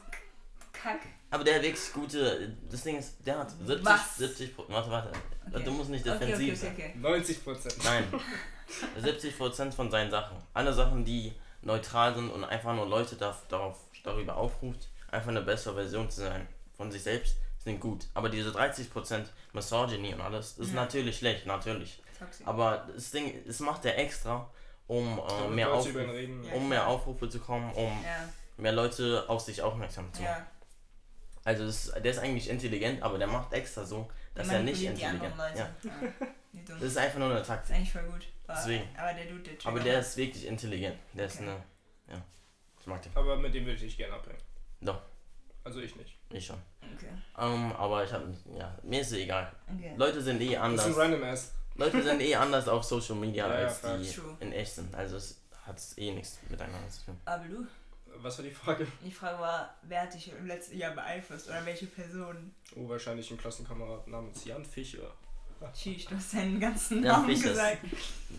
Kack. 0.71 1.01
Aber 1.33 1.43
der 1.43 1.55
hat 1.55 1.63
wirklich 1.63 1.91
gute. 1.93 2.55
Das 2.69 2.83
Ding 2.83 2.97
ist, 2.97 3.15
der 3.25 3.39
hat 3.39 3.49
70, 3.51 3.83
Was? 3.85 4.17
70 4.17 4.55
Pro- 4.55 4.65
Warte, 4.67 4.91
warte. 4.91 5.11
Okay. 5.51 5.63
Du 5.63 5.71
musst 5.71 5.89
nicht 5.89 6.05
defensiv 6.05 6.35
okay, 6.49 6.55
sein. 6.55 6.71
okay, 6.73 6.89
okay. 6.91 6.99
90 6.99 7.43
Prozent. 7.43 7.83
Nein. 7.83 8.03
70% 9.01 9.71
von 9.71 9.89
seinen 9.91 10.11
Sachen. 10.11 10.37
Alle 10.53 10.73
Sachen, 10.73 11.03
die 11.05 11.33
neutral 11.61 12.13
sind 12.15 12.29
und 12.29 12.43
einfach 12.43 12.73
nur 12.75 12.87
Leute 12.87 13.15
darf, 13.15 13.47
darauf, 13.47 13.77
darüber 14.03 14.35
aufruft, 14.37 14.89
einfach 15.11 15.29
eine 15.29 15.41
bessere 15.41 15.75
Version 15.75 16.09
zu 16.09 16.21
sein 16.21 16.47
von 16.77 16.91
sich 16.91 17.03
selbst, 17.03 17.35
sind 17.63 17.79
gut. 17.79 18.05
Aber 18.13 18.29
diese 18.29 18.49
30% 18.51 19.25
Misogyny 19.53 20.13
und 20.13 20.21
alles, 20.21 20.57
ist 20.57 20.69
Ja. 20.69 20.75
natürlich 20.81 21.17
schlecht, 21.17 21.45
natürlich. 21.45 22.01
Toxic. 22.19 22.47
Aber 22.47 22.87
das 22.93 23.11
Ding, 23.11 23.33
das 23.47 23.59
macht 23.59 23.85
er 23.85 23.97
extra, 23.97 24.49
um, 24.87 25.19
äh, 25.19 25.47
mehr, 25.49 25.71
Aufruf, 25.73 25.95
um 26.53 26.69
mehr 26.69 26.87
Aufrufe 26.87 27.29
zu 27.29 27.39
kommen, 27.39 27.71
um 27.73 27.83
Ja, 28.03 28.29
mehr 28.57 28.71
Leute 28.73 29.25
auf 29.27 29.41
sich 29.41 29.61
aufmerksam 29.61 30.13
zu 30.13 30.21
machen. 30.21 30.31
ja. 30.37 30.47
Also 31.45 31.65
das, 31.65 31.91
der 31.91 32.05
ist 32.11 32.19
eigentlich 32.19 32.49
intelligent, 32.49 33.01
aber 33.03 33.17
der 33.17 33.27
macht 33.27 33.51
extra 33.53 33.83
so, 33.85 34.09
dass 34.33 34.47
er 34.49 34.61
nicht 34.63 34.79
die 34.81 34.85
intelligent 34.85 35.21
anderen 35.23 35.57
Ja. 35.57 35.69
Ja. 35.83 35.91
Das 36.67 36.81
ist 36.83 36.97
einfach 36.97 37.19
nur 37.19 37.29
eine 37.29 37.39
Das 37.39 37.47
Taktik. 37.47 37.71
ist 37.71 37.75
eigentlich 37.77 37.91
voll 37.91 38.03
gut. 38.03 38.27
Aber, 38.47 38.57
Deswegen. 38.59 38.87
aber 38.97 39.13
der 39.13 39.25
Dude, 39.25 39.41
der 39.43 39.53
Aber 39.53 39.61
triggert 39.79 39.85
der 39.85 39.99
ist 39.99 40.17
wirklich 40.17 40.45
intelligent. 40.47 40.97
Der 41.13 41.25
ist 41.25 41.35
Okay. 41.39 41.43
eine. 41.49 41.63
Ja. 42.15 42.23
Ich 42.79 42.87
mag 42.87 43.01
den. 43.01 43.11
Aber 43.15 43.35
mit 43.37 43.53
dem 43.53 43.65
würde 43.65 43.75
ich 43.77 43.81
nicht 43.83 43.97
gerne 43.97 44.13
abhängen. 44.13 44.37
Doch. 44.81 45.01
Also 45.63 45.79
ich 45.79 45.95
nicht. 45.95 46.17
Ich 46.29 46.45
schon. 46.45 46.57
Okay, 46.95 47.07
Ähm, 47.39 47.71
aber 47.73 48.03
ich 48.03 48.11
hab. 48.11 48.21
Ja, 48.57 48.77
mir 48.83 49.01
ist 49.01 49.11
es 49.11 49.17
egal. 49.17 49.51
okay. 49.73 49.93
Leute 49.97 50.21
sind 50.21 50.41
eh 50.41 50.45
Das 50.45 50.53
ist 50.55 50.59
anders. 50.61 50.85
ein 50.87 50.93
random 50.93 51.23
Ass. 51.23 51.53
Leute 51.75 52.03
sind 52.03 52.21
eh 52.21 52.35
anders 52.45 52.67
auf 52.67 52.83
Social 52.83 53.15
Media 53.15 53.47
Ja, 53.47 53.59
ja, 53.61 53.65
als 53.67 53.81
die 53.81 53.87
facts. 53.87 54.13
True. 54.13 54.37
in 54.41 54.51
echt 54.51 54.73
sind. 54.75 54.93
Also 54.93 55.17
es 55.17 55.41
hat 55.65 55.81
eh 55.97 56.11
nichts 56.11 56.37
miteinander 56.49 56.89
zu 56.89 57.05
tun. 57.05 57.17
Aber 57.25 57.45
du? 57.45 57.65
Was 58.21 58.37
war 58.37 58.45
die 58.45 58.51
Frage? 58.51 58.87
Die 59.03 59.11
Frage 59.11 59.39
war, 59.39 59.75
wer 59.83 60.01
hat 60.03 60.13
dich 60.13 60.31
im 60.31 60.45
letzten 60.47 60.77
Jahr 60.77 60.93
beeinflusst 60.93 61.47
oder 61.49 61.65
welche 61.65 61.87
Person? 61.87 62.53
Oh, 62.75 62.87
wahrscheinlich 62.87 63.29
ein 63.31 63.37
Klassenkamerad 63.37 64.07
namens 64.07 64.45
Jan 64.45 64.63
Fischer. 64.63 65.11
Tschüss, 65.73 66.05
du 66.05 66.15
hast 66.15 66.31
seinen 66.31 66.59
ganzen 66.59 67.03
Ja, 67.03 67.13
Namen 67.13 67.27
Fischers. 67.29 67.51
gesagt. 67.51 67.83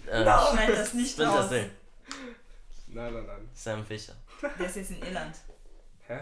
Äh, 0.07 0.23
Schneid 0.23 0.69
das 0.77 0.93
nicht 0.95 1.19
raus. 1.21 1.49
Cell. 1.49 1.71
Nein, 2.89 3.13
nein, 3.15 3.27
nein. 3.27 3.49
Sam 3.55 3.85
Fischer. 3.85 4.15
Der 4.59 4.67
ist 4.67 4.77
jetzt 4.77 4.91
in 4.91 5.03
Irland. 5.03 5.35
Hä? 6.07 6.21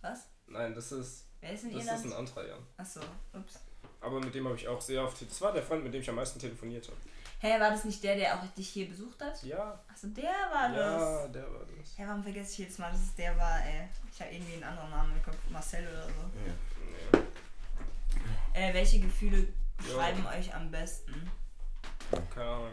Was? 0.00 0.28
Nein, 0.46 0.74
das 0.74 0.92
ist. 0.92 1.26
Wer 1.40 1.52
ist 1.52 1.64
in 1.64 1.72
Das 1.72 1.82
ist 1.82 1.88
Irland? 1.90 2.06
ein 2.06 2.12
anderer 2.12 2.46
Jan. 2.48 2.66
Achso, 2.76 3.00
ups. 3.32 3.58
Aber 4.00 4.20
mit 4.20 4.34
dem 4.34 4.46
habe 4.46 4.56
ich 4.56 4.66
auch 4.68 4.80
sehr 4.80 5.02
oft. 5.04 5.20
Das 5.20 5.40
war 5.40 5.52
der 5.52 5.62
Freund, 5.62 5.82
mit 5.84 5.92
dem 5.92 6.00
ich 6.00 6.08
am 6.08 6.14
meisten 6.16 6.38
telefoniert 6.38 6.86
habe. 6.86 6.96
Hä, 7.42 7.58
war 7.58 7.70
das 7.70 7.84
nicht 7.84 8.02
der, 8.04 8.16
der 8.16 8.34
auch 8.34 8.46
dich 8.54 8.68
hier 8.68 8.86
besucht 8.88 9.20
hat? 9.22 9.42
Ja, 9.42 9.80
Achso, 9.90 10.08
der 10.08 10.24
war 10.24 10.68
das. 10.68 11.00
ja, 11.00 11.28
der 11.28 11.42
war 11.44 11.60
das. 11.60 11.96
Ja, 11.96 12.06
warum 12.08 12.22
vergesse 12.22 12.52
ich 12.52 12.58
jedes 12.58 12.78
Mal, 12.78 12.90
dass 12.92 13.00
es 13.00 13.14
der 13.14 13.34
war, 13.38 13.58
ey? 13.64 13.88
Ich 14.12 14.20
habe 14.20 14.30
irgendwie 14.30 14.54
einen 14.54 14.64
anderen 14.64 14.90
Namen 14.90 15.16
im 15.16 15.22
Kopf, 15.22 15.38
Marcel 15.48 15.86
oder 15.88 16.04
so. 16.04 16.10
Ja. 16.10 17.22
Nee. 18.52 18.60
Äh, 18.68 18.74
welche 18.74 19.00
Gefühle 19.00 19.46
beschreiben 19.78 20.26
euch 20.26 20.54
am 20.54 20.70
besten? 20.70 21.30
Keine 22.34 22.50
Ahnung. 22.50 22.72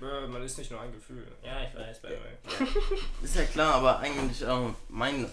Man 0.00 0.42
ist 0.42 0.56
nicht 0.56 0.70
nur 0.70 0.80
ein 0.80 0.92
Gefühl. 0.92 1.30
Ja, 1.44 1.62
ich 1.62 1.74
weiß, 1.74 2.00
by 2.00 2.08
the 2.08 2.14
way. 2.14 2.68
Ist 3.22 3.36
ja 3.36 3.44
klar, 3.44 3.74
aber 3.74 3.98
eigentlich 3.98 4.40
ähm, 4.40 4.74
mein, 4.88 5.26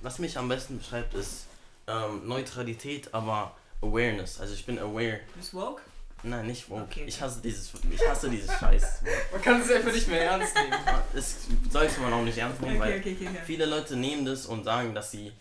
was 0.00 0.18
mich 0.18 0.38
am 0.38 0.48
besten 0.48 0.78
beschreibt, 0.78 1.12
ist 1.12 1.44
ähm, 1.86 2.26
Neutralität, 2.26 3.12
aber 3.12 3.54
Awareness. 3.82 4.40
Also 4.40 4.54
ich 4.54 4.64
bin 4.64 4.78
aware. 4.78 5.20
Du 5.34 5.38
bist 5.38 5.52
woke? 5.52 5.82
Nein, 6.24 6.46
nicht 6.46 6.68
woke. 6.70 6.82
Okay, 6.82 7.00
okay. 7.00 7.04
Ich 7.08 7.20
hasse 7.20 7.40
dieses, 7.42 7.70
ich 7.90 8.08
hasse 8.08 8.30
dieses 8.30 8.50
Scheiß. 8.58 9.02
Man 9.32 9.42
kann 9.42 9.60
es 9.60 9.70
einfach 9.70 9.92
nicht 9.92 10.08
mehr 10.08 10.24
ernst 10.24 10.54
nehmen. 10.54 10.72
Das 11.12 11.36
sollte 11.70 12.00
man 12.00 12.12
auch 12.12 12.22
nicht 12.22 12.38
ernst 12.38 12.60
nehmen, 12.62 12.78
weil 12.80 12.98
okay, 12.98 13.16
okay. 13.20 13.38
viele 13.44 13.66
Leute 13.66 13.96
nehmen 13.96 14.24
das 14.24 14.46
und 14.46 14.64
sagen, 14.64 14.94
dass 14.94 15.10
sie 15.10 15.32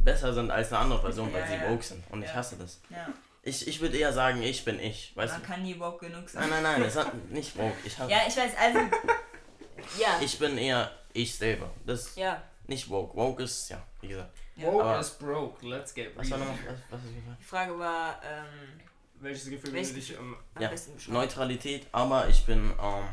besser 0.00 0.32
sind 0.32 0.50
als 0.50 0.68
eine 0.72 0.80
andere 0.82 1.00
Person, 1.00 1.32
weil 1.32 1.40
Ja, 1.42 1.46
sie 1.48 1.54
ja. 1.54 1.70
woke 1.70 1.82
sind. 1.82 2.04
Und 2.10 2.22
ich 2.22 2.28
Ja. 2.28 2.34
hasse 2.36 2.56
das. 2.56 2.78
Ja, 2.90 3.08
Ich, 3.42 3.66
ich 3.66 3.80
würde 3.80 3.96
eher 3.96 4.12
sagen, 4.12 4.42
ich 4.42 4.64
bin 4.64 4.78
ich. 4.78 5.12
Weißt 5.16 5.32
man 5.32 5.42
du? 5.42 5.46
kann 5.48 5.62
nie 5.62 5.78
woke 5.80 6.06
genug 6.06 6.28
sein. 6.28 6.48
Nein, 6.50 6.62
nein, 6.62 6.80
nein, 6.80 6.88
es 6.88 6.96
hat 6.96 7.12
nicht 7.30 7.56
woke. 7.56 7.74
Ich, 7.84 7.98
hab, 7.98 8.08
Ja, 8.10 8.18
ich 8.28 8.36
weiß, 8.36 8.52
also. 8.60 8.78
Ja. 9.98 10.18
ich 10.20 10.38
bin 10.38 10.58
eher 10.58 10.90
ich 11.12 11.34
selber. 11.34 11.70
Das 11.86 12.00
ist 12.08 12.16
ja. 12.16 12.42
nicht 12.66 12.88
woke. 12.90 13.16
Woke 13.16 13.42
ist, 13.44 13.70
ja, 13.70 13.82
wie 14.00 14.08
gesagt. 14.08 14.30
Ja. 14.56 14.66
Woke 14.66 14.84
Aber- 14.84 14.98
is 15.00 15.10
broke, 15.10 15.66
let's 15.66 15.94
get 15.94 16.16
Was 16.16 16.30
war 16.30 16.38
real. 16.38 16.48
nochmal? 16.48 16.64
Was, 16.90 16.98
was 16.98 17.04
ist 17.04 17.14
die 17.14 17.20
Frage? 17.22 17.36
Die 17.40 17.44
Frage 17.44 17.78
war, 17.78 18.20
ähm, 18.24 18.80
Welches 19.20 19.50
Gefühl 19.50 19.72
Welches 19.72 19.90
würde 19.94 20.00
dich 20.00 20.18
am. 20.18 20.36
am 20.54 20.62
Ja, 20.62 20.68
besten 20.68 20.94
beschreiben. 20.94 21.14
Neutralität, 21.14 21.86
aber 21.92 22.28
ich 22.28 22.44
bin 22.46 22.72
ähm, 22.80 23.04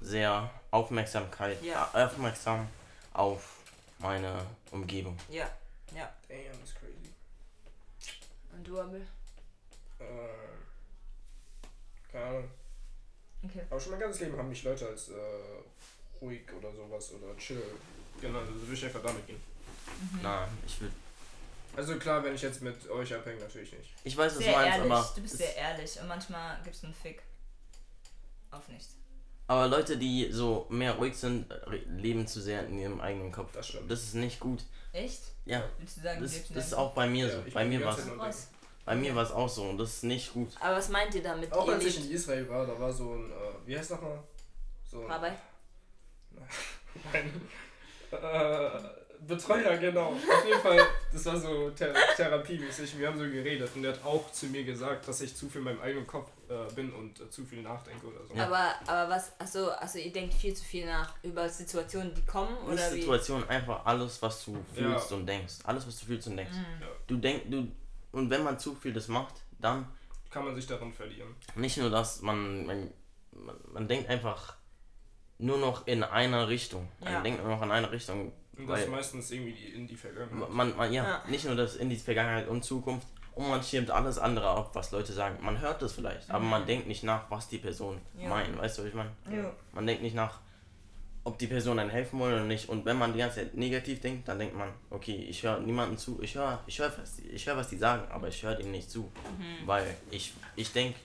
sehr 0.00 0.50
Aufmerksamkeit, 0.70 1.62
Ja. 1.62 1.90
äh, 1.94 2.04
aufmerksam 2.04 2.68
auf 3.12 3.58
meine 3.98 4.44
Umgebung. 4.70 5.16
Ja, 5.28 5.50
ja. 5.94 6.12
Damn, 6.28 6.58
that's 6.60 6.74
crazy. 6.74 7.12
Und 8.52 8.66
du, 8.66 8.80
Abel? 8.80 9.06
Äh, 9.98 10.04
keine 12.12 12.24
Ahnung. 12.24 12.48
Okay. 13.44 13.60
Aber 13.70 13.80
schon 13.80 13.92
mein 13.92 14.00
ganzes 14.00 14.20
Leben 14.22 14.36
haben 14.36 14.48
mich 14.48 14.62
Leute 14.64 14.86
als 14.88 15.10
äh, 15.10 15.14
ruhig 16.20 16.42
oder 16.58 16.72
sowas 16.72 17.12
oder 17.12 17.36
chill 17.36 17.62
genannt. 18.20 18.48
Also 18.52 18.60
würde 18.62 18.74
ich 18.74 18.84
einfach 18.84 19.02
damit 19.02 19.26
gehen. 19.26 19.40
Mhm. 20.00 20.20
Na, 20.22 20.48
ich 20.66 20.80
will. 20.80 20.90
Also 21.78 21.94
klar, 21.96 22.24
wenn 22.24 22.34
ich 22.34 22.42
jetzt 22.42 22.60
mit 22.60 22.90
euch 22.90 23.14
abhänge, 23.14 23.38
natürlich 23.40 23.70
nicht. 23.72 23.94
Ich 24.02 24.16
weiß, 24.16 24.32
was 24.32 24.38
du 24.38 24.42
Sehr 24.42 24.52
meinst, 24.56 24.78
ehrlich, 24.78 24.92
aber. 24.92 25.12
du 25.14 25.20
bist 25.22 25.34
es- 25.34 25.38
sehr 25.38 25.56
ehrlich 25.56 26.00
und 26.00 26.08
manchmal 26.08 26.58
gibst 26.64 26.82
du 26.82 26.86
einen 26.88 26.94
Fick. 26.94 27.22
Auf 28.50 28.66
nichts. 28.68 28.96
Aber 29.46 29.68
Leute, 29.68 29.96
die 29.96 30.32
so 30.32 30.66
mehr 30.70 30.94
ruhig 30.94 31.16
sind, 31.16 31.46
leben 31.86 32.26
zu 32.26 32.40
sehr 32.40 32.66
in 32.66 32.80
ihrem 32.80 33.00
eigenen 33.00 33.30
Kopf. 33.30 33.52
Das 33.52 33.68
stimmt. 33.68 33.88
Das 33.88 34.02
ist 34.02 34.14
nicht 34.14 34.40
gut. 34.40 34.64
Echt? 34.92 35.20
Ja, 35.44 35.62
Willst 35.78 35.98
du 35.98 36.00
sagen, 36.00 36.20
das, 36.20 36.48
du 36.48 36.54
das 36.54 36.66
ist 36.66 36.74
auch 36.74 36.94
bei 36.94 37.06
mir 37.06 37.28
Ja, 37.28 37.32
so. 37.36 37.50
Bei 37.54 37.64
mir 37.64 37.84
war 37.84 37.96
es 38.28 38.48
bei 38.84 38.96
mir 38.96 39.14
war's 39.14 39.30
auch 39.30 39.48
so 39.48 39.64
und 39.64 39.78
das 39.78 39.96
ist 39.96 40.02
nicht 40.04 40.32
gut. 40.32 40.48
Aber 40.58 40.76
was 40.78 40.88
meint 40.88 41.14
ihr 41.14 41.22
damit? 41.22 41.52
Auch 41.52 41.68
ihr 41.68 41.74
als 41.74 41.84
ich 41.84 42.04
in 42.06 42.10
Israel 42.10 42.48
war, 42.48 42.66
da 42.66 42.76
war 42.80 42.90
so 42.92 43.12
ein, 43.12 43.30
äh, 43.30 43.34
wie 43.66 43.78
heißt 43.78 43.90
nochmal? 43.92 44.18
So 44.90 45.02
ein, 45.04 45.10
Rabbi? 45.12 45.28
ein 47.12 47.48
äh, 48.10 48.80
Betreuer, 49.26 49.76
genau. 49.78 50.08
Auf 50.12 50.44
jeden 50.46 50.60
Fall, 50.60 50.80
das 51.12 51.24
war 51.26 51.36
so 51.38 51.70
Ther 51.70 51.92
therapiemäßig. 52.16 52.98
Wir 52.98 53.08
haben 53.08 53.18
so 53.18 53.24
geredet 53.24 53.70
und 53.74 53.82
der 53.82 53.92
hat 53.92 54.04
auch 54.04 54.30
zu 54.32 54.46
mir 54.46 54.64
gesagt, 54.64 55.06
dass 55.08 55.20
ich 55.20 55.34
zu 55.34 55.48
viel 55.48 55.58
in 55.60 55.64
meinem 55.64 55.80
eigenen 55.80 56.06
Kopf 56.06 56.30
äh, 56.48 56.72
bin 56.74 56.92
und 56.92 57.20
äh, 57.20 57.28
zu 57.30 57.44
viel 57.44 57.62
nachdenke 57.62 58.06
oder 58.06 58.24
so. 58.26 58.34
Ja. 58.34 58.46
Aber, 58.46 58.74
aber 58.86 59.10
was, 59.14 59.32
achso, 59.40 59.68
also 59.70 59.98
ihr 59.98 60.12
denkt 60.12 60.34
viel 60.34 60.54
zu 60.54 60.64
viel 60.64 60.86
nach 60.86 61.14
über 61.22 61.48
Situationen, 61.48 62.14
die 62.14 62.24
kommen 62.24 62.54
Nicht 62.70 62.72
oder 62.84 62.94
wie? 62.94 63.00
Situation, 63.00 63.48
einfach 63.48 63.84
alles, 63.84 64.20
was 64.22 64.44
du 64.44 64.56
fühlst 64.74 65.10
Ja. 65.10 65.16
und 65.16 65.26
denkst. 65.26 65.54
Alles, 65.64 65.86
was 65.86 65.98
du 66.00 66.06
fühlst 66.06 66.28
und 66.28 66.36
denkst. 66.36 66.54
Mhm. 66.56 66.82
Ja. 66.82 66.86
Du 67.06 67.16
denkst, 67.16 67.44
du. 67.50 67.68
Und 68.12 68.30
wenn 68.30 68.42
man 68.44 68.58
zu 68.58 68.74
viel 68.74 68.92
das 68.92 69.08
macht, 69.08 69.34
dann 69.58 69.86
Kann 70.30 70.44
man 70.44 70.54
sich 70.54 70.66
darin 70.66 70.92
verlieren. 70.92 71.34
nicht 71.56 71.76
nur 71.76 71.90
das, 71.90 72.22
man, 72.22 72.66
man, 72.66 72.90
man, 73.32 73.56
man 73.72 73.88
denkt 73.88 74.08
einfach 74.08 74.54
nur 75.38 75.58
noch 75.58 75.86
in 75.86 76.02
einer 76.02 76.48
Richtung. 76.48 76.88
Man 77.00 77.12
Ja. 77.12 77.20
denkt 77.20 77.42
nur 77.42 77.50
noch 77.54 77.62
in 77.62 77.70
eine 77.70 77.90
Richtung. 77.92 78.32
Und 78.58 78.66
das 78.66 78.80
Weil 78.80 78.88
meistens 78.88 79.30
irgendwie 79.30 79.52
die, 79.52 79.68
in 79.74 79.86
die 79.86 79.96
Vergangenheit. 79.96 80.50
man, 80.50 80.76
man, 80.76 80.92
ja, 80.92 81.04
Ja. 81.04 81.22
nicht 81.28 81.44
nur 81.44 81.54
das 81.54 81.76
in 81.76 81.88
die 81.90 81.96
Vergangenheit 81.96 82.48
und 82.48 82.64
Zukunft. 82.64 83.06
Und 83.34 83.48
man 83.48 83.62
schirmt 83.62 83.90
alles 83.90 84.18
andere 84.18 84.48
ab, 84.48 84.70
was 84.74 84.90
Leute 84.90 85.12
sagen. 85.12 85.38
Man 85.40 85.60
hört 85.60 85.80
das 85.80 85.92
vielleicht, 85.92 86.28
aber 86.28 86.44
man 86.44 86.66
denkt 86.66 86.88
nicht 86.88 87.04
nach, 87.04 87.30
was 87.30 87.48
die 87.48 87.58
Person 87.58 88.00
Mhm. 88.14 88.22
Ja. 88.22 88.28
meint. 88.30 88.58
Weißt 88.58 88.76
du, 88.78 88.82
was 88.82 88.88
ich 88.88 88.94
meine? 88.94 89.10
Jo. 89.30 89.48
Man 89.72 89.86
denkt 89.86 90.02
nicht 90.02 90.16
nach, 90.16 90.40
ob 91.22 91.38
die 91.38 91.46
Person 91.46 91.78
einem 91.78 91.90
helfen 91.90 92.18
will 92.18 92.32
oder 92.32 92.42
nicht. 92.44 92.68
Und 92.68 92.84
wenn 92.84 92.96
man 92.98 93.12
die 93.12 93.20
ganze 93.20 93.36
Zeit 93.36 93.54
negativ 93.54 94.00
denkt, 94.00 94.26
dann 94.26 94.40
denkt 94.40 94.56
man, 94.56 94.70
okay, 94.90 95.14
ich 95.14 95.42
höre 95.44 95.60
niemanden 95.60 95.96
zu. 95.98 96.20
Ich 96.20 96.34
höre, 96.34 96.60
ich 96.66 96.80
höre, 96.80 96.92
was, 96.98 97.14
die- 97.16 97.28
ich 97.28 97.46
höre, 97.46 97.56
was 97.56 97.68
die 97.68 97.76
sagen, 97.76 98.10
aber 98.10 98.26
ich 98.26 98.42
höre 98.42 98.58
ihnen 98.58 98.72
nicht 98.72 98.90
zu. 98.90 99.02
Mhm. 99.02 99.66
Weil 99.66 99.86
ich, 100.10 100.32
ich 100.56 100.72
denke, 100.72 100.98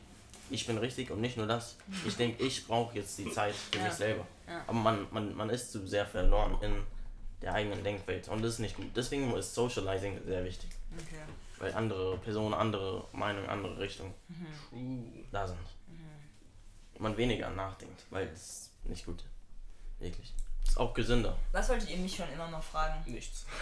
ich 0.49 0.65
bin 0.65 0.79
richtig 0.79 1.11
und 1.11 1.21
nicht 1.21 1.37
nur 1.37 1.45
das. 1.45 1.77
Ich 2.07 2.15
denke, 2.17 2.43
ich 2.43 2.65
brauche 2.65 2.95
jetzt 2.95 3.15
die 3.19 3.29
Zeit 3.29 3.53
für 3.53 3.77
Ja. 3.77 3.83
mich 3.85 3.93
selber. 3.93 4.25
Ja. 4.47 4.61
Aber 4.65 4.73
man, 4.79 5.07
man, 5.11 5.35
man 5.35 5.49
ist 5.51 5.71
zu 5.71 5.85
sehr 5.85 6.05
verloren 6.07 6.57
in 6.61 6.73
der 7.43 7.53
eigenen 7.53 7.83
Denkwelt. 7.83 8.27
Und 8.29 8.41
das 8.41 8.53
ist 8.53 8.59
nicht 8.59 8.75
gut. 8.75 8.87
Deswegen 8.95 9.31
ist 9.35 9.53
Socializing 9.53 10.19
sehr 10.25 10.43
wichtig. 10.43 10.69
Okay. 10.97 11.21
Weil 11.59 11.73
andere 11.73 12.17
Personen, 12.17 12.53
andere 12.53 13.05
Meinungen, 13.11 13.47
andere 13.49 13.77
Richtungen 13.79 14.13
True. 14.69 15.25
da 15.31 15.47
sind. 15.47 15.59
Man 16.99 17.15
weniger 17.17 17.49
nachdenkt, 17.49 18.05
weil 18.09 18.27
das 18.27 18.39
ist 18.41 18.71
nicht 18.85 19.05
gut. 19.05 19.23
Wirklich. 19.99 20.33
Ist 20.65 20.77
auch 20.77 20.93
gesünder. 20.93 21.35
Was 21.51 21.69
wolltet 21.69 21.89
ihr 21.89 21.97
mich 21.97 22.15
schon 22.15 22.31
immer 22.33 22.47
noch 22.49 22.63
fragen? 22.63 23.03
Nichts. 23.11 23.45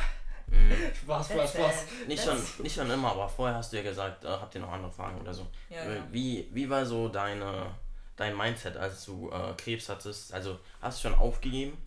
Mhm. 0.47 0.73
Spaß, 1.03 1.29
Spaß, 1.29 1.53
Spaß. 1.53 1.85
Nicht 2.07 2.21
schon, 2.21 2.37
nicht 2.61 2.75
schon 2.75 2.91
immer, 2.91 3.11
aber 3.11 3.29
vorher 3.29 3.55
hast 3.55 3.71
du 3.71 3.77
ja 3.77 3.83
gesagt, 3.83 4.25
äh, 4.25 4.27
habt 4.27 4.53
ihr 4.53 4.59
noch 4.59 4.71
andere 4.73 4.91
Fragen 4.91 5.21
oder 5.21 5.33
so. 5.33 5.47
Ja, 5.69 5.81
Äh, 5.83 5.95
genau. 5.95 6.05
Wie, 6.11 6.49
wie 6.51 6.69
war 6.69 6.85
so 6.85 7.07
deine, 7.07 7.73
dein 8.17 8.35
Mindset, 8.35 8.75
als 8.75 9.05
du 9.05 9.31
äh, 9.31 9.53
Krebs 9.55 9.87
hattest? 9.87 10.33
Also 10.33 10.59
hast 10.81 11.01
du 11.01 11.07
schon 11.07 11.17
aufgegeben? 11.17 11.77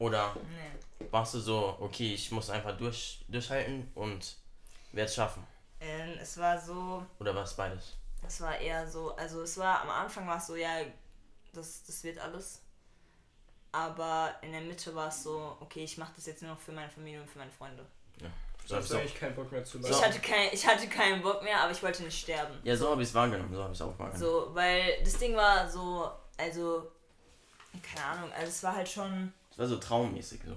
Oder 0.00 0.34
Nee. 0.34 1.06
warst 1.12 1.34
du 1.34 1.38
so, 1.40 1.76
okay, 1.78 2.14
ich 2.14 2.32
muss 2.32 2.50
einfach 2.50 2.76
durch, 2.76 3.24
durchhalten 3.28 3.88
und 3.94 4.36
werde 4.92 5.08
es 5.08 5.14
schaffen? 5.14 5.46
Ähm, 5.80 6.18
es 6.20 6.36
war 6.38 6.58
so, 6.60 7.06
Oder 7.20 7.34
was 7.34 7.54
beides? 7.54 7.96
es 8.26 8.40
war 8.40 8.58
eher 8.58 8.86
so, 8.90 9.14
also 9.16 9.42
es 9.42 9.56
war 9.58 9.82
am 9.82 9.90
Anfang 9.90 10.26
war 10.26 10.38
es 10.38 10.46
so, 10.48 10.56
ja, 10.56 10.80
das, 11.52 11.84
das 11.84 12.02
wird 12.02 12.18
alles. 12.18 12.60
Aber 13.72 14.34
in 14.42 14.52
der 14.52 14.60
Mitte 14.62 14.92
war 14.94 15.08
es 15.08 15.22
so, 15.22 15.56
okay, 15.60 15.84
ich 15.84 15.96
mache 15.96 16.12
das 16.16 16.26
jetzt 16.26 16.42
nur 16.42 16.52
noch 16.52 16.60
für 16.60 16.72
meine 16.72 16.90
Familie 16.90 17.20
und 17.20 17.30
für 17.30 17.38
meine 17.38 17.50
Freunde. 17.52 17.86
Ja. 18.20 18.28
Du 18.68 18.76
hast 18.76 18.88
So. 18.88 18.98
eigentlich 18.98 19.14
keinen 19.14 19.34
Bock 19.34 19.50
mehr 19.52 19.64
zu 19.64 19.78
Ich, 19.78 19.84
leiden. 19.84 20.02
hatte 20.04 20.18
kein, 20.20 20.48
ich 20.52 20.66
hatte 20.66 20.86
keinen 20.88 21.22
Bock 21.22 21.42
mehr, 21.42 21.60
aber 21.60 21.72
ich 21.72 21.82
wollte 21.82 22.02
nicht 22.02 22.20
sterben. 22.20 22.58
Ja, 22.64 22.76
so 22.76 22.90
habe 22.90 23.02
ich 23.02 23.08
es 23.08 23.14
wahrgenommen, 23.14 23.54
so 23.54 23.62
habe 23.62 23.72
ich 23.72 23.78
es 23.78 23.82
auch 23.82 23.98
wahrgenommen. 23.98 24.18
So, 24.18 24.54
weil 24.54 25.02
das 25.02 25.14
Ding 25.18 25.34
war 25.36 25.68
so, 25.68 26.10
also, 26.36 26.90
keine 27.82 28.04
Ahnung, 28.06 28.32
also 28.32 28.48
es 28.48 28.62
war 28.62 28.74
halt 28.76 28.88
schon, 28.88 29.32
Es 29.39 29.39
war 29.60 29.66
so 29.68 29.76
traummäßig 29.76 30.40
so. 30.44 30.56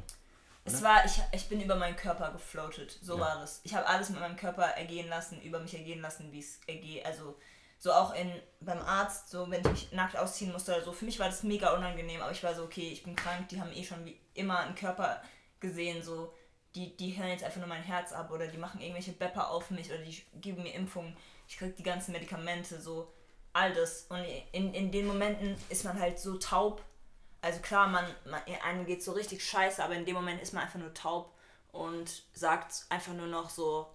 es 0.66 0.76
Oder? 0.76 0.84
war, 0.84 1.06
ich, 1.06 1.20
ich 1.32 1.50
bin 1.50 1.62
über 1.62 1.76
meinen 1.76 1.96
Körper 1.96 2.32
gefloatet, 2.32 2.98
so 3.02 3.16
Ja. 3.16 3.22
war 3.22 3.40
das. 3.40 3.62
Ich 3.64 3.74
habe 3.76 3.86
alles 3.86 4.10
mit 4.10 4.20
meinem 4.20 4.38
Körper 4.38 4.64
ergehen 4.64 5.10
lassen, 5.10 5.42
über 5.42 5.60
mich 5.60 5.74
ergehen 5.76 6.02
lassen, 6.02 6.32
wie 6.32 6.40
es 6.40 6.60
ergeht, 6.68 7.06
also 7.06 7.36
so 7.80 7.92
auch 7.92 8.16
in, 8.16 8.32
beim 8.62 8.80
Arzt, 8.80 9.30
so 9.30 9.50
wenn 9.52 9.60
ich 9.62 9.68
mich 9.72 9.92
nackt 9.92 10.16
ausziehen 10.16 10.54
musste 10.54 10.74
oder 10.74 10.84
so, 10.86 10.94
für 10.94 11.04
mich 11.06 11.20
war 11.20 11.28
das 11.28 11.44
mega 11.44 11.76
unangenehm, 11.76 12.22
aber 12.22 12.32
ich 12.32 12.42
war 12.44 12.56
so, 12.56 12.64
okay, 12.64 12.90
ich 12.90 13.04
bin 13.04 13.16
krank, 13.16 13.50
die 13.50 13.60
haben 13.60 13.74
eh 13.74 13.84
schon 13.84 14.06
wie 14.06 14.18
immer 14.34 14.60
einen 14.60 14.76
Körper 14.76 15.22
gesehen, 15.60 16.02
so, 16.02 16.34
die, 16.76 16.96
die 16.96 17.18
hören 17.18 17.30
jetzt 17.30 17.44
einfach 17.44 17.60
nur 17.60 17.68
mein 17.68 17.84
Herz 17.84 18.14
ab 18.14 18.32
oder 18.32 18.48
die 18.48 18.58
machen 18.58 18.80
irgendwelche 18.80 19.12
Bepper 19.12 19.50
auf 19.50 19.70
mich 19.70 19.90
oder 19.90 20.00
die 20.00 20.24
geben 20.36 20.64
mir 20.64 20.74
Impfungen, 20.74 21.16
ich 21.48 21.58
krieg 21.58 21.76
die 21.76 21.84
ganzen 21.84 22.14
Medikamente, 22.14 22.82
so, 22.82 23.12
all 23.52 23.74
das. 23.74 24.04
Und 24.10 24.24
in, 24.54 24.74
in 24.74 24.92
den 24.92 25.06
Momenten 25.06 25.56
ist 25.70 25.84
man 25.84 26.00
halt 26.00 26.20
so 26.20 26.38
taub. 26.38 26.82
Also 27.44 27.60
klar, 27.60 27.88
man, 27.88 28.06
man 28.26 28.42
einem 28.64 28.86
geht 28.86 29.04
so 29.04 29.12
richtig 29.12 29.44
scheiße, 29.46 29.84
aber 29.84 29.96
in 29.96 30.06
dem 30.06 30.16
Moment 30.16 30.42
ist 30.42 30.54
man 30.54 30.64
einfach 30.64 30.80
nur 30.80 30.94
taub 30.94 31.34
und 31.74 32.24
sagt 32.34 32.86
einfach 32.90 33.12
nur 33.14 33.28
noch 33.28 33.50
so, 33.50 33.94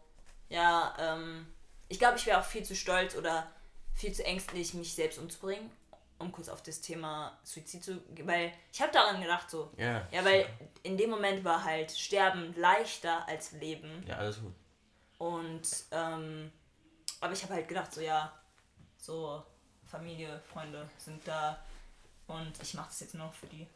ja, 0.50 0.94
ähm, 0.98 1.46
ich 1.88 1.98
glaube, 1.98 2.18
ich 2.18 2.26
wäre 2.26 2.38
auch 2.40 2.44
viel 2.44 2.62
zu 2.62 2.76
stolz 2.76 3.16
oder 3.16 3.50
viel 3.94 4.12
zu 4.12 4.22
ängstlich, 4.22 4.74
mich 4.74 4.94
selbst 4.94 5.18
umzubringen, 5.18 5.70
um 6.18 6.30
kurz 6.30 6.50
auf 6.50 6.62
das 6.62 6.82
Thema 6.82 7.38
Suizid 7.42 7.82
zu 7.82 7.98
gehen, 8.14 8.26
weil 8.26 8.52
ich 8.70 8.82
habe 8.82 8.92
daran 8.92 9.18
gedacht 9.22 9.48
so, 9.48 9.72
Ja. 9.78 10.06
ja, 10.10 10.22
weil 10.26 10.46
in 10.82 10.98
dem 10.98 11.08
Moment 11.08 11.42
war 11.42 11.64
halt 11.64 11.90
Sterben 11.90 12.54
leichter 12.54 13.26
als 13.28 13.52
Leben 13.52 14.04
Ja, 14.06 14.16
alles 14.16 14.42
gut. 14.42 14.52
und 15.16 15.66
ähm, 15.92 16.52
aber 17.20 17.32
ich 17.32 17.42
habe 17.44 17.54
halt 17.54 17.66
gedacht, 17.66 17.94
so 17.94 18.02
ja, 18.02 18.30
so 18.98 19.42
Familie, 19.86 20.38
Freunde 20.52 20.90
sind 20.98 21.26
da 21.26 21.58
und 22.28 22.52
ich 22.62 22.74
mache 22.74 22.88
das 22.88 23.00
jetzt 23.00 23.14
nur 23.14 23.26
noch 23.26 23.34
für 23.34 23.46
die. 23.46 23.66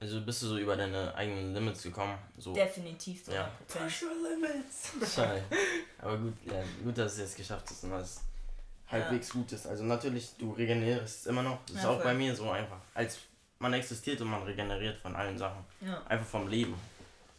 Also 0.00 0.20
bist 0.20 0.42
du 0.42 0.46
so 0.48 0.58
über 0.58 0.76
deine 0.76 1.14
eigenen 1.14 1.54
Limits 1.54 1.82
gekommen. 1.82 2.18
So. 2.36 2.52
Definitiv 2.52 3.26
3%. 3.28 3.32
Ja. 3.34 3.50
Schade. 5.06 5.42
Aber 5.98 6.16
gut, 6.18 6.34
ja, 6.46 6.62
gut, 6.82 6.96
dass 6.98 7.16
du 7.16 7.22
es 7.22 7.28
jetzt 7.30 7.36
geschafft 7.36 7.66
hast 7.70 7.84
und 7.84 7.92
was 7.92 8.20
halbwegs 8.90 9.30
gut 9.30 9.50
ist. 9.52 9.66
Also 9.66 9.84
natürlich, 9.84 10.30
du 10.38 10.52
regenerierst 10.52 11.26
immer 11.28 11.42
noch. 11.42 11.58
Das 11.66 11.76
ist 11.76 11.82
Ja, 11.84 11.88
auch 11.90 11.94
voll. 11.96 12.04
bei 12.04 12.14
mir 12.14 12.34
so 12.36 12.50
einfach. 12.50 12.78
Als 12.92 13.18
man 13.58 13.72
existiert 13.72 14.20
und 14.20 14.28
man 14.28 14.42
regeneriert 14.42 14.98
von 15.00 15.16
allen 15.16 15.38
Sachen. 15.38 15.64
Ja, 15.80 16.02
Einfach 16.06 16.26
vom 16.26 16.48
Leben. 16.48 16.74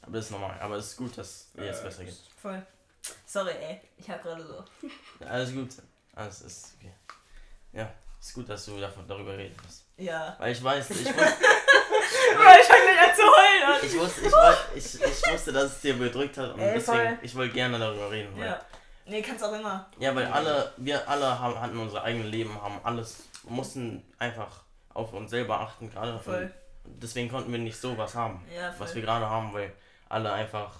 Aber 0.02 0.14
das 0.14 0.26
ist 0.26 0.32
normal. 0.32 0.60
Aber 0.60 0.76
es 0.78 0.88
ist 0.92 0.98
gut, 0.98 1.16
dass 1.18 1.52
dir 1.54 1.66
jetzt 1.66 1.82
Äh, 1.82 1.86
besser 1.86 2.06
geht. 2.06 2.16
voll. 2.42 2.66
Sorry, 3.28 3.52
ey, 3.52 3.82
ich 3.98 4.10
habe 4.10 4.24
gerade 4.24 4.44
so. 4.48 4.64
Ja, 5.20 5.28
alles 5.28 5.54
gut. 5.54 5.70
Alles 6.16 6.42
ist 6.42 6.74
okay. 6.80 6.92
Ja, 7.74 7.94
ist 8.28 8.34
gut, 8.34 8.50
dass 8.50 8.66
du 8.66 8.80
davon, 8.80 9.08
darüber 9.08 9.38
redest. 9.38 9.86
Ja. 9.98 10.36
Weil 10.40 10.52
ich 10.52 10.64
weiß, 10.64 10.90
ich 10.90 10.98
wusste, 11.06 11.22
ich 11.22 12.68
fange 12.68 12.84
gleich 12.84 13.10
an 13.10 13.16
zu 13.16 13.22
heulen. 13.22 13.80
ich 13.84 14.00
wusste, 14.00 14.22
ich, 14.76 14.86
ich, 14.96 15.02
ich 15.04 15.32
wusste, 15.34 15.54
dass 15.54 15.66
es 15.74 15.82
dir 15.82 15.94
bedrückt 15.98 16.38
hat 16.38 16.54
und 16.54 16.60
Ey, 16.60 16.74
deswegen, 16.76 16.98
voll. 16.98 17.18
ich 17.22 17.36
wollte 17.36 17.54
gerne 17.54 17.80
darüber 17.80 18.12
reden. 18.12 18.38
Weil, 18.38 18.48
Ja. 18.48 18.62
Nee, 19.08 19.22
kannst 19.22 19.44
auch 19.44 19.54
immer. 19.54 19.88
Ja, 20.00 20.16
weil 20.16 20.26
alle, 20.26 20.74
wir 20.78 21.08
alle 21.08 21.40
haben, 21.40 21.60
hatten 21.62 21.78
unser 21.78 22.04
eigenes 22.04 22.28
Leben, 22.32 22.60
haben 22.60 22.80
alles, 22.84 23.24
mussten 23.44 24.04
einfach 24.18 24.64
auf 24.94 25.14
uns 25.14 25.30
selber 25.30 25.60
achten 25.60 25.92
gerade. 25.92 26.20
Voll. 26.20 26.52
Deswegen 26.84 27.30
konnten 27.30 27.52
wir 27.52 27.60
nicht 27.60 27.78
sowas 27.80 28.16
haben, 28.16 28.44
Ja, 28.56 28.72
voll. 28.72 28.88
was 28.88 28.96
wir 28.96 29.02
gerade 29.04 29.30
haben, 29.30 29.54
weil 29.54 29.72
alle 30.10 30.32
einfach 30.32 30.72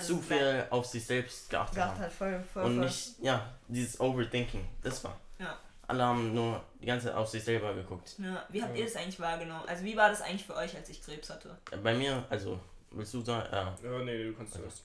zu 0.00 0.20
viel 0.20 0.66
auf 0.70 0.84
sich 0.86 1.04
selbst 1.06 1.48
geachtet 1.50 1.76
gehabt 1.76 1.94
haben. 1.94 2.02
hat, 2.04 2.12
voll, 2.12 2.44
voll, 2.52 2.64
Und 2.64 2.80
nicht, 2.80 3.18
ja, 3.20 3.40
dieses 3.68 3.98
Overthinking, 3.98 4.66
das 4.82 5.02
war. 5.02 5.16
Ja. 5.38 5.56
Alle 5.86 6.02
haben 6.04 6.34
nur 6.34 6.62
die 6.80 6.86
ganze 6.86 7.06
Zeit 7.08 7.14
auf 7.16 7.28
sich 7.28 7.44
selber 7.44 7.74
geguckt. 7.74 8.14
Ja, 8.18 8.44
wie 8.48 8.62
habt 8.62 8.76
ihr 8.76 8.84
das 8.84 8.96
eigentlich 8.96 9.20
wahrgenommen? 9.20 9.64
Also 9.68 9.84
wie 9.84 9.96
war 9.96 10.08
das 10.08 10.22
eigentlich 10.22 10.44
für 10.44 10.56
euch, 10.56 10.74
als 10.76 10.88
ich 10.88 11.02
Krebs 11.02 11.28
hatte? 11.30 11.56
Bei 11.82 11.94
mir, 11.94 12.24
also, 12.30 12.58
willst 12.90 13.12
du 13.14 13.20
sagen, 13.22 13.46
äh, 13.52 13.86
Ja, 13.86 13.98
nee, 14.04 14.24
du 14.24 14.32
kannst 14.34 14.54
zuerst. 14.54 14.84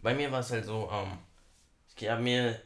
bei 0.00 0.14
mir 0.14 0.30
war 0.32 0.40
es 0.40 0.50
halt 0.50 0.64
so, 0.64 0.88
ähm, 0.92 1.18
ich 1.96 2.08
hab 2.08 2.20
mir, 2.20 2.58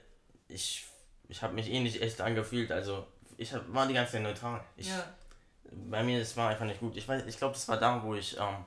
ich, 0.49 0.87
ich 1.29 1.43
habe 1.43 1.55
mich 1.55 1.69
eh 1.71 1.81
nicht 1.81 2.01
echt 2.01 2.21
angefühlt, 2.21 2.71
also 2.71 3.07
ich 3.37 3.53
hab, 3.53 3.63
war 3.73 3.87
die 3.89 3.95
ganze 3.95 4.13
Zeit 4.13 4.23
neutral. 4.23 4.63
Ich, 4.77 4.89
ja. 4.89 5.05
Bei 5.89 6.03
mir, 6.03 6.19
das 6.21 6.37
war 6.37 6.51
einfach 6.51 6.67
nicht 6.67 6.81
gut. 6.81 6.97
Ich 6.97 7.09
weiß, 7.09 7.25
ich 7.27 7.39
glaube, 7.39 7.55
das 7.55 7.67
war 7.69 7.79
da, 7.79 8.03
wo 8.03 8.15
ich 8.15 8.37
ähm, 8.39 8.65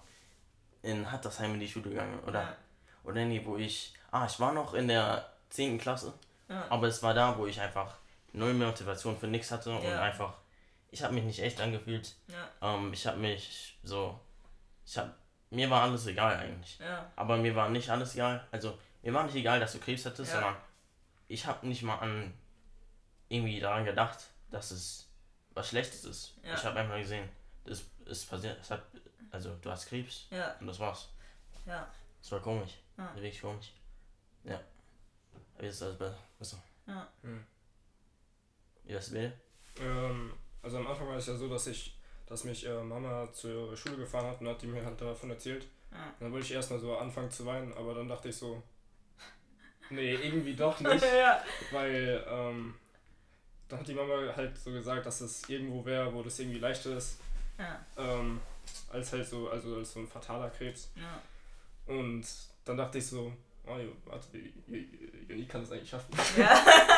in 0.81 1.09
Hattersheim 1.11 1.53
in 1.53 1.59
die 1.59 1.67
Schule 1.67 1.89
gegangen 1.91 2.19
oder 2.25 2.41
Ja. 2.41 2.55
oder 3.03 3.23
nee, 3.23 3.41
wo 3.45 3.57
ich 3.57 3.93
ah, 4.11 4.25
ich 4.25 4.39
war 4.39 4.51
noch 4.53 4.73
in 4.73 4.87
der 4.87 5.29
10. 5.51 5.77
Klasse, 5.77 6.13
Ja. 6.49 6.65
aber 6.69 6.87
es 6.87 7.01
war 7.03 7.13
da, 7.13 7.37
wo 7.37 7.45
ich 7.45 7.61
einfach 7.61 7.95
null 8.35 8.53
Motivation 8.53 9.17
für 9.17 9.27
nichts 9.27 9.51
hatte 9.51 9.71
und 9.71 9.83
Ja. 9.83 10.01
einfach 10.01 10.37
ich 10.91 11.03
habe 11.03 11.13
mich 11.13 11.23
nicht 11.25 11.39
echt 11.41 11.59
angefühlt. 11.59 12.15
Ja. 12.27 12.75
Ähm, 12.75 12.93
ich 12.93 13.05
habe 13.05 13.17
mich 13.17 13.77
so 13.83 14.19
ich 14.85 14.97
habe 14.97 15.13
mir 15.49 15.69
war 15.69 15.83
alles 15.83 16.05
egal 16.07 16.35
eigentlich. 16.37 16.79
Ja. 16.79 17.11
Aber 17.15 17.37
mir 17.37 17.55
war 17.55 17.69
nicht 17.69 17.89
alles 17.89 18.13
egal. 18.15 18.45
Also 18.51 18.77
mir 19.01 19.13
war 19.13 19.23
nicht 19.23 19.35
egal, 19.35 19.59
dass 19.59 19.73
du 19.73 19.79
Krebs 19.79 20.05
hattest, 20.05 20.31
Ja. 20.33 20.39
sondern 20.39 20.55
ich 21.27 21.45
habe 21.45 21.67
nicht 21.67 21.81
mal 21.83 21.97
an 21.99 22.33
irgendwie 23.29 23.59
daran 23.59 23.85
gedacht, 23.85 24.25
dass 24.51 24.71
es 24.71 25.09
was 25.53 25.69
Schlechtes 25.69 26.03
ist. 26.05 26.37
Ja. 26.43 26.53
Ich 26.55 26.63
habe 26.63 26.79
einfach 26.79 26.97
gesehen, 26.97 27.27
das 27.63 27.83
ist 28.05 28.29
passiert. 28.29 28.59
Es 28.59 28.69
hat, 28.71 28.83
also 29.31 29.55
du 29.61 29.71
hast 29.71 29.87
Krebs 29.87 30.27
Ja. 30.29 30.55
und 30.59 30.67
das 30.67 30.79
war's. 30.79 31.09
Ja. 31.65 31.87
Das 32.21 32.31
war 32.31 32.39
komisch. 32.41 32.73
Ja. 32.97 33.13
Wirklich 33.15 33.41
komisch. 33.41 33.73
Ja. 34.43 34.59
Aber 35.55 35.63
jetzt 35.63 35.75
ist 35.75 35.83
alles 35.83 35.97
besser. 35.97 36.17
besser. 36.37 36.63
Ja. 36.87 37.07
Hm. 37.21 37.45
Wie 38.85 38.93
das 38.93 39.11
will? 39.11 39.33
Ähm, 39.79 40.31
also 40.61 40.77
am 40.77 40.87
Anfang 40.87 41.07
war 41.07 41.17
es 41.17 41.27
ja 41.27 41.35
so, 41.35 41.47
dass 41.49 41.67
ich, 41.67 41.97
dass 42.25 42.43
mich 42.43 42.65
äh, 42.65 42.83
Mama 42.83 43.31
zur 43.33 43.75
Schule 43.75 43.97
gefahren 43.97 44.27
hat 44.27 44.41
und 44.41 44.47
hat 44.47 44.61
die 44.61 44.67
mir 44.67 44.83
halt 44.85 44.99
davon 45.01 45.29
erzählt. 45.29 45.67
Ja. 45.91 46.13
Dann 46.19 46.31
wollte 46.31 46.45
ich 46.45 46.51
erstmal 46.53 46.79
so 46.79 46.97
anfangen 46.97 47.31
zu 47.31 47.45
weinen, 47.45 47.73
aber 47.73 47.93
dann 47.93 48.07
dachte 48.09 48.29
ich 48.29 48.35
so, 48.37 48.61
nee, 49.89 50.13
irgendwie 50.15 50.55
doch 50.55 50.79
nicht, 50.81 51.03
ja. 51.03 51.41
weil 51.71 52.23
ähm, 52.27 52.75
dann 53.69 53.79
hat 53.79 53.87
die 53.87 53.93
Mama 53.93 54.33
halt 54.35 54.57
so 54.57 54.71
gesagt, 54.71 55.05
dass 55.05 55.21
es 55.21 55.47
irgendwo 55.49 55.83
wäre, 55.85 56.13
wo 56.13 56.21
das 56.23 56.39
irgendwie 56.39 56.59
leichter 56.59 56.97
ist, 56.97 57.19
Ja. 57.57 57.79
ähm, 57.97 58.39
als 58.89 59.11
halt 59.13 59.27
so, 59.27 59.49
also 59.49 59.77
als 59.77 59.93
so 59.93 59.99
ein 59.99 60.07
fataler 60.07 60.49
Krebs. 60.49 60.89
Ja. 60.95 61.21
Und 61.93 62.25
dann 62.65 62.77
dachte 62.77 62.97
ich 62.97 63.07
so, 63.07 63.31
oh, 63.67 63.77
jo, 63.77 63.89
warte, 64.05 64.37
Joni 65.27 65.45
kann 65.45 65.61
das 65.61 65.71
eigentlich 65.71 65.89
schaffen. 65.89 66.11
Ja. 66.37 66.53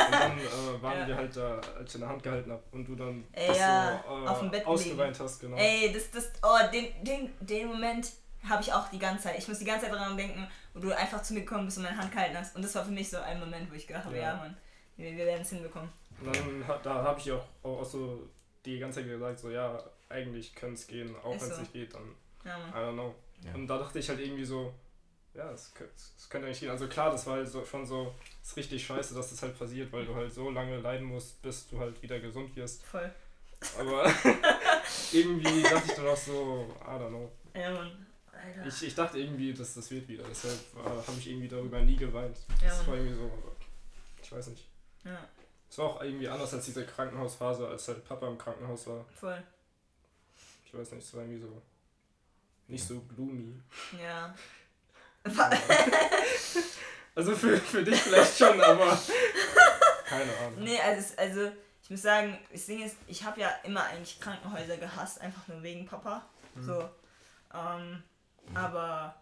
Und 0.06 0.12
dann 0.14 0.40
äh, 0.40 0.82
waren 0.82 1.00
Ja. 1.00 1.08
wir 1.08 1.16
halt 1.16 1.36
da, 1.36 1.60
als 1.78 1.90
ich 1.90 1.96
in 1.96 2.02
der 2.02 2.10
Hand 2.10 2.24
gehalten 2.24 2.52
habe 2.52 2.64
und 2.72 2.86
du 2.88 2.96
dann 2.96 3.24
Ey, 3.32 3.48
ja, 3.58 4.04
so, 4.08 4.26
äh, 4.26 4.28
auf 4.28 4.40
dem 4.40 4.52
Bett 4.52 4.66
ausgeweint 4.66 5.20
hast, 5.20 5.40
genau. 5.40 5.58
Ey, 5.58 5.92
das, 5.94 6.12
das, 6.12 6.32
oh, 6.44 6.58
den, 6.72 6.88
den, 7.04 7.30
den 7.40 7.68
Moment 7.68 8.12
habe 8.48 8.62
ich 8.62 8.72
auch 8.74 8.90
die 8.90 9.00
ganze 9.00 9.24
Zeit. 9.26 9.38
Ich 9.40 9.48
muss 9.48 9.60
die 9.60 9.66
ganze 9.66 9.86
Zeit 9.86 9.94
daran 9.94 10.16
denken, 10.18 10.48
wo 10.74 10.80
du 10.80 10.96
einfach 10.96 11.22
zu 11.22 11.34
mir 11.34 11.42
gekommen 11.42 11.66
bist 11.66 11.78
und 11.78 11.84
meine 11.84 11.98
Hand 11.98 12.12
gehalten 12.12 12.38
hast. 12.38 12.56
Und 12.56 12.64
das 12.64 12.74
war 12.76 12.86
für 12.86 12.92
mich 12.92 13.10
so 13.10 13.18
ein 13.18 13.40
Moment, 13.40 13.70
wo 13.72 13.76
ich 13.76 13.88
gedacht 13.88 14.06
habe, 14.06 14.16
ja, 14.18 14.24
Ja. 14.34 14.36
Mann, 14.38 14.58
wir, 14.98 15.12
wir 15.16 15.26
werden 15.26 15.42
es 15.42 15.50
hinbekommen. 15.50 15.90
Und 16.22 16.36
dann 16.36 16.64
da 16.84 16.94
habe 17.04 17.20
ich 17.20 17.32
auch, 17.32 17.44
auch, 17.64 17.80
auch 17.82 17.86
so 17.86 18.28
die 18.66 18.80
ganze 18.80 19.00
Zeit 19.02 19.10
gesagt, 19.10 19.40
so 19.40 19.50
ja, 19.52 19.84
eigentlich 20.10 20.56
könnte 20.56 20.76
es 20.76 20.88
gehen, 20.88 21.16
auch 21.24 21.32
wenn 21.32 21.38
es 21.38 21.50
so. 21.56 21.60
nicht 21.62 21.74
geht, 21.74 21.94
dann 21.94 22.16
Ja, 22.46 22.58
I 22.58 22.62
Mann. 22.72 22.84
don't 22.84 22.94
know. 22.94 23.16
Ja. 23.46 23.54
Und 23.54 23.68
da 23.68 23.78
dachte 23.78 24.00
ich 24.00 24.10
halt 24.10 24.20
irgendwie 24.20 24.46
so, 24.46 24.74
ja, 25.38 25.52
es 25.52 25.72
könnte, 25.76 25.94
es 26.18 26.30
könnte 26.30 26.48
eigentlich 26.48 26.60
gehen. 26.60 26.72
Also 26.72 26.88
klar, 26.88 27.12
das 27.12 27.26
war 27.28 27.36
halt 27.36 27.48
so, 27.48 27.64
schon 27.64 27.86
so, 27.86 28.14
ist 28.42 28.58
richtig 28.58 28.86
scheiße, 28.86 29.14
dass 29.14 29.30
das 29.30 29.42
halt 29.44 29.58
passiert, 29.58 29.92
weil 29.94 30.06
du 30.06 30.16
halt 30.16 30.34
so 30.34 30.50
lange 30.50 30.78
leiden 30.80 31.06
musst, 31.06 31.42
bis 31.44 31.68
du 31.70 31.80
halt 31.80 32.02
wieder 32.02 32.20
gesund 32.20 32.56
wirst. 32.56 32.84
Voll. 32.84 33.14
Aber 33.80 34.06
irgendwie 35.12 35.62
dachte 35.62 35.84
ich 35.88 35.94
dann 35.94 36.08
auch 36.08 36.18
so, 36.18 36.76
I 36.82 36.90
don't 36.90 37.10
know. 37.10 37.32
Ja, 37.54 37.72
Mann. 37.72 38.06
Alter. 38.32 38.68
Ich, 38.68 38.84
ich 38.84 38.96
dachte 38.96 39.20
irgendwie, 39.20 39.54
dass 39.54 39.76
das 39.76 39.90
wird 39.92 40.08
wieder. 40.08 40.24
Deshalb 40.28 40.60
äh, 40.76 40.90
habe 40.90 41.18
ich 41.20 41.30
irgendwie 41.30 41.48
darüber 41.48 41.80
nie 41.82 41.96
geweint. 41.96 42.38
Ja, 42.62 42.70
das 42.70 42.88
war 42.88 42.96
irgendwie 42.96 43.16
so, 43.16 43.32
ich 44.22 44.32
weiß 44.32 44.48
nicht. 44.48 44.68
Ja, 45.04 45.28
Es 45.70 45.78
war 45.78 45.86
auch 45.86 46.02
irgendwie 46.02 46.28
anders 46.28 46.54
als 46.54 46.66
diese 46.66 46.86
Krankenhausphase, 46.86 47.68
als 47.68 47.88
halt 47.88 48.04
Papa 48.08 48.28
im 48.28 48.38
Krankenhaus 48.38 48.88
war. 48.88 49.06
voll. 49.20 49.42
Ich 50.66 50.74
weiß 50.74 50.92
nicht, 50.92 51.06
es 51.06 51.14
war 51.14 51.22
irgendwie 51.22 51.42
so 51.42 51.62
nicht 52.68 52.86
so 52.86 53.00
gloomy. 53.02 53.54
Ja. 53.98 54.36
Also 57.16 57.36
für, 57.36 57.58
für 57.58 57.84
dich 57.84 58.00
vielleicht 58.00 58.38
schon, 58.38 58.62
aber 58.62 58.96
keine 60.06 60.38
Ahnung. 60.38 60.64
Nee, 60.64 60.80
also, 60.80 61.16
also 61.18 61.52
ich 61.82 61.90
muss 61.90 62.04
sagen, 62.04 62.38
das 62.52 62.68
Ding 62.68 62.84
ist, 62.84 62.96
ich 63.08 63.24
habe 63.24 63.42
ja 63.42 63.50
immer 63.64 63.86
eigentlich 63.86 64.20
Krankenhäuser 64.20 64.78
gehasst, 64.78 65.20
einfach 65.20 65.48
nur 65.48 65.64
wegen 65.64 65.88
Papa. 65.88 66.24
So. 66.60 66.88
Ähm, 67.54 68.04
aber 68.54 69.16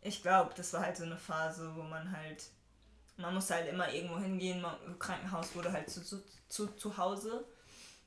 ich 0.00 0.22
glaube, 0.22 0.54
das 0.56 0.72
war 0.72 0.80
halt 0.80 0.96
so 0.96 1.04
eine 1.04 1.18
Phase, 1.18 1.70
wo 1.74 1.82
man 1.82 2.10
halt, 2.10 2.44
man 3.18 3.34
musste 3.34 3.54
halt 3.54 3.68
immer 3.68 3.92
irgendwo 3.92 4.18
hingehen, 4.18 4.62
man, 4.62 4.98
Krankenhaus 4.98 5.54
wurde 5.54 5.72
halt 5.72 5.90
zu, 5.90 6.02
zu, 6.02 6.22
zu, 6.48 6.68
zu 6.68 6.96
Hause. 6.96 7.44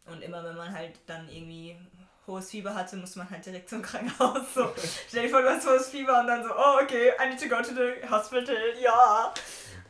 Und 0.06 0.24
immer 0.24 0.44
wenn 0.44 0.56
man 0.56 0.74
halt 0.74 0.98
dann 1.06 1.30
irgendwie 1.30 1.78
hohes 2.30 2.50
Fieber 2.50 2.74
hatte, 2.74 2.96
musste 2.96 3.20
man 3.20 3.30
halt 3.30 3.46
direkt 3.46 3.70
zum 3.70 3.82
Krankenhaus. 3.82 4.54
So. 4.54 4.74
Stell 5.08 5.24
dir 5.24 5.30
vor, 5.30 5.42
du 5.42 5.50
hast 5.50 5.68
hohes 5.68 5.90
Fieber 5.90 6.20
und 6.22 6.28
dann 6.28 6.44
so, 6.44 6.50
oh 6.52 6.80
okay, 6.82 7.12
I 7.22 7.30
need 7.30 7.40
to 7.40 7.50
go 7.50 7.62
to 7.62 7.74
the 7.74 8.08
hospital, 8.10 8.56
ja. 8.82 9.34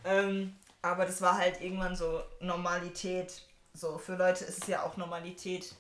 Ähm, 0.06 0.56
aber 0.82 1.06
das 1.06 1.22
war 1.22 1.38
halt 1.38 1.62
irgendwann 1.62 1.96
so 1.96 2.24
Normalität. 2.40 3.42
So, 3.74 3.98
für 3.98 4.16
Leute 4.16 4.46
ist 4.46 4.64
es 4.64 4.68
ja 4.68 4.84
auch 4.84 4.98
Normalität, 4.98 5.74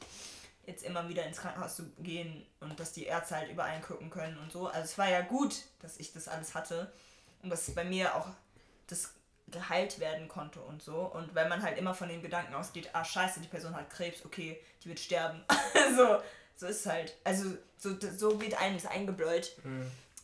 jetzt 0.65 0.83
immer 0.83 1.09
wieder 1.09 1.25
ins 1.25 1.37
Krankenhaus 1.37 1.75
zu 1.75 1.89
gehen 1.99 2.45
und 2.59 2.79
dass 2.79 2.93
die 2.93 3.05
Ärzte 3.05 3.35
halt 3.35 3.49
überall 3.49 3.81
gucken 3.81 4.09
können 4.09 4.37
und 4.37 4.51
so. 4.51 4.67
Also 4.67 4.81
es 4.81 4.97
war 4.97 5.09
ja 5.09 5.21
gut, 5.21 5.63
dass 5.81 5.97
ich 5.97 6.13
das 6.13 6.27
alles 6.27 6.53
hatte 6.53 6.91
und 7.41 7.49
dass 7.49 7.73
bei 7.73 7.83
mir 7.83 8.15
auch 8.15 8.27
das 8.87 9.13
geheilt 9.51 9.99
werden 9.99 10.27
konnte 10.27 10.61
und 10.61 10.81
so. 10.81 10.97
Und 10.97 11.33
wenn 11.35 11.49
man 11.49 11.63
halt 11.63 11.77
immer 11.77 11.93
von 11.93 12.09
dem 12.09 12.21
Gedanken 12.21 12.53
ausgeht, 12.53 12.89
ah 12.93 13.03
scheiße, 13.03 13.39
die 13.39 13.47
Person 13.47 13.75
hat 13.75 13.89
Krebs, 13.89 14.25
okay, 14.25 14.59
die 14.83 14.89
wird 14.89 14.99
sterben. 14.99 15.43
so, 15.95 16.19
so 16.59 16.67
ist 16.67 16.81
es 16.81 16.85
halt. 16.85 17.15
Also 17.23 17.53
so, 17.77 17.95
so 18.17 18.41
wird 18.41 18.53
einem 18.55 18.75
das 18.75 18.85
eingebläut. 18.85 19.55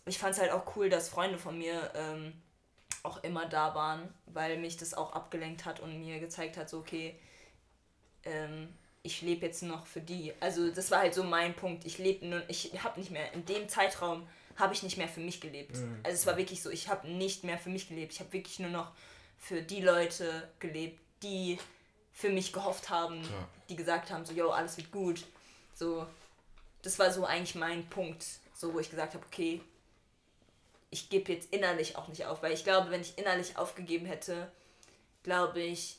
Ich 0.06 0.20
fand 0.20 0.34
es 0.36 0.41
halt 0.41 0.52
auch 0.52 0.76
cool, 0.76 0.90
dass 0.90 1.07
Freunde 1.07 1.38
von 1.38 1.57
mir 1.57 1.91
ähm, 1.95 2.34
auch 3.03 3.24
immer 3.24 3.45
da 3.45 3.74
waren, 3.74 4.14
weil 4.28 4.57
mich 4.57 4.76
das 4.76 4.94
auch 4.94 5.14
abgelenkt 5.14 5.64
hat 5.64 5.80
und 5.80 5.98
mir 5.99 6.20
gezeigt 6.20 6.57
hat, 6.57 6.70
so 6.70 6.80
okay, 6.80 7.18
ähm, 8.26 8.68
ich 9.02 9.22
lebe 9.22 9.45
jetzt 9.45 9.64
noch 9.64 9.86
für 9.86 10.02
die. 10.02 10.34
Also 10.41 10.72
das 10.72 10.91
war 10.91 10.99
halt 10.99 11.14
so 11.14 11.24
mein 11.24 11.53
Punkt. 11.56 11.86
Ich 11.86 11.99
lebe 11.99 12.26
nur, 12.26 12.41
ich 12.49 12.84
habe 12.84 12.99
nicht 12.99 13.12
mehr, 13.12 13.32
in 13.34 13.45
dem 13.45 13.70
Zeitraum 13.70 14.28
habe 14.57 14.74
ich 14.74 14.84
nicht 14.84 14.98
mehr 14.98 15.07
für 15.07 15.20
mich 15.22 15.40
gelebt. 15.41 15.78
Also 16.03 16.16
es 16.16 16.26
war 16.26 16.38
wirklich 16.38 16.62
so, 16.62 16.70
ich 16.70 16.90
habe 16.90 17.07
nicht 17.07 17.44
mehr 17.44 17.57
für 17.57 17.70
mich 17.70 17.88
gelebt. 17.88 18.14
Ich 18.14 18.20
habe 18.20 18.34
wirklich 18.34 18.60
nur 18.60 18.72
noch 18.72 18.91
für 19.38 19.62
die 19.62 19.82
Leute 19.82 20.49
gelebt, 20.60 20.99
die 21.24 21.60
für 22.14 22.30
mich 22.30 22.52
gehofft 22.52 22.90
haben, 22.90 23.22
Ja. 23.22 23.48
die 23.70 23.76
gesagt 23.76 24.10
haben, 24.12 24.26
so, 24.26 24.34
yo, 24.34 24.49
alles 24.49 24.78
wird 24.78 24.91
gut. 24.91 25.24
So, 25.74 26.07
das 26.86 26.99
war 26.99 27.12
so 27.12 27.26
eigentlich 27.26 27.56
mein 27.56 27.90
Punkt, 27.90 28.24
so 28.53 28.74
wo 28.74 28.80
ich 28.80 28.90
gesagt 28.91 29.16
habe, 29.16 29.26
okay, 29.26 29.62
ich 30.91 31.10
gebe 31.10 31.34
jetzt 31.34 31.52
innerlich 31.52 31.98
auch 31.98 32.07
nicht 32.07 32.26
auf, 32.26 32.44
weil 32.44 32.53
ich 32.53 32.64
glaube, 32.64 32.91
wenn 32.91 33.02
ich 33.02 33.18
innerlich 33.18 33.57
aufgegeben 33.57 34.06
hätte, 34.06 34.52
glaube 35.24 35.62
ich, 35.62 35.98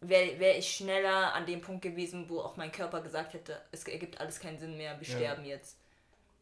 wäre 0.00 0.38
wär 0.40 0.58
ich 0.58 0.74
schneller 0.74 1.34
an 1.34 1.46
dem 1.46 1.60
Punkt 1.60 1.82
gewesen, 1.82 2.28
wo 2.28 2.40
auch 2.40 2.56
mein 2.56 2.72
Körper 2.72 3.02
gesagt 3.02 3.34
hätte, 3.34 3.60
es 3.72 3.84
ergibt 3.84 4.20
alles 4.20 4.40
keinen 4.40 4.58
Sinn 4.58 4.76
mehr, 4.76 4.98
wir 5.00 5.06
Ja. 5.06 5.14
sterben 5.16 5.44
jetzt. 5.44 5.76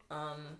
Ähm, 0.09 0.57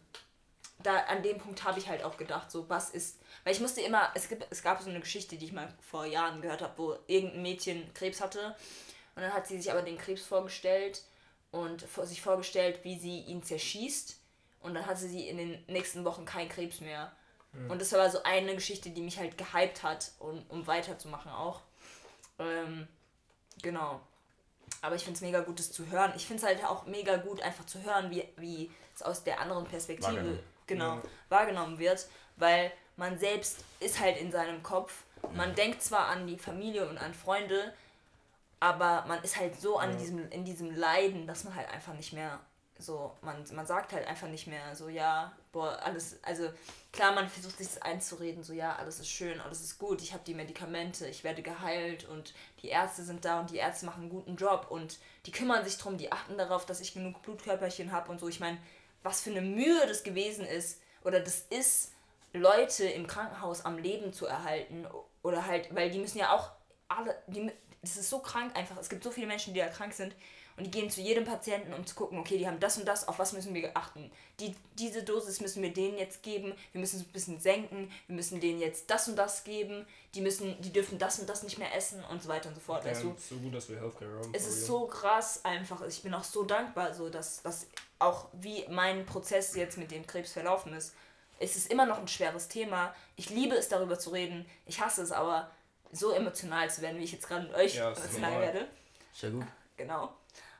da 0.80 0.98
an 1.06 1.24
dem 1.24 1.38
Punkt 1.38 1.64
habe 1.64 1.80
ich 1.80 1.88
halt 1.88 2.04
auch 2.04 2.18
gedacht, 2.18 2.52
so 2.52 2.68
was 2.70 2.90
ist, 2.90 3.18
weil 3.46 3.54
ich 3.54 3.62
musste 3.62 3.82
immer, 3.82 4.12
es 4.14 4.28
gibt, 4.28 4.46
es 4.50 4.62
gab 4.62 4.82
so 4.82 4.90
eine 4.90 5.00
Geschichte, 5.00 5.38
die 5.38 5.46
ich 5.46 5.54
mal 5.54 5.74
vor 5.82 6.06
Jahren 6.06 6.42
gehört 6.42 6.62
habe, 6.62 6.78
wo 6.78 6.98
irgendein 7.08 7.42
Mädchen 7.44 7.94
Krebs 7.94 8.20
hatte 8.20 8.56
und 9.16 9.22
dann 9.22 9.34
hat 9.34 9.48
sie 9.48 9.58
sich 9.58 9.72
aber 9.72 9.82
den 9.84 9.98
Krebs 9.98 10.24
vorgestellt 10.26 11.02
und 11.54 11.84
vor, 11.84 12.06
sich 12.06 12.22
vorgestellt, 12.22 12.80
wie 12.84 13.00
sie 13.00 13.20
ihn 13.22 13.42
zerschießt 13.44 14.18
und 14.62 14.74
dann 14.74 14.86
hatte 14.86 15.08
sie 15.08 15.30
in 15.30 15.38
den 15.38 15.64
nächsten 15.68 16.04
Wochen 16.04 16.26
keinen 16.26 16.50
Krebs 16.50 16.82
mehr. 16.82 17.14
Und 17.70 17.80
das 17.80 17.92
war 17.92 18.10
so 18.10 18.24
eine 18.24 18.56
Geschichte, 18.56 18.90
die 18.90 19.02
mich 19.02 19.20
halt 19.20 19.38
gehypt 19.38 19.84
hat, 19.84 20.12
um, 20.18 20.44
um 20.50 20.66
weiterzumachen 20.66 21.32
auch. 21.32 21.62
Ähm, 22.40 22.88
genau. 23.62 24.02
Aber 24.82 24.96
ich 24.96 25.04
finde 25.04 25.18
es 25.18 25.22
mega 25.22 25.42
gut, 25.42 25.60
das 25.60 25.72
zu 25.72 25.86
hören. 25.92 26.14
Ich 26.16 26.26
finde 26.26 26.42
es 26.42 26.48
halt 26.50 26.66
auch 26.66 26.88
mega 26.88 27.18
gut, 27.18 27.42
einfach 27.44 27.64
zu 27.68 27.84
hören, 27.84 28.10
wie, 28.10 28.28
wie 28.38 28.72
es 28.96 29.04
aus 29.04 29.24
der 29.24 29.40
anderen 29.40 29.66
Perspektive 29.66 30.08
Wahrgenommen. 30.16 30.40
genau, 30.66 30.96
Ja. 30.96 31.02
wahrgenommen 31.30 31.78
wird. 31.78 32.08
Weil 32.38 32.72
man 32.98 33.20
selbst 33.20 33.64
ist 33.80 34.00
halt 34.00 34.18
in 34.18 34.32
seinem 34.32 34.64
Kopf. 34.64 35.04
Man 35.36 35.54
denkt 35.54 35.84
zwar 35.84 36.08
an 36.08 36.26
die 36.26 36.40
Familie 36.40 36.90
und 36.90 36.98
an 36.98 37.14
Freunde, 37.14 37.72
aber 38.64 39.03
man 39.10 39.22
ist 39.23 39.38
halt 39.38 39.60
so 39.60 39.77
an 39.77 39.98
diesem, 39.98 40.30
in 40.30 40.45
diesem 40.45 40.73
Leiden, 40.73 41.27
dass 41.27 41.44
man 41.44 41.53
halt 41.53 41.68
einfach 41.68 41.94
nicht 41.95 42.14
mehr 42.14 42.40
so, 42.80 43.11
man, 43.22 43.44
man 43.52 43.65
sagt 43.65 43.91
halt 43.91 44.07
einfach 44.07 44.30
nicht 44.30 44.48
mehr 44.48 44.73
so, 44.73 44.88
ja, 44.88 45.34
boah, 45.52 45.77
alles, 45.84 46.23
also 46.23 46.48
klar, 46.94 47.11
man 47.11 47.27
versucht 47.27 47.57
sich 47.57 47.68
das 47.68 47.81
einzureden, 47.81 48.41
so, 48.41 48.53
ja, 48.53 48.77
alles 48.77 49.02
ist 49.02 49.10
schön, 49.10 49.41
alles 49.41 49.60
ist 49.60 49.80
gut, 49.80 50.02
ich 50.02 50.14
habe 50.14 50.23
die 50.26 50.34
Medikamente, 50.34 51.06
ich 51.07 51.26
werde 51.26 51.41
geheilt 51.41 52.07
und 52.07 52.34
die 52.61 52.69
Ärzte 52.69 53.03
sind 53.03 53.26
da 53.26 53.41
und 53.41 53.49
die 53.49 53.57
Ärzte 53.57 53.85
machen 53.85 54.03
einen 54.03 54.10
guten 54.10 54.38
Job 54.38 54.68
und 54.69 54.98
die 55.26 55.31
kümmern 55.31 55.65
sich 55.65 55.77
drum, 55.77 55.98
die 55.98 56.14
achten 56.14 56.38
darauf, 56.38 56.65
dass 56.65 56.80
ich 56.80 56.94
genug 56.94 57.22
Blutkörperchen 57.22 57.91
habe 57.91 58.10
und 58.10 58.22
so. 58.22 58.30
Ich 58.30 58.40
meine, 58.40 58.60
was 59.02 59.19
für 59.19 59.31
eine 59.31 59.41
Mühe 59.41 59.85
das 59.88 60.03
gewesen 60.06 60.45
ist 60.45 60.81
oder 61.03 61.19
das 61.19 61.41
ist, 61.49 61.91
Leute 62.31 62.85
im 62.85 63.07
Krankenhaus 63.07 63.65
am 63.65 63.77
Leben 63.77 64.14
zu 64.14 64.26
erhalten 64.26 64.88
oder 65.22 65.48
halt, 65.48 65.76
weil 65.76 65.91
die 65.91 65.99
müssen 65.99 66.18
ja 66.18 66.34
auch 66.34 66.52
alle, 66.95 67.15
die, 67.27 67.52
das 67.84 67.98
ist 67.98 68.10
so 68.10 68.20
krank 68.20 68.56
einfach. 68.56 68.78
Es 68.78 68.90
gibt 68.90 69.04
so 69.04 69.12
viele 69.12 69.28
Menschen, 69.28 69.54
die 69.54 69.60
da 69.60 69.68
krank 69.68 69.94
sind 69.94 70.16
und 70.56 70.66
die 70.66 70.72
gehen 70.72 70.90
zu 70.90 71.02
jedem 71.02 71.26
Patienten, 71.26 71.74
um 71.74 71.86
zu 71.86 71.96
gucken, 71.96 72.18
okay, 72.18 72.38
die 72.38 72.48
haben 72.48 72.60
das 72.60 72.78
und 72.78 72.88
das, 72.88 73.08
auf 73.08 73.20
was 73.20 73.34
müssen 73.34 73.54
wir 73.54 73.76
achten. 73.76 74.10
Die, 74.40 74.56
diese 74.80 75.04
Dosis 75.04 75.42
müssen 75.42 75.62
wir 75.62 75.74
denen 75.74 75.98
jetzt 75.98 76.24
geben, 76.24 76.54
wir 76.72 76.80
müssen 76.80 77.02
es 77.02 77.06
ein 77.06 77.12
bisschen 77.12 77.40
senken, 77.42 77.92
wir 78.08 78.16
müssen 78.16 78.40
denen 78.40 78.60
jetzt 78.60 78.90
das 78.90 79.10
und 79.10 79.18
das 79.18 79.44
geben, 79.44 79.86
die 80.16 80.22
müssen, 80.22 80.60
die 80.62 80.72
dürfen 80.72 80.98
das 80.98 81.20
und 81.20 81.28
das 81.28 81.44
nicht 81.44 81.58
mehr 81.58 81.76
essen 81.76 82.04
und 82.06 82.24
so 82.24 82.30
weiter 82.30 82.50
und 82.50 82.56
so 82.56 82.62
fort. 82.62 82.86
Ja, 82.86 82.92
weißt 82.92 83.04
du? 83.04 83.16
so 83.18 83.36
gut, 83.36 83.54
dass 83.54 83.68
wir 83.68 83.82
Healthcare 83.82 84.12
haben. 84.12 84.32
Es 84.34 84.48
ist 84.48 84.66
so 84.66 84.88
krass 84.88 85.44
einfach. 85.44 85.86
Ich 85.86 86.02
bin 86.04 86.14
auch 86.14 86.24
so 86.24 86.44
dankbar, 86.44 86.94
so 86.94 87.10
dass, 87.10 87.42
dass 87.42 87.68
auch 88.00 88.28
wie 88.32 88.66
mein 88.70 89.06
Prozess 89.06 89.56
jetzt 89.56 89.78
mit 89.78 89.92
dem 89.92 90.08
Krebs 90.08 90.32
verlaufen 90.32 90.74
ist. 90.74 90.94
Es 91.40 91.58
ist 91.58 91.70
immer 91.70 91.86
noch 91.86 91.98
ein 91.98 92.08
schweres 92.08 92.48
Thema. 92.48 92.96
Ich 93.18 93.30
liebe 93.30 93.56
es, 93.56 93.68
darüber 93.68 94.00
zu 94.00 94.12
reden. 94.12 94.46
Ich 94.66 94.80
hasse 94.80 95.02
es 95.02 95.12
aber, 95.12 95.50
so 95.94 96.11
emotional 96.11 96.70
zu 96.70 96.82
werden, 96.82 96.99
wie 96.99 97.03
ich 97.03 97.11
jetzt 97.14 97.28
gerade 97.28 97.44
mit 97.45 97.53
euch 97.56 97.76
Ja, 97.76 97.88
emotional 97.91 98.32
normal. 98.32 98.41
werde. 98.53 98.68
Ist 99.14 99.24
ja 99.24 99.30
gut. 99.30 99.45
Genau. 99.78 100.14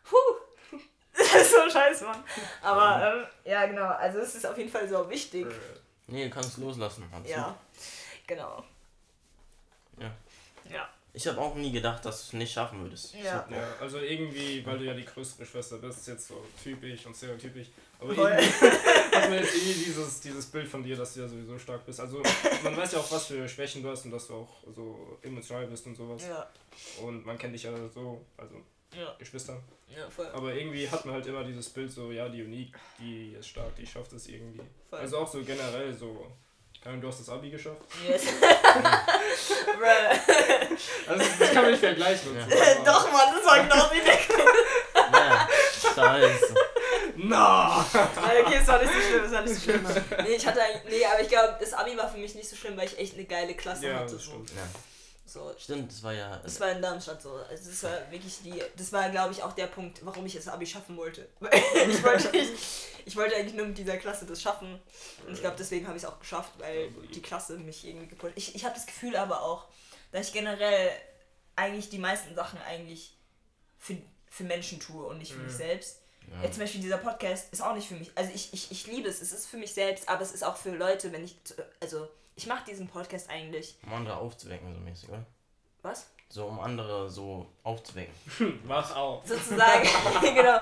Puh. 0.04 0.18
Das 1.16 1.36
ist 1.42 1.52
so 1.52 1.70
scheiße, 1.70 2.06
Mann. 2.06 2.24
Aber 2.62 3.16
ähm, 3.16 3.26
ja, 3.52 3.66
genau. 3.68 3.88
Also 3.88 4.20
es 4.20 4.36
ist 4.36 4.46
auf 4.46 4.58
jeden 4.58 4.70
Fall 4.70 4.88
so 4.88 5.10
wichtig. 5.10 5.46
Nee, 6.08 6.26
du 6.26 6.30
kannst 6.30 6.58
loslassen. 6.58 7.08
Hans. 7.12 7.30
Ja. 7.30 7.56
Genau. 8.28 8.64
Ja. 10.00 10.12
Ja. 10.70 10.90
Ich 11.16 11.28
habe 11.28 11.40
auch 11.40 11.54
nie 11.54 11.72
gedacht, 11.72 12.04
dass 12.06 12.22
du 12.22 12.28
es 12.28 12.34
nicht 12.34 12.52
schaffen 12.54 12.82
würdest. 12.82 13.14
Ja. 13.14 13.46
Ja, 13.50 13.68
also 13.80 14.00
irgendwie, 14.00 14.66
weil 14.66 14.80
du 14.80 14.86
ja 14.86 14.94
die 14.96 15.06
größere 15.06 15.46
Schwester 15.46 15.78
bist, 15.78 16.00
ist 16.00 16.08
jetzt 16.08 16.28
so 16.28 16.44
typisch 16.64 17.06
und 17.06 17.16
stereotypisch. 17.16 17.68
Aber 18.00 18.14
irgendwie 18.14 18.44
hat 19.16 19.30
man 19.30 19.40
jetzt 19.40 19.56
irgendwie 19.56 19.74
dieses, 19.86 20.22
dieses 20.22 20.46
Bild 20.48 20.68
von 20.68 20.84
dir, 20.84 20.96
dass 20.96 21.14
du 21.14 21.22
ja 21.22 21.28
sowieso 21.28 21.58
stark 21.60 21.86
bist. 21.86 22.00
Also 22.00 22.22
man 22.64 22.76
weiß 22.78 22.92
ja 22.94 23.00
auch, 23.00 23.12
was 23.12 23.28
für 23.28 23.48
Schwächen 23.48 23.84
du 23.84 23.90
hast 23.90 24.06
und 24.06 24.12
dass 24.12 24.28
du 24.28 24.36
auch 24.36 24.50
so 24.76 25.18
emotional 25.22 25.68
bist 25.68 25.86
und 25.88 25.96
sowas. 25.96 26.22
Ja. 26.28 26.48
Und 27.02 27.26
man 27.26 27.38
kennt 27.38 27.54
dich 27.54 27.64
ja 27.64 27.72
so, 27.94 28.26
also 28.38 28.56
Ja. 28.96 29.16
Geschwister. 29.20 29.60
Ja, 29.96 30.10
voll. 30.10 30.28
Aber 30.34 30.54
irgendwie 30.54 30.90
hat 30.90 31.06
man 31.06 31.16
halt 31.16 31.26
immer 31.28 31.44
dieses 31.44 31.70
Bild 31.70 31.92
so, 31.92 32.12
ja, 32.12 32.28
die 32.30 32.42
Unique, 32.44 32.76
die 33.00 33.36
ist 33.40 33.48
stark, 33.50 33.76
die 33.76 33.86
schafft 33.86 34.12
es 34.14 34.28
irgendwie. 34.28 34.62
Voll. 34.90 35.00
Also 35.00 35.18
auch 35.20 35.28
so 35.32 35.42
generell 35.44 35.94
so. 35.94 36.26
Keine 36.84 37.00
du 37.00 37.08
hast 37.08 37.22
das 37.22 37.30
Abi 37.30 37.50
geschafft. 37.50 37.82
Yes. 38.08 38.24
Also 41.08 41.24
das 41.40 41.52
kann 41.52 41.64
man 41.64 41.72
nicht 41.72 41.80
vergleichen. 41.80 42.38
Aber- 42.38 42.86
Doch, 42.86 43.12
Mann, 43.12 43.34
das 43.36 43.46
war 43.46 43.64
genau 43.64 43.90
wie 43.92 44.02
der 44.02 44.14
Ja, 45.20 45.48
scheiße. 45.96 46.56
Na! 47.30 47.86
Okay, 47.94 48.58
es 48.62 48.68
war 48.68 48.82
nicht 48.82 48.94
so 48.94 49.00
schlimm, 49.02 49.24
es 49.26 49.32
war 49.32 49.42
nicht 49.42 49.56
so 49.56 49.62
schlimm. 49.62 49.86
Nee, 50.24 50.36
ich 50.36 50.46
hatte 50.46 50.62
eigentlich, 50.62 51.00
nee, 51.00 51.06
aber 51.06 51.22
ich 51.22 51.28
glaube, 51.30 51.58
das 51.60 51.74
Abi 51.74 51.98
war 51.98 52.10
für 52.10 52.18
mich 52.18 52.36
nicht 52.36 52.50
so 52.50 52.56
schlimm, 52.56 52.76
weil 52.78 52.88
ich 52.88 52.98
echt 52.98 53.14
eine 53.16 53.26
geile 53.26 53.54
Klasse 53.56 53.88
Ja, 53.88 53.96
hatte. 54.00 54.14
das 54.16 54.24
So. 54.24 54.32
stimmt. 54.32 54.50
Ja, 54.52 54.68
so. 55.26 55.56
stimmt, 55.58 55.92
das 55.92 56.04
war 56.04 56.14
ja. 56.14 56.38
Das 56.44 56.60
war 56.60 56.72
in 56.72 56.82
Darmstadt 56.82 57.22
so. 57.22 57.34
Also 57.50 57.70
das 57.70 57.84
war 57.84 58.12
wirklich 58.12 58.40
die. 58.44 58.62
Das 58.78 58.92
war, 58.92 59.10
glaube 59.10 59.32
ich, 59.34 59.42
auch 59.44 59.54
der 59.54 59.68
Punkt, 59.68 60.06
warum 60.06 60.26
ich 60.26 60.34
das 60.36 60.48
Abi 60.48 60.66
schaffen 60.66 60.98
wollte. 60.98 61.28
Ich 61.90 62.04
wollte, 62.04 62.36
ich, 62.38 62.50
ich 63.06 63.16
wollte 63.16 63.36
eigentlich 63.36 63.54
nur 63.56 63.66
mit 63.66 63.78
dieser 63.78 63.98
Klasse 63.98 64.26
das 64.26 64.42
schaffen. 64.42 64.80
Und 65.28 65.34
ich 65.34 65.42
glaube, 65.42 65.56
deswegen 65.58 65.88
habe 65.88 65.98
ich 65.98 66.04
es 66.04 66.10
auch 66.10 66.20
geschafft, 66.20 66.52
weil 66.60 66.90
die 67.14 67.22
Klasse 67.22 67.58
mich 67.58 67.86
irgendwie 67.86 68.08
gepusht. 68.08 68.34
Ich, 68.36 68.56
ich 68.56 68.64
habe 68.66 68.76
das 68.76 68.86
Gefühl 68.86 69.16
aber 69.16 69.42
auch, 69.42 69.66
dass 70.12 70.28
ich 70.28 70.34
generell 70.34 70.90
eigentlich 71.56 71.90
die 71.90 71.98
meisten 72.00 72.36
Sachen 72.36 72.60
eigentlich 72.62 73.18
für, 73.80 73.98
für 74.30 74.44
Menschen 74.44 74.80
tue 74.80 75.06
und 75.06 75.18
nicht 75.20 75.34
für 75.34 75.40
mich 75.40 75.54
selbst. 75.54 76.00
Ja. 76.32 76.44
Jetzt 76.44 76.56
zum 76.56 76.64
Beispiel 76.64 76.82
dieser 76.82 76.98
Podcast 76.98 77.52
ist 77.52 77.62
auch 77.62 77.74
nicht 77.76 77.88
für 77.88 77.96
mich. 77.96 78.12
Also 78.16 78.32
ich, 78.34 78.54
ich, 78.54 78.72
ich 78.72 78.88
liebe 78.88 79.10
es, 79.10 79.22
es 79.22 79.32
ist 79.32 79.48
für 79.48 79.58
mich 79.58 79.74
selbst, 79.74 80.10
aber 80.10 80.22
es 80.22 80.32
ist 80.32 80.44
auch 80.44 80.56
für 80.56 80.72
Leute, 80.72 81.12
wenn 81.12 81.24
ich. 81.24 81.36
Also 81.80 82.08
ich 82.36 82.48
mache 82.48 82.66
diesen 82.66 82.88
Podcast 82.88 83.30
eigentlich. 83.30 83.78
Um 83.86 83.94
andere 83.94 84.18
aufzuwecken, 84.18 84.74
so 84.74 84.80
mäßig, 84.80 85.10
oder? 85.10 85.26
Was? 85.82 86.08
So, 86.30 86.46
um 86.48 86.60
andere 86.60 87.10
so 87.10 87.48
aufzuwecken. 87.64 88.14
Wach 88.66 88.96
auf. 88.96 89.28
sozusagen. 89.28 89.88
genau. 90.22 90.60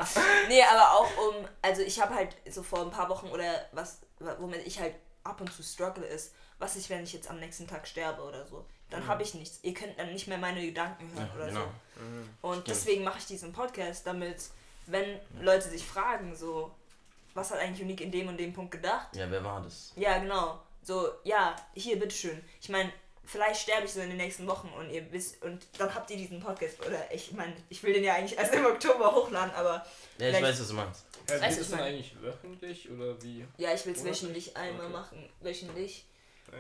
Nee, 0.50 0.64
aber 0.64 0.92
auch 0.92 1.10
um, 1.30 1.48
also 1.62 1.82
ich 1.82 2.02
habe 2.02 2.14
halt 2.14 2.36
so 2.50 2.62
vor 2.62 2.82
ein 2.82 2.92
paar 2.92 3.08
Wochen 3.08 3.28
oder 3.28 3.66
was, 3.72 4.00
womit 4.40 4.66
ich 4.68 4.80
halt 4.80 4.96
ab 5.24 5.40
und 5.40 5.54
zu 5.54 5.64
struggle 5.64 6.06
ist, 6.06 6.34
was 6.60 6.76
ich, 6.76 6.90
wenn 6.90 7.04
ich 7.04 7.14
jetzt 7.14 7.30
am 7.30 7.40
nächsten 7.40 7.68
Tag 7.68 7.88
sterbe 7.88 8.22
oder 8.24 8.46
so. 8.46 8.66
Dann 8.90 9.08
habe 9.08 9.24
ich 9.24 9.34
nichts. 9.34 9.60
Ihr 9.64 9.74
könnt 9.74 9.98
dann 9.98 10.12
nicht 10.12 10.28
mehr 10.28 10.38
meine 10.38 10.62
Gedanken 10.66 11.10
hören 11.14 11.30
Ja, 11.30 11.36
oder 11.36 11.48
genau. 11.48 11.62
so. 11.62 12.48
Und 12.50 12.68
deswegen 12.68 13.06
mache 13.06 13.20
ich 13.20 13.26
diesen 13.26 13.54
Podcast, 13.54 14.06
damit, 14.06 14.50
wenn 14.92 15.20
Leute 15.42 15.70
sich 15.70 15.84
fragen, 15.86 16.36
so, 16.36 16.72
was 17.34 17.52
hat 17.52 17.60
eigentlich 17.60 17.82
Unique 17.82 18.02
in 18.02 18.12
dem 18.12 18.28
und 18.28 18.38
dem 18.38 18.54
Punkt 18.54 18.72
gedacht? 18.72 19.16
Ja, 19.16 19.30
wer 19.32 19.44
war 19.44 19.62
das? 19.62 19.94
Ja, 19.96 20.18
genau. 20.20 20.60
So, 20.84 21.10
ja, 21.24 21.56
hier, 21.74 22.00
bitteschön. 22.00 22.44
Ich 22.62 22.70
meine, 22.70 22.92
vielleicht 23.24 23.62
sterbe 23.62 23.86
ich 23.86 23.94
so 23.94 24.02
in 24.02 24.10
den 24.10 24.18
nächsten 24.18 24.48
Wochen 24.48 24.68
und 24.78 24.90
ihr 24.90 25.10
wisst, 25.12 25.42
und 25.44 25.66
dann 25.78 25.94
habt 25.94 26.10
ihr 26.10 26.18
diesen 26.18 26.40
Podcast, 26.40 26.80
oder 26.86 27.12
ich 27.14 27.32
meine, 27.32 27.54
ich 27.70 27.82
will 27.84 27.94
den 27.94 28.04
ja 28.04 28.16
eigentlich 28.16 28.38
erst 28.38 28.54
im 28.54 28.66
Oktober 28.66 29.14
hochladen, 29.16 29.54
aber 29.56 29.86
Ja, 30.18 30.30
ich 30.30 30.42
weiß, 30.42 30.60
was 30.60 30.68
du 30.68 30.74
meinst. 30.74 31.06
Ja, 31.30 31.40
Weißt 31.40 31.58
du, 31.58 31.62
ich 31.62 31.68
denn 31.70 31.78
mein- 31.78 31.88
eigentlich 31.88 32.16
wöchentlich 32.22 32.90
oder 32.92 33.22
wie? 33.24 33.46
ja, 33.58 33.74
ich 33.74 33.86
will 33.86 33.94
es 33.94 34.04
wöchentlich 34.04 34.58
einmal 34.58 34.88
Okay. 34.88 34.94
machen, 34.94 35.30
wöchentlich. 35.40 36.06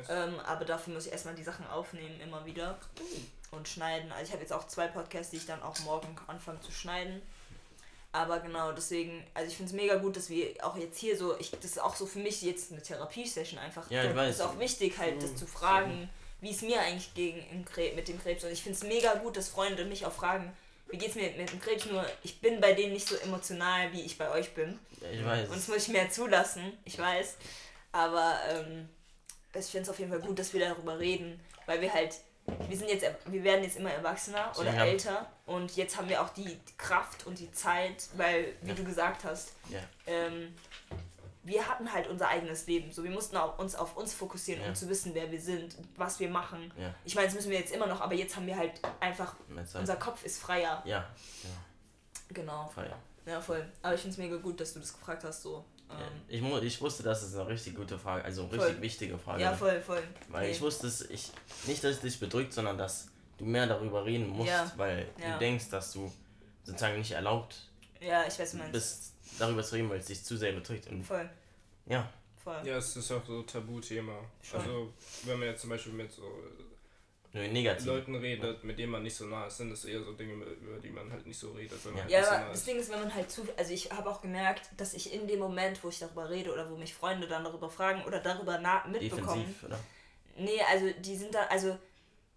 Ähm, 0.08 0.40
aber 0.42 0.64
dafür 0.64 0.94
muss 0.94 1.08
ich 1.08 1.12
erstmal 1.12 1.36
die 1.36 1.44
Sachen 1.44 1.68
aufnehmen, 1.68 2.22
immer 2.22 2.46
wieder 2.46 2.78
und 3.50 3.68
schneiden. 3.68 4.10
Also 4.14 4.26
ich 4.28 4.32
habe 4.32 4.42
jetzt 4.42 4.54
auch 4.54 4.66
zwei 4.68 4.88
Podcasts, 4.88 5.32
die 5.32 5.38
ich 5.38 5.46
dann 5.46 5.62
auch 5.64 5.78
morgen 5.80 6.16
anfange 6.28 6.62
zu 6.62 6.72
schneiden. 6.72 7.22
Aber 8.14 8.40
genau, 8.42 8.74
deswegen, 8.74 9.26
also 9.34 9.50
ich 9.50 9.56
finde 9.56 9.70
es 9.72 9.76
mega 9.76 9.96
gut, 9.96 10.18
dass 10.18 10.30
wir 10.30 10.54
auch 10.64 10.76
jetzt 10.76 10.98
hier 11.00 11.18
so, 11.18 11.38
ich, 11.40 11.52
das 11.52 11.64
ist 11.64 11.82
auch 11.82 11.96
so 11.96 12.06
für 12.06 12.20
mich 12.20 12.42
jetzt 12.42 12.72
eine 12.72 12.82
Therapiesession 12.82 13.58
einfach. 13.58 13.90
Ja, 13.90 14.02
ich 14.04 14.08
Das 14.10 14.18
weiß. 14.18 14.36
ist 14.36 14.42
auch 14.42 14.60
wichtig, 14.60 14.98
halt 14.98 15.24
das 15.24 15.32
Mhm. 15.32 15.38
zu 15.38 15.48
fragen, 15.48 16.10
wie 16.42 16.52
es 16.52 16.62
mir 16.62 16.82
eigentlich 16.82 17.14
gegen 17.14 17.40
im 17.52 17.64
Krebs, 17.64 17.96
mit 17.96 18.08
dem 18.10 18.22
Krebs. 18.22 18.44
Und 18.44 18.52
ich 18.52 18.62
finde 18.62 18.78
es 18.78 18.84
mega 18.84 19.14
gut, 19.16 19.38
dass 19.38 19.48
Freunde 19.48 19.86
mich 19.86 20.06
auch 20.06 20.12
fragen, 20.12 20.52
wie 20.90 20.98
geht's 20.98 21.16
mir 21.16 21.30
mit 21.38 21.50
dem 21.54 21.62
Krebs, 21.62 21.86
nur 21.86 22.06
ich 22.24 22.42
bin 22.42 22.60
bei 22.60 22.74
denen 22.74 22.92
nicht 22.94 23.08
so 23.08 23.16
emotional, 23.16 23.94
wie 23.94 24.02
ich 24.02 24.18
bei 24.18 24.30
euch 24.30 24.54
bin. 24.54 24.78
Ich 25.10 25.24
weiß. 25.24 25.48
Und 25.48 25.56
das 25.56 25.68
muss 25.70 25.78
ich 25.78 25.88
mehr 25.88 26.10
zulassen, 26.10 26.74
ich 26.84 27.00
weiß. 27.00 27.38
Aber 27.94 28.38
ähm, 28.50 28.90
ich 29.58 29.66
finde 29.68 29.84
es 29.84 29.90
auf 29.90 30.00
jeden 30.00 30.12
Fall 30.12 30.20
gut, 30.20 30.38
dass 30.38 30.54
wir 30.54 30.60
darüber 30.60 31.00
reden, 31.00 31.40
weil 31.66 31.80
wir 31.80 31.94
halt, 31.94 32.16
wir 32.46 32.78
sind 32.78 32.90
jetzt, 32.90 33.06
wir 33.28 33.44
werden 33.44 33.64
jetzt 33.64 33.78
immer 33.78 33.92
erwachsener 33.92 34.52
oder 34.60 34.74
Ja. 34.74 34.86
älter 34.86 35.28
und 35.46 35.76
jetzt 35.76 35.98
haben 35.98 36.10
wir 36.10 36.22
auch 36.22 36.30
die 36.30 36.60
Kraft 36.78 37.26
und 37.28 37.38
die 37.40 37.52
Zeit, 37.52 38.10
weil, 38.18 38.54
wie 38.62 38.70
Ja. 38.70 38.76
du 38.76 38.84
gesagt 38.84 39.24
hast, 39.24 39.54
Ja. 39.70 39.80
ähm, 40.08 40.54
wir 41.44 41.68
hatten 41.68 41.92
halt 41.92 42.08
unser 42.08 42.28
eigenes 42.28 42.68
Leben. 42.68 42.92
So, 42.92 43.04
wir 43.04 43.10
mussten 43.10 43.36
auf 43.36 43.58
uns 43.58 43.76
auf 43.76 43.98
uns 43.98 44.14
fokussieren, 44.14 44.64
um 44.68 44.76
zu 44.76 44.88
wissen, 44.90 45.16
wer 45.16 45.32
wir 45.32 45.42
sind, 45.42 45.76
was 45.98 46.20
wir 46.20 46.30
machen. 46.30 46.72
Ich 47.04 47.16
meine, 47.16 47.28
das 47.28 47.36
müssen 47.36 47.50
wir 47.50 47.58
jetzt 47.60 47.74
immer 47.74 47.88
noch, 47.88 48.00
aber 48.00 48.14
jetzt 48.14 48.36
haben 48.36 48.46
wir 48.46 48.56
halt 48.58 48.74
einfach, 49.00 49.36
unser 49.74 49.96
Kopf 49.96 50.24
ist 50.24 50.40
freier. 50.40 50.82
Ja, 50.86 51.08
Genau. 52.30 52.68
Feier. 52.74 52.98
Ja, 53.26 53.42
voll. 53.42 53.68
Aber 53.82 53.94
ich 53.96 54.02
finde 54.02 54.14
es 54.14 54.18
mega 54.18 54.38
gut, 54.38 54.60
dass 54.60 54.74
du 54.74 54.80
das 54.80 54.94
gefragt 54.94 55.24
hast, 55.24 55.42
so. 55.42 55.66
Ähm, 56.00 56.22
Ich, 56.28 56.42
mu 56.42 56.58
ich 56.60 56.80
wusste, 56.82 57.04
dass 57.04 57.22
es 57.24 57.36
eine 57.36 57.48
richtig 57.48 57.76
gute 57.76 57.98
Frage, 58.00 58.24
also 58.24 58.42
eine 58.44 58.50
Voll. 58.52 58.60
richtig 58.68 58.82
wichtige 58.82 59.18
Frage. 59.18 59.42
ja, 59.42 59.54
voll, 59.54 59.82
voll. 59.82 60.04
Weil 60.30 60.46
Nee. 60.48 60.52
ich 60.52 60.62
wusste 60.62 60.88
ich, 61.10 61.32
nicht, 61.68 61.84
dass 61.84 61.96
es 61.96 62.02
dich 62.02 62.20
bedrückt, 62.20 62.54
sondern 62.54 62.78
dass 62.78 63.08
du 63.38 63.46
mehr 63.46 63.68
darüber 63.68 64.06
reden 64.06 64.28
musst, 64.30 64.50
Ja. 64.50 64.72
weil 64.78 65.08
Ja. 65.22 65.34
du 65.34 65.40
denkst, 65.40 65.70
dass 65.70 65.92
du 65.94 66.12
sozusagen 66.64 66.98
nicht 67.00 67.12
erlaubt 67.12 67.56
Ja, 68.00 68.26
ich 68.28 68.38
weiß, 68.40 68.54
meinst. 68.56 68.72
bist, 68.72 69.14
darüber 69.40 69.64
zu 69.64 69.76
reden, 69.76 69.90
weil 69.90 70.00
es 70.00 70.06
dich 70.06 70.24
zu 70.24 70.38
sehr 70.38 70.54
bedrückt. 70.54 70.88
Und 70.88 71.04
Voll, 71.04 71.30
ja, 71.88 72.08
voll. 72.44 72.62
Ja, 72.64 72.78
es 72.78 72.96
ist 72.96 73.12
auch 73.12 73.26
so 73.26 73.42
Tabuthema. 73.44 74.20
Schon. 74.42 74.60
Also, 74.62 74.94
wenn 75.26 75.40
man 75.40 75.48
jetzt 75.50 75.62
zum 75.62 75.70
Beispiel 75.72 75.94
mit 75.94 76.12
so 76.12 76.24
nur 77.34 77.48
negativ. 77.48 77.86
Leuten 77.88 78.16
redet, 78.16 78.64
mit 78.64 78.78
denen 78.78 78.92
man 78.92 79.04
nicht 79.04 79.16
so 79.16 79.26
nah 79.26 79.46
ist, 79.48 79.58
sind 79.58 79.70
das 79.70 79.86
eher 79.86 80.04
so 80.04 80.12
Dinge, 80.14 80.34
über 80.34 80.80
die 80.80 80.90
man 80.90 81.10
halt 81.12 81.26
nicht 81.26 81.40
so 81.40 81.52
redet, 81.52 81.84
wenn 81.86 81.94
man 81.94 82.00
Ja. 82.00 82.04
halt 82.04 82.12
Ja, 82.12 82.24
so 82.24 82.30
aber 82.32 82.40
nah 82.46 82.50
das. 82.52 82.66
Ding 82.66 82.78
ist, 82.78 82.92
wenn 82.92 83.00
man 83.00 83.14
halt 83.14 83.32
zu. 83.32 83.48
Also, 83.58 83.74
ich 83.74 83.92
habe 83.92 84.10
auch 84.10 84.22
gemerkt, 84.22 84.70
dass 84.78 84.94
ich 84.94 85.14
in 85.14 85.28
dem 85.28 85.40
Moment, 85.40 85.82
wo 85.84 85.90
ich 85.90 86.00
darüber 86.00 86.30
rede 86.30 86.52
oder 86.52 86.70
wo 86.70 86.76
mich 86.76 86.94
Freunde 86.94 87.28
dann 87.28 87.44
darüber 87.44 87.70
fragen 87.70 88.04
oder 88.04 88.20
darüber 88.20 88.58
na 88.60 88.86
mitbekommen. 88.88 89.28
Defensiv, 89.28 89.64
oder? 89.64 89.80
Nee, 90.38 90.62
also, 90.70 90.90
die 91.00 91.16
sind 91.16 91.34
da. 91.34 91.44
Also, 91.48 91.78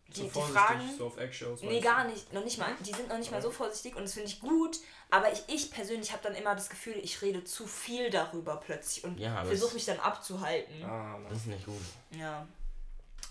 die, 0.08 0.28
so 0.28 0.46
die 0.46 0.52
fragen. 0.52 0.90
so 0.96 1.06
auf 1.06 1.18
Eggshells. 1.18 1.62
Nee, 1.62 1.80
gar 1.80 2.04
nicht. 2.04 2.32
Noch 2.32 2.44
nicht 2.44 2.58
mal. 2.58 2.70
Die 2.80 2.92
sind 2.92 3.08
noch 3.08 3.18
nicht 3.18 3.32
mal 3.32 3.42
so 3.42 3.50
vorsichtig 3.50 3.96
und 3.96 4.02
das 4.02 4.12
finde 4.12 4.28
ich 4.28 4.38
gut. 4.38 4.78
Aber 5.10 5.32
ich, 5.32 5.42
ich 5.48 5.70
persönlich 5.72 6.12
habe 6.12 6.22
dann 6.22 6.34
immer 6.36 6.54
das 6.54 6.68
Gefühl, 6.68 6.94
ich 7.02 7.20
rede 7.22 7.42
zu 7.42 7.66
viel 7.66 8.10
darüber 8.10 8.56
plötzlich 8.64 9.02
und 9.02 9.18
Ja, 9.18 9.44
versuche 9.44 9.74
mich 9.74 9.86
dann 9.86 9.98
abzuhalten. 9.98 10.84
Ah, 10.84 11.18
Das 11.28 11.38
ist 11.38 11.46
nicht 11.46 11.64
gut. 11.66 11.80
Ja. 12.12 12.46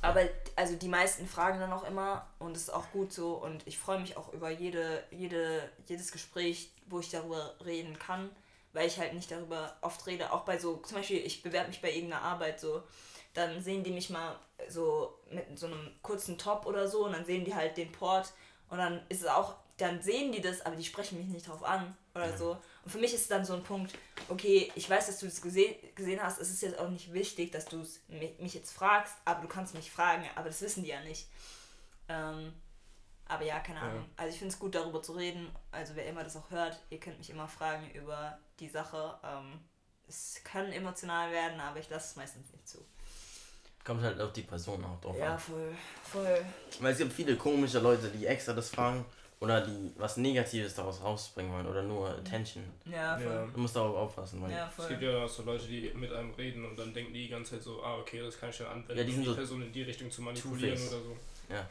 Aber 0.03 0.21
also 0.57 0.75
die 0.75 0.89
meisten 0.89 1.27
fragen 1.27 1.61
dann 1.61 1.71
auch 1.71 1.85
immer 1.85 2.27
und 2.37 2.57
es 2.57 2.63
ist 2.63 2.73
auch 2.73 2.91
gut 2.91 3.13
so 3.13 3.35
und 3.35 3.65
ich 3.65 3.79
freue 3.79 3.99
mich 3.99 4.17
auch 4.17 4.33
über 4.33 4.49
jede, 4.49 5.01
jede, 5.11 5.69
jedes 5.85 6.11
Gespräch, 6.11 6.71
wo 6.87 6.99
ich 6.99 7.09
darüber 7.09 7.55
reden 7.63 7.97
kann, 7.97 8.29
weil 8.73 8.85
ich 8.85 8.99
halt 8.99 9.13
nicht 9.13 9.31
darüber 9.31 9.77
oft 9.79 10.05
rede. 10.05 10.33
Auch 10.33 10.41
bei 10.41 10.59
so, 10.59 10.75
zum 10.75 10.97
Beispiel, 10.97 11.25
ich 11.25 11.41
bewerbe 11.41 11.69
mich 11.69 11.81
bei 11.81 11.89
irgendeiner 11.89 12.21
Arbeit 12.21 12.59
so, 12.59 12.83
dann 13.33 13.63
sehen 13.63 13.85
die 13.85 13.91
mich 13.91 14.09
mal 14.09 14.35
so 14.67 15.17
mit 15.31 15.57
so 15.57 15.67
einem 15.67 15.91
kurzen 16.01 16.37
Top 16.37 16.65
oder 16.65 16.89
so 16.89 17.05
und 17.05 17.13
dann 17.13 17.23
sehen 17.23 17.45
die 17.45 17.55
halt 17.55 17.77
den 17.77 17.93
Port 17.93 18.33
und 18.69 18.79
dann 18.79 19.01
ist 19.07 19.21
es 19.21 19.27
auch, 19.27 19.55
dann 19.77 20.01
sehen 20.01 20.33
die 20.33 20.41
das, 20.41 20.65
aber 20.65 20.75
die 20.75 20.83
sprechen 20.83 21.17
mich 21.17 21.27
nicht 21.27 21.47
drauf 21.47 21.63
an 21.63 21.95
oder 22.15 22.37
so. 22.37 22.57
Und 22.83 22.91
für 22.91 22.97
mich 22.99 23.13
ist 23.13 23.29
dann 23.31 23.45
so 23.45 23.53
ein 23.53 23.63
Punkt, 23.63 23.93
okay, 24.29 24.71
ich 24.75 24.89
weiß, 24.89 25.07
dass 25.07 25.19
du 25.19 25.25
das 25.25 25.41
gesehen, 25.41 25.75
gesehen 25.95 26.21
hast, 26.21 26.39
es 26.39 26.49
ist 26.49 26.61
jetzt 26.61 26.77
auch 26.77 26.89
nicht 26.89 27.11
wichtig, 27.13 27.51
dass 27.51 27.65
du 27.65 27.85
mich 28.39 28.53
jetzt 28.53 28.71
fragst, 28.71 29.15
aber 29.25 29.41
du 29.41 29.47
kannst 29.47 29.73
mich 29.73 29.89
fragen, 29.91 30.25
aber 30.35 30.49
das 30.49 30.61
wissen 30.61 30.83
die 30.83 30.89
ja 30.89 31.01
nicht. 31.01 31.27
Ähm, 32.09 32.53
aber 33.25 33.45
ja, 33.45 33.59
keine 33.59 33.79
Ja. 33.79 33.85
Ahnung. 33.85 34.05
Also 34.17 34.31
ich 34.33 34.37
finde 34.37 34.53
es 34.53 34.59
gut, 34.59 34.75
darüber 34.75 35.01
zu 35.01 35.13
reden. 35.13 35.49
Also 35.71 35.95
wer 35.95 36.05
immer 36.07 36.23
das 36.23 36.35
auch 36.35 36.49
hört, 36.51 36.79
ihr 36.89 36.99
könnt 36.99 37.17
mich 37.17 37.29
immer 37.29 37.47
fragen 37.47 37.89
über 37.91 38.37
die 38.59 38.67
Sache. 38.69 39.17
Ähm, 39.23 39.59
es 40.07 40.41
kann 40.43 40.71
emotional 40.71 41.31
werden, 41.31 41.59
aber 41.61 41.79
ich 41.79 41.89
lasse 41.89 42.09
es 42.09 42.15
meistens 42.17 42.51
nicht 42.51 42.67
zu. 42.67 42.85
Kommt 43.85 44.01
halt 44.03 44.19
auf 44.21 44.33
die 44.33 44.43
Person 44.43 44.83
auch 44.85 44.99
drauf 45.01 45.17
Ja, 45.17 45.33
an. 45.33 45.39
voll, 45.39 45.75
voll. 46.03 46.45
Weil 46.79 46.91
es 46.93 46.99
gibt 46.99 47.11
viele 47.13 47.35
komische 47.37 47.79
Leute, 47.79 48.09
die 48.09 48.25
extra 48.25 48.53
das 48.53 48.69
fragen 48.69 49.03
oder 49.43 49.61
die 49.61 49.91
was 49.97 50.15
Negatives 50.17 50.73
daraus 50.75 51.01
rausbringen 51.03 51.51
wollen 51.51 51.67
oder 51.67 51.83
nur 51.83 52.09
Attention. 52.09 52.63
Ja, 52.85 53.17
voll. 53.17 53.25
Ja. 53.31 53.45
Du 53.53 53.59
musst 53.59 53.75
darauf 53.75 53.95
aufpassen, 53.95 54.41
weil 54.41 54.51
Ja, 54.51 54.67
Es 54.69 54.73
voll. 54.75 54.87
gibt 54.87 55.01
ja 55.03 55.23
auch 55.25 55.27
so 55.29 55.43
Leute, 55.43 55.67
die 55.67 55.91
mit 55.95 56.11
einem 56.13 56.31
reden 56.33 56.65
und 56.65 56.77
dann 56.79 56.93
denken 56.93 57.13
die 57.13 57.23
die 57.23 57.29
ganze 57.29 57.51
Zeit 57.55 57.63
so, 57.63 57.83
ah, 57.83 57.97
okay, 57.99 58.21
das 58.21 58.39
kann 58.39 58.49
ich 58.49 58.57
dann 58.57 58.67
anwenden, 58.67 58.97
Ja, 58.97 59.03
die 59.03 59.09
um 59.09 59.15
sind 59.15 59.23
die 59.23 59.29
so 59.29 59.35
Person 59.35 59.61
in 59.61 59.71
die 59.73 59.81
Richtung 59.83 60.09
zu 60.09 60.21
manipulieren 60.21 60.77
oder 60.77 60.89
so. 60.89 61.17
Ja, 61.49 61.67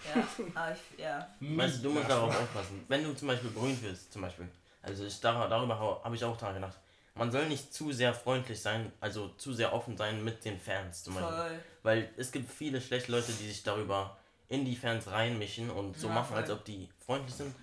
aber 0.54 0.72
ich, 0.72 0.98
ja. 1.02 1.26
Weißt 1.40 1.78
du, 1.78 1.82
du 1.88 1.90
musst 1.94 2.10
darauf 2.10 2.28
aufpassen. 2.40 2.84
Wenn 2.88 3.02
du 3.04 3.14
zum 3.14 3.28
Beispiel 3.28 3.50
berühmt 3.50 3.82
wirst, 3.82 4.12
zum 4.12 4.20
Beispiel, 4.22 4.46
also 4.82 5.04
ich, 5.06 5.18
dar- 5.20 5.48
darüber 5.48 5.78
habe 6.04 6.14
ich 6.14 6.22
auch 6.24 6.36
daran 6.36 6.56
gedacht, 6.56 6.78
man 7.14 7.30
soll 7.32 7.46
nicht 7.48 7.72
zu 7.74 7.90
sehr 7.92 8.12
freundlich 8.14 8.60
sein, 8.60 8.92
also 9.00 9.28
zu 9.38 9.52
sehr 9.54 9.72
offen 9.72 9.96
sein 9.96 10.22
mit 10.24 10.44
den 10.44 10.58
Fans 10.60 11.04
zum 11.04 11.14
Beispiel. 11.14 11.36
Voll. 11.36 11.60
Weil 11.82 12.10
es 12.16 12.30
gibt 12.32 12.50
viele 12.52 12.80
schlechte 12.80 13.12
Leute, 13.12 13.32
die 13.32 13.48
sich 13.48 13.62
darüber 13.62 14.16
in 14.52 14.66
die 14.66 14.76
Fans 14.76 15.10
reinmischen 15.10 15.70
und 15.70 15.98
so 15.98 16.08
Ja, 16.08 16.14
machen, 16.14 16.26
voll. 16.28 16.36
Mhm. 16.36 16.42
als 16.42 16.50
ob 16.50 16.64
die 16.66 16.88
freundlich 17.04 17.34
sind, 17.34 17.54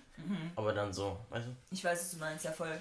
aber 0.56 0.72
dann 0.72 0.92
so, 0.92 1.18
weißt 1.30 1.46
du? 1.46 1.56
Ich 1.70 1.84
weiß, 1.84 2.00
was 2.00 2.10
du 2.10 2.16
meinst, 2.18 2.44
ja 2.44 2.52
voll. 2.52 2.76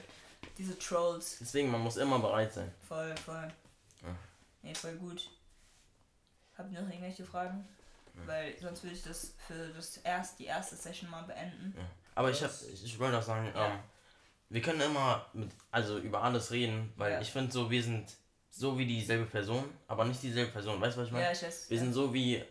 Diese 0.58 0.78
Trolls. 0.80 1.38
Deswegen, 1.40 1.70
man 1.70 1.82
muss 1.82 1.98
immer 1.98 2.18
bereit 2.18 2.52
sein. 2.52 2.72
Voll, 2.88 3.16
voll. 3.18 3.48
Ja. 4.02 4.16
Nee, 4.64 4.74
voll 4.74 4.96
gut. 4.96 5.30
Habt 6.58 6.72
ihr 6.74 6.82
noch 6.82 6.90
irgendwelche 6.90 7.24
Fragen? 7.24 7.68
Weil 8.26 8.54
sonst 8.60 8.84
würde 8.84 8.96
ich 8.96 9.04
das 9.04 9.34
für 9.48 9.70
das 9.70 9.98
erst, 9.98 10.40
die 10.40 10.46
erste 10.46 10.76
Session 10.76 11.10
mal 11.10 11.22
beenden. 11.24 11.74
Ja. 11.78 11.84
Aber 12.16 12.32
ich, 12.32 12.44
hab, 12.44 12.52
ich, 12.74 13.00
wollte 13.00 13.18
auch 13.18 13.24
sagen, 13.24 13.50
Ja. 13.56 13.68
ähm, 13.68 13.80
wir 14.50 14.62
können 14.62 14.82
immer 14.82 15.26
mit, 15.34 15.52
also 15.72 16.00
über 16.00 16.24
alles 16.24 16.52
reden, 16.52 16.92
weil 16.98 17.14
Ja. 17.14 17.22
ich 17.22 17.32
finde 17.32 17.52
so, 17.52 17.70
wir 17.70 17.82
sind 17.84 18.12
so 18.50 18.78
wie 18.78 18.86
dieselbe 18.86 19.26
Person, 19.26 19.64
aber 19.88 20.04
nicht 20.04 20.22
dieselbe 20.24 20.52
Person, 20.52 20.82
weißt 20.82 20.98
du, 20.98 21.02
was 21.02 21.08
ich 21.08 21.14
meine? 21.14 21.26
Ja, 21.26 21.32
ich 21.32 21.44
weiß. 21.44 21.70
Wir 21.70 21.78
ja. 21.78 21.84
sind 21.84 21.94
so 21.94 22.14
wie 22.14 22.44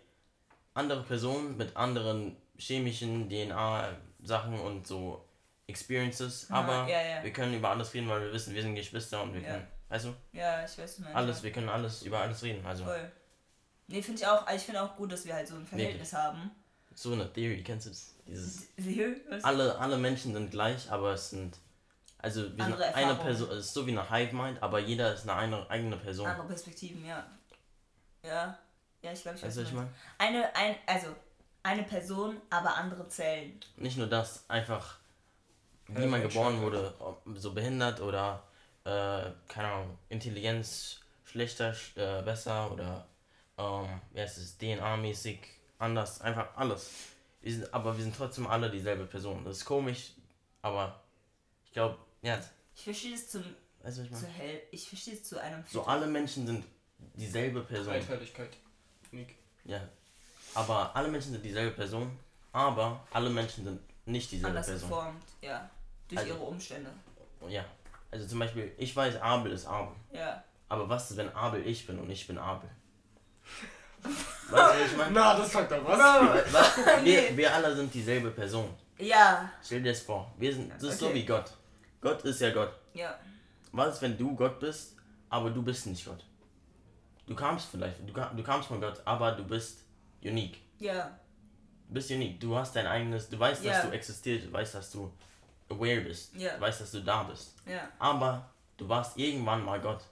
andere 0.78 1.02
Personen 1.02 1.56
mit 1.56 1.76
anderen 1.76 2.36
chemischen 2.56 3.28
DNA-Sachen 3.28 4.59
und 4.59 4.86
so 4.86 5.24
Experiences, 5.66 6.50
Aha, 6.50 6.60
aber 6.60 6.90
ja, 6.90 7.00
ja. 7.02 7.22
wir 7.22 7.32
können 7.32 7.52
über 7.55 7.68
alles 7.70 7.92
reden, 7.92 8.09
weil 8.09 8.22
wir 8.22 8.32
wissen, 8.32 8.55
wir 8.55 8.62
sind 8.62 8.74
Geschwister 8.74 9.22
und 9.22 9.34
wir 9.34 9.42
Ja. 9.42 9.48
können, 9.50 9.66
weißt 9.90 10.05
du, 10.06 10.14
Ja, 10.32 10.64
ich 10.64 10.78
weiß, 10.78 11.00
meinst. 11.00 11.16
alles, 11.16 11.42
wir 11.42 11.52
können 11.52 11.68
alles 11.68 12.02
über 12.02 12.20
alles 12.20 12.42
reden. 12.42 12.64
Also 12.64 12.84
Voll. 12.84 13.12
Nee, 13.88 14.00
finde 14.02 14.20
ich 14.20 14.26
auch, 14.26 14.46
also 14.46 14.56
ich 14.56 14.62
finde 14.62 14.82
auch 14.82 14.96
gut, 14.96 15.12
dass 15.12 15.24
wir 15.26 15.34
halt 15.34 15.46
so 15.48 15.56
ein 15.56 15.66
Verhältnis 15.66 16.12
haben. 16.12 16.50
so 16.94 17.12
eine 17.12 17.30
Theory, 17.32 17.62
kennst 17.62 17.86
du 17.86 17.90
das? 17.90 18.14
Dieses, 18.26 18.68
Was? 19.30 19.44
alle, 19.44 19.78
alle 19.78 19.98
Menschen 19.98 20.32
sind 20.34 20.50
gleich, 20.50 20.90
aber 20.90 21.12
es 21.12 21.30
sind, 21.30 21.56
also 22.18 22.42
wir 22.56 22.64
sind 22.64 22.80
eine. 22.82 23.14
Person, 23.14 23.50
es 23.50 23.66
ist 23.66 23.74
so 23.74 23.86
wie 23.86 23.92
eine 23.92 24.10
Hive-Mind, 24.10 24.62
aber 24.62 24.78
jeder 24.80 25.12
ist 25.14 25.22
eine, 25.28 25.34
eine 25.34 25.70
eigene 25.70 25.96
Person. 25.96 26.26
Andere 26.26 26.46
Perspektiven, 26.48 27.05
ja. 27.06 27.26
Ja. 28.24 28.59
Ja, 29.02 29.12
ich 29.12 29.22
glaube, 29.22 29.36
ich 29.38 29.44
weiß, 29.44 29.56
was 29.56 29.64
ich 29.68 29.72
meinst. 29.72 29.92
Eine, 30.18 30.54
ein, 30.56 30.76
also, 30.86 31.08
eine 31.62 31.82
Person, 31.84 32.40
aber 32.50 32.74
andere 32.76 33.08
Zellen. 33.08 33.60
Nicht 33.76 33.96
nur 33.96 34.06
das, 34.08 34.48
einfach 34.48 34.98
wie 35.88 36.02
Ja, 36.02 36.08
man 36.08 36.22
geboren 36.22 36.56
ja. 36.56 36.62
wurde, 36.62 36.94
ob 36.98 37.22
so 37.36 37.52
behindert 37.52 38.00
oder, 38.00 38.42
äh, 38.84 39.30
keine 39.48 39.68
Ahnung, 39.68 39.98
Intelligenz 40.08 41.00
schlechter, 41.24 41.72
sch- 41.72 41.96
äh, 41.96 42.22
besser 42.22 42.70
oder, 42.72 43.06
ähm, 43.56 44.00
wie 44.12 44.20
heißt 44.20 44.38
es, 44.38 44.58
DNA-mäßig 44.58 45.38
anders, 45.78 46.20
einfach 46.20 46.56
alles. 46.56 46.90
Wir 47.40 47.52
sind, 47.52 47.72
aber 47.72 47.96
wir 47.96 48.02
sind 48.04 48.16
trotzdem 48.16 48.46
alle 48.46 48.70
dieselbe 48.70 49.06
Person. 49.06 49.44
Das 49.44 49.58
ist 49.58 49.64
komisch, 49.64 50.12
aber 50.62 51.00
ich 51.64 51.72
glaube, 51.72 51.96
ja, 52.22 52.38
Ich 52.74 52.84
verstehe 52.84 53.14
es 53.14 53.30
zum, 53.30 53.42
weißt 53.82 53.98
du, 53.98 54.02
was 54.02 54.08
ich 54.10 54.14
zu 54.14 54.22
meine? 54.24 54.34
hell. 54.34 54.62
Ich 54.72 54.88
verstehe 54.88 55.14
es 55.14 55.24
zu 55.24 55.40
einem 55.40 55.64
So 55.70 55.84
alle 55.84 56.06
Menschen 56.06 56.46
sind 56.46 56.64
dieselbe 57.14 57.62
Person. 57.62 57.94
Dreiteiligkeit. 57.94 58.50
Nick. 59.10 59.36
Ja. 59.64 59.80
Aber 60.55 60.94
alle 60.94 61.09
Menschen 61.09 61.32
sind 61.32 61.44
dieselbe 61.44 61.72
Person, 61.74 62.10
aber 62.52 63.01
alle 63.12 63.30
Menschen 63.30 63.64
sind 63.64 63.80
nicht 64.06 64.30
dieselbe 64.30 64.48
anders 64.51 64.66
Person. 64.66 64.89
geformt, 64.89 65.22
ja. 65.43 65.68
Durch 66.09 66.20
Also- 66.20 66.32
ihre 66.35 66.43
Umstände. 66.43 66.90
Ja. 67.48 67.64
Also 68.10 68.26
zum 68.26 68.39
Beispiel, 68.39 68.72
ich 68.78 68.94
weiß, 68.97 69.20
Abel 69.20 69.52
ist 69.52 69.66
Abel. 69.66 69.94
Ja. 70.12 70.43
Aber 70.68 70.89
was 70.89 71.10
ist, 71.10 71.16
wenn 71.18 71.28
Abel 71.35 71.66
ich 71.66 71.86
bin 71.86 71.98
und 71.98 72.09
ich 72.10 72.26
bin 72.26 72.39
Abel? 72.39 72.68
Weißt 74.02 74.14
du, 74.51 74.80
was 74.80 74.90
ich 74.93 74.97
meine? 74.97 75.10
Na, 75.12 75.36
das 75.36 75.52
sagt 75.52 75.70
doch 75.72 75.85
was. 75.85 75.98
Weil 75.98 77.05
Wir, 77.05 77.36
wir 77.36 77.55
alle 77.55 77.74
sind 77.76 77.93
dieselbe 77.93 78.30
Person. 78.30 78.74
Ja. 78.98 79.51
Stell 79.62 79.82
dir 79.82 79.93
das 79.93 80.01
vor. 80.02 80.32
Wir 80.39 80.52
sind, 80.55 80.72
das 80.72 80.82
ist 80.85 80.98
so 81.01 81.06
Okay. 81.06 81.14
wie 81.16 81.26
Gott. 81.26 81.52
Gott 82.01 82.22
ist 82.24 82.40
ja 82.40 82.51
Gott. 82.51 82.72
Ja. 82.94 83.18
Was 83.72 83.94
ist, 83.97 84.02
wenn 84.02 84.16
du 84.16 84.35
Gott 84.35 84.59
bist, 84.60 84.97
aber 85.28 85.51
du 85.51 85.62
bist 85.62 85.86
nicht 85.86 86.05
Gott? 86.06 86.24
Du 87.28 87.34
kamst 87.34 87.68
vielleicht, 87.70 88.00
du, 88.09 88.12
kam- 88.12 88.36
du 88.36 88.42
kamst 88.42 88.68
von 88.68 88.80
Gott, 88.80 89.00
aber 89.05 89.32
du 89.32 89.44
bist 89.44 89.84
unique. 90.22 90.59
Ja. 90.78 91.16
Du 91.86 91.94
bist 91.94 92.10
unique. 92.10 92.40
Du 92.40 92.56
hast 92.56 92.74
dein 92.74 92.86
eigenes, 92.86 93.28
du 93.28 93.38
weißt, 93.38 93.62
Ja. 93.64 93.72
dass 93.74 93.82
du 93.82 93.90
existierst, 93.92 94.46
du 94.46 94.52
weißt, 94.52 94.74
dass 94.74 94.90
du 94.90 95.12
aware 95.70 96.00
bist, 96.00 96.34
Ja. 96.34 96.55
du 96.55 96.60
weißt, 96.62 96.80
dass 96.80 96.90
du 96.90 97.00
da 97.02 97.22
bist. 97.24 97.55
Ja. 97.66 97.88
Aber 97.98 98.48
du 98.78 98.88
warst 98.88 99.16
irgendwann 99.18 99.62
mal 99.64 99.80
Gott. 99.80 100.02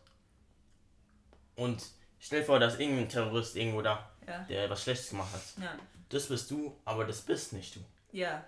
Und 1.54 1.82
stell 2.18 2.40
dir 2.40 2.46
vor, 2.46 2.58
dass 2.58 2.78
irgendein 2.78 3.08
Terrorist 3.08 3.56
irgendwo 3.56 3.82
da, 3.82 4.08
Ja. 4.26 4.40
der 4.44 4.68
was 4.70 4.82
Schlechtes 4.82 5.10
gemacht 5.10 5.32
hat. 5.32 5.42
Ja. 5.62 5.74
Das 6.08 6.28
bist 6.28 6.50
du, 6.50 6.76
aber 6.84 7.04
das 7.04 7.20
bist 7.22 7.52
nicht 7.52 7.74
du. 7.76 7.80
Ja. 8.12 8.44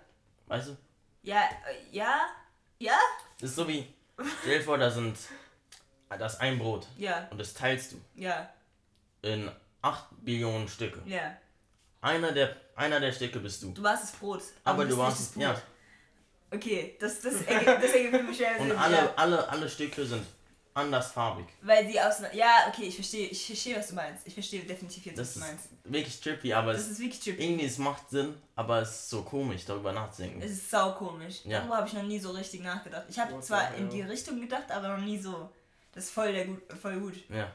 Weißt 0.47 0.69
du? 0.69 0.77
Ja. 1.23 1.41
äh, 1.67 1.95
Ja. 1.95 2.19
Ja. 2.79 2.97
Das 3.39 3.49
ist 3.49 3.55
so 3.55 3.67
wie, 3.67 3.85
stell 4.41 4.59
dir 4.59 4.63
vor, 4.63 4.77
da 4.77 4.89
sind, 4.89 5.17
das 6.09 6.33
ist 6.35 6.39
ein 6.41 6.57
Brot 6.59 6.87
Ja. 6.97 7.27
und 7.31 7.37
das 7.39 7.53
teilst 7.53 7.91
du 7.93 8.01
Ja. 8.15 8.49
In 9.21 9.49
8 9.81 10.05
Billionen 10.23 10.67
Stücke. 10.67 11.01
Ja. 11.05 11.35
Einer 12.01 12.31
der, 12.31 12.55
einer 12.75 12.99
der 12.99 13.11
Stücke 13.11 13.39
bist 13.39 13.61
du. 13.63 13.71
Du 13.73 13.83
warst 13.83 14.03
das 14.03 14.11
Brot. 14.13 14.41
Aber 14.63 14.85
bist 14.85 14.95
du 14.97 15.01
warst 15.01 15.19
es, 15.19 15.41
ja. 15.41 15.61
Okay, 16.51 16.95
das, 16.99 17.21
das, 17.21 17.41
ergibt, 17.43 17.83
das 17.83 17.91
ergibt 17.91 18.15
für 18.15 18.23
mich 18.23 18.37
schwer 18.37 18.59
Und 18.59 18.71
alle, 18.71 18.95
ja. 18.95 19.13
alle, 19.17 19.47
alle 19.49 19.69
Stücke 19.69 20.05
sind 20.05 20.25
andersfarbig. 20.73 21.45
Weil 21.61 21.85
die 21.87 21.99
aus. 21.99 22.21
Ja, 22.33 22.65
okay, 22.69 22.83
ich 22.83 22.95
verstehe, 22.95 23.27
ich 23.27 23.45
verstehe, 23.45 23.75
was 23.77 23.89
du 23.89 23.95
meinst. 23.95 24.25
Ich 24.25 24.33
verstehe 24.33 24.61
definitiv 24.63 25.05
jetzt, 25.05 25.19
Das 25.19 25.27
was 25.27 25.33
du 25.35 25.39
ist 25.41 25.47
meinst. 25.47 25.69
wirklich 25.83 26.19
trippy, 26.21 26.53
aber 26.53 26.73
Das 26.73 26.83
es, 26.83 26.91
ist 26.91 26.99
wirklich 26.99 27.19
trippy. 27.19 27.43
irgendwie 27.43 27.65
es 27.65 27.77
macht 27.77 28.09
Sinn, 28.09 28.33
aber 28.55 28.81
es 28.81 28.89
ist 28.91 29.09
so 29.09 29.21
komisch, 29.23 29.65
darüber 29.65 29.91
nachzudenken. 29.91 30.41
Es 30.41 30.51
ist 30.51 30.69
sau 30.71 30.93
komisch. 30.93 31.41
Ja. 31.43 31.59
Darüber 31.59 31.77
habe 31.77 31.87
ich 31.87 31.93
noch 31.93 32.03
nie 32.03 32.19
so 32.19 32.31
richtig 32.31 32.61
nachgedacht. 32.63 33.05
Ich 33.09 33.19
habe 33.19 33.39
zwar 33.41 33.75
in 33.75 33.89
die 33.89 34.01
Richtung 34.01 34.39
gedacht, 34.39 34.71
aber 34.71 34.97
noch 34.97 35.03
nie 35.05 35.17
so. 35.19 35.49
Das 35.91 36.05
ist 36.05 36.11
voll, 36.11 36.31
der 36.31 36.45
gut, 36.45 36.61
voll 36.81 36.99
gut. 36.99 37.15
Ja. 37.29 37.51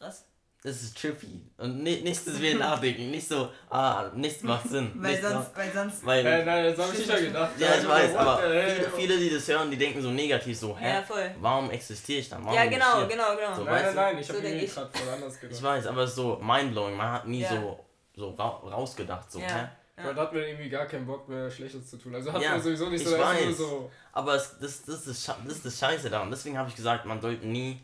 Krass. 0.00 0.24
Das 0.62 0.82
ist 0.82 1.00
trippy. 1.00 1.40
Und 1.56 1.82
ni- 1.82 2.02
nichts 2.02 2.26
ist 2.26 2.40
wie 2.42 2.52
nachdenken. 2.54 3.10
Nicht 3.10 3.26
so, 3.26 3.48
ah, 3.70 4.10
nichts 4.14 4.42
macht 4.42 4.68
Sinn. 4.68 4.92
Weil 4.96 5.12
Nichts 5.12 5.28
sonst, 5.30 5.56
weil 5.56 5.72
sonst. 5.72 6.04
weil, 6.06 6.26
Äh, 6.26 6.44
nein, 6.44 6.64
das 6.76 6.86
habe 6.86 6.94
ich 6.98 7.06
nicht 7.06 7.18
gedacht. 7.28 7.50
ja, 7.58 7.68
ich 7.80 7.88
weiß, 7.88 8.14
aber 8.16 8.38
viele, 8.42 8.90
viele, 8.94 9.18
die 9.18 9.30
das 9.30 9.48
hören, 9.48 9.70
die 9.70 9.78
denken 9.78 10.02
so 10.02 10.10
negativ, 10.10 10.58
so, 10.58 10.76
hä? 10.76 10.96
Ja, 10.96 11.02
voll. 11.02 11.30
Warum 11.40 11.70
existiere 11.70 12.18
ich 12.20 12.28
dann? 12.28 12.44
Warum 12.44 12.54
Ja, 12.58 12.64
ich 12.64 12.70
genau, 12.72 13.06
genau, 13.08 13.36
genau. 13.36 13.54
So, 13.56 13.64
Nein, 13.64 13.74
weißt 13.74 13.94
nein, 13.94 14.14
nein, 14.14 14.18
ich 14.18 14.26
So 14.26 14.34
habe 14.34 14.48
ich. 14.48 14.74
gerade 14.74 14.90
voll 14.98 15.08
anders 15.14 15.40
gedacht. 15.40 15.56
Ich 15.58 15.62
weiß, 15.62 15.86
aber 15.86 16.02
es 16.02 16.10
ist 16.10 16.16
so 16.16 16.36
mindblowing. 16.42 16.96
Man 16.96 17.10
hat 17.12 17.26
nie 17.26 17.40
Ja. 17.40 17.48
so, 17.48 17.84
so 18.16 18.30
ra 18.32 18.48
rausgedacht. 18.48 19.32
So, 19.32 19.38
Ja. 19.40 19.46
hä? 19.48 19.68
Weil 20.04 20.14
da 20.14 20.22
hat 20.22 20.32
man 20.34 20.42
irgendwie 20.42 20.68
gar 20.68 20.84
keinen 20.86 21.06
Bock 21.06 21.26
mehr 21.28 21.50
Schlechtes 21.50 21.88
zu 21.88 21.96
tun. 21.98 22.14
Also 22.14 22.32
hat 22.32 22.40
Ja, 22.42 22.52
man 22.52 22.62
sowieso 22.62 22.88
nicht 22.90 23.02
ich 23.02 23.08
so 23.08 23.16
nur 23.16 23.24
weiß. 23.26 23.56
so. 23.56 23.90
Aber 24.12 24.34
es, 24.34 24.58
das, 24.60 24.82
das, 24.84 25.06
ist 25.06 25.26
das 25.28 25.56
ist 25.56 25.64
das 25.66 25.78
Scheiße 25.78 26.10
daran. 26.10 26.30
Deswegen 26.30 26.56
habe 26.58 26.68
ich 26.68 26.76
gesagt, 26.76 27.04
man 27.06 27.20
sollte 27.20 27.46
nie 27.46 27.80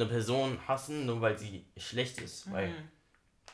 eine 0.00 0.06
Person 0.06 0.58
hassen, 0.66 1.06
nur 1.06 1.20
weil 1.20 1.38
sie 1.38 1.64
schlecht 1.76 2.20
ist. 2.20 2.50
Weil, 2.52 2.72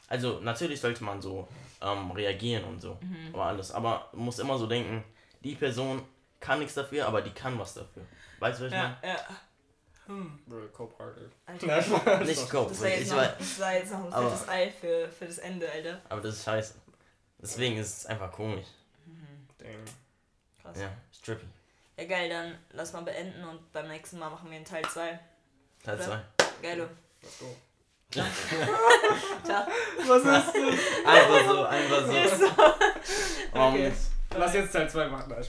also 0.09 0.41
natürlich 0.41 0.81
sollte 0.81 1.03
man 1.05 1.21
so 1.23 1.49
ähm, 1.81 2.11
reagieren 2.11 2.65
und 2.65 2.81
so. 2.81 2.99
Aber 3.33 3.45
alles. 3.47 3.73
Aber 3.73 4.09
man 4.13 4.27
muss 4.27 4.39
immer 4.39 4.59
so 4.59 4.67
denken, 4.67 5.03
die 5.43 5.55
Person 5.55 6.03
kann 6.41 6.59
nichts 6.59 6.75
dafür, 6.75 7.07
aber 7.07 7.23
die 7.23 7.31
kann 7.33 7.59
was 7.59 7.75
dafür. 7.75 8.03
Weißt 8.39 8.61
du, 8.61 8.65
was 8.67 8.73
ich 8.73 8.77
Ja, 8.79 8.99
ja. 9.03 9.17
Bro, 10.47 10.69
Cope-Party. 10.73 11.21
Alter. 11.47 11.67
meine? 12.05 12.25
Nicht 12.27 12.51
Cope. 12.51 12.69
Das 12.69 12.83
war, 12.83 12.89
jetzt 12.91 13.11
noch, 13.11 13.39
das 13.39 13.59
war 13.61 13.73
jetzt 13.75 13.93
noch 13.93 14.05
ein 14.05 14.13
Aber- 14.13 14.31
fettes 14.31 14.49
Ei 14.51 14.71
für, 14.71 15.09
für 15.09 15.25
das 15.27 15.39
Ende, 15.39 15.71
Alter. 15.71 16.01
aber 16.11 16.21
das 16.21 16.35
ist 16.37 16.45
scheiße. 16.45 16.75
Deswegen 17.41 17.79
ist 17.79 17.99
es 17.99 18.07
einfach 18.07 18.31
komisch. 18.31 18.67
Damn. 19.59 19.71
Krass. 20.61 20.79
Ja, 20.79 20.91
ist 21.11 21.25
trippy. 21.25 21.47
Ja, 21.97 22.05
geil, 22.05 22.29
dann 22.29 22.59
lass 22.73 22.93
mal 22.93 23.03
beenden 23.03 23.45
und 23.45 23.73
beim 23.73 23.89
nächsten 23.89 24.19
Mal 24.19 24.29
machen 24.29 24.51
wir 24.51 24.57
einen 24.57 24.65
Teil 24.67 24.83
2. 24.85 25.19
Teil 25.85 25.95
Oder? 25.95 26.05
2. 26.05 26.23
Geilo. 26.65 26.87
Let's 27.23 27.39
go. 27.41 27.55
Ciao. 29.45 29.67
Was 30.07 30.25
hast 30.25 30.55
du? 30.55 30.61
Einfach 31.07 31.47
so, 31.47 31.65
einfach 31.67 32.07
so. 32.39 32.47
Warum 33.53 33.75
Okay. 33.75 33.89
nicht? 33.91 33.97
Lass 34.39 34.55
jetzt 34.55 34.73
Teil 34.73 34.89
2 34.89 35.09
machen, 35.09 35.31
Alter. 35.31 35.45